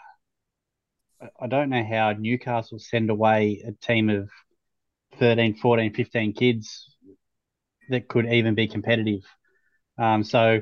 I- 1.39 1.47
don't 1.47 1.69
know 1.69 1.83
how 1.83 2.13
Newcastle 2.13 2.79
send 2.79 3.09
away 3.09 3.61
a 3.65 3.71
team 3.85 4.09
of 4.09 4.29
13, 5.17 5.55
14, 5.55 5.93
15 5.93 6.33
kids 6.33 6.95
that 7.89 8.07
could 8.07 8.25
even 8.25 8.55
be 8.55 8.67
competitive. 8.67 9.21
Um, 9.97 10.23
so 10.23 10.61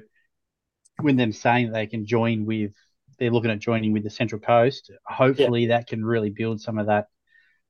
with 1.01 1.17
them 1.17 1.33
saying 1.33 1.67
that 1.67 1.73
they 1.73 1.87
can 1.87 2.05
join 2.05 2.45
with, 2.45 2.71
they're 3.19 3.31
looking 3.31 3.51
at 3.51 3.59
joining 3.59 3.93
with 3.93 4.03
the 4.03 4.09
Central 4.09 4.39
Coast. 4.39 4.91
Hopefully, 5.05 5.67
that 5.67 5.87
can 5.87 6.05
really 6.05 6.29
build 6.29 6.61
some 6.61 6.77
of 6.77 6.87
that, 6.87 7.07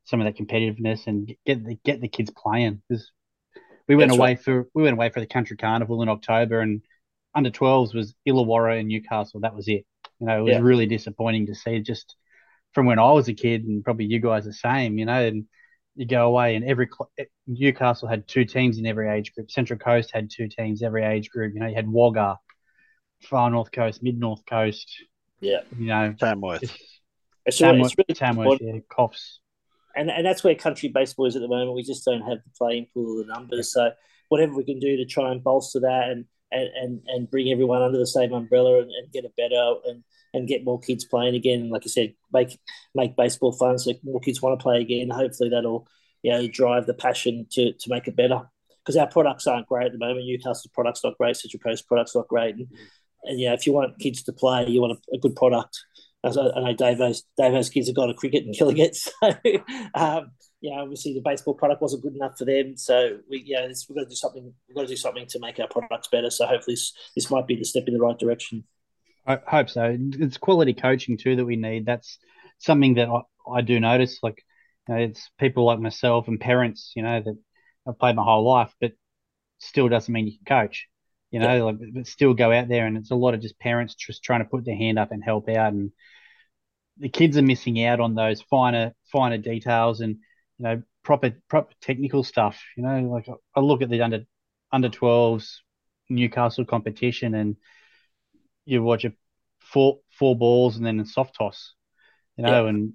some 0.04 0.22
of 0.22 0.26
that 0.26 0.38
competitiveness 0.42 1.08
and 1.08 1.34
get 1.46 1.64
the 1.64 1.76
get 1.84 2.02
the 2.02 2.08
kids 2.08 2.32
playing. 2.36 2.82
Because 2.88 3.12
we 3.88 3.96
went 3.96 4.10
That's 4.10 4.20
away 4.20 4.36
for 4.36 4.68
we 4.74 4.84
went 4.84 4.94
away 4.94 5.10
for 5.10 5.20
the 5.20 5.28
Country 5.28 5.58
Carnival 5.58 6.02
in 6.02 6.10
October, 6.10 6.62
and 6.62 6.82
under 7.34 7.50
12s 7.50 7.94
was 7.94 8.16
Illawarra 8.28 8.80
and 8.80 8.88
Newcastle. 8.88 9.40
That 9.42 9.56
was 9.56 9.68
it. 9.68 9.86
You 10.20 10.28
know, 10.28 10.40
it 10.40 10.44
was 10.44 10.54
Yeah. 10.54 10.60
really 10.62 10.86
disappointing 10.86 11.48
to 11.48 11.56
see 11.56 11.80
just 11.80 12.16
from 12.76 12.86
when 12.86 13.00
I 13.00 13.12
was 13.12 13.28
a 13.28 13.34
kid, 13.34 13.64
and 13.64 13.84
probably 13.84 14.06
you 14.06 14.20
guys 14.20 14.46
the 14.46 14.54
same. 14.54 15.00
You 15.00 15.06
know, 15.06 15.26
and 15.26 15.46
you 15.96 16.06
go 16.06 16.28
away 16.28 16.56
and 16.56 16.66
every 16.66 16.88
cl- 16.88 17.10
eh, 17.18 17.24
Newcastle 17.48 18.08
had 18.08 18.28
two 18.28 18.46
teams 18.46 18.78
in 18.78 18.86
every 18.86 19.10
age 19.10 19.34
group. 19.34 19.50
Central 19.50 19.80
Coast 19.80 20.12
had 20.14 20.30
two 20.30 20.48
teams 20.48 20.84
every 20.84 21.04
age 21.04 21.30
group. 21.30 21.54
You 21.54 21.62
know, 21.62 21.68
you 21.68 21.76
had 21.76 21.90
Wagga, 21.90 22.38
Far 23.24 23.50
North 23.50 23.72
Coast, 23.72 24.04
Mid 24.04 24.20
North 24.20 24.46
Coast. 24.46 24.92
Yeah. 25.40 25.62
You 25.78 25.88
know, 25.88 26.14
Tamworth. 26.20 26.62
just 26.62 26.78
it's, 27.46 27.58
Tamworth, 27.58 27.94
really 27.98 28.14
Tamworth, 28.14 28.62
important. 28.62 28.76
yeah, 28.76 28.96
Coffs. 28.96 29.38
and 29.96 30.12
and 30.12 30.26
that's 30.26 30.44
where 30.44 30.56
country 30.56 30.90
baseball 30.90 31.28
is 31.28 31.36
at 31.36 31.42
the 31.42 31.48
moment. 31.48 31.74
We 31.74 31.84
just 31.84 32.04
don't 32.04 32.22
have 32.22 32.40
the 32.44 32.52
playing 32.58 32.88
pool 32.94 33.20
of 33.20 33.28
the 33.28 33.34
numbers. 33.34 33.72
So 33.72 33.92
whatever 34.30 34.54
we 34.54 34.66
can 34.66 34.80
do 34.80 34.98
to 34.98 35.06
try 35.06 35.32
and 35.32 35.44
bolster 35.44 35.80
that 35.82 36.10
and 36.10 36.26
and 36.52 36.70
and, 36.76 37.02
and 37.08 37.32
bring 37.32 37.52
everyone 37.52 37.82
under 37.82 37.98
the 37.98 38.08
same 38.08 38.34
umbrella 38.34 38.82
and, 38.82 38.92
and 38.92 39.12
get 39.14 39.24
it 39.24 39.34
better 39.38 39.76
and 39.86 40.04
and 40.36 40.48
get 40.48 40.66
more 40.66 40.80
kids 40.80 41.06
playing 41.06 41.36
again. 41.36 41.70
Like 41.70 41.84
I 41.86 41.90
said, 41.90 42.14
make 42.32 42.60
make 42.94 43.16
baseball 43.16 43.54
fun 43.54 43.80
so 43.80 43.94
more 44.04 44.20
kids 44.20 44.42
want 44.42 44.60
to 44.60 44.64
play 44.64 44.82
again. 44.82 45.10
Hopefully 45.10 45.50
that'll 45.50 45.88
you 46.22 46.32
know 46.32 46.48
drive 46.48 46.86
the 46.86 46.94
passion 46.94 47.48
to 47.52 47.74
to 47.74 47.90
make 47.90 48.08
it 48.08 48.16
better. 48.16 48.42
Because 48.84 48.98
our 48.98 49.08
products 49.08 49.48
aren't 49.48 49.68
great 49.68 49.88
at 49.88 49.94
the 49.94 49.98
moment. 49.98 50.28
Newcastle 50.28 50.70
products 50.74 51.04
not 51.04 51.18
great. 51.18 51.38
Central 51.38 51.60
Coast 51.60 51.88
products 51.88 52.16
not 52.16 52.28
great. 52.28 52.56
And, 52.56 52.68
and 53.24 53.40
yeah, 53.40 53.54
if 53.54 53.66
you 53.66 53.74
want 53.74 53.98
kids 53.98 54.22
to 54.24 54.34
play, 54.34 54.68
you 54.68 54.80
want 54.80 55.00
a, 55.12 55.16
a 55.16 55.20
good 55.20 55.36
product. 55.36 55.80
As 56.24 56.38
I, 56.38 56.50
I 56.50 56.60
know 56.60 56.74
Davo's 56.74 57.24
Davo's 57.38 57.70
kids 57.70 57.88
have 57.88 57.96
gone 57.96 58.10
to 58.10 58.14
cricket 58.14 58.46
and 58.46 58.56
killing 58.58 58.78
it. 58.78 58.96
So 58.96 59.12
um, 59.96 60.32
yeah, 60.62 60.82
obviously 60.82 61.14
the 61.14 61.22
baseball 61.22 61.54
product 61.54 61.82
wasn't 61.82 62.04
good 62.04 62.16
enough 62.16 62.38
for 62.38 62.46
them. 62.46 62.76
So 62.76 63.20
we 63.30 63.44
yeah, 63.46 63.66
we've 63.66 63.96
got 63.96 64.04
to 64.04 64.10
do 64.10 64.16
something. 64.16 64.54
We've 64.68 64.76
got 64.76 64.82
to 64.84 64.88
do 64.88 64.96
something 64.96 65.26
to 65.28 65.40
make 65.40 65.60
our 65.60 65.68
products 65.68 66.10
better. 66.10 66.30
So 66.30 66.46
hopefully 66.46 66.74
this, 66.74 66.94
this 67.16 67.32
might 67.32 67.48
be 67.48 67.56
the 67.56 67.64
step 67.64 67.86
in 67.88 67.94
the 67.94 68.00
right 68.00 68.18
direction. 68.18 68.66
I 69.26 69.40
hope 69.48 69.70
so. 69.70 69.96
It's 70.00 70.38
quality 70.38 70.74
coaching 70.74 71.18
too 71.18 71.36
that 71.38 71.46
we 71.46 71.56
need. 71.56 71.86
That's 71.86 72.20
something 72.60 72.96
that 72.96 73.10
I, 73.10 73.22
I 73.52 73.62
do 73.62 73.80
notice. 73.80 74.20
Like, 74.22 74.44
you 74.88 74.96
know, 74.96 75.02
it's 75.02 75.30
people 75.40 75.66
like 75.66 75.80
myself 75.80 76.28
and 76.28 76.40
parents, 76.40 76.92
you 76.96 77.04
know, 77.04 77.22
that 77.22 77.38
I've 77.88 78.00
played 78.00 78.16
my 78.16 78.24
whole 78.24 78.44
life, 78.48 78.74
but 78.80 78.94
still 79.60 79.90
doesn't 79.90 80.14
mean 80.14 80.28
you 80.28 80.38
can 80.38 80.62
coach. 80.64 80.88
You 81.32 81.40
know, 81.40 81.66
like, 81.66 81.78
but 81.94 82.08
still 82.08 82.34
go 82.34 82.52
out 82.54 82.70
there, 82.70 82.86
and 82.86 82.96
it's 82.96 83.12
a 83.12 83.16
lot 83.16 83.34
of 83.34 83.42
just 83.42 83.60
parents 83.60 83.96
just 83.96 84.24
trying 84.24 84.40
to 84.40 84.50
put 84.50 84.64
their 84.64 84.76
hand 84.76 84.98
up 84.98 85.12
and 85.12 85.22
help 85.22 85.50
out, 85.50 85.74
and 85.74 85.92
the 86.98 87.10
kids 87.10 87.36
are 87.36 87.42
missing 87.42 87.84
out 87.84 88.00
on 88.00 88.16
those 88.16 88.42
finer, 88.44 88.94
finer 89.12 89.38
details 89.38 90.00
and 90.00 90.18
you 90.58 90.64
know 90.64 90.84
proper, 91.04 91.34
proper 91.50 91.74
technical 91.82 92.24
stuff. 92.24 92.62
You 92.78 92.84
know, 92.84 93.02
like 93.12 93.28
I 93.54 93.60
look 93.60 93.82
at 93.82 93.90
the 93.90 94.02
under 94.02 94.24
under 94.72 94.88
12s 94.88 95.58
Newcastle 96.10 96.64
competition, 96.64 97.36
and 97.36 97.58
you 98.66 98.84
watch 98.84 99.06
a 99.06 99.14
four 99.60 100.00
four 100.18 100.38
balls 100.38 100.78
and 100.78 100.86
then 100.86 101.00
a 101.00 101.06
soft 101.06 101.36
toss. 101.38 101.74
you 102.38 102.44
know, 102.44 102.68
and 102.68 102.94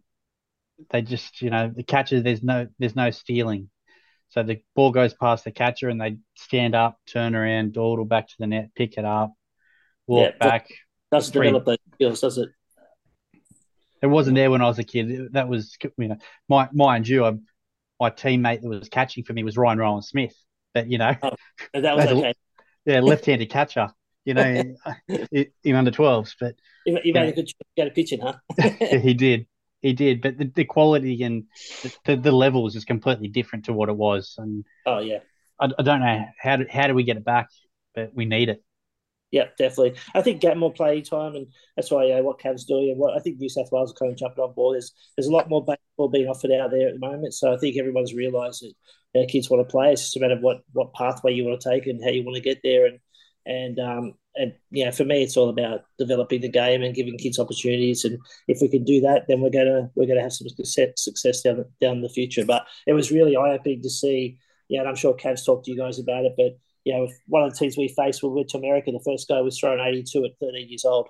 they 0.90 1.02
just, 1.02 1.42
you 1.42 1.50
know, 1.50 1.72
the 1.74 1.82
catcher 1.82 2.20
there's 2.22 2.42
no 2.42 2.68
there's 2.78 2.96
no 2.96 3.10
stealing. 3.10 3.70
So 4.30 4.42
the 4.42 4.62
ball 4.76 4.92
goes 4.92 5.14
past 5.14 5.44
the 5.44 5.50
catcher 5.52 5.88
and 5.88 6.00
they 6.00 6.18
stand 6.36 6.74
up, 6.74 6.98
turn 7.06 7.34
around, 7.34 7.72
dawdle 7.74 8.04
back 8.04 8.28
to 8.28 8.34
the 8.38 8.46
net, 8.46 8.70
pick 8.76 8.96
it 8.96 9.04
up, 9.04 9.32
walk 10.06 10.32
Yeah, 10.34 10.38
back. 10.38 10.68
Doesn't 11.10 11.32
develop 11.32 11.64
those 11.64 11.78
skills, 11.94 12.20
does 12.20 12.38
it? 12.38 12.50
It 14.02 14.06
wasn't 14.06 14.36
there 14.36 14.50
when 14.50 14.62
I 14.62 14.66
was 14.68 14.78
a 14.78 14.84
kid. 14.84 15.32
That 15.32 15.48
was, 15.48 15.76
you 15.98 16.08
know, 16.08 16.16
my 16.48 16.68
mind 16.72 17.06
you, 17.06 17.24
I, 17.24 17.32
my 18.00 18.10
teammate 18.10 18.62
that 18.62 18.68
was 18.68 18.88
catching 18.88 19.24
for 19.24 19.32
me 19.32 19.44
was 19.44 19.58
Ryan 19.58 19.78
Rowan 19.78 20.02
Smith. 20.02 20.34
But 20.72 20.88
you 20.90 20.98
know, 20.98 21.14
And 21.74 21.84
that 21.84 21.96
was 21.96 22.04
That's 22.06 22.12
a- 22.12 22.34
yeah, 22.86 23.00
left-handed 23.00 23.50
catcher. 23.50 23.90
You 24.24 24.34
know, 24.34 24.76
in 25.62 25.74
under 25.74 25.90
12s, 25.90 26.34
but 26.38 26.54
You, 26.84 26.98
you 27.04 27.14
made 27.14 27.24
Yeah. 27.24 27.28
a 27.28 27.32
good 27.32 27.50
go 27.76 27.84
to 27.84 27.90
pitching, 27.90 28.20
huh? 28.20 28.34
He 28.80 29.14
did. 29.14 29.46
He 29.82 29.92
did. 29.94 30.20
But 30.20 30.36
the, 30.38 30.44
the 30.54 30.64
quality 30.64 31.22
and 31.22 31.44
the, 32.04 32.16
the, 32.16 32.72
is 32.74 32.84
completely 32.84 33.28
different 33.28 33.64
to 33.66 33.72
what 33.72 33.88
it 33.88 33.96
was. 33.96 34.34
And 34.36 34.64
oh 34.86 34.98
yeah. 34.98 35.20
I, 35.58 35.70
I 35.78 35.82
don't 35.82 36.00
know 36.00 36.24
how 36.38 36.56
do, 36.56 36.66
how 36.70 36.86
do 36.86 36.94
we 36.94 37.02
get 37.04 37.16
it 37.16 37.24
back, 37.24 37.48
but 37.94 38.14
we 38.14 38.24
need 38.24 38.48
it. 38.50 38.62
Yeah, 39.30 39.44
definitely. 39.56 39.94
I 40.12 40.22
think 40.22 40.40
get 40.40 40.56
more 40.56 40.72
playing 40.72 41.04
time, 41.04 41.36
and 41.36 41.46
that's 41.76 41.90
why 41.90 42.06
yeah, 42.06 42.20
what 42.20 42.40
Cavs 42.40 42.66
doing, 42.66 42.90
and 42.90 42.98
what 42.98 43.16
I 43.16 43.20
think 43.20 43.38
New 43.38 43.48
South 43.48 43.70
Wales 43.70 43.92
are 43.92 43.94
kind 43.94 44.10
of 44.10 44.18
jumping 44.18 44.42
on 44.42 44.52
board. 44.54 44.74
There's 44.74 44.92
there's 45.16 45.28
a 45.28 45.32
lot 45.32 45.48
more 45.48 45.64
baseball 45.64 46.08
being 46.08 46.26
offered 46.26 46.50
out 46.50 46.72
there 46.72 46.88
at 46.88 46.94
the 46.94 46.98
moment, 46.98 47.34
so 47.34 47.52
I 47.52 47.56
think 47.56 47.76
everyone's 47.78 48.12
realised 48.12 48.62
that 48.62 48.74
their 49.14 49.26
kids 49.26 49.48
want 49.48 49.66
to 49.66 49.70
play. 49.70 49.92
It's 49.92 50.02
just 50.02 50.16
a 50.16 50.20
matter 50.20 50.34
of 50.34 50.40
what 50.42 50.62
what 50.72 50.92
pathway 50.94 51.32
you 51.32 51.44
want 51.44 51.60
to 51.60 51.70
take 51.70 51.86
and 51.86 52.02
how 52.02 52.10
you 52.10 52.24
want 52.24 52.36
to 52.36 52.42
get 52.42 52.58
there, 52.64 52.86
and 52.86 52.98
and 53.46 53.78
um 53.78 54.14
and 54.36 54.54
yeah, 54.70 54.90
for 54.90 55.04
me, 55.04 55.22
it's 55.22 55.36
all 55.36 55.48
about 55.48 55.82
developing 55.98 56.40
the 56.40 56.48
game 56.48 56.82
and 56.82 56.94
giving 56.94 57.18
kids 57.18 57.38
opportunities. 57.38 58.04
And 58.04 58.18
if 58.46 58.60
we 58.60 58.68
can 58.68 58.84
do 58.84 59.00
that, 59.00 59.24
then 59.28 59.40
we're 59.40 59.50
gonna 59.50 59.90
we're 59.94 60.06
gonna 60.06 60.22
have 60.22 60.32
some 60.32 60.48
success 60.48 61.42
down 61.42 61.64
down 61.80 62.00
the 62.00 62.08
future. 62.08 62.44
But 62.44 62.66
it 62.86 62.92
was 62.92 63.10
really 63.10 63.36
eye 63.36 63.52
opening 63.52 63.82
to 63.82 63.90
see. 63.90 64.38
Yeah, 64.68 64.80
and 64.80 64.88
I'm 64.88 64.96
sure 64.96 65.14
Cavs 65.14 65.44
talked 65.44 65.64
to 65.64 65.72
you 65.72 65.76
guys 65.76 65.98
about 65.98 66.24
it, 66.24 66.34
but 66.36 66.56
you 66.84 66.94
know, 66.94 67.08
one 67.26 67.42
of 67.42 67.52
the 67.52 67.58
teams 67.58 67.76
we 67.76 67.88
faced, 67.88 68.22
we 68.22 68.30
went 68.30 68.48
to 68.50 68.58
America. 68.58 68.90
The 68.92 69.02
first 69.04 69.28
guy 69.28 69.40
was 69.40 69.58
throwing 69.58 69.80
82 69.80 70.24
at 70.24 70.30
13 70.40 70.68
years 70.68 70.84
old. 70.84 71.08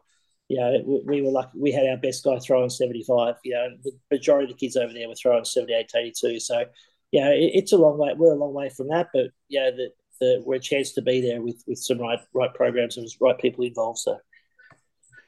You 0.48 0.58
know, 0.58 0.82
we, 0.84 1.02
we 1.04 1.22
were 1.22 1.30
lucky. 1.30 1.58
We 1.60 1.70
had 1.70 1.86
our 1.86 1.96
best 1.96 2.24
guy 2.24 2.38
throwing 2.38 2.70
75. 2.70 3.36
You 3.44 3.54
know, 3.54 3.68
the 3.84 3.92
majority 4.10 4.50
of 4.50 4.58
the 4.58 4.66
kids 4.66 4.76
over 4.76 4.92
there 4.92 5.08
were 5.08 5.14
throwing 5.14 5.44
78 5.44 5.88
to 5.90 5.98
82. 5.98 6.40
So, 6.40 6.64
yeah, 7.12 7.28
it, 7.28 7.52
it's 7.54 7.72
a 7.72 7.76
long 7.76 7.98
way. 7.98 8.14
We're 8.16 8.32
a 8.32 8.36
long 8.36 8.52
way 8.52 8.68
from 8.70 8.88
that, 8.88 9.08
but 9.12 9.26
yeah, 9.48 9.70
the, 9.70 9.90
the, 10.20 10.42
we're 10.44 10.56
a 10.56 10.60
chance 10.60 10.92
to 10.92 11.02
be 11.02 11.20
there 11.20 11.40
with 11.40 11.62
with 11.66 11.78
some 11.78 11.98
right 11.98 12.20
right 12.34 12.52
programs 12.54 12.96
and 12.96 13.08
right 13.20 13.38
people 13.38 13.64
involved. 13.64 13.98
So, 13.98 14.18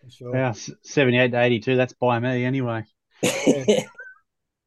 Sure. 0.09 0.35
Yeah, 0.35 0.53
78 0.83 1.31
to 1.31 1.41
82, 1.41 1.77
that's 1.77 1.93
by 1.93 2.19
me 2.19 2.45
anyway. 2.45 2.85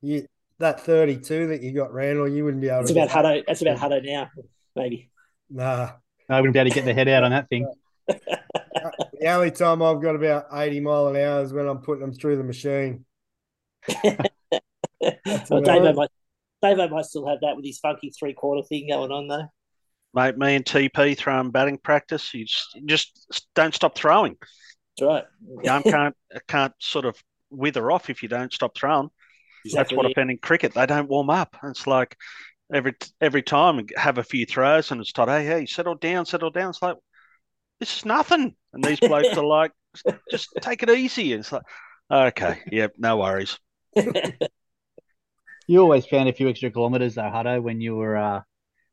You, 0.01 0.28
that 0.59 0.82
32 0.82 1.47
that 1.47 1.63
you 1.63 1.71
got, 1.71 1.91
Randall, 1.91 2.28
you 2.28 2.45
wouldn't 2.45 2.61
be 2.61 2.69
able 2.69 2.82
it's 2.82 2.91
to. 2.91 3.01
about 3.01 3.09
Hutto. 3.09 3.43
That's 3.47 3.63
about 3.63 3.78
Hutto 3.78 4.05
now, 4.05 4.30
maybe. 4.76 5.09
Nah. 5.49 5.93
I 6.30 6.41
wouldn't 6.41 6.53
be 6.53 6.59
able 6.59 6.69
to 6.69 6.76
get 6.76 6.86
the 6.86 6.93
head 6.93 7.07
out 7.07 7.23
on 7.23 7.32
that 7.32 7.49
thing. 7.49 7.67
The 9.19 9.34
only 9.34 9.49
time 9.49 9.82
I've 9.82 10.01
got 10.01 10.15
about 10.15 10.45
80 10.53 10.82
mile 10.82 11.07
an 11.07 11.15
hour 11.15 11.41
is 11.41 11.51
when 11.51 11.65
I'm 11.67 11.80
putting 11.80 12.01
them 12.01 12.13
through 12.13 12.38
the 12.38 12.43
machine. 12.43 13.05
well, 14.03 14.19
Davo 15.01 15.95
might, 15.95 16.09
Davo 16.63 16.91
might 16.91 17.05
still 17.05 17.28
have 17.28 17.39
that 17.41 17.55
with 17.55 17.65
his 17.65 17.80
funky 17.80 18.11
three 18.11 18.34
quarter 18.34 18.61
thing 18.67 18.88
going 18.88 19.11
on 19.11 19.28
though. 19.28 19.47
Mate, 20.16 20.38
me 20.38 20.55
and 20.55 20.66
TP 20.66 21.18
throwing 21.18 21.51
batting 21.51 21.78
practice. 21.78 22.34
You 22.34 22.45
just, 22.45 22.76
you 22.76 22.88
just 22.88 23.47
don't 23.53 23.76
stop 23.76 23.97
throwing. 23.97 24.38
That's 24.97 25.07
right. 25.07 25.24
The 25.61 25.70
arm 25.70 25.84
can't 25.84 26.16
can't 26.47 26.74
sort 26.80 27.05
of 27.05 27.22
wither 27.49 27.91
off 27.91 28.09
if 28.09 28.24
you 28.24 28.30
don't 28.30 28.53
stop 28.53 28.78
throwing. 28.78 29.09
That's 29.74 29.91
what 29.91 30.05
I 30.05 30.13
found 30.13 30.32
in 30.32 30.38
cricket. 30.38 30.74
They 30.74 30.86
don't 30.86 31.09
warm 31.09 31.30
up. 31.30 31.57
It's 31.63 31.86
like 31.86 32.16
every 32.74 32.95
every 33.20 33.43
time 33.43 33.86
have 33.97 34.18
a 34.18 34.24
few 34.24 34.45
throws 34.45 34.91
and 34.91 35.01
it's 35.01 35.11
like, 35.18 35.28
hey, 35.28 35.45
hey, 35.45 35.66
settle 35.66 35.95
down, 35.95 36.26
settle 36.26 36.49
down. 36.49 36.70
It's 36.70 36.82
like 36.82 36.95
this 37.80 37.97
is 37.97 38.05
nothing. 38.05 38.55
And 38.74 38.84
these 38.84 38.99
blokes 38.99 39.38
are 39.38 39.45
like, 39.45 39.72
just 40.32 40.49
take 40.61 40.82
it 40.82 40.89
easy. 40.89 41.34
And 41.34 41.41
it's 41.41 41.51
like, 41.51 41.63
okay, 42.09 42.61
yeah, 42.72 42.88
no 42.97 43.18
worries. 43.18 43.59
You 45.68 45.82
always 45.82 46.05
found 46.05 46.30
a 46.30 46.34
few 46.34 46.47
extra 46.47 46.70
kilometres 46.70 47.16
though, 47.16 47.24
Hutto, 47.24 47.61
when 47.61 47.82
you 47.82 47.95
were 47.95 48.16
uh, 48.16 48.41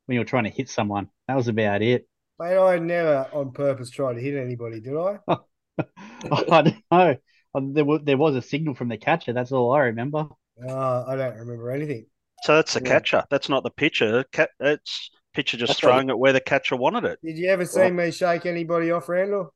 when 0.05 0.15
you 0.15 0.19
were 0.21 0.25
trying 0.25 0.43
to 0.45 0.49
hit 0.49 0.69
someone. 0.69 1.09
That 1.27 1.35
was 1.35 1.47
about 1.47 1.81
it. 1.81 2.07
Mate, 2.39 2.57
I 2.57 2.79
never 2.79 3.27
on 3.31 3.51
purpose 3.51 3.89
tried 3.89 4.13
to 4.15 4.21
hit 4.21 4.35
anybody, 4.35 4.79
did 4.79 4.95
I? 4.97 5.19
I 5.27 6.61
don't 6.61 6.75
know. 6.91 7.15
Uh, 7.55 7.61
There 7.73 7.85
was, 7.85 8.01
there 8.03 8.17
was 8.17 8.35
a 8.35 8.41
signal 8.41 8.75
from 8.75 8.89
the 8.89 8.97
catcher. 8.97 9.33
That's 9.33 9.51
all 9.51 9.71
I 9.73 9.79
remember. 9.81 10.27
Uh, 10.67 11.03
I 11.07 11.15
don't 11.15 11.37
remember 11.37 11.71
anything. 11.71 12.05
So 12.43 12.55
that's 12.55 12.73
the 12.73 12.81
Yeah. 12.81 12.87
catcher. 12.89 13.23
That's 13.29 13.49
not 13.49 13.63
the 13.63 13.69
pitcher. 13.69 14.23
Cat, 14.31 14.49
it's 14.59 15.11
pitcher 15.33 15.57
just 15.57 15.69
That's 15.69 15.83
right. 15.83 15.91
throwing 15.93 16.09
it 16.09 16.17
where 16.17 16.33
the 16.33 16.41
catcher 16.41 16.75
wanted 16.75 17.05
it. 17.05 17.19
Did 17.23 17.37
you 17.37 17.49
ever 17.49 17.65
see 17.65 17.89
me 17.89 18.11
shake 18.11 18.45
anybody 18.45 18.91
off, 18.91 19.07
Randall? 19.07 19.53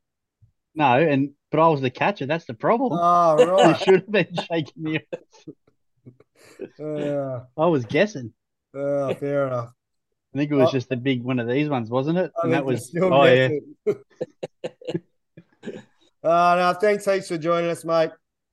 No, 0.75 0.99
and 0.99 1.31
but 1.51 1.59
I 1.59 1.67
was 1.69 1.81
the 1.81 1.89
catcher. 1.89 2.25
That's 2.27 2.45
the 2.45 2.53
problem. 2.53 2.93
Oh, 2.93 3.43
right. 3.45 3.67
You 3.79 3.85
should 3.85 4.01
have 4.01 4.11
been 4.11 4.35
shaking 4.35 4.83
me. 4.83 4.99
uh, 6.79 7.39
I 7.57 7.65
was 7.65 7.85
guessing. 7.85 8.33
uh, 8.77 9.13
fair 9.15 9.47
enough. 9.47 9.73
I 10.37 10.41
think 10.41 10.51
it 10.51 10.55
was 10.55 10.69
Oh. 10.69 10.71
just 10.71 10.89
the 10.89 10.97
big 10.97 11.23
one 11.23 11.39
of 11.39 11.47
these 11.47 11.67
ones, 11.67 11.89
wasn't 11.89 12.19
it? 12.19 12.31
I 12.37 12.43
And 12.43 12.53
that 12.53 12.63
was 12.63 12.89
still 12.89 13.11
oh 13.11 13.23
yeah. 13.25 13.47
guessing. 13.47 13.75
uh, 16.23 16.55
no, 16.55 16.73
thanks 16.79 17.05
heaps 17.05 17.27
for 17.29 17.39
joining 17.39 17.71
us, 17.71 17.83
mate. 17.83 18.11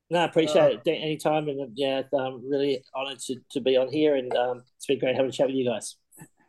No, 0.08 0.20
I 0.20 0.24
appreciate 0.24 0.80
it. 0.86 0.88
any 0.90 1.18
time, 1.18 1.48
and 1.48 1.72
yeah, 1.74 2.02
um, 2.12 2.42
really 2.48 2.82
honoured 2.94 3.18
to, 3.20 3.36
to 3.50 3.60
be 3.60 3.76
on 3.76 3.88
here, 3.90 4.16
and 4.16 4.34
um, 4.34 4.62
it's 4.76 4.86
been 4.86 4.98
great 4.98 5.14
having 5.14 5.28
a 5.28 5.32
chat 5.32 5.46
with 5.46 5.56
you 5.56 5.68
guys. 5.68 5.96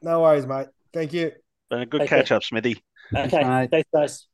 No 0.02 0.22
worries, 0.22 0.46
mate. 0.46 0.68
Thank 0.94 1.12
you. 1.14 1.32
Been 1.70 1.82
a 1.82 1.86
good 1.86 2.02
Okay. 2.02 2.18
catch 2.20 2.32
up, 2.32 2.44
Smithy. 2.44 2.82
Okay, 3.14 3.44
mate. 3.44 3.72
thanks, 3.72 3.90
guys. 3.94 4.28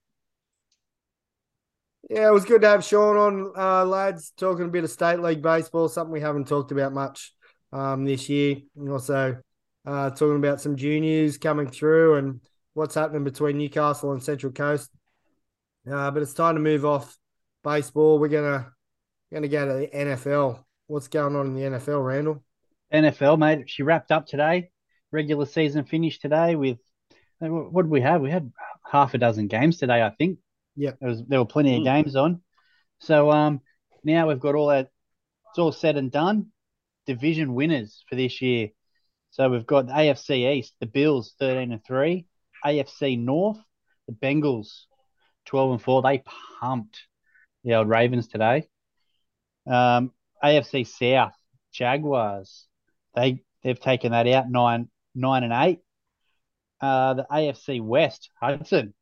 Yeah, 2.09 2.27
it 2.27 2.33
was 2.33 2.45
good 2.45 2.61
to 2.61 2.67
have 2.67 2.83
Sean 2.83 3.15
on, 3.17 3.53
uh, 3.57 3.85
lads, 3.85 4.33
talking 4.37 4.65
a 4.65 4.69
bit 4.69 4.83
of 4.83 4.91
state 4.91 5.19
league 5.19 5.41
baseball, 5.41 5.87
something 5.87 6.11
we 6.11 6.21
haven't 6.21 6.47
talked 6.47 6.71
about 6.71 6.93
much 6.93 7.33
um, 7.71 8.05
this 8.05 8.27
year. 8.27 8.57
And 8.75 8.89
also 8.89 9.37
uh, 9.85 10.09
talking 10.11 10.37
about 10.37 10.61
some 10.61 10.75
juniors 10.75 11.37
coming 11.37 11.67
through 11.69 12.15
and 12.15 12.41
what's 12.73 12.95
happening 12.95 13.23
between 13.23 13.57
Newcastle 13.57 14.11
and 14.11 14.21
Central 14.23 14.51
Coast. 14.51 14.89
Uh, 15.91 16.11
but 16.11 16.21
it's 16.21 16.33
time 16.33 16.55
to 16.55 16.61
move 16.61 16.85
off 16.85 17.17
baseball. 17.63 18.19
We're 18.19 18.27
gonna 18.27 18.71
gonna 19.33 19.47
go 19.47 19.67
to 19.67 19.73
the 19.73 19.87
NFL. 19.87 20.63
What's 20.87 21.07
going 21.07 21.35
on 21.35 21.47
in 21.47 21.53
the 21.55 21.61
NFL, 21.79 22.05
Randall? 22.05 22.43
NFL, 22.93 23.39
mate. 23.39 23.69
She 23.69 23.83
wrapped 23.83 24.11
up 24.11 24.27
today. 24.27 24.69
Regular 25.11 25.45
season 25.45 25.85
finished 25.85 26.21
today 26.21 26.55
with 26.55 26.77
uh, 27.41 27.47
what 27.47 27.83
did 27.83 27.91
we 27.91 28.01
have? 28.01 28.21
We 28.21 28.29
had 28.29 28.51
half 28.89 29.13
a 29.13 29.17
dozen 29.17 29.47
games 29.47 29.77
today, 29.77 30.01
I 30.03 30.11
think. 30.11 30.39
Yeah, 30.75 30.91
There 30.99 31.09
was 31.09 31.23
there 31.27 31.39
were 31.39 31.45
plenty 31.45 31.75
of 31.75 31.81
Mm. 31.81 31.85
games 31.85 32.15
on. 32.15 32.41
So 32.99 33.31
um 33.31 33.61
now 34.03 34.27
we've 34.27 34.39
got 34.39 34.55
all 34.55 34.67
that 34.67 34.89
it's 35.49 35.59
all 35.59 35.71
said 35.71 35.97
and 35.97 36.11
done. 36.11 36.47
Division 37.07 37.53
winners 37.55 38.03
for 38.07 38.15
this 38.15 38.41
year. 38.41 38.69
So 39.31 39.49
we've 39.49 39.65
got 39.65 39.87
AFC 39.87 40.53
East, 40.53 40.73
the 40.79 40.85
Bills 40.85 41.33
13 41.39 41.71
and 41.71 41.83
3, 41.83 42.25
AFC 42.65 43.17
North, 43.17 43.59
the 44.07 44.13
Bengals 44.13 44.83
12 45.45 45.71
and 45.71 45.81
4. 45.81 46.01
They 46.01 46.23
pumped 46.59 46.99
the 47.63 47.75
old 47.75 47.89
Ravens 47.89 48.27
today. 48.27 48.67
Um 49.67 50.11
AFC 50.43 50.87
South, 50.87 51.35
Jaguars, 51.71 52.65
they 53.15 53.43
they've 53.63 53.79
taken 53.79 54.11
that 54.11 54.27
out 54.27 54.49
nine 54.49 54.89
nine 55.13 55.43
and 55.43 55.53
eight. 55.53 55.79
Uh, 56.79 57.13
the 57.13 57.27
AFC 57.31 57.79
West, 57.79 58.31
Hudson, 58.41 58.95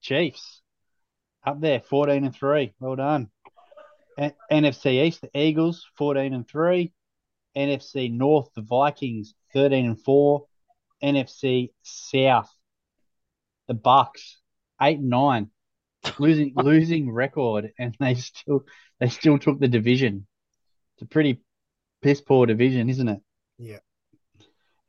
Chiefs, 0.00 0.62
up 1.44 1.60
there, 1.60 1.80
fourteen 1.80 2.24
and 2.24 2.34
three. 2.34 2.72
Well 2.80 2.96
done. 2.96 3.30
A- 4.18 4.34
NFC 4.50 5.04
East, 5.04 5.20
the 5.20 5.38
Eagles, 5.38 5.84
fourteen 5.96 6.32
and 6.32 6.48
three. 6.48 6.92
NFC 7.58 8.12
North, 8.12 8.48
the 8.54 8.62
Vikings, 8.62 9.34
thirteen 9.52 9.86
and 9.86 10.02
four. 10.02 10.46
NFC 11.02 11.70
South, 11.82 12.52
the 13.68 13.74
Bucks, 13.74 14.38
eight 14.80 14.98
and 14.98 15.10
nine. 15.10 15.50
Losing 16.18 16.52
losing 16.54 17.10
record, 17.10 17.72
and 17.78 17.96
they 17.98 18.14
still 18.14 18.64
they 19.00 19.08
still 19.08 19.38
took 19.38 19.58
the 19.58 19.68
division. 19.68 20.26
It's 20.94 21.02
a 21.02 21.06
pretty 21.06 21.40
piss 22.02 22.20
poor 22.20 22.46
division, 22.46 22.88
isn't 22.88 23.08
it? 23.08 23.20
Yeah. 23.58 23.78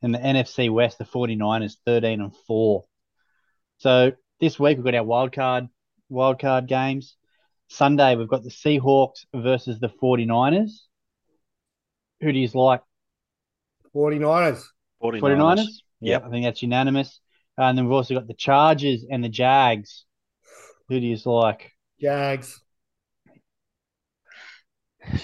And 0.02 0.14
the 0.14 0.20
NFC 0.20 0.72
West, 0.72 0.98
the 0.98 1.04
49ers, 1.04 1.76
13 1.86 2.22
and 2.22 2.36
4. 2.48 2.86
So 3.78 4.14
this 4.40 4.60
week 4.60 4.78
we've 4.78 4.86
got 4.86 4.96
our 4.96 5.04
wild 5.04 5.34
card 5.34 5.68
wild 6.10 6.40
card 6.40 6.68
games. 6.68 7.16
Sunday 7.68 8.16
we've 8.16 8.28
got 8.28 8.44
the 8.44 8.50
Seahawks 8.50 9.26
versus 9.34 9.80
the 9.80 9.90
49ers. 9.90 10.72
Who 12.22 12.32
do 12.32 12.40
you 12.40 12.50
like? 12.54 12.82
49ers. 13.96 14.64
49ers. 15.02 15.22
49ers? 15.22 15.68
Yep. 16.02 16.26
I 16.26 16.30
think 16.30 16.46
that's 16.46 16.62
unanimous. 16.62 17.20
And 17.58 17.78
then 17.78 17.86
we've 17.86 17.94
also 17.94 18.14
got 18.14 18.28
the 18.28 18.34
Chargers 18.34 19.06
and 19.10 19.24
the 19.24 19.30
Jags. 19.30 20.06
Who 20.88 21.00
do 21.00 21.06
you 21.06 21.18
like? 21.26 21.72
Jags. 22.00 22.62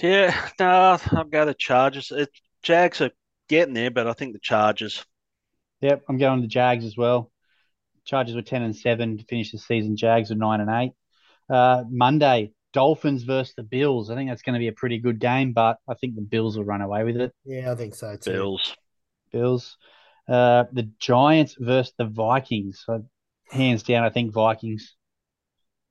Yeah, 0.00 0.48
no, 0.58 0.98
I'll 1.12 1.24
go 1.24 1.44
the 1.44 1.54
Chargers. 1.54 2.10
It, 2.10 2.30
Jags 2.62 3.00
are 3.00 3.10
getting 3.48 3.74
there, 3.74 3.90
but 3.90 4.06
I 4.06 4.12
think 4.12 4.32
the 4.32 4.40
Chargers. 4.40 5.04
Yep, 5.80 6.04
I'm 6.08 6.18
going 6.18 6.40
the 6.40 6.46
Jags 6.46 6.84
as 6.84 6.96
well. 6.96 7.30
Chargers 8.04 8.34
were 8.34 8.42
ten 8.42 8.62
and 8.62 8.74
seven 8.74 9.18
to 9.18 9.24
finish 9.24 9.52
the 9.52 9.58
season. 9.58 9.96
Jags 9.96 10.30
were 10.30 10.36
nine 10.36 10.60
and 10.60 10.70
eight. 10.70 10.92
Uh, 11.48 11.84
Monday, 11.88 12.52
Dolphins 12.76 13.22
versus 13.22 13.54
the 13.56 13.62
Bills. 13.62 14.10
I 14.10 14.16
think 14.16 14.28
that's 14.28 14.42
going 14.42 14.52
to 14.52 14.58
be 14.58 14.68
a 14.68 14.72
pretty 14.72 14.98
good 14.98 15.18
game, 15.18 15.54
but 15.54 15.78
I 15.88 15.94
think 15.94 16.14
the 16.14 16.20
Bills 16.20 16.58
will 16.58 16.64
run 16.64 16.82
away 16.82 17.04
with 17.04 17.16
it. 17.16 17.32
Yeah, 17.46 17.72
I 17.72 17.74
think 17.74 17.94
so 17.94 18.16
too. 18.16 18.32
Bills. 18.32 18.76
Bills. 19.32 19.78
Uh, 20.28 20.64
the 20.72 20.82
Giants 20.98 21.56
versus 21.58 21.94
the 21.96 22.04
Vikings. 22.04 22.82
So, 22.84 23.02
hands 23.50 23.82
down, 23.82 24.04
I 24.04 24.10
think 24.10 24.34
Vikings. 24.34 24.94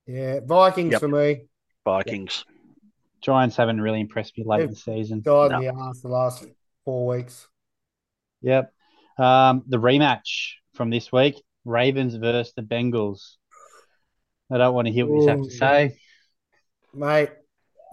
Yeah, 0.05 0.41
Vikings 0.45 0.91
Yep. 0.91 1.01
for 1.01 1.07
me. 1.07 1.47
Vikings. 1.85 2.45
Giants 3.21 3.55
haven't 3.55 3.81
really 3.81 3.99
impressed 4.01 4.37
me 4.37 4.43
late 4.45 4.61
in 4.61 4.67
They've 4.67 4.75
the 4.75 4.81
season. 4.81 5.21
Died 5.21 5.49
No. 5.49 5.57
in 5.57 5.63
the 5.75 5.81
ass 5.81 6.01
the 6.01 6.09
last 6.09 6.45
four 6.83 7.07
weeks. 7.07 7.47
Yep. 8.43 8.71
Um, 9.17 9.63
the 9.65 9.77
rematch 9.77 10.51
from 10.75 10.91
this 10.91 11.11
week: 11.11 11.41
Ravens 11.63 12.13
versus 12.13 12.53
the 12.55 12.61
Bengals. 12.61 13.37
I 14.51 14.59
don't 14.59 14.75
want 14.75 14.85
to 14.85 14.93
hear 14.93 15.07
what 15.07 15.21
you 15.23 15.27
have 15.29 15.41
to 15.41 15.47
Ooh. 15.47 15.49
say. 15.49 15.97
Mate, 16.95 17.29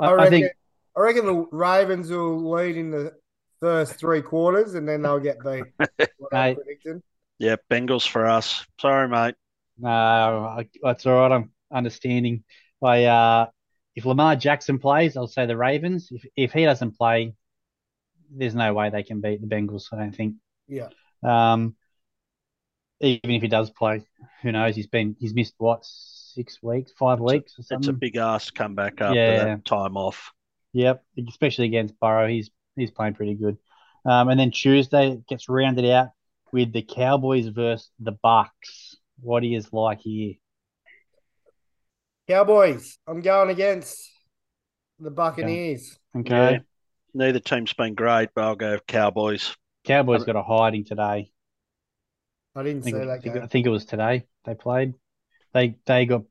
I, 0.00 0.06
I, 0.06 0.08
I 0.08 0.14
reckon, 0.14 0.30
think 0.30 0.52
I 0.96 1.00
reckon 1.00 1.26
the 1.26 1.46
Ravens 1.50 2.10
will 2.10 2.50
lead 2.50 2.76
in 2.76 2.90
the 2.90 3.12
first 3.60 3.94
three 3.94 4.22
quarters 4.22 4.74
and 4.74 4.88
then 4.88 5.02
they'll 5.02 5.20
get 5.20 5.38
beat. 5.42 5.64
Mate. 6.32 6.58
Yeah, 7.38 7.56
Bengals 7.70 8.06
for 8.06 8.28
us. 8.28 8.64
Sorry, 8.80 9.08
mate. 9.08 9.34
no, 9.76 9.88
I, 9.88 10.68
that's 10.80 11.06
all 11.06 11.28
right. 11.28 11.32
I'm 11.32 11.50
understanding. 11.72 12.44
I 12.80 13.04
uh, 13.06 13.46
if 13.96 14.04
Lamar 14.04 14.36
Jackson 14.36 14.78
plays, 14.78 15.16
I'll 15.16 15.26
say 15.26 15.46
the 15.46 15.56
Ravens. 15.56 16.08
If 16.12 16.24
if 16.36 16.52
he 16.52 16.64
doesn't 16.64 16.96
play, 16.96 17.34
there's 18.30 18.54
no 18.54 18.72
way 18.74 18.90
they 18.90 19.02
can 19.02 19.20
beat 19.20 19.40
the 19.40 19.48
Bengals. 19.48 19.86
I 19.92 19.96
don't 19.96 20.14
think. 20.14 20.36
Yeah. 20.68 20.90
Um, 21.24 21.74
even 23.00 23.32
if 23.32 23.42
he 23.42 23.48
does 23.48 23.70
play, 23.70 24.04
who 24.42 24.52
knows? 24.52 24.76
He's 24.76 24.86
been 24.86 25.16
he's 25.18 25.34
missed 25.34 25.54
what 25.58 25.84
six 26.34 26.62
weeks, 26.62 26.92
five 26.98 27.20
weeks 27.20 27.58
or 27.58 27.62
something. 27.62 27.78
It's 27.78 27.86
a 27.88 27.90
something. 27.92 27.98
big 27.98 28.16
ass 28.16 28.50
comeback 28.50 29.00
after 29.00 29.14
Yeah. 29.14 29.44
that 29.44 29.64
time 29.64 29.96
off. 29.96 30.32
Yep, 30.72 31.04
especially 31.28 31.66
against 31.66 31.98
Burrow, 32.00 32.28
he's 32.28 32.50
he's 32.76 32.90
playing 32.90 33.14
pretty 33.14 33.34
good. 33.34 33.58
Um, 34.04 34.28
and 34.30 34.40
then 34.40 34.50
Tuesday 34.50 35.20
gets 35.28 35.48
rounded 35.48 35.84
out 35.84 36.08
with 36.52 36.72
the 36.72 36.82
Cowboys 36.82 37.46
versus 37.48 37.90
the 38.00 38.12
Bucks. 38.12 38.96
What 39.20 39.42
he 39.42 39.54
is 39.54 39.72
like 39.72 40.00
here. 40.00 40.34
Cowboys, 42.28 42.98
I'm 43.06 43.20
going 43.20 43.50
against 43.50 44.10
the 44.98 45.10
Buccaneers. 45.10 45.98
Okay, 46.16 46.52
Yeah. 46.52 46.58
Neither 47.14 47.40
team's 47.40 47.74
been 47.74 47.94
great, 47.94 48.30
but 48.34 48.44
I'll 48.44 48.56
go 48.56 48.78
Cowboys. 48.86 49.54
Cowboys 49.84 50.24
got 50.24 50.36
a 50.36 50.42
hiding 50.42 50.84
today. 50.84 51.30
I 52.54 52.60
I 52.60 52.62
didn't 52.62 52.82
think, 52.82 52.96
see 52.96 53.04
that 53.04 53.22
game. 53.22 53.42
I 53.42 53.46
think 53.46 53.66
it 53.66 53.70
was 53.70 53.84
today 53.84 54.24
they 54.44 54.54
played. 54.54 54.94
They 55.54 55.76
they 55.86 56.06
got 56.06 56.22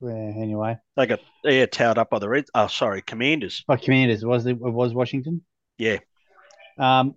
yeah, 0.00 0.32
anyway. 0.36 0.78
They 0.96 1.06
got 1.06 1.20
yeah 1.44 1.66
towed 1.66 1.98
up 1.98 2.10
by 2.10 2.18
the 2.18 2.28
Red. 2.28 2.44
Oh, 2.54 2.66
sorry, 2.66 3.02
Commanders. 3.02 3.64
Oh, 3.68 3.76
Commanders 3.76 4.24
was 4.24 4.46
it, 4.46 4.58
was 4.58 4.92
Washington. 4.92 5.42
Yeah. 5.78 5.98
Um, 6.78 7.14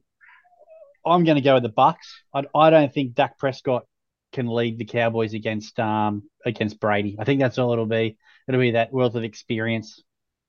I'm 1.06 1.24
going 1.24 1.36
to 1.36 1.42
go 1.42 1.56
with 1.56 1.64
the 1.64 1.70
Bucks. 1.70 2.22
I, 2.34 2.44
I 2.56 2.70
don't 2.70 2.94
think 2.94 3.14
Dak 3.14 3.38
Prescott 3.38 3.86
can 4.34 4.48
lead 4.48 4.78
the 4.78 4.86
Cowboys 4.86 5.34
against 5.34 5.80
um 5.80 6.24
against 6.46 6.80
Brady. 6.80 7.18
I 7.20 7.24
think 7.24 7.40
that's 7.40 7.58
all 7.58 7.74
it'll 7.74 7.86
be. 7.86 8.18
It'll 8.48 8.62
be 8.62 8.72
that 8.72 8.94
wealth 8.94 9.16
of 9.16 9.24
experience 9.24 10.02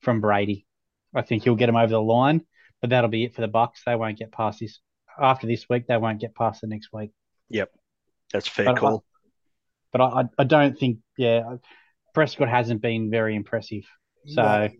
from 0.03 0.21
Brady. 0.21 0.67
I 1.15 1.23
think 1.23 1.43
he'll 1.43 1.57
get 1.57 1.67
them 1.67 1.77
over 1.77 1.91
the 1.91 2.01
line, 2.01 2.43
but 2.81 2.91
that'll 2.91 3.11
be 3.11 3.25
it 3.25 3.35
for 3.35 3.41
the 3.41 3.49
Bucks. 3.49 3.83
They 3.85 3.97
won't 3.97 4.19
get 4.19 4.33
past 4.33 4.61
this 4.61 4.79
after 5.21 5.47
this 5.47 5.69
week. 5.69 5.87
They 5.87 5.97
won't 5.97 6.21
get 6.21 6.35
past 6.35 6.61
the 6.61 6.67
next 6.67 6.93
week. 6.93 7.11
Yep, 7.49 7.71
that's 8.33 8.49
fair 8.49 8.67
But 8.67 8.77
call. 8.77 9.05
But 9.99 10.13
I 10.15 10.25
I, 10.39 10.45
don't 10.45 10.79
think 10.79 10.99
yeah, 11.17 11.57
Prescott 12.15 12.49
hasn't 12.49 12.81
been 12.81 13.11
very 13.11 13.37
impressive. 13.37 13.85
So. 14.27 14.71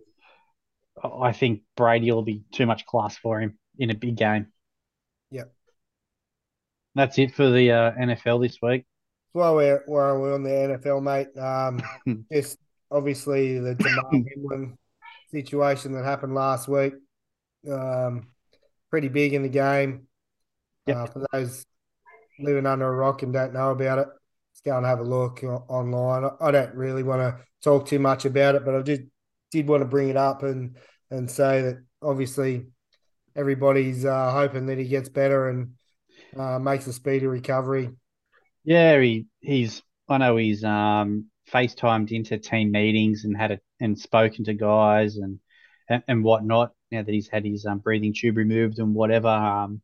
I 1.03 1.33
think 1.33 1.63
Brady 1.77 2.11
will 2.11 2.23
be 2.23 2.43
too 2.53 2.67
much 2.67 2.85
class 2.87 3.17
for 3.17 3.41
him 3.41 3.59
in 3.79 3.91
a 3.91 3.95
big 3.95 4.17
game. 4.17 4.49
Yep. 5.31 5.53
That's 6.95 7.19
it 7.19 7.35
for 7.35 7.51
the 7.51 7.71
uh, 7.71 7.93
NFL 7.93 8.43
this 8.43 8.59
week. 8.61 8.85
While 9.33 9.57
we're 9.57 9.83
while 9.87 10.19
we're 10.19 10.35
on 10.35 10.43
the 10.43 10.51
NFL, 10.51 11.03
mate, 11.03 11.39
um, 11.39 11.81
just 12.33 12.59
obviously 12.91 13.59
the 13.59 13.75
Jamal 13.75 14.11
Ingram 14.13 14.79
situation 15.31 15.93
that 15.93 16.05
happened 16.05 16.35
last 16.35 16.67
week, 16.67 16.95
um, 17.71 18.29
pretty 18.91 19.09
big 19.09 19.35
in 19.35 19.43
the 19.43 19.49
game. 19.49 20.07
Yep. 20.87 20.97
Uh, 20.97 21.07
for 21.07 21.27
those 21.33 21.67
living 22.41 22.67
under 22.67 22.89
a 22.89 22.97
rock 22.97 23.23
and 23.23 23.33
don't 23.33 23.53
know 23.53 23.71
about 23.71 23.99
it, 23.99 24.09
just 24.59 24.65
go 24.65 24.77
and 24.77 24.87
have 24.87 25.01
a 25.01 25.05
look 25.05 25.43
online. 25.45 26.29
I- 26.41 26.51
don't 26.51 26.75
really 26.75 27.03
want 27.03 27.21
to 27.23 27.45
talk 27.63 27.87
too 27.87 27.99
much 27.99 28.25
about 28.25 28.55
it, 28.55 28.65
but 28.65 28.75
I 28.75 28.83
just 28.83 29.03
did 29.51 29.69
want 29.69 29.83
to 29.83 29.87
bring 29.89 30.09
it 30.09 30.17
up 30.17 30.43
and 30.43 30.77
and 31.11 31.31
say 31.31 31.63
that 31.63 31.79
obviously 32.03 32.67
everybody's 33.37 34.05
uh, 34.05 34.33
hoping 34.33 34.67
that 34.67 34.79
he 34.79 34.87
gets 34.89 35.09
better 35.09 35.49
and 35.49 35.75
uh, 36.39 36.59
makes 36.59 36.87
a 36.87 36.93
speedy 36.93 37.27
recovery. 37.27 37.91
Yeah, 38.65 39.01
he 39.01 39.27
he's 39.41 39.83
I 40.09 40.19
know 40.19 40.37
he's 40.37 40.65
um 40.65 41.27
FaceTimed 41.53 42.13
into 42.13 42.39
team 42.39 42.71
meetings 42.71 43.25
and 43.25 43.37
had 43.37 43.53
it 43.53 43.63
and 43.81 43.99
spoken 43.99 44.45
to 44.45 44.55
guys 44.55 45.17
and 45.17 45.41
and, 45.89 46.03
and 46.09 46.25
whatnot. 46.25 46.73
Now 46.91 47.03
that 47.03 47.13
he's 47.13 47.29
had 47.29 47.45
his 47.45 47.67
um, 47.67 47.79
breathing 47.79 48.15
tube 48.15 48.37
removed 48.37 48.79
and 48.79 48.95
whatever, 48.95 49.29
um, 49.29 49.83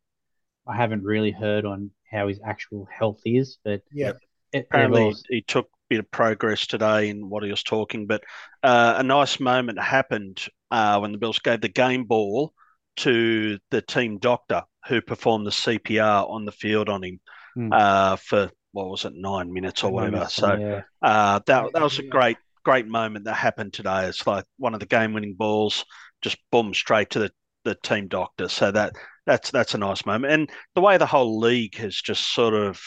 I 0.67 0.75
haven't 0.75 1.03
really 1.03 1.31
heard 1.31 1.65
on 1.65 1.91
how 2.11 2.27
his 2.29 2.39
actual 2.45 2.87
health 2.91 3.21
is, 3.25 3.57
but 3.63 3.83
Yeah. 3.91 4.13
It, 4.51 4.67
they've 4.73 4.91
Apparently, 4.91 4.91
all- 4.91 5.15
he 5.29 5.41
took 5.41 5.65
a 5.65 5.69
bit 5.89 5.99
of 5.99 6.11
progress 6.11 6.67
today 6.67 7.09
in 7.09 7.29
what 7.29 7.43
he 7.43 7.49
was 7.51 7.63
talking, 7.63 8.07
but 8.07 8.23
uh, 8.63 8.95
a 8.97 9.03
nice 9.03 9.39
moment 9.39 9.79
happened 9.79 10.45
uh, 10.71 10.99
when 10.99 11.11
the 11.11 11.17
Bills 11.17 11.39
gave 11.39 11.61
the 11.61 11.67
game 11.69 12.05
ball 12.05 12.53
to 12.97 13.59
the 13.71 13.81
team 13.81 14.17
doctor 14.19 14.63
who 14.87 15.01
performed 15.01 15.45
the 15.45 15.51
CPR 15.51 16.25
on 16.29 16.45
the 16.45 16.51
field 16.51 16.89
on 16.89 17.03
him 17.03 17.19
Hmm. 17.55 17.69
uh, 17.71 18.15
for 18.17 18.51
what 18.71 18.87
was 18.89 19.05
it, 19.05 19.13
nine 19.15 19.53
minutes 19.53 19.83
or 19.83 19.91
whatever. 19.91 20.27
So 20.29 20.57
yeah, 20.59 20.81
uh, 21.01 21.39
that 21.47 21.73
that 21.73 21.81
was 21.81 21.99
a 21.99 22.03
great 22.03 22.37
great 22.63 22.87
moment 22.87 23.25
that 23.25 23.33
happened 23.35 23.73
today. 23.73 24.07
It's 24.07 24.25
like 24.25 24.45
one 24.57 24.73
of 24.73 24.79
the 24.79 24.85
game 24.85 25.13
winning 25.13 25.35
balls 25.35 25.85
just 26.21 26.37
boom 26.51 26.73
straight 26.73 27.11
to 27.11 27.19
the, 27.19 27.31
the 27.63 27.75
team 27.75 28.07
doctor. 28.07 28.49
So 28.49 28.71
that 28.71 28.93
that's 29.25 29.51
that's 29.51 29.73
a 29.75 29.77
nice 29.77 30.05
moment. 30.05 30.33
And 30.33 30.49
the 30.73 30.81
way 30.81 30.97
the 30.97 31.05
whole 31.05 31.39
league 31.39 31.75
has 31.77 31.95
just 31.95 32.33
sort 32.33 32.53
of 32.53 32.81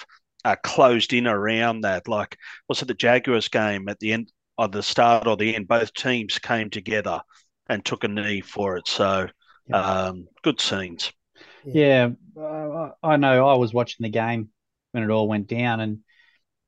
uh, 0.52 0.56
closed 0.64 1.12
in 1.12 1.26
around 1.26 1.82
that. 1.82 2.08
Like 2.08 2.36
was 2.68 2.82
it 2.82 2.88
the 2.88 2.94
Jaguars 2.94 3.48
game 3.48 3.88
at 3.88 3.98
the 4.00 4.12
end 4.12 4.32
of 4.58 4.72
the 4.72 4.82
start 4.82 5.26
or 5.26 5.36
the 5.36 5.54
end? 5.54 5.68
Both 5.68 5.94
teams 5.94 6.38
came 6.38 6.70
together 6.70 7.20
and 7.68 7.84
took 7.84 8.04
a 8.04 8.08
knee 8.08 8.40
for 8.40 8.76
it. 8.78 8.88
So 8.88 9.28
Yeah. 9.66 9.82
um, 9.82 10.28
good 10.42 10.60
scenes. 10.60 11.12
yeah. 11.64 12.10
Uh, 12.38 12.90
I 13.02 13.16
know 13.16 13.48
I 13.48 13.56
was 13.56 13.72
watching 13.74 14.04
the 14.04 14.10
game 14.10 14.48
when 14.92 15.02
it 15.02 15.10
all 15.10 15.28
went 15.28 15.48
down, 15.48 15.80
and 15.80 15.98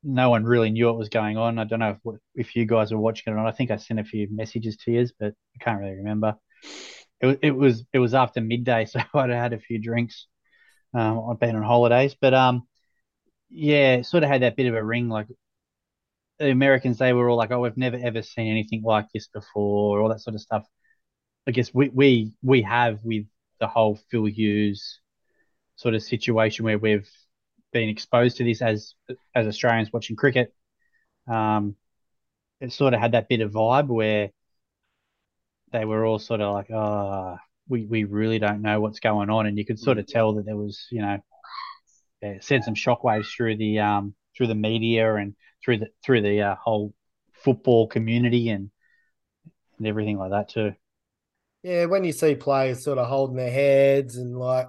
no 0.04 0.30
one 0.30 0.44
really 0.44 0.70
knew 0.70 0.86
what 0.86 0.98
was 0.98 1.08
going 1.10 1.36
on. 1.36 1.58
I 1.58 1.64
don't 1.64 1.80
know 1.80 1.98
if 2.04 2.16
if 2.34 2.56
you 2.56 2.66
guys 2.66 2.92
were 2.92 3.00
watching 3.00 3.24
it 3.28 3.32
or 3.32 3.36
not. 3.36 3.48
I 3.48 3.52
think 3.52 3.70
I 3.72 3.76
sent 3.76 4.00
a 4.00 4.04
few 4.04 4.28
messages 4.30 4.76
to 4.78 4.92
you, 4.92 5.08
but 5.18 5.34
I 5.60 5.64
can't 5.64 5.80
really 5.80 5.96
remember. 5.96 6.36
It, 7.20 7.40
it 7.42 7.50
was 7.52 7.84
it 7.92 7.98
was 8.00 8.14
after 8.14 8.40
midday, 8.40 8.84
so 8.86 9.00
I'd 9.14 9.30
had 9.30 9.52
a 9.52 9.60
few 9.60 9.80
drinks. 9.80 10.28
Um, 10.94 11.30
I'd 11.30 11.40
been 11.40 11.56
on 11.56 11.62
holidays, 11.64 12.16
but 12.20 12.34
um, 12.34 12.68
yeah, 13.50 14.02
sort 14.02 14.22
of 14.24 14.30
had 14.30 14.42
that 14.42 14.56
bit 14.56 14.66
of 14.66 14.74
a 14.74 14.82
ring. 14.84 15.08
Like 15.08 15.28
the 16.38 16.50
Americans, 16.50 16.98
they 16.98 17.12
were 17.12 17.28
all 17.28 17.36
like, 17.36 17.50
"Oh, 17.50 17.60
we've 17.60 17.76
never 17.76 17.96
ever 18.02 18.22
seen 18.22 18.50
anything 18.50 18.82
like 18.82 19.06
this 19.12 19.28
before," 19.28 20.00
all 20.00 20.08
that 20.08 20.20
sort 20.20 20.34
of 20.34 20.40
stuff. 20.40 20.66
I 21.46 21.52
guess 21.52 21.74
we 21.74 21.88
we 21.90 22.32
we 22.42 22.62
have 22.62 23.04
with 23.04 23.26
the 23.60 23.68
whole 23.68 23.96
Phil 24.10 24.26
Hughes 24.26 25.00
sort 25.76 25.94
of 25.94 26.02
situation 26.02 26.64
where 26.66 26.78
we've 26.78 27.10
been 27.72 27.90
exposed 27.90 28.38
to 28.38 28.44
this 28.44 28.62
as 28.62 28.94
as 29.34 29.46
Australians 29.48 29.92
watching 29.92 30.16
cricket. 30.16 30.54
Um, 31.28 31.76
it 32.60 32.72
sort 32.72 32.94
of 32.94 33.00
had 33.00 33.12
that 33.12 33.28
bit 33.28 33.40
of 33.42 33.52
vibe 33.52 33.88
where 33.88 34.30
they 35.72 35.84
were 35.84 36.04
all 36.04 36.18
sort 36.18 36.40
of 36.40 36.52
like, 36.54 36.70
"Oh, 36.70 37.36
we 37.68 37.86
we 37.86 38.04
really 38.04 38.38
don't 38.38 38.62
know 38.62 38.80
what's 38.80 39.00
going 39.00 39.30
on," 39.30 39.46
and 39.46 39.56
you 39.58 39.64
could 39.64 39.78
sort 39.78 39.98
of 39.98 40.06
tell 40.06 40.34
that 40.34 40.46
there 40.46 40.56
was, 40.56 40.86
you 40.90 41.02
know, 41.02 41.18
yeah, 42.22 42.38
sent 42.40 42.64
some 42.64 42.74
shockwaves 42.74 43.26
through 43.34 43.56
the 43.56 43.78
um 43.80 44.14
through 44.36 44.48
the 44.48 44.54
media 44.54 45.14
and 45.16 45.34
through 45.64 45.78
the 45.78 45.88
through 46.04 46.22
the 46.22 46.40
uh, 46.42 46.56
whole 46.56 46.94
football 47.32 47.86
community 47.86 48.48
and 48.50 48.70
and 49.78 49.86
everything 49.86 50.18
like 50.18 50.30
that 50.30 50.48
too. 50.48 50.72
Yeah, 51.62 51.84
when 51.86 52.04
you 52.04 52.12
see 52.12 52.34
players 52.36 52.82
sort 52.84 52.98
of 52.98 53.06
holding 53.08 53.36
their 53.36 53.50
heads 53.50 54.16
and 54.16 54.36
like 54.38 54.68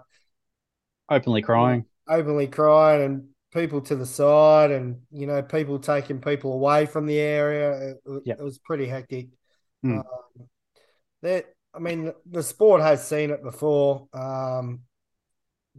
Openly 1.09 1.43
crying. 1.43 1.85
openly 2.07 2.47
crying 2.47 3.01
and 3.03 3.29
people 3.53 3.81
to 3.81 3.95
the 3.95 4.05
side 4.05 4.71
and 4.71 5.01
you 5.11 5.27
know 5.27 5.41
people 5.41 5.79
taking 5.79 6.21
people 6.21 6.53
away 6.53 6.85
from 6.85 7.05
the 7.05 7.19
area, 7.19 7.91
it, 8.05 8.23
Yep. 8.23 8.39
it 8.39 8.43
was 8.43 8.57
pretty 8.59 8.87
hectic. 8.87 9.27
Hmm. 9.83 9.99
Um, 9.99 10.47
that 11.21 11.45
I 11.73 11.79
mean, 11.79 12.13
the 12.29 12.43
sport 12.43 12.81
has 12.81 13.07
seen 13.07 13.31
it 13.31 13.43
before. 13.43 14.07
Um, 14.13 14.81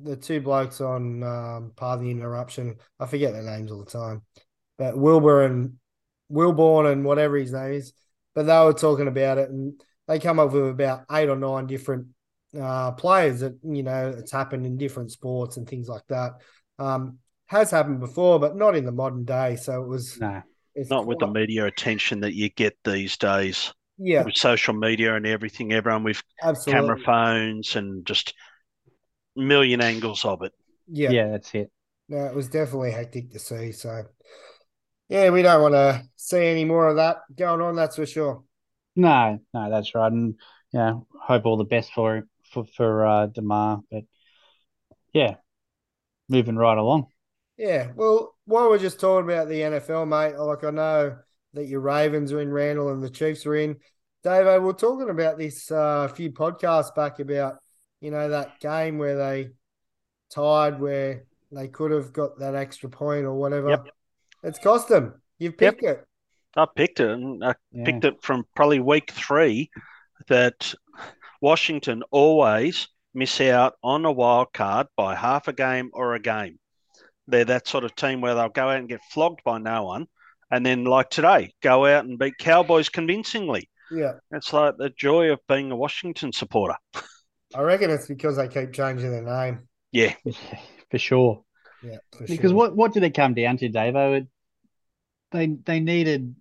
the 0.01 0.16
two 0.16 0.40
blokes 0.40 0.80
on 0.80 1.22
um, 1.22 1.72
part 1.76 1.99
of 1.99 2.05
the 2.05 2.11
interruption, 2.11 2.76
I 2.99 3.07
forget 3.07 3.32
their 3.32 3.43
names 3.43 3.70
all 3.70 3.84
the 3.84 3.90
time, 3.90 4.22
but 4.78 4.97
Wilbur 4.97 5.45
and 5.45 5.74
Wilborn 6.30 6.90
and 6.90 7.05
whatever 7.05 7.36
his 7.36 7.53
name 7.53 7.72
is, 7.72 7.93
but 8.34 8.45
they 8.45 8.59
were 8.64 8.72
talking 8.72 9.09
about 9.09 9.38
it 9.38 9.51
and 9.51 9.80
they 10.09 10.18
come 10.18 10.38
up 10.38 10.53
with 10.53 10.68
about 10.68 11.05
eight 11.12 11.28
or 11.28 11.36
nine 11.36 11.66
different 11.66 12.07
uh, 12.59 12.93
players 12.93 13.40
that 13.40 13.59
you 13.62 13.82
know 13.82 14.14
it's 14.16 14.32
happened 14.32 14.66
in 14.66 14.76
different 14.76 15.11
sports 15.11 15.57
and 15.57 15.68
things 15.68 15.88
like 15.88 16.07
that. 16.09 16.32
Um, 16.78 17.18
has 17.47 17.70
happened 17.70 18.01
before, 18.01 18.40
but 18.40 18.57
not 18.57 18.74
in 18.74 18.86
the 18.86 18.93
modern 18.93 19.24
day. 19.24 19.57
So 19.57 19.82
it 19.82 19.86
was 19.86 20.18
no, 20.18 20.43
it's 20.74 20.90
not 20.90 21.05
quite... 21.05 21.09
with 21.09 21.18
the 21.18 21.26
media 21.26 21.66
attention 21.66 22.20
that 22.20 22.34
you 22.34 22.49
get 22.49 22.76
these 22.84 23.16
days. 23.16 23.72
Yeah, 23.99 24.24
with 24.24 24.36
social 24.36 24.74
media 24.74 25.14
and 25.14 25.26
everything, 25.26 25.72
everyone 25.72 26.03
with 26.03 26.22
Absolutely. 26.43 26.72
camera 26.72 26.99
phones 27.05 27.76
and 27.76 28.05
just 28.07 28.34
million 29.36 29.80
angles 29.80 30.24
of 30.24 30.42
it. 30.42 30.52
Yeah, 30.88 31.10
yeah, 31.10 31.28
that's 31.30 31.54
it. 31.54 31.70
No, 32.08 32.26
it 32.26 32.34
was 32.34 32.48
definitely 32.48 32.90
hectic 32.90 33.30
to 33.30 33.38
see. 33.38 33.72
So, 33.72 34.04
yeah, 35.08 35.30
we 35.30 35.42
don't 35.42 35.62
want 35.62 35.74
to 35.74 36.02
see 36.16 36.44
any 36.46 36.64
more 36.64 36.88
of 36.88 36.96
that 36.96 37.18
going 37.36 37.60
on. 37.60 37.76
That's 37.76 37.96
for 37.96 38.06
sure. 38.06 38.44
No, 38.94 39.38
no, 39.54 39.70
that's 39.70 39.94
right, 39.94 40.12
and 40.12 40.34
yeah, 40.72 40.94
hope 41.20 41.46
all 41.46 41.56
the 41.56 41.64
best 41.64 41.92
for 41.92 42.26
for 42.50 42.64
for 42.76 43.06
uh, 43.06 43.26
Damar. 43.26 43.80
But 43.90 44.04
yeah, 45.12 45.36
moving 46.28 46.56
right 46.56 46.76
along. 46.76 47.06
Yeah, 47.56 47.92
well, 47.94 48.34
while 48.44 48.68
we're 48.68 48.78
just 48.78 49.00
talking 49.00 49.30
about 49.30 49.48
the 49.48 49.60
NFL, 49.60 50.08
mate, 50.08 50.36
like 50.38 50.64
I 50.64 50.70
know 50.70 51.16
that 51.54 51.66
your 51.66 51.80
Ravens 51.80 52.32
are 52.32 52.40
in 52.40 52.50
Randall 52.50 52.92
and 52.92 53.02
the 53.02 53.10
Chiefs 53.10 53.46
are 53.46 53.54
in. 53.54 53.76
Dave, 54.24 54.44
we 54.62 54.70
are 54.70 54.72
talking 54.72 55.10
about 55.10 55.38
this 55.38 55.70
uh, 55.70 56.08
a 56.10 56.14
few 56.14 56.30
podcasts 56.32 56.94
back 56.94 57.18
about 57.18 57.56
you 58.03 58.11
know 58.11 58.28
that 58.30 58.59
game 58.61 58.98
where 58.98 59.16
they 59.16 59.50
tied, 60.28 60.80
where 60.80 61.24
they 61.53 61.68
could 61.68 61.92
have 61.92 62.12
got 62.12 62.38
that 62.40 62.57
extra 62.57 62.90
point 62.90 63.24
or 63.24 63.34
whatever. 63.34 63.70
Yep. 63.70 63.86
It's 64.42 64.59
cost 64.59 64.88
them. 64.88 65.22
You've 65.38 65.57
picked 65.57 65.82
yep. 65.82 65.98
it. 65.98 66.07
I 66.57 66.66
picked 66.74 67.00
it, 67.00 67.11
and 67.11 67.42
I 67.44 67.55
yeah. 67.70 67.84
picked 67.84 68.05
it 68.05 68.16
from 68.20 68.44
probably 68.57 68.80
week 68.80 69.12
three 69.12 69.70
that 70.28 70.74
Washington 71.40 72.03
always 72.11 72.88
miss 73.14 73.40
out 73.40 73.74
on 73.84 74.05
a 74.05 74.12
wild 74.12 74.53
card 74.53 74.88
by 74.96 75.14
half 75.14 75.46
a 75.46 75.53
game 75.53 75.90
or 75.92 76.14
a 76.14 76.20
game. 76.20 76.59
They're 77.28 77.44
that 77.44 77.68
sort 77.68 77.84
of 77.84 77.94
team 77.94 78.20
where 78.20 78.34
they'll 78.34 78.48
go 78.48 78.68
out 78.68 78.78
and 78.78 78.88
get 78.88 79.00
flogged 79.12 79.44
by 79.44 79.59
no 79.59 79.84
one, 79.84 80.09
and 80.50 80.66
then 80.66 80.84
like 80.84 81.11
today, 81.11 81.55
go 81.62 81.86
out 81.86 82.05
and 82.05 82.18
beat 82.18 82.36
Cowboys 82.38 82.88
convincingly. 82.88 83.70
Yeah, 83.92 84.14
it's 84.32 84.53
like 84.53 84.76
the 84.76 84.90
joy 84.90 85.30
of 85.30 85.38
being 85.46 85.70
a 85.70 85.76
Washington 85.76 86.32
supporter. 86.32 86.76
I 87.55 87.62
reckon 87.62 87.90
it's 87.90 88.07
because 88.07 88.36
they 88.36 88.48
keep 88.48 88.72
changing 88.72 89.11
their 89.11 89.22
name. 89.22 89.68
Yeah, 89.90 90.14
for 90.90 90.98
sure. 90.98 91.44
Yeah, 91.82 91.98
for 92.16 92.26
because 92.26 92.50
sure. 92.50 92.57
what 92.57 92.76
what 92.76 92.92
did 92.92 93.03
it 93.03 93.14
come 93.14 93.34
down 93.34 93.57
to, 93.59 93.68
Davo? 93.68 94.22
Oh, 94.22 94.26
they 95.32 95.46
they 95.46 95.80
needed 95.80 96.34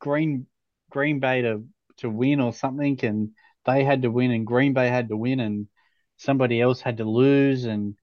Green 0.00 0.46
Green 0.90 1.20
Bay 1.20 1.42
to 1.42 1.64
to 1.98 2.10
win 2.10 2.40
or 2.40 2.52
something, 2.52 2.98
and 3.02 3.30
they 3.66 3.84
had 3.84 4.02
to 4.02 4.10
win, 4.10 4.30
and 4.30 4.46
Green 4.46 4.72
Bay 4.72 4.88
had 4.88 5.08
to 5.08 5.16
win, 5.16 5.40
and 5.40 5.66
somebody 6.16 6.60
else 6.60 6.80
had 6.80 6.98
to 6.98 7.04
lose, 7.04 7.64
and 7.64 7.94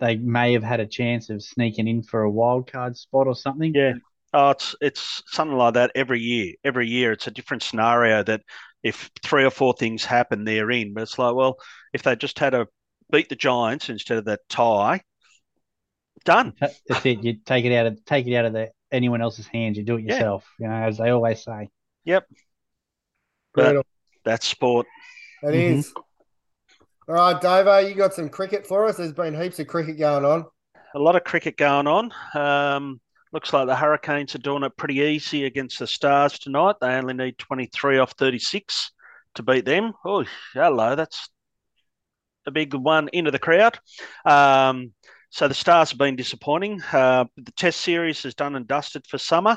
they 0.00 0.16
may 0.16 0.52
have 0.54 0.62
had 0.62 0.80
a 0.80 0.86
chance 0.86 1.30
of 1.30 1.42
sneaking 1.42 1.88
in 1.88 2.02
for 2.02 2.22
a 2.22 2.30
wild 2.30 2.70
card 2.70 2.96
spot 2.96 3.26
or 3.26 3.34
something. 3.34 3.74
Yeah. 3.74 3.94
Oh, 4.34 4.50
it's 4.50 4.74
it's 4.80 5.22
something 5.26 5.56
like 5.56 5.74
that 5.74 5.92
every 5.94 6.20
year. 6.20 6.54
Every 6.64 6.88
year, 6.88 7.12
it's 7.12 7.26
a 7.26 7.30
different 7.30 7.62
scenario. 7.62 8.22
That 8.22 8.40
if 8.82 9.10
three 9.22 9.44
or 9.44 9.50
four 9.50 9.74
things 9.74 10.04
happen, 10.04 10.44
they're 10.44 10.70
in. 10.70 10.94
But 10.94 11.04
it's 11.04 11.18
like, 11.18 11.34
well, 11.34 11.56
if 11.92 12.02
they 12.02 12.16
just 12.16 12.38
had 12.38 12.50
to 12.50 12.66
beat 13.10 13.28
the 13.28 13.36
Giants 13.36 13.88
instead 13.88 14.18
of 14.18 14.24
that 14.26 14.40
tie, 14.48 15.02
done. 16.24 16.54
That's 16.60 17.06
it. 17.06 17.22
You 17.22 17.34
take 17.44 17.64
it 17.64 17.74
out 17.74 17.86
of 17.86 18.04
take 18.04 18.26
it 18.26 18.36
out 18.36 18.44
of 18.44 18.52
the 18.52 18.70
anyone 18.90 19.22
else's 19.22 19.46
hands. 19.46 19.76
You 19.76 19.84
do 19.84 19.96
it 19.96 20.04
yourself. 20.04 20.44
Yeah. 20.58 20.66
You 20.66 20.70
know, 20.72 20.86
as 20.88 20.98
they 20.98 21.10
always 21.10 21.42
say. 21.42 21.68
Yep. 22.04 22.26
But 23.54 23.86
that's 24.24 24.46
sport. 24.46 24.86
It 25.42 25.46
mm-hmm. 25.46 25.78
is. 25.78 25.92
All 27.08 27.16
right, 27.16 27.40
Davo, 27.40 27.88
you 27.88 27.94
got 27.94 28.14
some 28.14 28.28
cricket 28.28 28.66
for 28.66 28.86
us. 28.86 28.96
There's 28.96 29.12
been 29.12 29.38
heaps 29.38 29.58
of 29.58 29.66
cricket 29.66 29.98
going 29.98 30.24
on. 30.24 30.46
A 30.94 30.98
lot 30.98 31.16
of 31.16 31.24
cricket 31.24 31.56
going 31.56 31.86
on. 31.86 32.12
Um, 32.34 33.00
looks 33.32 33.52
like 33.52 33.66
the 33.66 33.76
Hurricanes 33.76 34.34
are 34.34 34.38
doing 34.38 34.62
it 34.62 34.76
pretty 34.76 35.00
easy 35.00 35.44
against 35.44 35.78
the 35.78 35.86
Stars 35.86 36.38
tonight. 36.38 36.76
They 36.80 36.94
only 36.94 37.14
need 37.14 37.38
23 37.38 37.98
off 37.98 38.12
36 38.12 38.92
to 39.36 39.42
beat 39.42 39.64
them. 39.64 39.92
Oh, 40.04 40.24
hello. 40.52 40.94
That's 40.94 41.28
a 42.46 42.50
big 42.50 42.74
one 42.74 43.08
into 43.12 43.30
the 43.30 43.38
crowd. 43.38 43.78
Um, 44.24 44.92
so 45.30 45.48
the 45.48 45.54
Stars 45.54 45.90
have 45.90 45.98
been 45.98 46.16
disappointing. 46.16 46.82
Uh, 46.92 47.24
the 47.36 47.52
Test 47.52 47.80
series 47.80 48.24
is 48.24 48.34
done 48.34 48.54
and 48.54 48.66
dusted 48.66 49.06
for 49.06 49.18
summer. 49.18 49.56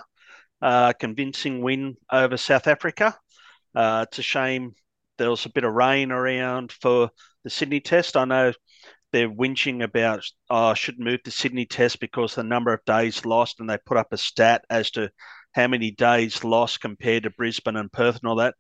Uh, 0.61 0.93
convincing 0.93 1.61
win 1.61 1.97
over 2.11 2.37
South 2.37 2.67
Africa. 2.67 3.17
Uh, 3.75 4.05
it's 4.07 4.19
a 4.19 4.23
shame 4.23 4.73
there 5.17 5.29
was 5.29 5.45
a 5.45 5.49
bit 5.49 5.63
of 5.63 5.73
rain 5.73 6.11
around 6.11 6.71
for 6.71 7.09
the 7.43 7.49
Sydney 7.49 7.79
Test. 7.79 8.17
I 8.17 8.25
know 8.25 8.53
they're 9.15 9.29
whinging 9.29 9.81
about, 9.81 10.25
oh, 10.49 10.65
I 10.65 10.73
should 10.73 10.99
move 10.99 11.21
the 11.23 11.31
Sydney 11.31 11.65
Test 11.65 12.01
because 12.01 12.35
the 12.35 12.43
number 12.43 12.73
of 12.73 12.83
days 12.83 13.25
lost, 13.25 13.61
and 13.61 13.69
they 13.69 13.77
put 13.85 13.95
up 13.95 14.11
a 14.11 14.17
stat 14.17 14.65
as 14.69 14.91
to 14.91 15.09
how 15.53 15.67
many 15.67 15.91
days 15.91 16.43
lost 16.43 16.81
compared 16.81 17.23
to 17.23 17.29
Brisbane 17.29 17.77
and 17.77 17.89
Perth 17.89 18.17
and 18.17 18.29
all 18.29 18.35
that. 18.35 18.55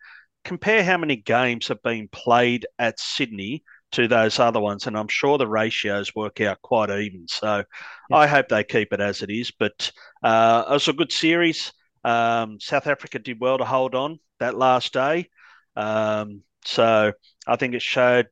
Compare 0.45 0.81
how 0.85 0.97
many 0.97 1.17
games 1.17 1.67
have 1.67 1.83
been 1.83 2.07
played 2.07 2.65
at 2.79 3.01
Sydney 3.01 3.65
to 3.91 4.07
those 4.07 4.39
other 4.39 4.61
ones, 4.61 4.87
and 4.87 4.97
I'm 4.97 5.09
sure 5.09 5.37
the 5.37 5.45
ratios 5.45 6.15
work 6.15 6.39
out 6.39 6.61
quite 6.61 6.89
even. 6.89 7.27
So 7.27 7.65
yeah. 8.09 8.15
I 8.15 8.25
hope 8.25 8.47
they 8.47 8.63
keep 8.63 8.93
it 8.93 9.01
as 9.01 9.23
it 9.23 9.29
is. 9.29 9.51
But 9.51 9.91
uh, 10.23 10.63
it 10.69 10.71
was 10.71 10.87
a 10.87 10.93
good 10.93 11.11
series. 11.11 11.73
Um, 12.05 12.61
South 12.61 12.87
Africa 12.87 13.19
did 13.19 13.41
well 13.41 13.57
to 13.57 13.65
hold 13.65 13.93
on 13.93 14.19
that 14.39 14.55
last 14.55 14.93
day. 14.93 15.27
Um, 15.75 16.43
so 16.63 17.11
I 17.45 17.55
think 17.57 17.73
it 17.73 17.81
showed 17.81 18.27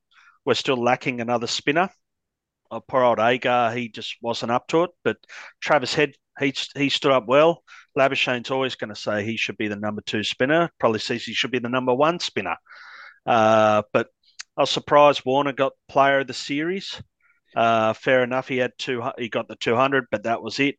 we're 0.45 0.53
still 0.53 0.81
lacking 0.81 1.19
another 1.19 1.47
spinner. 1.47 1.89
Uh, 2.73 2.79
poor 2.87 3.03
old 3.03 3.19
Agar, 3.19 3.71
he 3.71 3.87
just 3.89 4.15
wasn't 4.21 4.51
up 4.51 4.67
to 4.67 4.83
it. 4.83 4.89
But 5.03 5.17
Travis 5.61 5.93
Head, 5.93 6.13
he 6.39 6.53
he 6.75 6.89
stood 6.89 7.11
up 7.11 7.25
well. 7.27 7.63
Labuschagne's 7.95 8.51
always 8.51 8.75
going 8.75 8.89
to 8.89 8.99
say 8.99 9.23
he 9.23 9.37
should 9.37 9.57
be 9.57 9.67
the 9.67 9.75
number 9.75 10.01
two 10.01 10.23
spinner. 10.23 10.71
Probably 10.79 10.99
says 10.99 11.23
he 11.23 11.33
should 11.33 11.51
be 11.51 11.59
the 11.59 11.69
number 11.69 11.93
one 11.93 12.19
spinner. 12.19 12.57
Uh, 13.25 13.83
but 13.93 14.07
I 14.57 14.61
was 14.61 14.71
surprised 14.71 15.21
Warner 15.25 15.53
got 15.53 15.73
player 15.87 16.21
of 16.21 16.27
the 16.27 16.33
series. 16.33 17.01
Uh, 17.55 17.93
fair 17.93 18.23
enough, 18.23 18.47
he 18.47 18.57
had 18.57 18.71
two. 18.79 19.03
He 19.17 19.29
got 19.29 19.47
the 19.47 19.55
two 19.55 19.75
hundred, 19.75 20.05
but 20.09 20.23
that 20.23 20.41
was 20.41 20.59
it. 20.59 20.75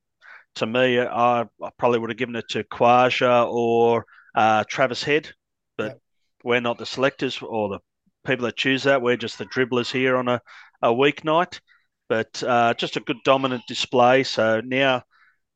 To 0.56 0.66
me, 0.66 1.00
I, 1.00 1.42
I 1.42 1.70
probably 1.78 2.00
would 2.00 2.10
have 2.10 2.16
given 2.16 2.36
it 2.36 2.48
to 2.50 2.64
Khawaja 2.64 3.48
or 3.52 4.04
uh, 4.34 4.64
Travis 4.68 5.02
Head, 5.02 5.30
but 5.76 5.84
yep. 5.84 6.00
we're 6.42 6.60
not 6.60 6.78
the 6.78 6.86
selectors 6.86 7.40
or 7.40 7.68
the 7.68 7.78
people 8.26 8.46
that 8.46 8.56
choose 8.56 8.84
that. 8.84 9.02
We're 9.02 9.16
just 9.16 9.38
the 9.38 9.46
dribblers 9.46 9.92
here 9.92 10.16
on 10.16 10.28
a, 10.28 10.40
a 10.82 10.88
weeknight. 10.88 11.60
But 12.08 12.42
uh, 12.42 12.74
just 12.74 12.96
a 12.96 13.00
good 13.00 13.18
dominant 13.24 13.62
display. 13.66 14.24
So 14.24 14.60
now 14.60 15.02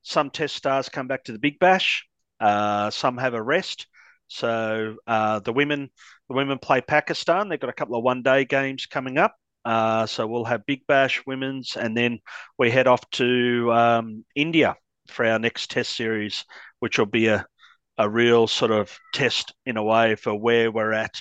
some 0.03 0.30
test 0.30 0.57
stars 0.57 0.88
come 0.88 1.07
back 1.07 1.24
to 1.24 1.32
the 1.32 1.38
Big 1.38 1.59
Bash. 1.59 2.07
Uh, 2.40 2.90
some 2.90 3.18
have 3.18 3.34
a 3.34 3.42
rest. 3.42 3.86
So 4.28 4.96
uh, 5.07 5.40
the 5.40 5.53
women, 5.53 5.90
the 6.28 6.34
women 6.34 6.59
play 6.59 6.80
Pakistan. 6.80 7.49
They've 7.49 7.61
got 7.61 7.70
a 7.70 7.74
couple 7.74 7.96
of 7.96 8.05
one-day 8.05 8.44
games 8.44 8.86
coming 8.86 9.18
up. 9.18 9.34
Uh, 9.64 10.07
so 10.07 10.26
we'll 10.26 10.44
have 10.44 10.64
Big 10.66 10.86
Bash 10.86 11.22
women's, 11.26 11.76
and 11.76 11.96
then 11.96 12.20
we 12.59 12.70
head 12.70 12.86
off 12.86 13.09
to 13.11 13.70
um, 13.72 14.24
India 14.34 14.76
for 15.09 15.26
our 15.26 15.38
next 15.38 15.70
test 15.70 15.94
series, 15.94 16.44
which 16.78 16.99
will 16.99 17.07
be 17.07 17.26
a 17.26 17.44
a 17.99 18.09
real 18.09 18.46
sort 18.46 18.70
of 18.70 18.96
test 19.12 19.53
in 19.66 19.76
a 19.76 19.82
way 19.82 20.14
for 20.14 20.34
where 20.34 20.70
we're 20.70 20.92
at 20.92 21.20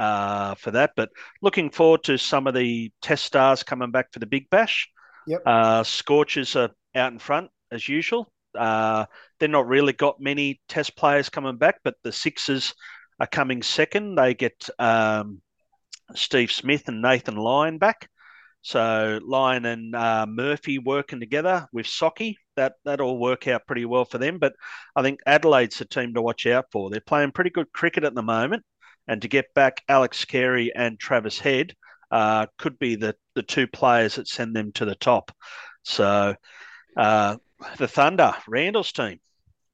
uh, 0.00 0.54
for 0.54 0.70
that. 0.70 0.92
But 0.96 1.10
looking 1.42 1.70
forward 1.70 2.04
to 2.04 2.16
some 2.16 2.46
of 2.46 2.54
the 2.54 2.90
test 3.02 3.24
stars 3.24 3.62
coming 3.62 3.90
back 3.90 4.12
for 4.12 4.18
the 4.18 4.26
Big 4.26 4.48
Bash. 4.48 4.88
Yep. 5.26 5.42
Uh, 5.44 5.84
Scorchers 5.84 6.56
are 6.56 6.70
out 6.94 7.12
in 7.12 7.18
front 7.18 7.50
as 7.70 7.86
usual. 7.86 8.32
Uh, 8.58 9.04
they're 9.38 9.48
not 9.48 9.68
really 9.68 9.92
got 9.92 10.20
many 10.20 10.60
test 10.68 10.96
players 10.96 11.28
coming 11.28 11.58
back, 11.58 11.76
but 11.84 11.94
the 12.02 12.12
Sixers 12.12 12.74
are 13.20 13.26
coming 13.26 13.62
second. 13.62 14.16
They 14.16 14.34
get 14.34 14.68
um, 14.78 15.42
Steve 16.14 16.50
Smith 16.50 16.88
and 16.88 17.02
Nathan 17.02 17.36
Lyon 17.36 17.76
back. 17.76 18.08
So 18.62 19.20
Lyon 19.22 19.66
and 19.66 19.94
uh, 19.94 20.26
Murphy 20.26 20.78
working 20.78 21.20
together 21.20 21.68
with 21.72 21.86
Socky, 21.86 22.36
that 22.56 22.74
that'll 22.84 23.18
work 23.18 23.48
out 23.48 23.66
pretty 23.66 23.84
well 23.84 24.04
for 24.04 24.18
them. 24.18 24.38
But 24.38 24.54
I 24.96 25.02
think 25.02 25.20
Adelaide's 25.26 25.80
a 25.80 25.84
team 25.84 26.14
to 26.14 26.22
watch 26.22 26.46
out 26.46 26.66
for. 26.72 26.90
They're 26.90 27.00
playing 27.00 27.32
pretty 27.32 27.50
good 27.50 27.72
cricket 27.72 28.04
at 28.04 28.14
the 28.14 28.22
moment, 28.22 28.64
and 29.10 29.22
to 29.22 29.28
get 29.28 29.52
back 29.54 29.82
Alex 29.88 30.24
Carey 30.24 30.72
and 30.72 30.96
Travis 30.96 31.40
Head 31.40 31.74
uh, 32.12 32.46
could 32.56 32.78
be 32.78 32.94
the 32.94 33.16
the 33.34 33.42
two 33.42 33.66
players 33.66 34.14
that 34.14 34.28
send 34.28 34.54
them 34.54 34.70
to 34.72 34.84
the 34.84 34.94
top. 34.94 35.32
So 35.82 36.36
uh, 36.96 37.36
the 37.76 37.88
Thunder, 37.88 38.32
Randall's 38.46 38.92
team, 38.92 39.18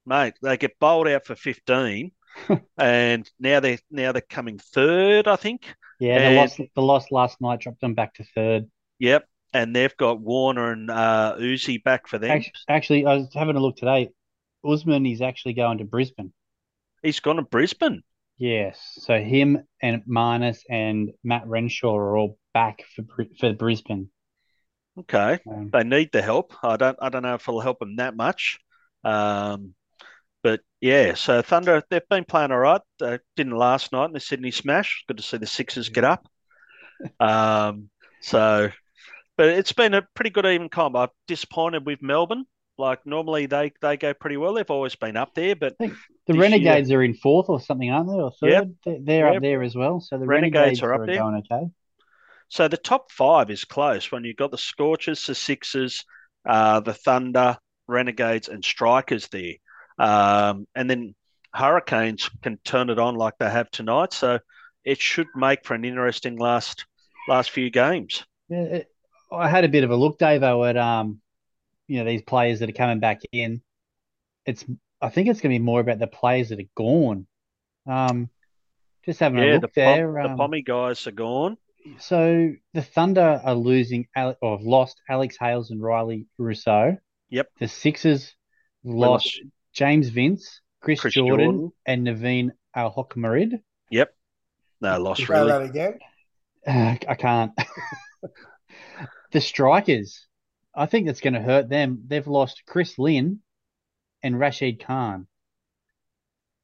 mate, 0.07 0.35
they 0.43 0.57
get 0.57 0.79
bowled 0.81 1.07
out 1.07 1.27
for 1.27 1.37
fifteen. 1.37 2.13
and 2.79 3.31
now 3.39 3.61
they're 3.61 3.79
now 3.91 4.13
they're 4.13 4.23
coming 4.23 4.59
third, 4.59 5.29
I 5.29 5.37
think. 5.37 5.67
Yeah, 6.01 6.31
the 6.31 6.37
loss 6.37 6.57
the 6.57 6.83
loss 6.83 7.11
last 7.11 7.41
night 7.41 7.61
dropped 7.61 7.83
them 7.83 7.95
back 7.95 8.15
to 8.15 8.25
third. 8.35 8.71
Yep, 9.01 9.27
and 9.53 9.77
they've 9.77 9.97
got 9.99 10.21
Warner 10.21 10.73
and 10.73 10.91
uh, 10.91 11.37
Uzi 11.39 11.83
back 11.83 12.09
for 12.09 12.19
them. 12.19 12.31
Actually, 12.31 12.53
actually, 12.69 13.07
I 13.07 13.17
was 13.17 13.29
having 13.35 13.57
a 13.57 13.61
look 13.61 13.77
today. 13.77 14.11
Usman 14.65 15.05
is 15.05 15.21
actually 15.21 15.53
going 15.53 15.79
to 15.79 15.85
Brisbane. 15.85 16.33
He's 17.03 17.21
gone 17.21 17.37
to 17.37 17.43
Brisbane. 17.43 18.03
Yes, 18.39 18.79
so 18.99 19.19
him 19.19 19.65
and 19.83 20.03
Marnus 20.07 20.59
and 20.69 21.11
Matt 21.25 21.47
Renshaw 21.47 21.95
are 21.95 22.17
all 22.17 22.39
back 22.53 22.83
for 22.95 23.05
for 23.39 23.53
Brisbane. 23.53 24.11
Okay, 24.99 25.39
Um, 25.51 25.71
they 25.73 25.85
need 25.85 26.11
the 26.13 26.23
help. 26.23 26.53
I 26.63 26.77
don't 26.77 26.99
I 27.01 27.09
don't 27.09 27.23
know 27.23 27.35
if 27.35 27.49
it'll 27.49 27.61
help 27.61 27.79
them 27.79 27.97
that 27.97 28.17
much. 28.17 28.59
Um, 29.05 29.75
but 30.43 30.61
yeah, 30.81 31.15
so 31.15 31.43
Thunder 31.43 31.83
they've 31.91 32.09
been 32.09 32.25
playing 32.25 32.53
all 32.53 32.59
right. 32.59 32.81
They 32.99 33.19
didn't 33.37 33.57
last 33.57 33.93
night 33.93 34.07
in 34.07 34.13
the 34.13 34.21
Sydney 34.21 34.51
Smash. 34.51 35.05
Good 35.09 35.17
to 35.17 35.23
see 35.23 35.39
the 35.39 35.47
Sixers 35.47 35.89
get 35.89 36.05
up. 36.05 36.27
Um, 37.21 37.91
so, 38.21 38.71
but 39.37 39.49
it's 39.49 39.73
been 39.73 39.95
a 39.95 40.07
pretty 40.15 40.31
good 40.31 40.47
even 40.47 40.69
comp. 40.69 40.97
I'm 40.97 41.09
disappointed 41.27 41.87
with 41.87 42.03
Melbourne. 42.03 42.45
Like 42.79 43.07
normally 43.07 43.47
they 43.47 43.73
they 43.81 43.97
go 43.97 44.13
pretty 44.15 44.37
well. 44.37 44.55
They've 44.55 44.71
always 44.71 44.95
been 44.95 45.17
up 45.17 45.35
there, 45.35 45.57
but 45.57 45.77
the 45.79 45.95
Renegades 46.29 46.91
are 46.91 47.03
in 47.03 47.15
fourth 47.15 47.49
or 47.49 47.61
something, 47.61 47.91
aren't 47.91 48.09
they? 48.09 48.15
Or 48.15 48.31
third? 48.33 48.77
Yep. 48.85 48.99
They're, 49.05 49.27
Yep. 49.29 49.37
up 49.37 49.43
there 49.43 49.63
as 49.63 49.75
well. 49.75 50.01
So 50.01 50.19
the 50.19 50.27
Renegades 50.27 50.83
Renegades, 50.83 50.83
are 50.83 50.95
up 50.95 51.01
are 51.01 51.07
there. 51.07 51.17
going 51.17 51.43
okay. 51.51 51.71
So 52.49 52.69
the 52.69 52.77
top 52.77 53.11
five 53.11 53.51
is 53.51 53.65
close 53.65 54.13
when 54.13 54.25
you've 54.25 54.37
got 54.37 54.51
the 54.51 54.59
Scorchers, 54.59 55.25
the 55.27 55.35
Sixers, 55.35 56.05
uh, 56.49 56.81
the 56.81 56.95
Thunder, 56.95 57.59
Renegades, 57.89 58.49
and 58.49 58.65
Strikers 58.65 59.29
there. 59.29 59.55
Um, 59.99 60.67
and 60.75 60.89
then 60.89 61.15
Hurricanes 61.55 62.29
can 62.43 62.59
turn 62.65 62.91
it 62.91 62.99
on 62.99 63.15
like 63.17 63.35
they 63.39 63.51
have 63.51 63.71
tonight. 63.71 64.13
So 64.13 64.39
it 64.85 65.01
should 65.01 65.27
make 65.35 65.65
for 65.65 65.75
an 65.75 65.85
interesting 65.85 66.37
last 66.39 66.85
last 67.29 67.51
few 67.51 67.71
games. 67.71 68.25
Yeah, 68.49 68.63
it, 68.63 68.87
I 69.33 69.49
had 69.49 69.65
a 69.65 69.69
bit 69.69 69.83
of 69.83 69.91
a 69.91 69.97
look, 69.97 70.19
Dave, 70.19 70.43
though, 70.43 70.65
at 70.65 70.77
um, 70.77 71.21
you 71.89 71.99
know, 71.99 72.05
these 72.11 72.23
players 72.23 72.61
that 72.61 72.69
are 72.69 72.73
coming 72.73 73.01
back 73.01 73.21
in. 73.33 73.63
It's 74.45 74.65
I 75.01 75.09
think 75.09 75.29
it's 75.29 75.41
going 75.41 75.53
to 75.53 75.59
be 75.59 75.65
more 75.65 75.81
about 75.81 75.99
the 75.99 76.07
players 76.07 76.49
that 76.51 76.61
are 76.61 76.71
gone. 76.77 77.27
Um, 77.87 78.31
just 79.05 79.21
having 79.21 79.39
a 79.39 79.55
look 79.55 79.63
the, 79.63 79.71
there. 79.75 80.07
pom- 80.13 80.23
the 80.23 80.31
um, 80.31 80.37
Pommy 80.37 80.63
guys 80.63 81.07
are 81.07 81.13
gone. 81.13 81.57
so 81.99 82.53
the 82.75 82.83
Thunder 82.83 83.41
are 83.45 83.55
losing 83.55 84.07
Ale- 84.17 84.37
or 84.41 84.57
have 84.59 84.67
lost 84.67 85.01
Alex 85.09 85.37
Hales 85.39 85.71
and 85.71 85.81
Rilee 85.81 86.27
Rossouw. 86.41 86.99
Yep. 87.31 87.49
The 87.59 87.69
Sixers 87.69 88.35
We 88.83 88.95
lost 88.95 89.41
James 89.73 90.09
Vince, 90.09 90.61
Chris, 90.81 91.01
Chris 91.01 91.15
Jordan, 91.15 91.47
Jordan. 91.47 91.73
and 91.87 92.07
Naveen 92.07 92.51
Al 92.75 92.93
Hokmarid. 92.95 93.61
Yep. 93.91 94.15
No 94.81 94.99
loss 94.99 95.19
Say 95.19 95.27
really. 95.29 95.49
that 95.49 95.63
again. 95.63 95.99
Uh, 96.67 96.97
I 97.11 97.15
can't. 97.15 97.53
the 99.33 99.41
strikers, 99.41 100.27
I 100.77 100.87
think 100.87 101.07
that's 101.07 101.21
going 101.21 101.35
to 101.35 101.41
hurt 101.43 101.69
them. 101.69 102.03
They've 102.07 102.27
lost 102.27 102.63
Chris 102.67 102.99
Lynn 102.99 103.41
and 104.23 104.39
Rashid 104.39 104.85
Khan. 104.85 105.27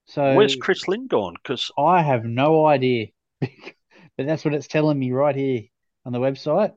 So 0.06 0.34
Where's 0.34 0.56
Chris 0.56 0.88
Lynn 0.88 1.06
gone? 1.06 1.34
Because 1.34 1.70
I 1.78 2.02
have 2.02 2.24
no 2.24 2.66
idea, 2.66 3.06
but 3.40 3.50
that's 4.18 4.44
what 4.44 4.54
it's 4.54 4.66
telling 4.66 4.98
me 4.98 5.12
right 5.12 5.34
here 5.34 5.62
on 6.04 6.12
the 6.12 6.18
website 6.18 6.72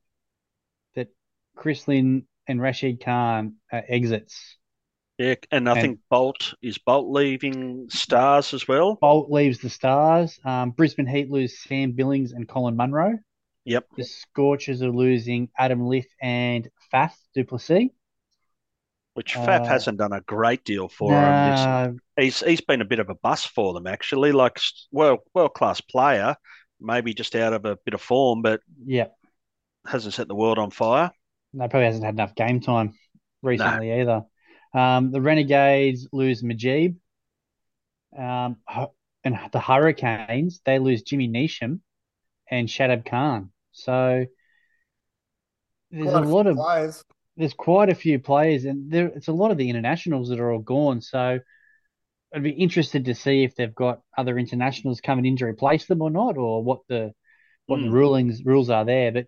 that 0.95 1.09
Chris 1.55 1.87
Lynn 1.87 2.27
and 2.47 2.61
Rashid 2.61 3.03
Khan 3.03 3.55
are 3.71 3.83
exits. 3.89 4.57
yeah, 5.17 5.35
and 5.51 5.67
I 5.67 5.73
And- 5.73 5.81
think 5.81 5.99
Bolt 6.09 6.53
is 6.61 6.77
Bolt 6.77 7.09
leaving 7.11 7.89
Stars 7.89 8.53
as 8.53 8.67
well. 8.67 8.95
Bolt 9.01 9.31
leaves 9.31 9.59
the 9.59 9.69
Stars. 9.69 10.39
Um, 10.45 10.71
Brisbane 10.71 11.07
Heat 11.07 11.29
lose 11.29 11.59
Sam 11.59 11.93
Billings 11.93 12.31
and 12.31 12.47
Colin 12.47 12.75
Munro. 12.77 13.17
Yep. 13.65 13.87
The 13.97 14.03
Scorchers 14.03 14.83
are 14.83 14.91
losing 14.91 15.49
Adam 15.57 15.79
Lyth 15.79 16.05
and 16.21 16.69
Faf 16.95 17.13
du 17.33 17.43
Plessis. 17.43 17.89
Which 19.13 19.35
Faf 19.35 19.61
Uh, 19.61 19.65
hasn't 19.65 19.97
done 19.97 20.13
a 20.13 20.21
great 20.21 20.63
deal 20.65 20.89
for 20.89 21.11
him 21.11 22.01
He's 22.17 22.39
he's 22.41 22.61
been 22.61 22.81
a 22.81 22.85
bit 22.85 22.99
of 22.99 23.09
a 23.09 23.15
bust 23.15 23.49
for 23.49 23.73
them 23.73 23.87
actually. 23.87 24.31
Like 24.31 24.59
well 24.91 25.23
world 25.33 25.53
class 25.53 25.81
player, 25.81 26.35
maybe 26.79 27.13
just 27.13 27.35
out 27.35 27.53
of 27.53 27.65
a 27.65 27.77
bit 27.85 27.93
of 27.93 28.01
form, 28.01 28.41
but 28.41 28.61
yeah, 28.85 29.07
hasn't 29.85 30.13
set 30.13 30.27
the 30.27 30.35
world 30.35 30.57
on 30.59 30.71
fire. 30.71 31.11
no, 31.53 31.67
probably 31.67 31.85
hasn't 31.85 32.03
had 32.05 32.15
enough 32.15 32.35
game 32.35 32.59
time 32.59 32.93
recently 33.41 33.99
either. 34.01 34.23
Um, 34.73 35.11
the 35.11 35.21
Renegades 35.21 36.07
lose 36.11 36.41
Mujeeb. 36.41 36.95
Um, 38.17 38.57
and 39.23 39.37
the 39.51 39.59
Hurricanes 39.59 40.61
they 40.65 40.79
lose 40.79 41.03
Jimmy 41.03 41.27
Neesham 41.27 41.79
and 42.49 42.67
Shadab 42.67 43.05
Khan. 43.05 43.51
So 43.71 44.25
there's 45.91 46.11
Quite 46.11 46.23
a 46.23 46.27
few 46.27 46.35
lot 46.35 46.47
of 46.47 46.57
players. 46.57 47.03
there's 47.37 47.53
quite 47.53 47.89
a 47.89 47.95
few 47.95 48.19
players, 48.19 48.65
and 48.65 48.91
there 48.91 49.07
it's 49.07 49.27
a 49.27 49.33
lot 49.33 49.51
of 49.51 49.57
the 49.57 49.69
internationals 49.69 50.29
that 50.29 50.39
are 50.39 50.51
all 50.51 50.59
gone. 50.59 51.01
So 51.01 51.39
I'd 52.33 52.43
be 52.43 52.51
interested 52.51 53.05
to 53.05 53.15
see 53.15 53.43
if 53.43 53.55
they've 53.55 53.73
got 53.75 54.01
other 54.17 54.37
internationals 54.37 55.01
coming 55.01 55.25
in 55.25 55.37
to 55.37 55.45
replace 55.45 55.85
them 55.85 56.01
or 56.01 56.09
not, 56.11 56.37
or 56.37 56.63
what 56.63 56.81
the 56.89 57.13
what 57.67 57.81
the 57.81 57.87
Mm. 57.87 57.91
rulings 57.91 58.43
rules 58.45 58.69
are 58.69 58.85
there. 58.85 59.11
But 59.11 59.27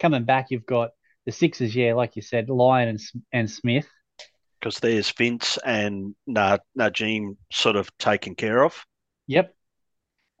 coming 0.00 0.24
back, 0.24 0.46
you've 0.50 0.66
got 0.66 0.90
the 1.26 1.32
Sixers, 1.32 1.74
yeah, 1.74 1.94
like 1.94 2.16
you 2.16 2.22
said, 2.22 2.48
Lyon 2.50 2.88
and 2.88 3.00
and 3.32 3.50
Smith. 3.50 3.88
Because 4.60 4.78
there's 4.80 5.10
Vince 5.12 5.58
and 5.64 6.14
Na- 6.26 6.58
Najim 6.78 7.36
sort 7.52 7.76
of 7.76 7.96
taken 7.98 8.34
care 8.34 8.64
of. 8.64 8.84
Yep. 9.26 9.54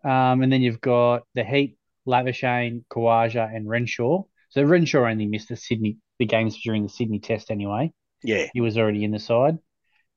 Um, 0.04 0.42
and 0.42 0.52
then 0.52 0.62
you've 0.62 0.80
got 0.80 1.22
the 1.34 1.44
Heat, 1.44 1.78
Labuschagne, 2.06 2.84
Khawaja, 2.90 3.54
and 3.54 3.68
Renshaw. 3.68 4.24
So 4.54 4.62
Renshaw 4.62 5.04
only 5.04 5.26
missed 5.26 5.48
the 5.48 5.56
Sydney 5.56 5.96
the 6.20 6.26
games 6.26 6.56
during 6.62 6.84
the 6.84 6.88
Sydney 6.88 7.18
Test 7.18 7.50
anyway. 7.50 7.92
Yeah, 8.22 8.46
He 8.54 8.60
was 8.60 8.78
already 8.78 9.02
in 9.02 9.10
the 9.10 9.18
side, 9.18 9.58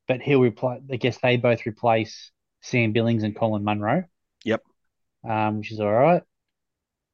but 0.07 0.21
he'll 0.21 0.41
replace. 0.41 0.81
I 0.91 0.97
guess 0.97 1.17
they 1.17 1.37
both 1.37 1.65
replace 1.65 2.31
Sam 2.61 2.93
Billings 2.93 3.23
and 3.23 3.35
Colin 3.35 3.63
Munro. 3.63 4.03
Yep. 4.45 4.61
Um, 5.27 5.57
which 5.57 5.71
is 5.71 5.79
all 5.79 5.91
right. 5.91 6.21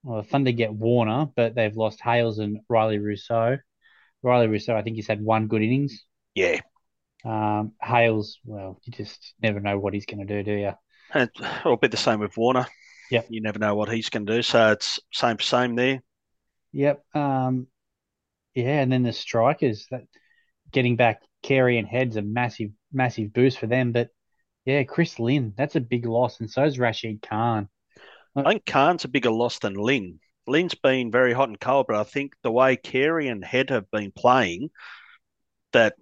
Well, 0.04 0.22
the 0.22 0.28
Thunder 0.28 0.52
get 0.52 0.74
Warner, 0.74 1.30
but 1.34 1.56
they've 1.56 1.76
lost 1.76 2.02
Hales 2.02 2.40
and 2.40 2.60
Rilee 2.70 3.00
Rossouw. 3.00 3.58
Rilee 4.22 4.50
Rossouw, 4.50 4.76
I 4.76 4.82
think 4.82 4.98
he's 4.98 5.08
had 5.08 5.22
one 5.22 5.48
good 5.48 5.62
innings. 5.62 6.04
yeah. 6.36 6.60
Um, 7.24 7.72
Hales, 7.82 8.38
well, 8.44 8.82
you 8.84 8.92
just 8.92 9.34
never 9.42 9.62
know 9.62 9.80
what 9.80 9.94
he's 9.94 10.06
going 10.06 10.28
to 10.28 10.34
do, 10.36 10.44
do 10.44 10.60
you? 10.60 10.74
And 11.14 11.30
it'll 11.40 11.78
be 11.78 11.88
the 11.88 11.96
same 11.96 12.20
with 12.20 12.36
Warner. 12.36 12.68
Yeah. 13.10 13.22
You 13.30 13.40
never 13.40 13.60
know 13.60 13.76
what 13.76 13.90
he's 13.90 14.10
going 14.10 14.26
to 14.26 14.36
do. 14.36 14.42
So 14.42 14.74
it's 14.74 15.00
same 15.14 15.38
for 15.38 15.44
same 15.44 15.76
there. 15.76 16.02
Yep. 16.74 17.04
Um, 17.16 17.68
yeah, 18.54 18.82
and 18.82 18.92
then 18.92 19.04
the 19.04 19.14
strikers 19.14 19.88
that 19.90 20.04
getting 20.72 20.96
back 20.96 21.22
Carey 21.42 21.78
and 21.78 21.88
Head's 21.88 22.18
a 22.18 22.22
massive, 22.22 22.72
massive 22.92 23.34
boost 23.34 23.60
for 23.60 23.68
them. 23.68 23.92
But 23.92 24.10
yeah, 24.66 24.84
Chris 24.84 25.20
Lynn, 25.20 25.54
that's 25.58 25.76
a 25.76 25.82
big 25.82 26.06
loss, 26.06 26.40
and 26.40 26.50
so 26.50 26.64
is 26.64 26.80
Rashid 26.80 27.22
Khan. 27.22 27.70
I 28.36 28.44
think 28.44 28.66
Khan's 28.66 29.06
a 29.06 29.10
bigger 29.10 29.32
loss 29.32 29.60
than 29.60 29.76
Lynn. 29.76 30.20
Lynn's 30.48 30.76
been 30.76 31.12
very 31.12 31.34
hot 31.34 31.50
and 31.50 31.60
cold, 31.60 31.86
but 31.88 31.96
I 31.96 32.04
think 32.04 32.34
the 32.42 32.52
way 32.52 32.76
Carey 32.76 33.28
and 33.28 33.46
Head 33.46 33.70
have 33.70 33.90
been 33.92 34.12
playing, 34.12 34.72
that 35.74 35.96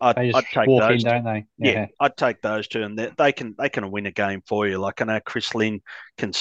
I'd, 0.00 0.18
I'd 0.18 0.44
take 0.46 0.66
those. 0.66 1.04
in, 1.04 1.10
don't 1.10 1.24
they? 1.24 1.46
Yeah, 1.58 1.86
I'd 2.00 2.16
take 2.16 2.42
those 2.42 2.68
two, 2.68 2.82
and 2.82 2.98
they, 2.98 3.10
they 3.16 3.32
can 3.32 3.54
they 3.58 3.68
can 3.68 3.90
win 3.90 4.06
a 4.06 4.10
game 4.10 4.42
for 4.46 4.66
you. 4.66 4.78
Like 4.78 5.00
I 5.00 5.04
know 5.04 5.20
Chris 5.20 5.54
Lynn 5.54 5.80
can 6.18 6.32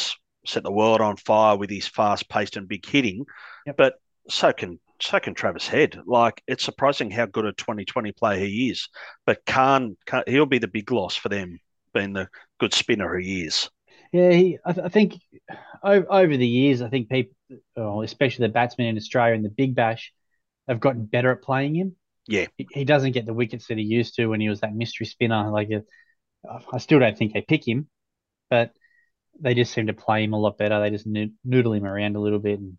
set 0.48 0.64
the 0.64 0.72
world 0.72 1.02
on 1.02 1.18
fire 1.18 1.58
with 1.58 1.70
his 1.70 1.88
fast 1.88 2.30
paced 2.30 2.58
and 2.58 2.68
big 2.68 2.86
hitting, 2.86 3.26
Yep. 3.66 3.78
but 3.78 3.96
so 4.30 4.52
can 4.54 4.80
so 5.02 5.20
can 5.20 5.34
Travis 5.34 5.68
Head. 5.68 6.00
Like 6.06 6.42
it's 6.48 6.64
surprising 6.64 7.12
how 7.12 7.26
good 7.26 7.46
a 7.46 7.54
2020 7.54 8.12
player 8.14 8.40
he 8.40 8.70
is, 8.70 8.90
but 9.26 9.46
Khan, 9.46 9.98
Khan 10.06 10.24
he'll 10.28 10.46
be 10.46 10.60
the 10.60 10.68
big 10.68 10.92
loss 10.92 11.16
for 11.16 11.30
them, 11.30 11.60
being 11.94 12.14
the 12.14 12.30
good 12.60 12.74
spinner 12.74 13.18
he 13.18 13.44
is. 13.44 13.70
Yeah, 14.12 14.32
he, 14.32 14.58
I, 14.66 14.72
th- 14.74 14.86
I 14.86 14.90
think 14.90 15.16
over, 15.84 16.06
over 16.10 16.38
the 16.38 16.48
years, 16.48 16.82
I 16.82 16.90
think 16.90 17.10
people, 17.10 17.36
oh, 17.76 18.02
especially 18.02 18.48
the 18.48 18.54
batsmen 18.54 18.88
in 18.88 18.98
Australia 18.98 19.36
and 19.36 19.44
the 19.44 19.50
Big 19.50 19.76
Bash, 19.76 20.14
have 20.68 20.80
gotten 20.80 21.06
better 21.06 21.32
at 21.32 21.42
playing 21.42 21.76
him. 21.76 21.96
Yeah. 22.28 22.48
He, 22.58 22.68
he 22.72 22.86
doesn't 22.86 23.12
get 23.12 23.26
the 23.26 23.34
wickets 23.34 23.68
that 23.68 23.78
he 23.78 23.84
used 23.84 24.16
to 24.16 24.28
when 24.28 24.40
he 24.40 24.50
was 24.50 24.62
that 24.62 24.76
mystery 24.76 25.06
spinner. 25.06 25.52
Like, 25.52 25.70
uh, 25.72 26.60
I 26.72 26.78
still 26.78 27.00
don't 27.00 27.18
think 27.18 27.34
they 27.34 27.42
pick 27.42 27.68
him, 27.68 27.90
but 28.50 28.72
they 29.40 29.54
just 29.54 29.74
seem 29.74 29.88
to 29.88 29.94
play 29.94 30.24
him 30.24 30.34
a 30.34 30.40
lot 30.40 30.58
better. 30.58 30.80
They 30.80 30.90
just 30.90 31.08
noo- 31.08 31.32
noodle 31.44 31.74
him 31.74 31.86
around 31.86 32.16
a 32.16 32.22
little 32.22 32.40
bit 32.40 32.60
and, 32.60 32.78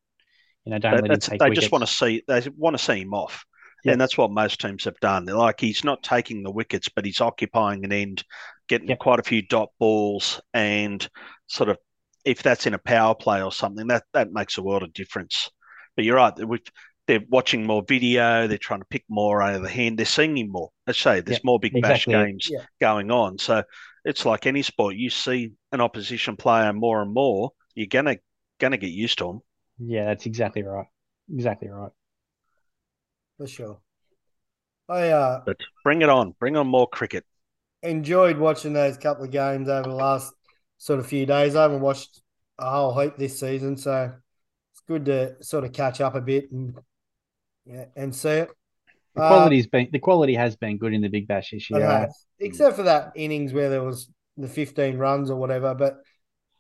you 0.65 0.71
know, 0.73 0.79
don't 0.79 0.95
That- 0.97 1.03
let 1.03 1.11
him 1.13 1.21
take 1.21 1.39
they 1.41 1.47
wickets. 1.51 1.61
just 1.63 1.73
want 1.73 1.83
to 1.87 1.93
see 1.93 2.23
they 2.27 2.43
want 2.57 2.77
to 2.77 2.83
see 2.83 3.01
him 3.01 3.15
off. 3.15 3.45
Yep. 3.85 3.93
And 3.93 4.01
that's 4.01 4.19
what 4.19 4.31
most 4.31 4.61
teams 4.61 4.85
have 4.85 4.99
done. 5.01 5.25
They're 5.27 5.37
like 5.37 5.61
he's 5.61 5.85
not 5.85 6.03
taking 6.03 6.43
the 6.43 6.51
wickets, 6.51 6.89
but 6.89 7.05
he's 7.05 7.21
occupying 7.21 7.85
an 7.85 7.93
end, 7.93 8.25
getting 8.69 8.89
Yep. 8.89 8.99
quite 8.99 9.21
a 9.21 9.23
few 9.23 9.43
dot 9.43 9.69
balls, 9.79 10.41
and 10.55 11.07
sort 11.47 11.69
of 11.69 11.79
if 12.25 12.43
that's 12.43 12.67
in 12.67 12.75
a 12.75 12.79
power 12.79 13.15
play 13.15 13.41
or 13.43 13.53
something, 13.53 13.87
that 13.89 14.05
that 14.13 14.33
makes 14.33 14.59
a 14.59 14.63
world 14.63 14.83
of 14.83 14.93
difference. 14.93 15.51
But 15.95 16.05
you're 16.05 16.17
right. 16.17 16.33
We've 16.47 16.61
they're 17.07 17.23
watching 17.29 17.65
more 17.65 17.85
video. 17.87 18.49
They're 18.49 18.59
trying 18.59 18.81
to 18.81 18.87
pick 18.87 19.05
more 19.09 19.41
out 19.41 19.55
of 19.55 19.63
the 19.63 19.69
hand. 19.69 19.97
They're 19.97 20.05
seeing 20.07 20.37
him 20.37 20.49
more. 20.51 20.71
I 20.89 20.93
say 20.93 21.21
there's 21.21 21.37
Yep, 21.37 21.45
more 21.45 21.61
big 21.61 21.77
exactly. 21.77 22.13
bash 22.15 22.27
games 22.27 22.49
Yeah. 22.51 22.65
going 22.81 23.13
on. 23.13 23.39
So 23.39 23.63
it's 24.07 24.27
like 24.27 24.47
any 24.47 24.63
sport. 24.63 24.97
You 24.97 25.11
see 25.11 25.53
an 25.73 25.83
opposition 25.83 26.37
player 26.39 26.73
more 26.73 27.03
and 27.03 27.13
more, 27.15 27.53
you're 27.77 27.89
gonna 27.89 28.19
gonna 28.61 28.79
get 28.79 28.93
used 28.93 29.19
to 29.19 29.27
them. 29.27 29.43
Yeah, 29.79 30.05
that's 30.07 30.27
exactly 30.27 30.63
right. 30.63 30.87
Exactly 31.33 31.69
right. 31.69 31.93
for 33.37 33.47
sure. 33.47 33.81
I 34.89 35.11
uh, 35.11 35.47
But 35.47 35.57
bring 35.83 36.03
it 36.03 36.11
on. 36.11 36.33
Bring 36.33 36.59
on 36.59 36.67
more 36.67 36.87
cricket. 36.87 37.25
enjoyed 37.83 38.39
watching 38.39 38.73
those 38.73 38.97
couple 38.97 39.25
of 39.25 39.31
games 39.31 39.69
over 39.69 39.89
the 39.89 39.95
last 39.95 40.33
sort 40.79 40.99
of 40.99 41.07
few 41.07 41.27
days. 41.27 41.55
I 41.57 41.63
haven't 41.63 41.81
watched 41.81 42.23
a 42.59 42.71
whole 42.71 42.99
heap 42.99 43.17
this 43.17 43.39
season, 43.39 43.77
so 43.77 44.13
it's 44.73 44.83
good 44.89 45.05
to 45.07 45.43
sort 45.45 45.65
of 45.65 45.73
catch 45.73 46.01
up 46.01 46.15
a 46.15 46.21
bit 46.21 46.51
and 46.53 46.75
yeah, 47.67 47.87
and 47.97 48.15
see 48.15 48.31
it. 48.31 48.51
The 49.17 49.23
Uh, 49.23 49.29
quality's 49.29 49.67
been 49.67 49.89
the 49.93 49.99
quality 49.99 50.35
has 50.35 50.57
been 50.57 50.79
good 50.79 50.93
in 50.95 51.01
the 51.01 51.09
Big 51.09 51.27
Bash 51.27 51.51
this 51.51 51.67
it 51.71 51.77
year. 51.77 51.87
has, 51.87 52.27
except 52.39 52.77
for 52.77 52.83
that 52.85 53.13
innings 53.17 53.53
where 53.53 53.71
there 53.71 53.83
was 53.83 54.11
the 54.37 54.49
15 54.49 54.99
runs 54.99 55.31
or 55.31 55.37
whatever. 55.41 55.75
But 55.75 55.97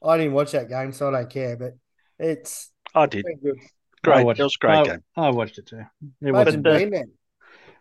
I 0.02 0.16
didn't 0.16 0.32
watch 0.32 0.52
that 0.52 0.68
game, 0.68 0.92
so 0.92 1.08
I 1.08 1.10
don't 1.12 1.30
care. 1.30 1.56
But 1.56 1.74
it's 2.18 2.72
I 2.94 3.06
did. 3.06 3.24
been 3.24 3.38
good. 3.38 3.58
Great. 4.02 4.24
watched- 4.24 4.40
It 4.40 4.44
was 4.44 4.56
a 4.56 4.66
great 4.66 4.76
I, 4.78 4.84
game. 4.84 5.04
I 5.16 5.30
watched 5.30 5.58
it 5.58 5.66
too. 5.66 5.78
It 6.22 6.28
Imagine 6.28 6.62
wasn't 6.62 6.94
uh, 6.94 7.02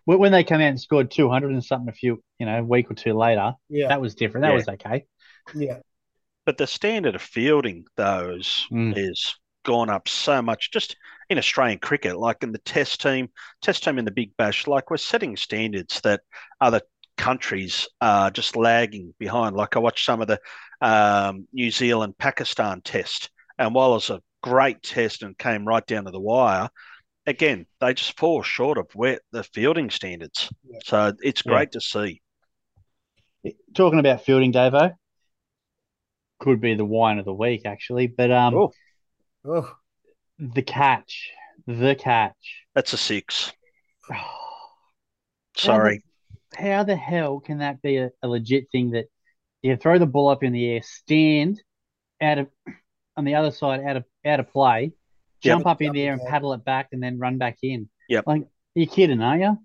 when 0.04 0.18
when 0.18 0.32
they 0.32 0.44
came 0.44 0.60
out 0.60 0.68
and 0.68 0.80
scored 0.80 1.10
two 1.10 1.28
hundred 1.28 1.52
and 1.52 1.64
something 1.64 1.88
a 1.88 1.92
few, 1.92 2.22
you 2.38 2.46
know, 2.46 2.58
a 2.58 2.64
week 2.64 2.90
or 2.90 2.94
two 2.94 3.14
later. 3.14 3.54
Yeah, 3.68 3.88
That 3.88 4.00
was 4.00 4.14
different. 4.14 4.42
That 4.42 4.50
Yeah. 4.50 4.54
was 4.56 4.68
okay. 4.68 5.04
yeah, 5.54 5.78
But 6.44 6.58
the 6.58 6.66
standard 6.66 7.14
of 7.14 7.22
fielding, 7.22 7.86
though, 7.96 8.34
is, 8.38 8.66
Mm. 8.70 8.94
is 8.96 9.36
gone 9.66 9.90
up 9.90 10.08
so 10.08 10.40
much 10.40 10.70
just 10.70 10.96
in 11.28 11.38
Australian 11.38 11.80
cricket, 11.80 12.16
like 12.16 12.42
in 12.42 12.52
the 12.52 12.58
test 12.58 13.02
team, 13.02 13.28
test 13.60 13.82
team 13.82 13.98
in 13.98 14.04
the 14.04 14.12
Big 14.12 14.30
Bash, 14.36 14.66
like 14.66 14.90
we're 14.90 14.96
setting 14.96 15.36
standards 15.36 16.00
that 16.02 16.20
other 16.60 16.80
countries 17.18 17.88
are 18.00 18.30
just 18.30 18.54
lagging 18.54 19.12
behind. 19.18 19.56
Like 19.56 19.74
I 19.74 19.80
watched 19.80 20.04
some 20.04 20.22
of 20.22 20.28
the 20.28 20.38
um, 20.80 21.48
New 21.52 21.70
Zealand 21.72 22.16
Pakistan 22.16 22.80
test, 22.80 23.30
and 23.58 23.74
while 23.74 23.90
it 23.90 23.94
was 23.94 24.10
a 24.10 24.22
great 24.42 24.82
test 24.82 25.24
and 25.24 25.36
came 25.36 25.66
right 25.66 25.84
down 25.84 26.04
to 26.04 26.12
the 26.12 26.20
wire, 26.20 26.68
again, 27.26 27.66
they 27.80 27.92
just 27.92 28.16
fall 28.16 28.42
short 28.42 28.78
of 28.78 28.86
where 28.94 29.18
the 29.32 29.42
fielding 29.42 29.90
standards. 29.90 30.48
Yeah. 30.70 30.78
So 30.84 31.12
it's 31.20 31.42
Yeah. 31.44 31.52
great 31.52 31.72
to 31.72 31.80
see. 31.80 32.22
Talking 33.74 33.98
about 33.98 34.24
fielding, 34.24 34.52
Davo, 34.52 34.92
could 36.38 36.60
be 36.60 36.74
the 36.74 36.84
whine 36.84 37.18
of 37.18 37.24
the 37.24 37.34
week 37.34 37.62
actually. 37.64 38.06
But 38.06 38.30
um, 38.30 38.54
Oh. 38.54 38.72
Oh, 39.46 39.76
the 40.38 40.62
catch, 40.62 41.30
the 41.66 41.94
catch. 41.94 42.64
That's 42.74 42.92
a 42.92 42.96
six. 42.96 43.52
Sorry. 45.56 46.02
How 46.56 46.84
the 46.84 46.96
hell 46.96 47.40
can 47.40 47.58
that 47.58 47.82
be 47.82 47.96
a, 47.96 48.10
a 48.22 48.28
legit 48.28 48.70
thing 48.70 48.90
that 48.90 49.06
you 49.62 49.76
throw 49.76 49.98
the 49.98 50.06
ball 50.06 50.28
up 50.28 50.42
in 50.42 50.52
the 50.52 50.66
air, 50.70 50.80
stand 50.82 51.62
out 52.20 52.38
of 52.38 52.48
on 53.16 53.24
the 53.24 53.34
other 53.34 53.50
side 53.50 53.80
out 53.80 53.96
of 53.96 54.04
out 54.24 54.40
of 54.40 54.50
play, 54.52 54.92
jump 55.42 55.66
up 55.66 55.82
in 55.82 55.92
the 55.92 56.02
air 56.02 56.12
and 56.14 56.22
paddle 56.28 56.52
it 56.52 56.64
back 56.64 56.88
and 56.92 57.02
then 57.02 57.18
run 57.18 57.38
back 57.38 57.58
in? 57.62 57.88
Yep. 58.08 58.24
Like 58.26 58.42
you're 58.74 58.84
you 58.84 58.86
kidding, 58.86 59.22
are 59.22 59.38
you? 59.38 59.58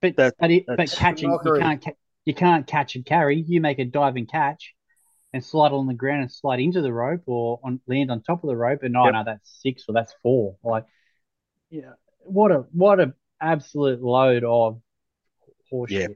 But 0.00 0.16
That- 0.16 0.34
but, 0.38 0.50
it, 0.50 0.64
but 0.66 0.90
catching 0.90 1.30
you 1.30 1.38
can't 1.60 1.82
ca- 1.84 1.92
you 2.24 2.34
can't 2.34 2.66
catch 2.66 2.94
and 2.96 3.04
carry. 3.04 3.40
You 3.40 3.60
make 3.60 3.78
a 3.78 3.84
dive 3.84 4.16
and 4.16 4.28
catch 4.28 4.74
and 5.32 5.44
slide 5.44 5.72
on 5.72 5.86
the 5.86 5.94
ground 5.94 6.22
and 6.22 6.32
slide 6.32 6.60
into 6.60 6.82
the 6.82 6.92
rope 6.92 7.22
or 7.26 7.60
on 7.64 7.80
land 7.86 8.10
on 8.10 8.22
top 8.22 8.44
of 8.44 8.48
the 8.48 8.56
rope 8.56 8.82
and 8.82 8.96
oh 8.96 9.08
Yep. 9.08 9.10
no 9.10 9.22
that's 9.24 9.60
six 9.62 9.84
or 9.88 9.94
that's 9.94 10.14
four. 10.22 10.56
Like 10.62 10.86
yeah, 11.70 11.92
what 12.20 12.52
a 12.52 12.66
what 12.72 13.00
a 13.00 13.14
absolute 13.40 14.02
load 14.02 14.44
of 14.44 14.80
horseshit. 15.72 15.88
Yeah. 15.88 16.06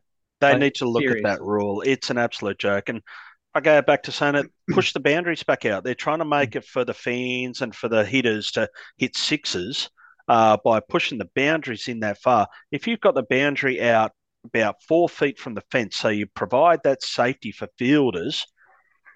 They 0.41 0.55
Like, 0.55 0.61
need 0.61 0.75
to 0.77 0.89
look 0.89 1.11
at 1.11 1.23
that 1.23 1.41
rule. 1.43 1.83
It's 1.83 2.11
an 2.11 2.19
absolute 2.19 2.59
joke. 2.59 2.89
And 2.89 3.03
I 3.55 3.61
go 3.61 3.83
back 3.83 4.05
to 4.05 4.13
saying 4.13 4.37
it, 4.37 4.47
push 4.71 4.93
the 4.93 5.01
boundaries 5.01 5.43
back 5.43 5.65
out. 5.65 5.85
They're 5.85 5.95
trying 5.95 6.19
to 6.21 6.25
make 6.27 6.57
it 6.57 6.65
for 6.65 6.85
the 6.85 6.95
fans 6.95 7.63
and 7.63 7.75
for 7.75 7.89
the 7.89 8.05
hitters 8.05 8.53
to 8.53 8.69
hit 8.99 9.17
sixes 9.17 9.91
uh, 10.29 10.59
by 10.65 10.81
pushing 10.81 11.19
the 11.19 11.31
boundaries 11.35 11.89
in 11.89 12.01
that 12.01 12.19
far. 12.19 12.49
If 12.71 12.87
you've 12.87 13.01
got 13.01 13.15
the 13.15 13.25
boundary 13.29 13.83
out 13.83 14.13
about 14.45 14.83
four 14.83 15.09
feet 15.09 15.39
from 15.39 15.55
the 15.55 15.65
fence, 15.71 15.97
so 15.97 16.09
you 16.09 16.27
provide 16.27 16.81
that 16.85 17.03
safety 17.03 17.53
for 17.53 17.69
fielders, 17.79 18.47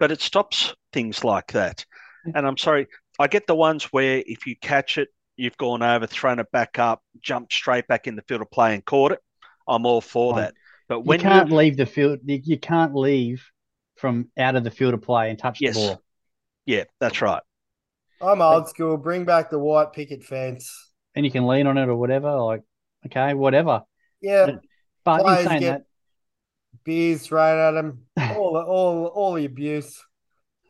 but 0.01 0.11
it 0.11 0.19
stops 0.19 0.73
things 0.91 1.23
like 1.23 1.51
that. 1.51 1.85
Mm-hmm. 2.27 2.35
And 2.35 2.47
I'm 2.47 2.57
sorry, 2.57 2.87
I 3.19 3.27
get 3.27 3.45
the 3.45 3.53
ones 3.53 3.83
where 3.93 4.23
if 4.25 4.47
you 4.47 4.55
catch 4.59 4.97
it, 4.97 5.09
you've 5.37 5.57
gone 5.57 5.83
over, 5.83 6.07
thrown 6.07 6.39
it 6.39 6.51
back 6.51 6.79
up, 6.79 7.03
jumped 7.21 7.53
straight 7.53 7.87
back 7.87 8.07
in 8.07 8.15
the 8.15 8.23
field 8.23 8.41
of 8.41 8.49
play 8.49 8.73
and 8.73 8.83
caught 8.83 9.11
it. 9.11 9.19
I'm 9.67 9.85
all 9.85 10.01
for 10.01 10.33
Fine. 10.33 10.41
that. 10.41 10.53
But 10.89 11.01
when 11.01 11.19
You 11.19 11.23
can't 11.25 11.49
you 11.51 11.55
leave 11.55 11.77
the 11.77 11.85
field. 11.85 12.17
You, 12.25 12.41
you 12.43 12.57
can't 12.57 12.95
leave 12.95 13.45
from 13.95 14.29
out 14.39 14.55
of 14.55 14.63
the 14.63 14.71
field 14.71 14.95
of 14.95 15.03
play 15.03 15.29
and 15.29 15.37
touch 15.37 15.61
Yes. 15.61 15.75
the 15.75 15.79
ball. 15.81 16.01
Yeah, 16.65 16.85
that's 16.99 17.21
right. 17.21 17.43
I'm 18.19 18.41
old 18.41 18.69
school. 18.69 18.97
Bring 18.97 19.23
back 19.23 19.51
the 19.51 19.59
white 19.59 19.93
picket 19.93 20.23
fence. 20.23 20.91
And 21.13 21.23
you 21.23 21.31
can 21.31 21.45
lean 21.45 21.67
on 21.67 21.77
it 21.77 21.87
or 21.89 21.95
whatever. 21.95 22.39
Like, 22.39 22.63
okay, 23.05 23.35
whatever. 23.35 23.83
Yeah, 24.19 24.55
But 25.05 25.39
in 25.41 25.47
saying 25.47 25.59
get- 25.61 25.83
beers 26.83 27.27
thrown 27.27 27.59
at 27.59 27.71
them. 27.79 28.05
All 28.51 28.59
the, 28.59 28.65
all 28.65 29.05
all 29.07 29.33
the 29.35 29.45
abuse. 29.45 30.01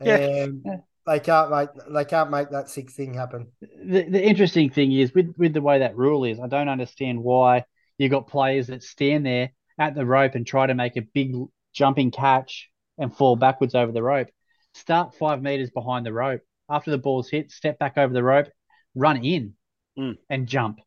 Yeah. 0.00 0.16
And 0.16 0.62
Yeah. 0.64 0.76
they 1.06 1.20
can't 1.20 1.50
make 1.50 1.68
they 1.90 2.04
can't 2.04 2.30
make 2.30 2.50
that 2.50 2.68
six 2.68 2.94
thing 2.94 3.14
happen. 3.14 3.50
the, 3.60 4.02
the 4.08 4.22
interesting 4.24 4.70
thing 4.70 4.92
is 4.92 5.12
with, 5.14 5.34
with 5.36 5.52
the 5.52 5.60
way 5.60 5.80
that 5.80 5.96
rule 5.96 6.24
is, 6.24 6.38
I 6.40 6.46
don't 6.46 6.68
understand 6.68 7.22
why 7.22 7.64
you 7.98 8.08
got 8.08 8.28
players 8.28 8.68
that 8.68 8.82
stand 8.82 9.26
there 9.26 9.50
at 9.78 9.94
the 9.94 10.06
rope 10.06 10.34
and 10.34 10.46
try 10.46 10.66
to 10.66 10.74
make 10.74 10.96
a 10.96 11.02
big 11.02 11.34
jumping 11.72 12.10
catch 12.10 12.70
and 12.98 13.14
fall 13.14 13.36
backwards 13.36 13.74
over 13.74 13.90
the 13.92 14.02
rope. 14.02 14.28
Start 14.74 15.14
five 15.14 15.42
meters 15.42 15.70
behind 15.70 16.06
the 16.06 16.12
rope. 16.12 16.40
After 16.68 16.90
the 16.90 16.98
ball's 16.98 17.28
hit, 17.30 17.50
step 17.50 17.78
back 17.78 17.98
over 17.98 18.12
the 18.12 18.22
rope, 18.22 18.48
run 18.94 19.24
in 19.24 19.54
Mm. 19.98 20.16
and 20.30 20.46
jump. 20.48 20.78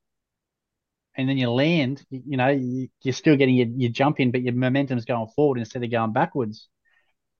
And 1.15 1.29
then 1.29 1.37
you 1.37 1.51
land, 1.51 2.03
you, 2.09 2.23
you 2.25 2.37
know, 2.37 2.49
you, 2.49 2.87
you're 3.03 3.13
still 3.13 3.35
getting 3.35 3.53
your, 3.55 3.67
your 3.67 3.91
jump 3.91 4.19
in, 4.19 4.31
but 4.31 4.41
your 4.41 4.53
momentum's 4.55 5.05
going 5.05 5.27
forward 5.35 5.59
instead 5.59 5.83
of 5.83 5.91
going 5.91 6.11
backwards. 6.11 6.67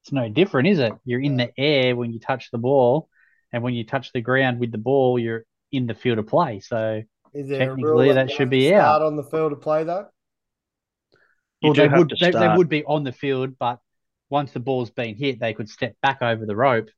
It's 0.06 0.12
no 0.12 0.30
different, 0.30 0.68
is 0.68 0.78
it? 0.78 0.94
You're 1.04 1.20
in 1.20 1.36
the 1.36 1.52
air 1.58 1.96
when 1.96 2.14
you 2.14 2.20
touch 2.20 2.52
the 2.52 2.60
ball, 2.60 3.10
and 3.52 3.64
when 3.64 3.74
you 3.74 3.84
touch 3.84 4.14
the 4.14 4.22
ground 4.22 4.60
with 4.60 4.72
the 4.72 4.78
ball, 4.78 5.18
you're 5.18 5.46
in 5.72 5.88
the 5.88 5.96
field 5.96 6.20
of 6.20 6.28
play. 6.28 6.60
So, 6.60 7.02
Is 7.34 7.48
there 7.48 7.64
a 7.64 7.66
Technically, 7.66 7.84
rule 7.84 8.14
that 8.14 8.30
should 8.30 8.52
be 8.52 8.70
to 8.70 8.76
out. 8.76 9.02
on 9.02 9.16
the 9.16 9.24
field 9.24 9.52
of 9.52 9.62
play 9.62 9.84
though? 9.84 10.06
You 11.62 11.70
well, 11.72 11.74
they 11.74 11.88
would 11.88 12.14
they, 12.22 12.30
they 12.30 12.54
would 12.56 12.70
be 12.70 12.84
on 12.86 13.04
the 13.04 13.12
field, 13.12 13.58
but 13.58 13.80
once 14.30 14.52
the 14.52 14.60
ball's 14.60 14.92
been 14.92 15.16
hit, 15.16 15.40
they 15.40 15.56
could 15.56 15.70
step 15.70 15.96
back 16.04 16.22
over 16.22 16.46
the 16.46 16.56
rope 16.56 16.90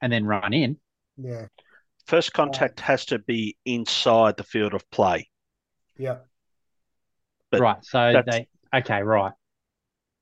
and 0.00 0.10
then 0.10 0.24
run 0.24 0.54
in. 0.54 0.78
Yeah, 1.18 1.48
First 2.06 2.32
contact 2.32 2.80
has 2.80 3.04
to 3.06 3.18
be 3.18 3.58
inside 3.66 4.38
the 4.38 4.44
field 4.44 4.72
of 4.72 4.88
play. 4.90 5.28
yeah. 5.98 6.20
But 7.50 7.60
right. 7.60 7.84
So 7.84 8.22
they 8.26 8.48
okay, 8.74 9.02
right. 9.02 9.32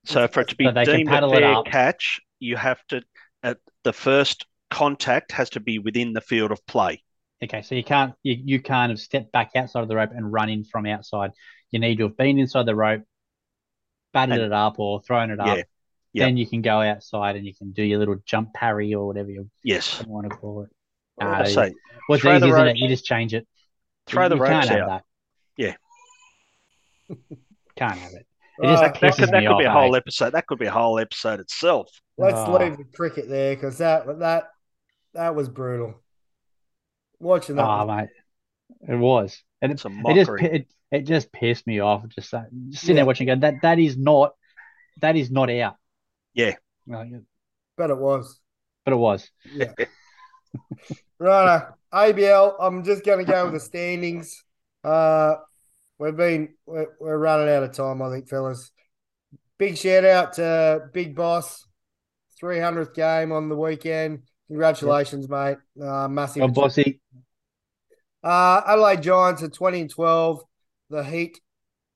So 0.04 0.28
for 0.28 0.40
it 0.40 0.48
to 0.48 0.56
be 0.56 0.64
So 0.64 0.84
deemed 0.84 1.08
a 1.08 1.30
fair 1.30 1.54
up. 1.54 1.66
catch, 1.66 2.20
you 2.40 2.56
have 2.56 2.84
to 2.88 3.02
at 3.42 3.58
the 3.84 3.92
first 3.92 4.46
contact 4.70 5.32
has 5.32 5.50
to 5.50 5.60
be 5.60 5.78
within 5.78 6.12
the 6.12 6.20
field 6.20 6.50
of 6.52 6.64
play. 6.66 7.02
Okay, 7.42 7.62
so 7.62 7.74
you 7.74 7.84
can't 7.84 8.14
you, 8.22 8.36
you 8.44 8.60
can't 8.60 8.90
have 8.90 8.98
stepped 9.00 9.32
back 9.32 9.50
outside 9.56 9.82
of 9.82 9.88
the 9.88 9.96
rope 9.96 10.10
and 10.14 10.32
run 10.32 10.48
in 10.48 10.64
from 10.64 10.86
outside. 10.86 11.30
You 11.70 11.78
need 11.78 11.96
to 11.98 12.04
have 12.04 12.16
been 12.16 12.38
inside 12.38 12.66
the 12.66 12.74
rope, 12.74 13.02
batted 14.12 14.34
And- 14.36 14.42
it 14.44 14.52
up 14.52 14.78
or 14.78 15.00
thrown 15.00 15.30
it 15.30 15.40
up. 15.40 15.46
Yeah, 15.58 15.62
yeah. 16.12 16.24
Then 16.26 16.36
you 16.36 16.46
can 16.46 16.62
go 16.62 16.80
outside 16.80 17.36
and 17.36 17.44
you 17.46 17.54
can 17.54 17.72
do 17.72 17.82
your 17.82 17.98
little 17.98 18.16
jump 18.24 18.54
parry 18.54 18.94
or 18.94 19.06
whatever 19.06 19.30
you 19.30 19.50
Yes. 19.62 20.04
want 20.06 20.30
to 20.30 20.36
call 20.36 20.62
it. 20.62 20.70
Well, 21.16 21.28
Uh, 21.32 21.38
I 21.38 21.44
say 21.44 21.74
What's 22.06 22.24
easy, 22.24 22.48
isn't 22.48 22.66
it? 22.68 22.76
You 22.76 22.88
just 22.88 23.04
change 23.04 23.34
it. 23.34 23.46
throw 24.06 24.24
You- 24.24 24.28
the 24.30 24.36
you 24.36 24.42
ropes 24.42 24.70
out. 24.70 25.02
Yeah. 25.56 25.76
Can't 27.76 27.98
have 27.98 28.12
it. 28.14 28.26
It 28.62 28.66
Right, 28.66 28.70
just 28.70 28.82
That, 28.82 29.00
that 29.00 29.16
could, 29.16 29.28
that 29.30 29.40
me 29.40 29.46
could 29.48 29.58
be 29.58 29.64
a 29.64 29.70
whole 29.72 29.94
eh? 29.94 29.98
episode. 29.98 30.30
That 30.30 30.46
could 30.46 30.58
be 30.58 30.66
a 30.66 30.70
whole 30.70 30.98
episode 30.98 31.40
itself. 31.40 31.90
let's 32.16 32.36
Ah. 32.38 32.56
leave 32.56 32.76
the 32.76 32.84
cricket 32.84 33.28
there 33.28 33.54
because 33.56 33.78
that 33.78 34.18
that 34.20 34.44
that 35.14 35.34
was 35.34 35.48
brutal. 35.48 36.02
Watching 37.18 37.56
that, 37.56 37.64
Oh, 37.64 37.86
was- 37.86 38.08
mate, 38.88 38.92
it 38.92 38.96
was, 38.98 39.42
and 39.62 39.72
it, 39.72 39.74
It's 39.74 39.84
a 39.84 39.88
it 39.88 40.14
just 40.14 40.30
mockery. 40.30 40.44
it, 40.44 40.68
it 40.90 41.02
just 41.06 41.32
pissed 41.32 41.66
me 41.66 41.80
off. 41.80 42.06
Just, 42.08 42.32
uh, 42.34 42.42
just 42.70 42.82
sitting 42.82 42.96
there 42.96 43.06
watching, 43.06 43.26
going, 43.26 43.40
that 43.40 43.62
that 43.62 43.78
is 43.78 43.96
not 43.96 44.34
that 45.00 45.16
is 45.16 45.30
not 45.30 45.50
out. 45.50 45.76
Yeah. 46.34 46.54
Like, 46.86 47.08
but 47.76 47.90
it 47.90 47.98
was. 47.98 48.40
but 48.84 48.92
it 48.92 48.96
was. 48.96 49.28
Yeah. 49.52 49.72
right, 51.18 51.66
ABL. 51.92 52.56
I'm 52.60 52.84
just 52.84 53.04
going 53.04 53.24
to 53.24 53.30
go 53.30 53.44
with 53.44 53.54
the 53.54 53.60
standings. 53.60 54.44
Uh, 54.82 55.36
we've 55.98 56.16
been 56.16 56.54
we're, 56.66 56.88
we're 57.00 57.18
running 57.18 57.48
out 57.48 57.62
of 57.62 57.72
time, 57.72 58.02
I 58.02 58.10
think, 58.10 58.28
fellas. 58.28 58.70
Big 59.58 59.76
shout 59.76 60.04
out 60.04 60.32
to 60.34 60.88
Big 60.92 61.14
Boss, 61.14 61.66
300th 62.42 62.94
game 62.94 63.32
on 63.32 63.48
the 63.48 63.56
weekend. 63.56 64.22
Congratulations, 64.48 65.28
mate. 65.28 65.58
Uh, 65.80 66.08
massive. 66.08 66.40
Well, 66.40 66.48
bossy, 66.50 67.00
Uh, 68.22 68.62
Adelaide 68.66 69.02
Giants 69.02 69.42
are 69.42 69.48
20 69.48 69.82
and 69.82 69.90
12. 69.90 70.42
The 70.90 71.04
Heat 71.04 71.40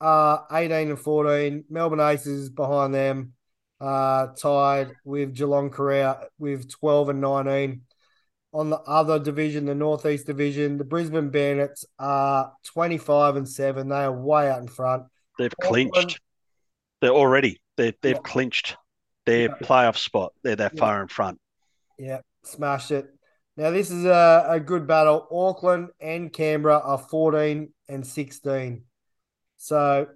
are 0.01 0.47
18 0.51 0.91
and 0.91 0.99
14. 0.99 1.65
Melbourne 1.69 2.01
Aces 2.01 2.49
behind 2.49 2.95
them, 2.95 3.33
uh, 3.81 4.29
tied 4.29 4.93
with 5.05 5.35
Geelong 5.35 5.71
Korea 5.71 6.29
with 6.39 6.71
12 6.71 7.11
and 7.11 7.21
19. 7.21 7.83
On 8.53 8.71
the 8.71 8.79
other 8.79 9.19
division, 9.19 9.67
the 9.67 9.75
Northeast 9.75 10.27
Division, 10.27 10.79
the 10.79 10.85
Brisbane 10.85 11.29
Bandits 11.29 11.85
are 11.99 12.53
25 12.65 13.37
and 13.37 13.49
7. 13.49 13.89
They 13.89 13.97
are 13.97 14.13
way 14.13 14.51
out 14.51 14.63
in 14.63 14.69
front. 14.69 15.05
They've 15.39 15.55
clinched. 15.61 16.21
They're 17.01 17.11
already. 17.11 17.61
They 17.77 17.93
they've 18.03 18.17
Yeah. 18.17 18.23
clinched 18.23 18.77
their 19.27 19.49
Yeah. 19.51 19.55
playoff 19.63 19.99
spot. 19.99 20.33
They're 20.43 20.57
that 20.57 20.75
Yeah. 20.75 20.81
far 20.81 21.03
in 21.03 21.09
front. 21.09 21.39
Yeah, 21.99 22.21
smashed 22.43 22.91
it. 22.91 23.11
Now, 23.57 23.71
this 23.71 23.91
is 23.91 24.05
a, 24.05 24.47
a 24.49 24.61
good 24.61 24.87
battle. 24.87 25.27
Auckland 25.31 25.91
and 26.01 26.33
Canberra 26.33 26.79
are 26.79 26.99
14 26.99 27.75
and 27.89 28.07
16. 28.07 28.85
So, 29.57 30.07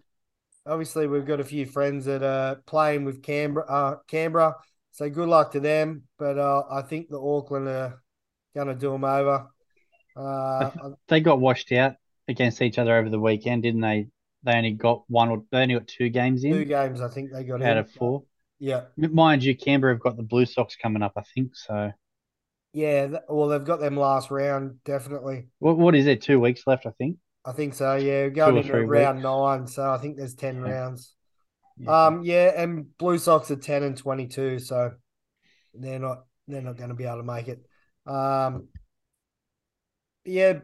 obviously, 0.64 1.06
we've 1.06 1.26
got 1.26 1.40
a 1.40 1.44
few 1.44 1.66
friends 1.66 2.04
that 2.06 2.22
are 2.22 2.56
playing 2.66 3.04
with 3.04 3.22
Canberra. 3.22 3.66
Uh, 3.66 3.96
Canberra. 4.08 4.56
So, 4.92 5.10
good 5.10 5.28
luck 5.28 5.52
to 5.52 5.60
them. 5.60 6.04
But 6.18 6.38
uh, 6.38 6.62
I 6.70 6.82
think 6.82 7.08
the 7.08 7.20
Auckland 7.20 7.68
are 7.68 8.02
going 8.54 8.68
to 8.68 8.74
do 8.74 8.90
them 8.92 9.04
over. 9.04 9.48
Uh, 10.16 10.70
They 11.08 11.20
got 11.20 11.40
washed 11.40 11.72
out 11.72 11.94
against 12.28 12.60
each 12.62 12.78
other 12.78 12.96
over 12.96 13.08
the 13.08 13.20
weekend, 13.20 13.62
didn't 13.62 13.80
they? 13.80 14.08
They 14.44 14.52
only 14.54 14.72
got 14.72 15.04
one 15.08 15.28
or 15.28 15.44
they 15.52 15.62
only 15.62 15.74
got 15.74 15.86
two 15.86 16.08
games 16.08 16.44
in. 16.44 16.52
two 16.52 16.64
games, 16.64 17.00
I 17.00 17.08
think 17.08 17.32
they 17.32 17.44
got 17.44 17.62
out 17.62 17.72
in. 17.72 17.78
of 17.78 17.90
four. 17.92 18.24
Yeah. 18.58 18.82
Mind 18.96 19.42
you, 19.44 19.56
Canberra 19.56 19.94
have 19.94 20.00
got 20.02 20.16
the 20.16 20.22
Blue 20.22 20.46
Sox 20.46 20.76
coming 20.76 21.02
up, 21.02 21.12
I 21.16 21.22
think. 21.34 21.54
So, 21.56 21.92
Yeah. 22.72 23.18
Well, 23.28 23.48
they've 23.48 23.64
got 23.64 23.80
them 23.80 23.96
last 23.96 24.30
round, 24.30 24.82
definitely. 24.84 25.48
what 25.58 25.78
what 25.78 25.94
is 25.94 26.06
it? 26.06 26.22
Two 26.22 26.40
weeks 26.40 26.62
left, 26.66 26.86
I 26.86 26.90
think. 26.90 27.18
I 27.44 27.52
think 27.52 27.74
so. 27.74 27.96
Yeah. 27.96 28.28
Going 28.28 28.56
into 28.58 28.72
round 28.84 29.16
weeks. 29.18 29.24
nine. 29.24 29.66
So, 29.66 29.90
I 29.90 29.98
think 29.98 30.16
there's 30.16 30.34
10 30.34 30.56
Yeah. 30.56 30.62
rounds. 30.70 31.14
Yeah. 31.78 32.06
Um, 32.06 32.22
yeah, 32.22 32.52
and 32.56 32.96
Blue 32.98 33.16
Sox 33.18 33.50
are 33.50 33.56
ten 33.56 33.82
and 33.82 33.96
twenty 33.96 34.26
two, 34.26 34.58
so 34.58 34.92
they're 35.72 35.98
not 35.98 36.24
they're 36.46 36.60
not 36.60 36.76
going 36.76 36.90
to 36.90 36.94
be 36.94 37.04
able 37.04 37.16
to 37.16 37.22
make 37.22 37.48
it. 37.48 37.64
Um, 38.06 38.68
yeah, 40.24 40.60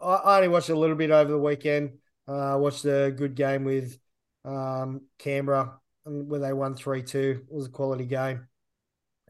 I, 0.00 0.06
I 0.06 0.36
only 0.36 0.48
watched 0.48 0.68
a 0.68 0.78
little 0.78 0.96
bit 0.96 1.10
over 1.10 1.30
the 1.30 1.38
weekend. 1.38 1.98
Uh, 2.26 2.54
I 2.54 2.56
watched 2.56 2.84
a 2.84 3.10
good 3.10 3.34
game 3.34 3.64
with 3.64 3.98
um 4.44 5.02
Canberra, 5.18 5.78
and 6.06 6.28
where 6.28 6.40
they 6.40 6.52
won 6.52 6.74
three 6.74 7.02
two. 7.02 7.44
It 7.50 7.54
was 7.54 7.66
a 7.66 7.70
quality 7.70 8.04
game. 8.04 8.46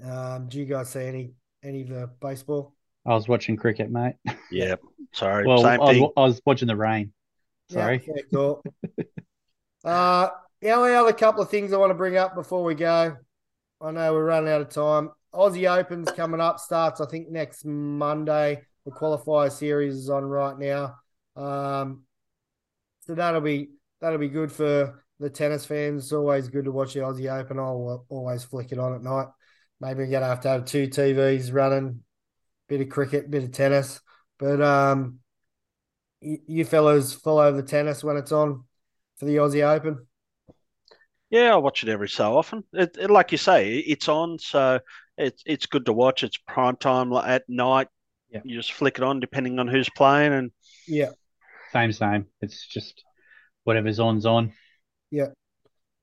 Um, 0.04 0.48
do 0.48 0.58
you 0.58 0.64
guys 0.64 0.90
see 0.90 1.04
any 1.04 1.32
any 1.62 1.82
of 1.82 1.88
the 1.88 2.10
baseball? 2.20 2.74
I 3.06 3.14
was 3.14 3.28
watching 3.28 3.56
cricket, 3.56 3.90
mate. 3.90 4.16
Yeah. 4.50 4.76
Sorry. 5.12 5.46
Well, 5.46 5.62
Same 5.62 5.80
I 5.80 5.84
was, 5.84 5.96
thing. 5.96 6.12
I 6.16 6.20
was 6.20 6.42
watching 6.44 6.68
the 6.68 6.76
rain. 6.76 7.12
Sorry. 7.70 8.02
Yeah, 8.06 8.14
fair 8.14 8.22
call. 8.32 8.62
uh, 9.84 10.28
the 10.60 10.70
only 10.70 10.94
other 10.94 11.12
couple 11.12 11.42
of 11.42 11.50
things 11.50 11.72
I 11.72 11.78
want 11.78 11.90
to 11.90 11.94
bring 11.94 12.16
up 12.16 12.34
before 12.34 12.64
we 12.64 12.74
go. 12.74 13.16
I 13.80 13.90
know 13.90 14.12
we're 14.12 14.24
running 14.24 14.50
out 14.52 14.60
of 14.60 14.68
time. 14.68 15.10
Aussie 15.38 15.70
Open's 15.70 16.10
coming 16.10 16.40
up. 16.40 16.58
Starts 16.58 17.00
I 17.00 17.06
think 17.06 17.30
next 17.30 17.64
Monday. 17.64 18.62
The 18.84 18.90
qualifier 18.90 19.52
series 19.52 19.94
is 19.94 20.10
on 20.10 20.24
right 20.24 20.58
now. 20.58 20.96
Um, 21.36 22.02
so 23.06 23.14
that'll 23.14 23.40
be 23.40 23.68
that'll 24.00 24.18
be 24.18 24.28
good 24.28 24.50
for 24.50 25.04
the 25.20 25.30
tennis 25.30 25.64
fans. 25.64 26.04
It's 26.04 26.12
always 26.12 26.48
good 26.48 26.64
to 26.64 26.72
watch 26.72 26.94
the 26.94 27.00
Aussie 27.00 27.30
Open. 27.30 27.58
I'll 27.58 28.04
always 28.08 28.44
flick 28.44 28.72
it 28.72 28.78
on 28.78 28.94
at 28.94 29.02
night. 29.02 29.28
Maybe 29.80 30.00
we're 30.00 30.10
gonna 30.10 30.26
have 30.26 30.40
to 30.40 30.48
have 30.48 30.64
two 30.64 30.88
TVs 30.88 31.52
running, 31.52 32.02
bit 32.68 32.80
of 32.80 32.88
cricket, 32.88 33.30
bit 33.30 33.44
of 33.44 33.52
tennis. 33.52 34.00
But 34.38 34.60
um, 34.60 35.20
you, 36.20 36.38
you 36.46 36.64
fellas 36.64 37.14
follow 37.14 37.52
the 37.52 37.62
tennis 37.62 38.02
when 38.02 38.16
it's 38.16 38.32
on 38.32 38.64
for 39.18 39.26
the 39.26 39.36
Aussie 39.36 39.62
Open. 39.62 40.06
Yeah, 41.30 41.52
I 41.52 41.56
watch 41.58 41.82
it 41.82 41.90
every 41.90 42.08
so 42.08 42.36
often. 42.36 42.64
It, 42.72 42.96
it, 42.98 43.10
like 43.10 43.32
you 43.32 43.38
say, 43.38 43.76
it's 43.76 44.08
on, 44.08 44.38
so 44.38 44.80
it's 45.18 45.42
it's 45.46 45.66
good 45.66 45.86
to 45.86 45.92
watch. 45.92 46.24
It's 46.24 46.36
prime 46.38 46.76
time 46.76 47.10
like 47.10 47.28
at 47.28 47.44
night. 47.48 47.88
Yeah. 48.30 48.40
You 48.44 48.56
just 48.56 48.72
flick 48.72 48.98
it 48.98 49.04
on 49.04 49.20
depending 49.20 49.58
on 49.58 49.68
who's 49.68 49.88
playing, 49.90 50.32
and 50.32 50.50
Yeah, 50.86 51.10
Same, 51.72 51.92
same. 51.92 52.26
It's 52.40 52.66
just 52.66 53.04
whatever's 53.64 54.00
on's 54.00 54.26
on. 54.26 54.52
Yeah. 55.10 55.28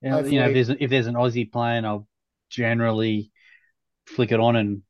You 0.01 0.09
know, 0.09 0.19
you 0.19 0.39
know, 0.39 0.47
if 0.49 0.53
there's 0.53 0.69
if 0.69 0.89
there's 0.89 1.07
an 1.07 1.15
Aussie 1.15 1.51
playing, 1.51 1.85
I'll 1.85 2.07
generally 2.49 3.31
flick 4.07 4.31
it 4.31 4.39
on 4.39 4.55
and 4.55 4.81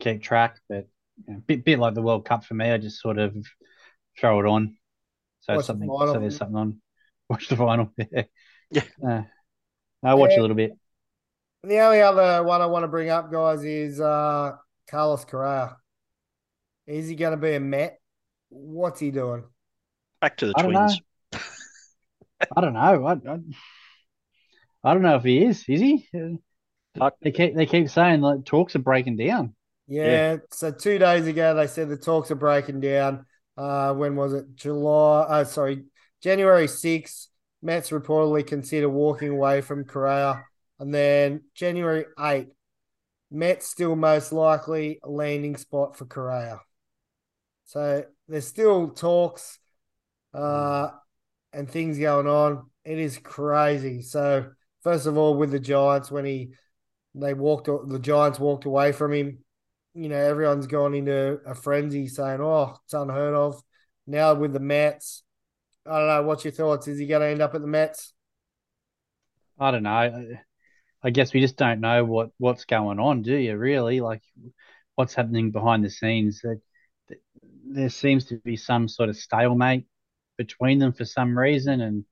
keep 0.00 0.22
track. 0.22 0.58
But 0.68 0.88
you 1.26 1.34
know, 1.34 1.42
bit 1.46 1.64
bit 1.64 1.78
like 1.78 1.94
the 1.94 2.02
World 2.02 2.24
Cup 2.24 2.44
for 2.44 2.54
me, 2.54 2.70
I 2.70 2.78
just 2.78 3.00
sort 3.00 3.18
of 3.18 3.36
throw 4.18 4.40
it 4.40 4.46
on. 4.46 4.76
So 5.40 5.54
Watch 5.54 5.60
it's 5.60 5.66
the 5.68 5.72
something. 5.72 5.88
So 5.88 6.18
there's 6.20 6.36
something 6.36 6.56
on. 6.56 6.80
Watch 7.28 7.48
the 7.48 7.56
final. 7.56 7.92
Yeah. 7.96 8.22
Yeah. 8.70 8.82
Uh, 9.06 9.22
I 10.02 10.14
watch 10.14 10.30
Yeah. 10.32 10.40
a 10.40 10.42
little 10.42 10.56
bit. 10.56 10.72
The 11.62 11.78
only 11.78 12.00
other 12.00 12.42
one 12.42 12.60
I 12.60 12.66
want 12.66 12.84
to 12.84 12.88
bring 12.88 13.10
up, 13.10 13.30
guys, 13.30 13.64
is 13.64 14.00
uh, 14.00 14.52
Carlos 14.88 15.24
Correa. 15.24 15.76
Is 16.86 17.08
he 17.08 17.14
going 17.14 17.32
to 17.32 17.36
be 17.36 17.54
a 17.54 17.60
Met? 17.60 18.00
What's 18.48 19.00
he 19.00 19.10
doing? 19.10 19.44
back 20.22 20.36
to 20.38 20.46
the 20.46 20.54
I 20.56 20.62
don't 20.62 20.72
Twins. 20.72 21.00
I 22.56 22.60
don't 22.60 22.72
know. 22.72 22.80
I, 22.80 23.12
I, 23.12 23.38
I 24.84 24.94
don't 24.94 25.02
know 25.02 25.16
if 25.16 25.24
he 25.24 25.44
is. 25.44 25.64
Is 25.68 25.80
he? 25.80 26.08
They 27.22 27.30
keep 27.30 27.54
they 27.54 27.66
keep 27.66 27.90
saying 27.90 28.20
like 28.20 28.44
talks 28.44 28.74
are 28.76 28.80
breaking 28.80 29.16
down. 29.16 29.54
Yeah, 29.88 30.36
so 30.50 30.70
two 30.70 30.98
days 30.98 31.26
ago 31.26 31.54
they 31.54 31.66
said 31.66 31.88
the 31.88 31.96
talks 31.96 32.30
are 32.30 32.36
breaking 32.36 32.80
down. 32.80 33.26
Uh, 33.56 33.92
when 33.94 34.16
was 34.16 34.32
it? 34.32 34.54
July? 34.54 35.22
Uh, 35.22 35.44
sorry, 35.44 35.84
January 36.22 36.68
sixth. 36.68 37.28
Mets 37.64 37.90
reportedly 37.90 38.44
consider 38.44 38.88
walking 38.88 39.28
away 39.28 39.60
from 39.60 39.84
Correa, 39.84 40.44
and 40.82 40.92
then 40.92 41.42
January 41.54 42.04
eighth. 42.18 42.52
Mets 43.30 43.66
still 43.66 43.96
most 43.96 44.30
likely 44.30 45.00
landing 45.02 45.56
spot 45.56 45.96
for 45.96 46.04
Correa. 46.04 46.60
So 47.64 48.04
there's 48.28 48.46
still 48.46 48.90
talks, 48.90 49.58
uh, 50.34 50.88
and 51.54 51.66
things 51.66 51.98
going 51.98 52.26
on. 52.26 52.68
It 52.84 52.98
is 52.98 53.16
crazy. 53.18 54.02
So 54.02 54.50
first 54.82 55.06
of 55.06 55.16
all, 55.16 55.34
with 55.34 55.50
the 55.50 55.60
Giants, 55.60 56.10
when 56.10 56.26
he 56.26 56.50
they 57.14 57.32
walked, 57.32 57.66
the 57.66 57.98
Giants 57.98 58.38
walked 58.38 58.66
away 58.66 58.92
from 58.92 59.14
him 59.14 59.38
you 59.94 60.08
know, 60.08 60.16
everyone's 60.16 60.66
gone 60.66 60.94
into 60.94 61.38
a 61.46 61.54
frenzy 61.54 62.08
saying, 62.08 62.40
oh, 62.40 62.76
it's 62.84 62.94
unheard 62.94 63.34
of. 63.34 63.62
Now 64.06 64.34
with 64.34 64.52
the 64.52 64.60
Mets, 64.60 65.22
I 65.86 65.98
don't 65.98 66.08
know. 66.08 66.22
What's 66.22 66.44
your 66.44 66.52
thoughts? 66.52 66.88
Is 66.88 66.98
he 66.98 67.06
going 67.06 67.20
to 67.20 67.28
end 67.28 67.42
up 67.42 67.54
at 67.54 67.60
the 67.60 67.66
Mets? 67.66 68.14
I 69.58 69.70
don't 69.70 69.82
know. 69.82 70.36
I- 71.02 71.08
I 71.08 71.10
guess 71.10 71.32
we 71.32 71.40
just 71.40 71.56
don't 71.56 71.80
know 71.80 72.04
what 72.04 72.30
what's 72.38 72.64
going 72.64 72.98
on, 73.00 73.22
do 73.22 73.34
you? 73.36 73.56
Really, 73.56 74.00
like 74.00 74.22
what's 74.94 75.14
happening 75.14 75.50
behind 75.50 75.84
the 75.84 75.90
scenes? 75.90 76.40
That 76.42 76.60
that 77.08 77.18
there 77.64 77.88
seems 77.88 78.26
to 78.26 78.38
be 78.38 78.56
some 78.56 78.88
sort 78.88 79.08
of 79.08 79.16
stalemate 79.16 79.86
between 80.36 80.78
them 80.78 80.92
for 80.92 81.04
some 81.04 81.36
reason, 81.36 81.80
and 81.80 82.04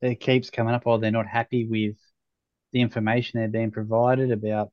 it 0.00 0.20
keeps 0.20 0.50
coming 0.50 0.74
up. 0.74 0.86
Oh, 0.86 0.98
they're 0.98 1.10
not 1.10 1.26
happy 1.26 1.66
with 1.66 1.96
the 2.72 2.80
information 2.80 3.40
they're 3.40 3.48
being 3.48 3.70
provided 3.70 4.30
about, 4.30 4.70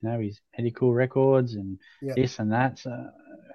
you 0.00 0.08
know, 0.08 0.18
his 0.20 0.40
medical 0.56 0.92
records 0.92 1.54
and 1.54 1.78
Yeah. 2.00 2.14
this 2.14 2.38
and 2.38 2.52
that. 2.52 2.78
So 2.78 3.10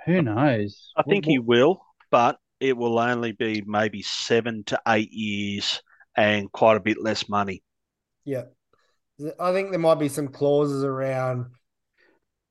who 0.05 0.21
knows? 0.21 0.91
I 0.95 1.03
think 1.03 1.25
What- 1.25 1.31
he 1.31 1.39
will, 1.39 1.81
but 2.11 2.39
it 2.59 2.77
will 2.77 2.97
only 2.99 3.33
be 3.33 3.61
maybe 3.65 4.01
seven 4.01 4.63
to 4.65 4.81
eight 4.87 5.11
years 5.11 5.81
and 6.15 6.51
quite 6.51 6.77
a 6.77 6.81
bit 6.81 6.97
less 6.99 7.27
money. 7.29 7.63
Yeah. 8.25 8.45
I 9.39 9.51
think 9.51 9.71
there 9.71 9.79
might 9.79 9.95
be 9.95 10.09
some 10.09 10.27
clauses 10.27 10.83
around 10.83 11.47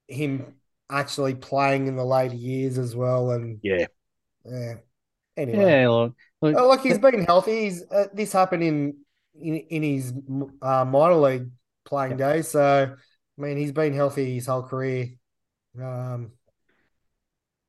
him 0.09 0.55
actually 0.91 1.35
playing 1.35 1.87
in 1.87 1.97
the 1.97 2.05
later 2.05 2.35
years 2.35 2.79
as 2.79 2.95
well. 2.95 3.31
And 3.33 3.61
Yeah. 3.63 3.87
yeah. 4.45 4.75
Anyway. 5.37 5.81
Yeah, 5.81 5.89
look, 5.89 6.15
look, 6.43 6.57
Oh, 6.59 6.69
look, 6.69 6.81
he's 6.81 6.99
been 6.99 7.25
healthy. 7.25 7.65
He's 7.65 7.85
uh, 7.91 8.07
this 8.13 8.33
happened 8.33 8.63
in 8.63 8.97
in, 9.41 9.57
in 9.57 9.83
his 9.83 10.13
uh, 10.63 10.85
minor 10.85 11.17
league 11.17 11.51
playing 11.85 12.17
day, 12.17 12.43
So, 12.43 12.95
I 13.39 13.41
mean, 13.41 13.57
he's 13.59 13.73
been 13.73 13.93
healthy 13.93 14.35
his 14.35 14.47
whole 14.47 14.63
career. 14.63 15.09
Um, 15.81 16.33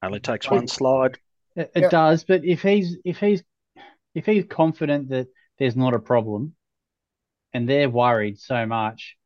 Only 0.02 0.20
takes 0.20 0.50
Right. 0.50 0.60
one 0.60 0.68
slide. 0.68 1.18
It, 1.56 1.72
it 1.76 1.82
Yeah. 1.82 1.90
does, 1.90 2.24
but 2.24 2.46
if 2.46 2.62
he's 2.62 2.98
if 3.04 3.18
he's 3.18 3.44
if 4.14 4.26
he's 4.26 4.46
confident 4.46 5.10
that 5.10 5.28
there's 5.60 5.76
not 5.76 5.94
a 5.94 6.00
problem, 6.00 6.56
and 7.54 7.68
they're 7.68 7.90
worried 7.90 8.40
so 8.40 8.66
much, 8.66 9.18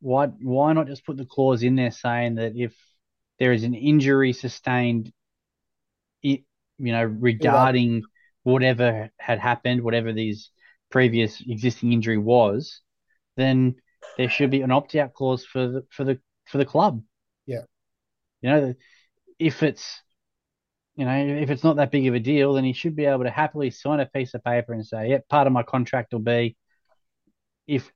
why 0.00 0.26
why 0.26 0.72
not 0.72 0.86
just 0.86 1.04
put 1.04 1.16
the 1.16 1.24
clause 1.24 1.62
in 1.62 1.76
there 1.76 1.90
saying 1.90 2.36
that 2.36 2.52
if 2.56 2.74
there 3.38 3.52
is 3.52 3.64
an 3.64 3.74
injury 3.74 4.32
sustained, 4.32 5.12
it, 6.22 6.42
you 6.78 6.92
know, 6.92 7.04
regarding 7.04 8.02
whatever 8.42 9.10
had 9.18 9.38
happened, 9.38 9.82
whatever 9.82 10.12
these 10.12 10.50
previous 10.90 11.42
existing 11.46 11.92
injury 11.92 12.18
was, 12.18 12.80
then 13.36 13.76
there 14.16 14.28
should 14.28 14.50
be 14.50 14.62
an 14.62 14.70
opt-out 14.70 15.12
clause 15.12 15.44
for 15.44 15.68
the 15.68 15.86
for 15.90 16.04
the 16.04 16.18
for 16.46 16.58
the 16.58 16.64
club. 16.64 17.02
Yeah. 17.46 17.62
You 18.40 18.50
know, 18.50 18.74
if 19.38 19.62
it's 19.62 20.00
you 20.96 21.04
know, 21.04 21.12
if 21.12 21.50
it's 21.50 21.64
not 21.64 21.76
that 21.76 21.90
big 21.90 22.06
of 22.06 22.14
a 22.14 22.20
deal, 22.20 22.54
then 22.54 22.64
he 22.64 22.72
should 22.72 22.96
be 22.96 23.04
able 23.04 23.24
to 23.24 23.30
happily 23.30 23.70
sign 23.70 24.00
a 24.00 24.06
piece 24.06 24.32
of 24.32 24.42
paper 24.42 24.72
and 24.72 24.86
say, 24.86 25.10
"Yep, 25.10 25.28
part 25.28 25.46
of 25.46 25.52
my 25.52 25.62
contract 25.62 26.12
will 26.12 26.20
be 26.20 26.56
if 27.66 27.90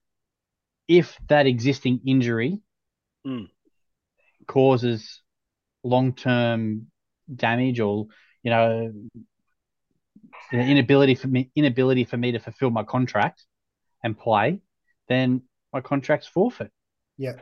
if 0.89 1.17
that 1.29 1.47
existing 1.47 2.01
injury 2.07 2.61
Mm. 3.27 3.49
causes 4.47 5.21
long 5.85 6.15
term 6.15 6.87
damage 7.35 7.79
or 7.81 8.07
you 8.43 8.51
know 8.51 8.93
the 10.51 10.59
inability 10.59 11.15
for 11.15 11.29
me 11.29 11.51
inability 11.55 12.05
for 12.05 12.17
me 12.17 12.33
to 12.33 12.39
fulfill 12.39 12.71
my 12.71 12.83
contract 12.83 13.45
and 14.03 14.19
play, 14.19 14.61
then 15.09 15.43
my 15.73 15.81
contract's 15.83 16.27
forfeit. 16.27 16.73
Yeah, 17.19 17.35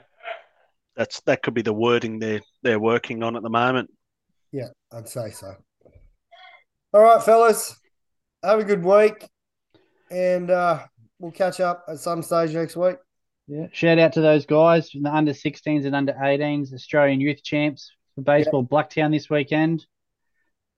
That's 0.96 1.20
that 1.22 1.42
could 1.42 1.54
be 1.54 1.62
the 1.62 1.72
wording 1.72 2.18
they're 2.18 2.42
they're 2.62 2.80
working 2.80 3.22
on 3.22 3.36
at 3.36 3.42
the 3.42 3.50
moment. 3.50 3.90
yeah, 4.50 4.68
I'd 4.92 5.08
say 5.08 5.30
so. 5.30 5.54
All 6.92 7.02
right, 7.02 7.22
fellas, 7.22 7.76
have 8.42 8.58
a 8.58 8.64
good 8.64 8.82
week, 8.84 9.28
and 10.10 10.50
uh, 10.50 10.84
we'll 11.18 11.32
catch 11.32 11.60
up 11.60 11.84
at 11.88 11.98
some 11.98 12.22
stage 12.22 12.54
next 12.54 12.76
week. 12.76 12.96
Yeah. 13.46 13.66
Shout 13.72 13.98
out 13.98 14.12
to 14.14 14.20
those 14.20 14.46
guys 14.46 14.90
from 14.90 15.02
the 15.02 15.14
under 15.14 15.32
16s 15.32 15.86
and 15.86 15.94
under 15.94 16.12
18s, 16.12 16.72
Australian 16.74 17.20
youth 17.20 17.42
champs 17.42 17.90
for 18.14 18.22
baseball, 18.22 18.64
Blacktown 18.64 19.10
this 19.10 19.30
weekend. 19.30 19.86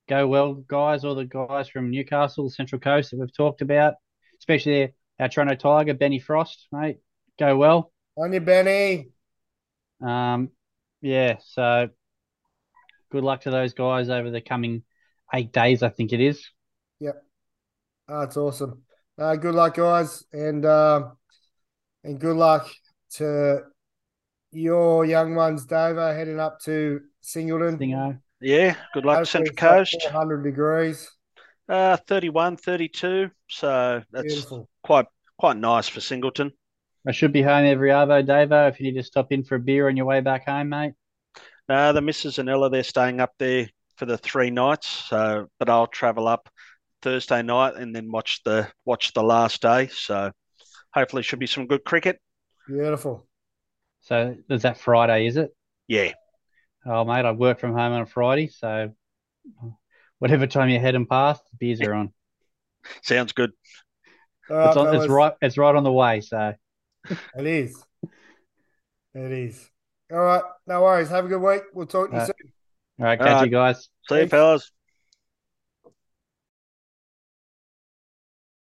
Go 0.08 0.28
well, 0.28 0.54
guys. 0.54 1.04
All 1.04 1.14
the 1.14 1.24
guys 1.24 1.68
from 1.68 1.90
Newcastle, 1.90 2.48
Central 2.48 2.80
Coast 2.80 3.10
that 3.10 3.18
we've 3.18 3.36
talked 3.36 3.60
about, 3.60 3.94
especially 4.38 4.94
our 5.18 5.28
Toronto 5.28 5.54
Tiger, 5.54 5.94
Benny 5.94 6.20
Frost, 6.20 6.68
mate. 6.72 6.98
Go 7.38 7.56
well. 7.56 7.92
On 8.16 8.32
you, 8.32 8.40
Benny. 8.40 9.08
Um, 10.00 10.50
yeah, 11.00 11.36
so 11.44 11.90
good 13.10 13.24
luck 13.24 13.42
to 13.42 13.50
those 13.50 13.74
guys 13.74 14.08
over 14.08 14.30
the 14.30 14.40
coming 14.40 14.82
eight 15.34 15.52
days, 15.52 15.82
I 15.82 15.88
think 15.88 16.12
it 16.12 16.20
is. 16.20 16.48
Oh, 18.10 18.20
that's 18.20 18.36
awesome. 18.36 18.82
Uh, 19.20 19.36
good 19.36 19.54
luck, 19.54 19.74
guys, 19.74 20.24
and 20.32 20.64
uh, 20.64 21.10
and 22.04 22.18
good 22.18 22.36
luck 22.36 22.66
to 23.10 23.60
your 24.50 25.04
young 25.04 25.34
ones, 25.34 25.66
Davo, 25.66 26.16
heading 26.16 26.40
up 26.40 26.58
to 26.60 27.02
Singleton. 27.20 27.76
Thingo. 27.76 28.18
Yeah, 28.40 28.76
good 28.94 29.04
luck, 29.04 29.18
Hopefully 29.18 29.44
Central 29.44 29.56
Coast. 29.56 30.02
400 30.04 30.42
degrees. 30.42 31.10
Uh, 31.68 31.98
31, 32.08 32.56
32. 32.56 33.30
So 33.50 34.02
that's 34.10 34.26
Beautiful. 34.26 34.70
quite 34.82 35.06
quite 35.38 35.58
nice 35.58 35.86
for 35.86 36.00
Singleton. 36.00 36.52
I 37.06 37.12
should 37.12 37.34
be 37.34 37.42
home 37.42 37.66
every 37.66 37.90
Arvo, 37.90 38.26
Davo, 38.26 38.70
if 38.70 38.80
you 38.80 38.86
need 38.86 38.98
to 38.98 39.02
stop 39.02 39.32
in 39.32 39.44
for 39.44 39.56
a 39.56 39.60
beer 39.60 39.88
on 39.88 39.98
your 39.98 40.06
way 40.06 40.22
back 40.22 40.46
home, 40.46 40.70
mate. 40.70 40.94
No, 41.68 41.92
the 41.92 42.00
missus 42.00 42.38
and 42.38 42.48
Ella 42.48 42.70
they're 42.70 42.82
staying 42.82 43.20
up 43.20 43.34
there 43.38 43.68
for 43.96 44.06
the 44.06 44.16
three 44.16 44.48
nights. 44.50 44.88
So, 44.88 45.48
but 45.58 45.68
I'll 45.68 45.86
travel 45.86 46.26
up 46.26 46.48
Thursday 47.02 47.42
night 47.42 47.74
and 47.76 47.94
then 47.94 48.10
watch 48.10 48.40
the 48.44 48.68
watch 48.84 49.12
the 49.12 49.22
last 49.22 49.62
day. 49.62 49.88
So, 49.88 50.32
hopefully, 50.92 51.22
should 51.22 51.38
be 51.38 51.46
some 51.46 51.66
good 51.66 51.84
cricket. 51.84 52.20
Beautiful. 52.66 53.26
So 54.02 54.36
is 54.48 54.62
that 54.62 54.78
Friday, 54.78 55.26
is 55.26 55.36
it? 55.36 55.54
Yeah, 55.86 56.12
Oh, 56.86 57.04
mate, 57.04 57.26
I 57.26 57.32
work 57.32 57.60
from 57.60 57.72
home 57.72 57.92
on 57.92 58.00
a 58.02 58.06
Friday, 58.06 58.48
so 58.48 58.94
whatever 60.18 60.46
time 60.46 60.70
you're 60.70 60.80
heading 60.80 61.04
past, 61.06 61.42
the 61.50 61.56
beers 61.58 61.80
are 61.82 61.92
on. 61.92 62.12
sounds 63.02 63.32
good. 63.32 63.52
All 64.48 64.56
right, 64.56 64.68
It's, 64.68 64.76
on, 64.76 64.94
it's 64.94 65.08
right. 65.08 65.32
It's 65.42 65.58
right 65.58 65.74
on 65.74 65.84
the 65.84 65.92
way. 65.92 66.22
So 66.22 66.54
It 67.36 67.46
is. 67.46 67.84
It 69.14 69.32
is. 69.32 69.68
All 70.10 70.18
right. 70.18 70.42
No 70.66 70.82
worries. 70.82 71.08
Have 71.10 71.26
a 71.26 71.28
good 71.28 71.42
week. 71.42 71.62
We'll 71.74 71.86
talk 71.86 72.08
to 72.10 72.14
you 72.16 72.22
Uh, 72.22 72.26
soon. 72.26 72.52
all 73.00 73.04
right, 73.06 73.18
catch 73.18 73.36
All 73.36 73.44
you 73.44 73.50
guys. 73.50 73.88
See 74.08 74.20
you, 74.20 74.28
fellas. 74.28 74.72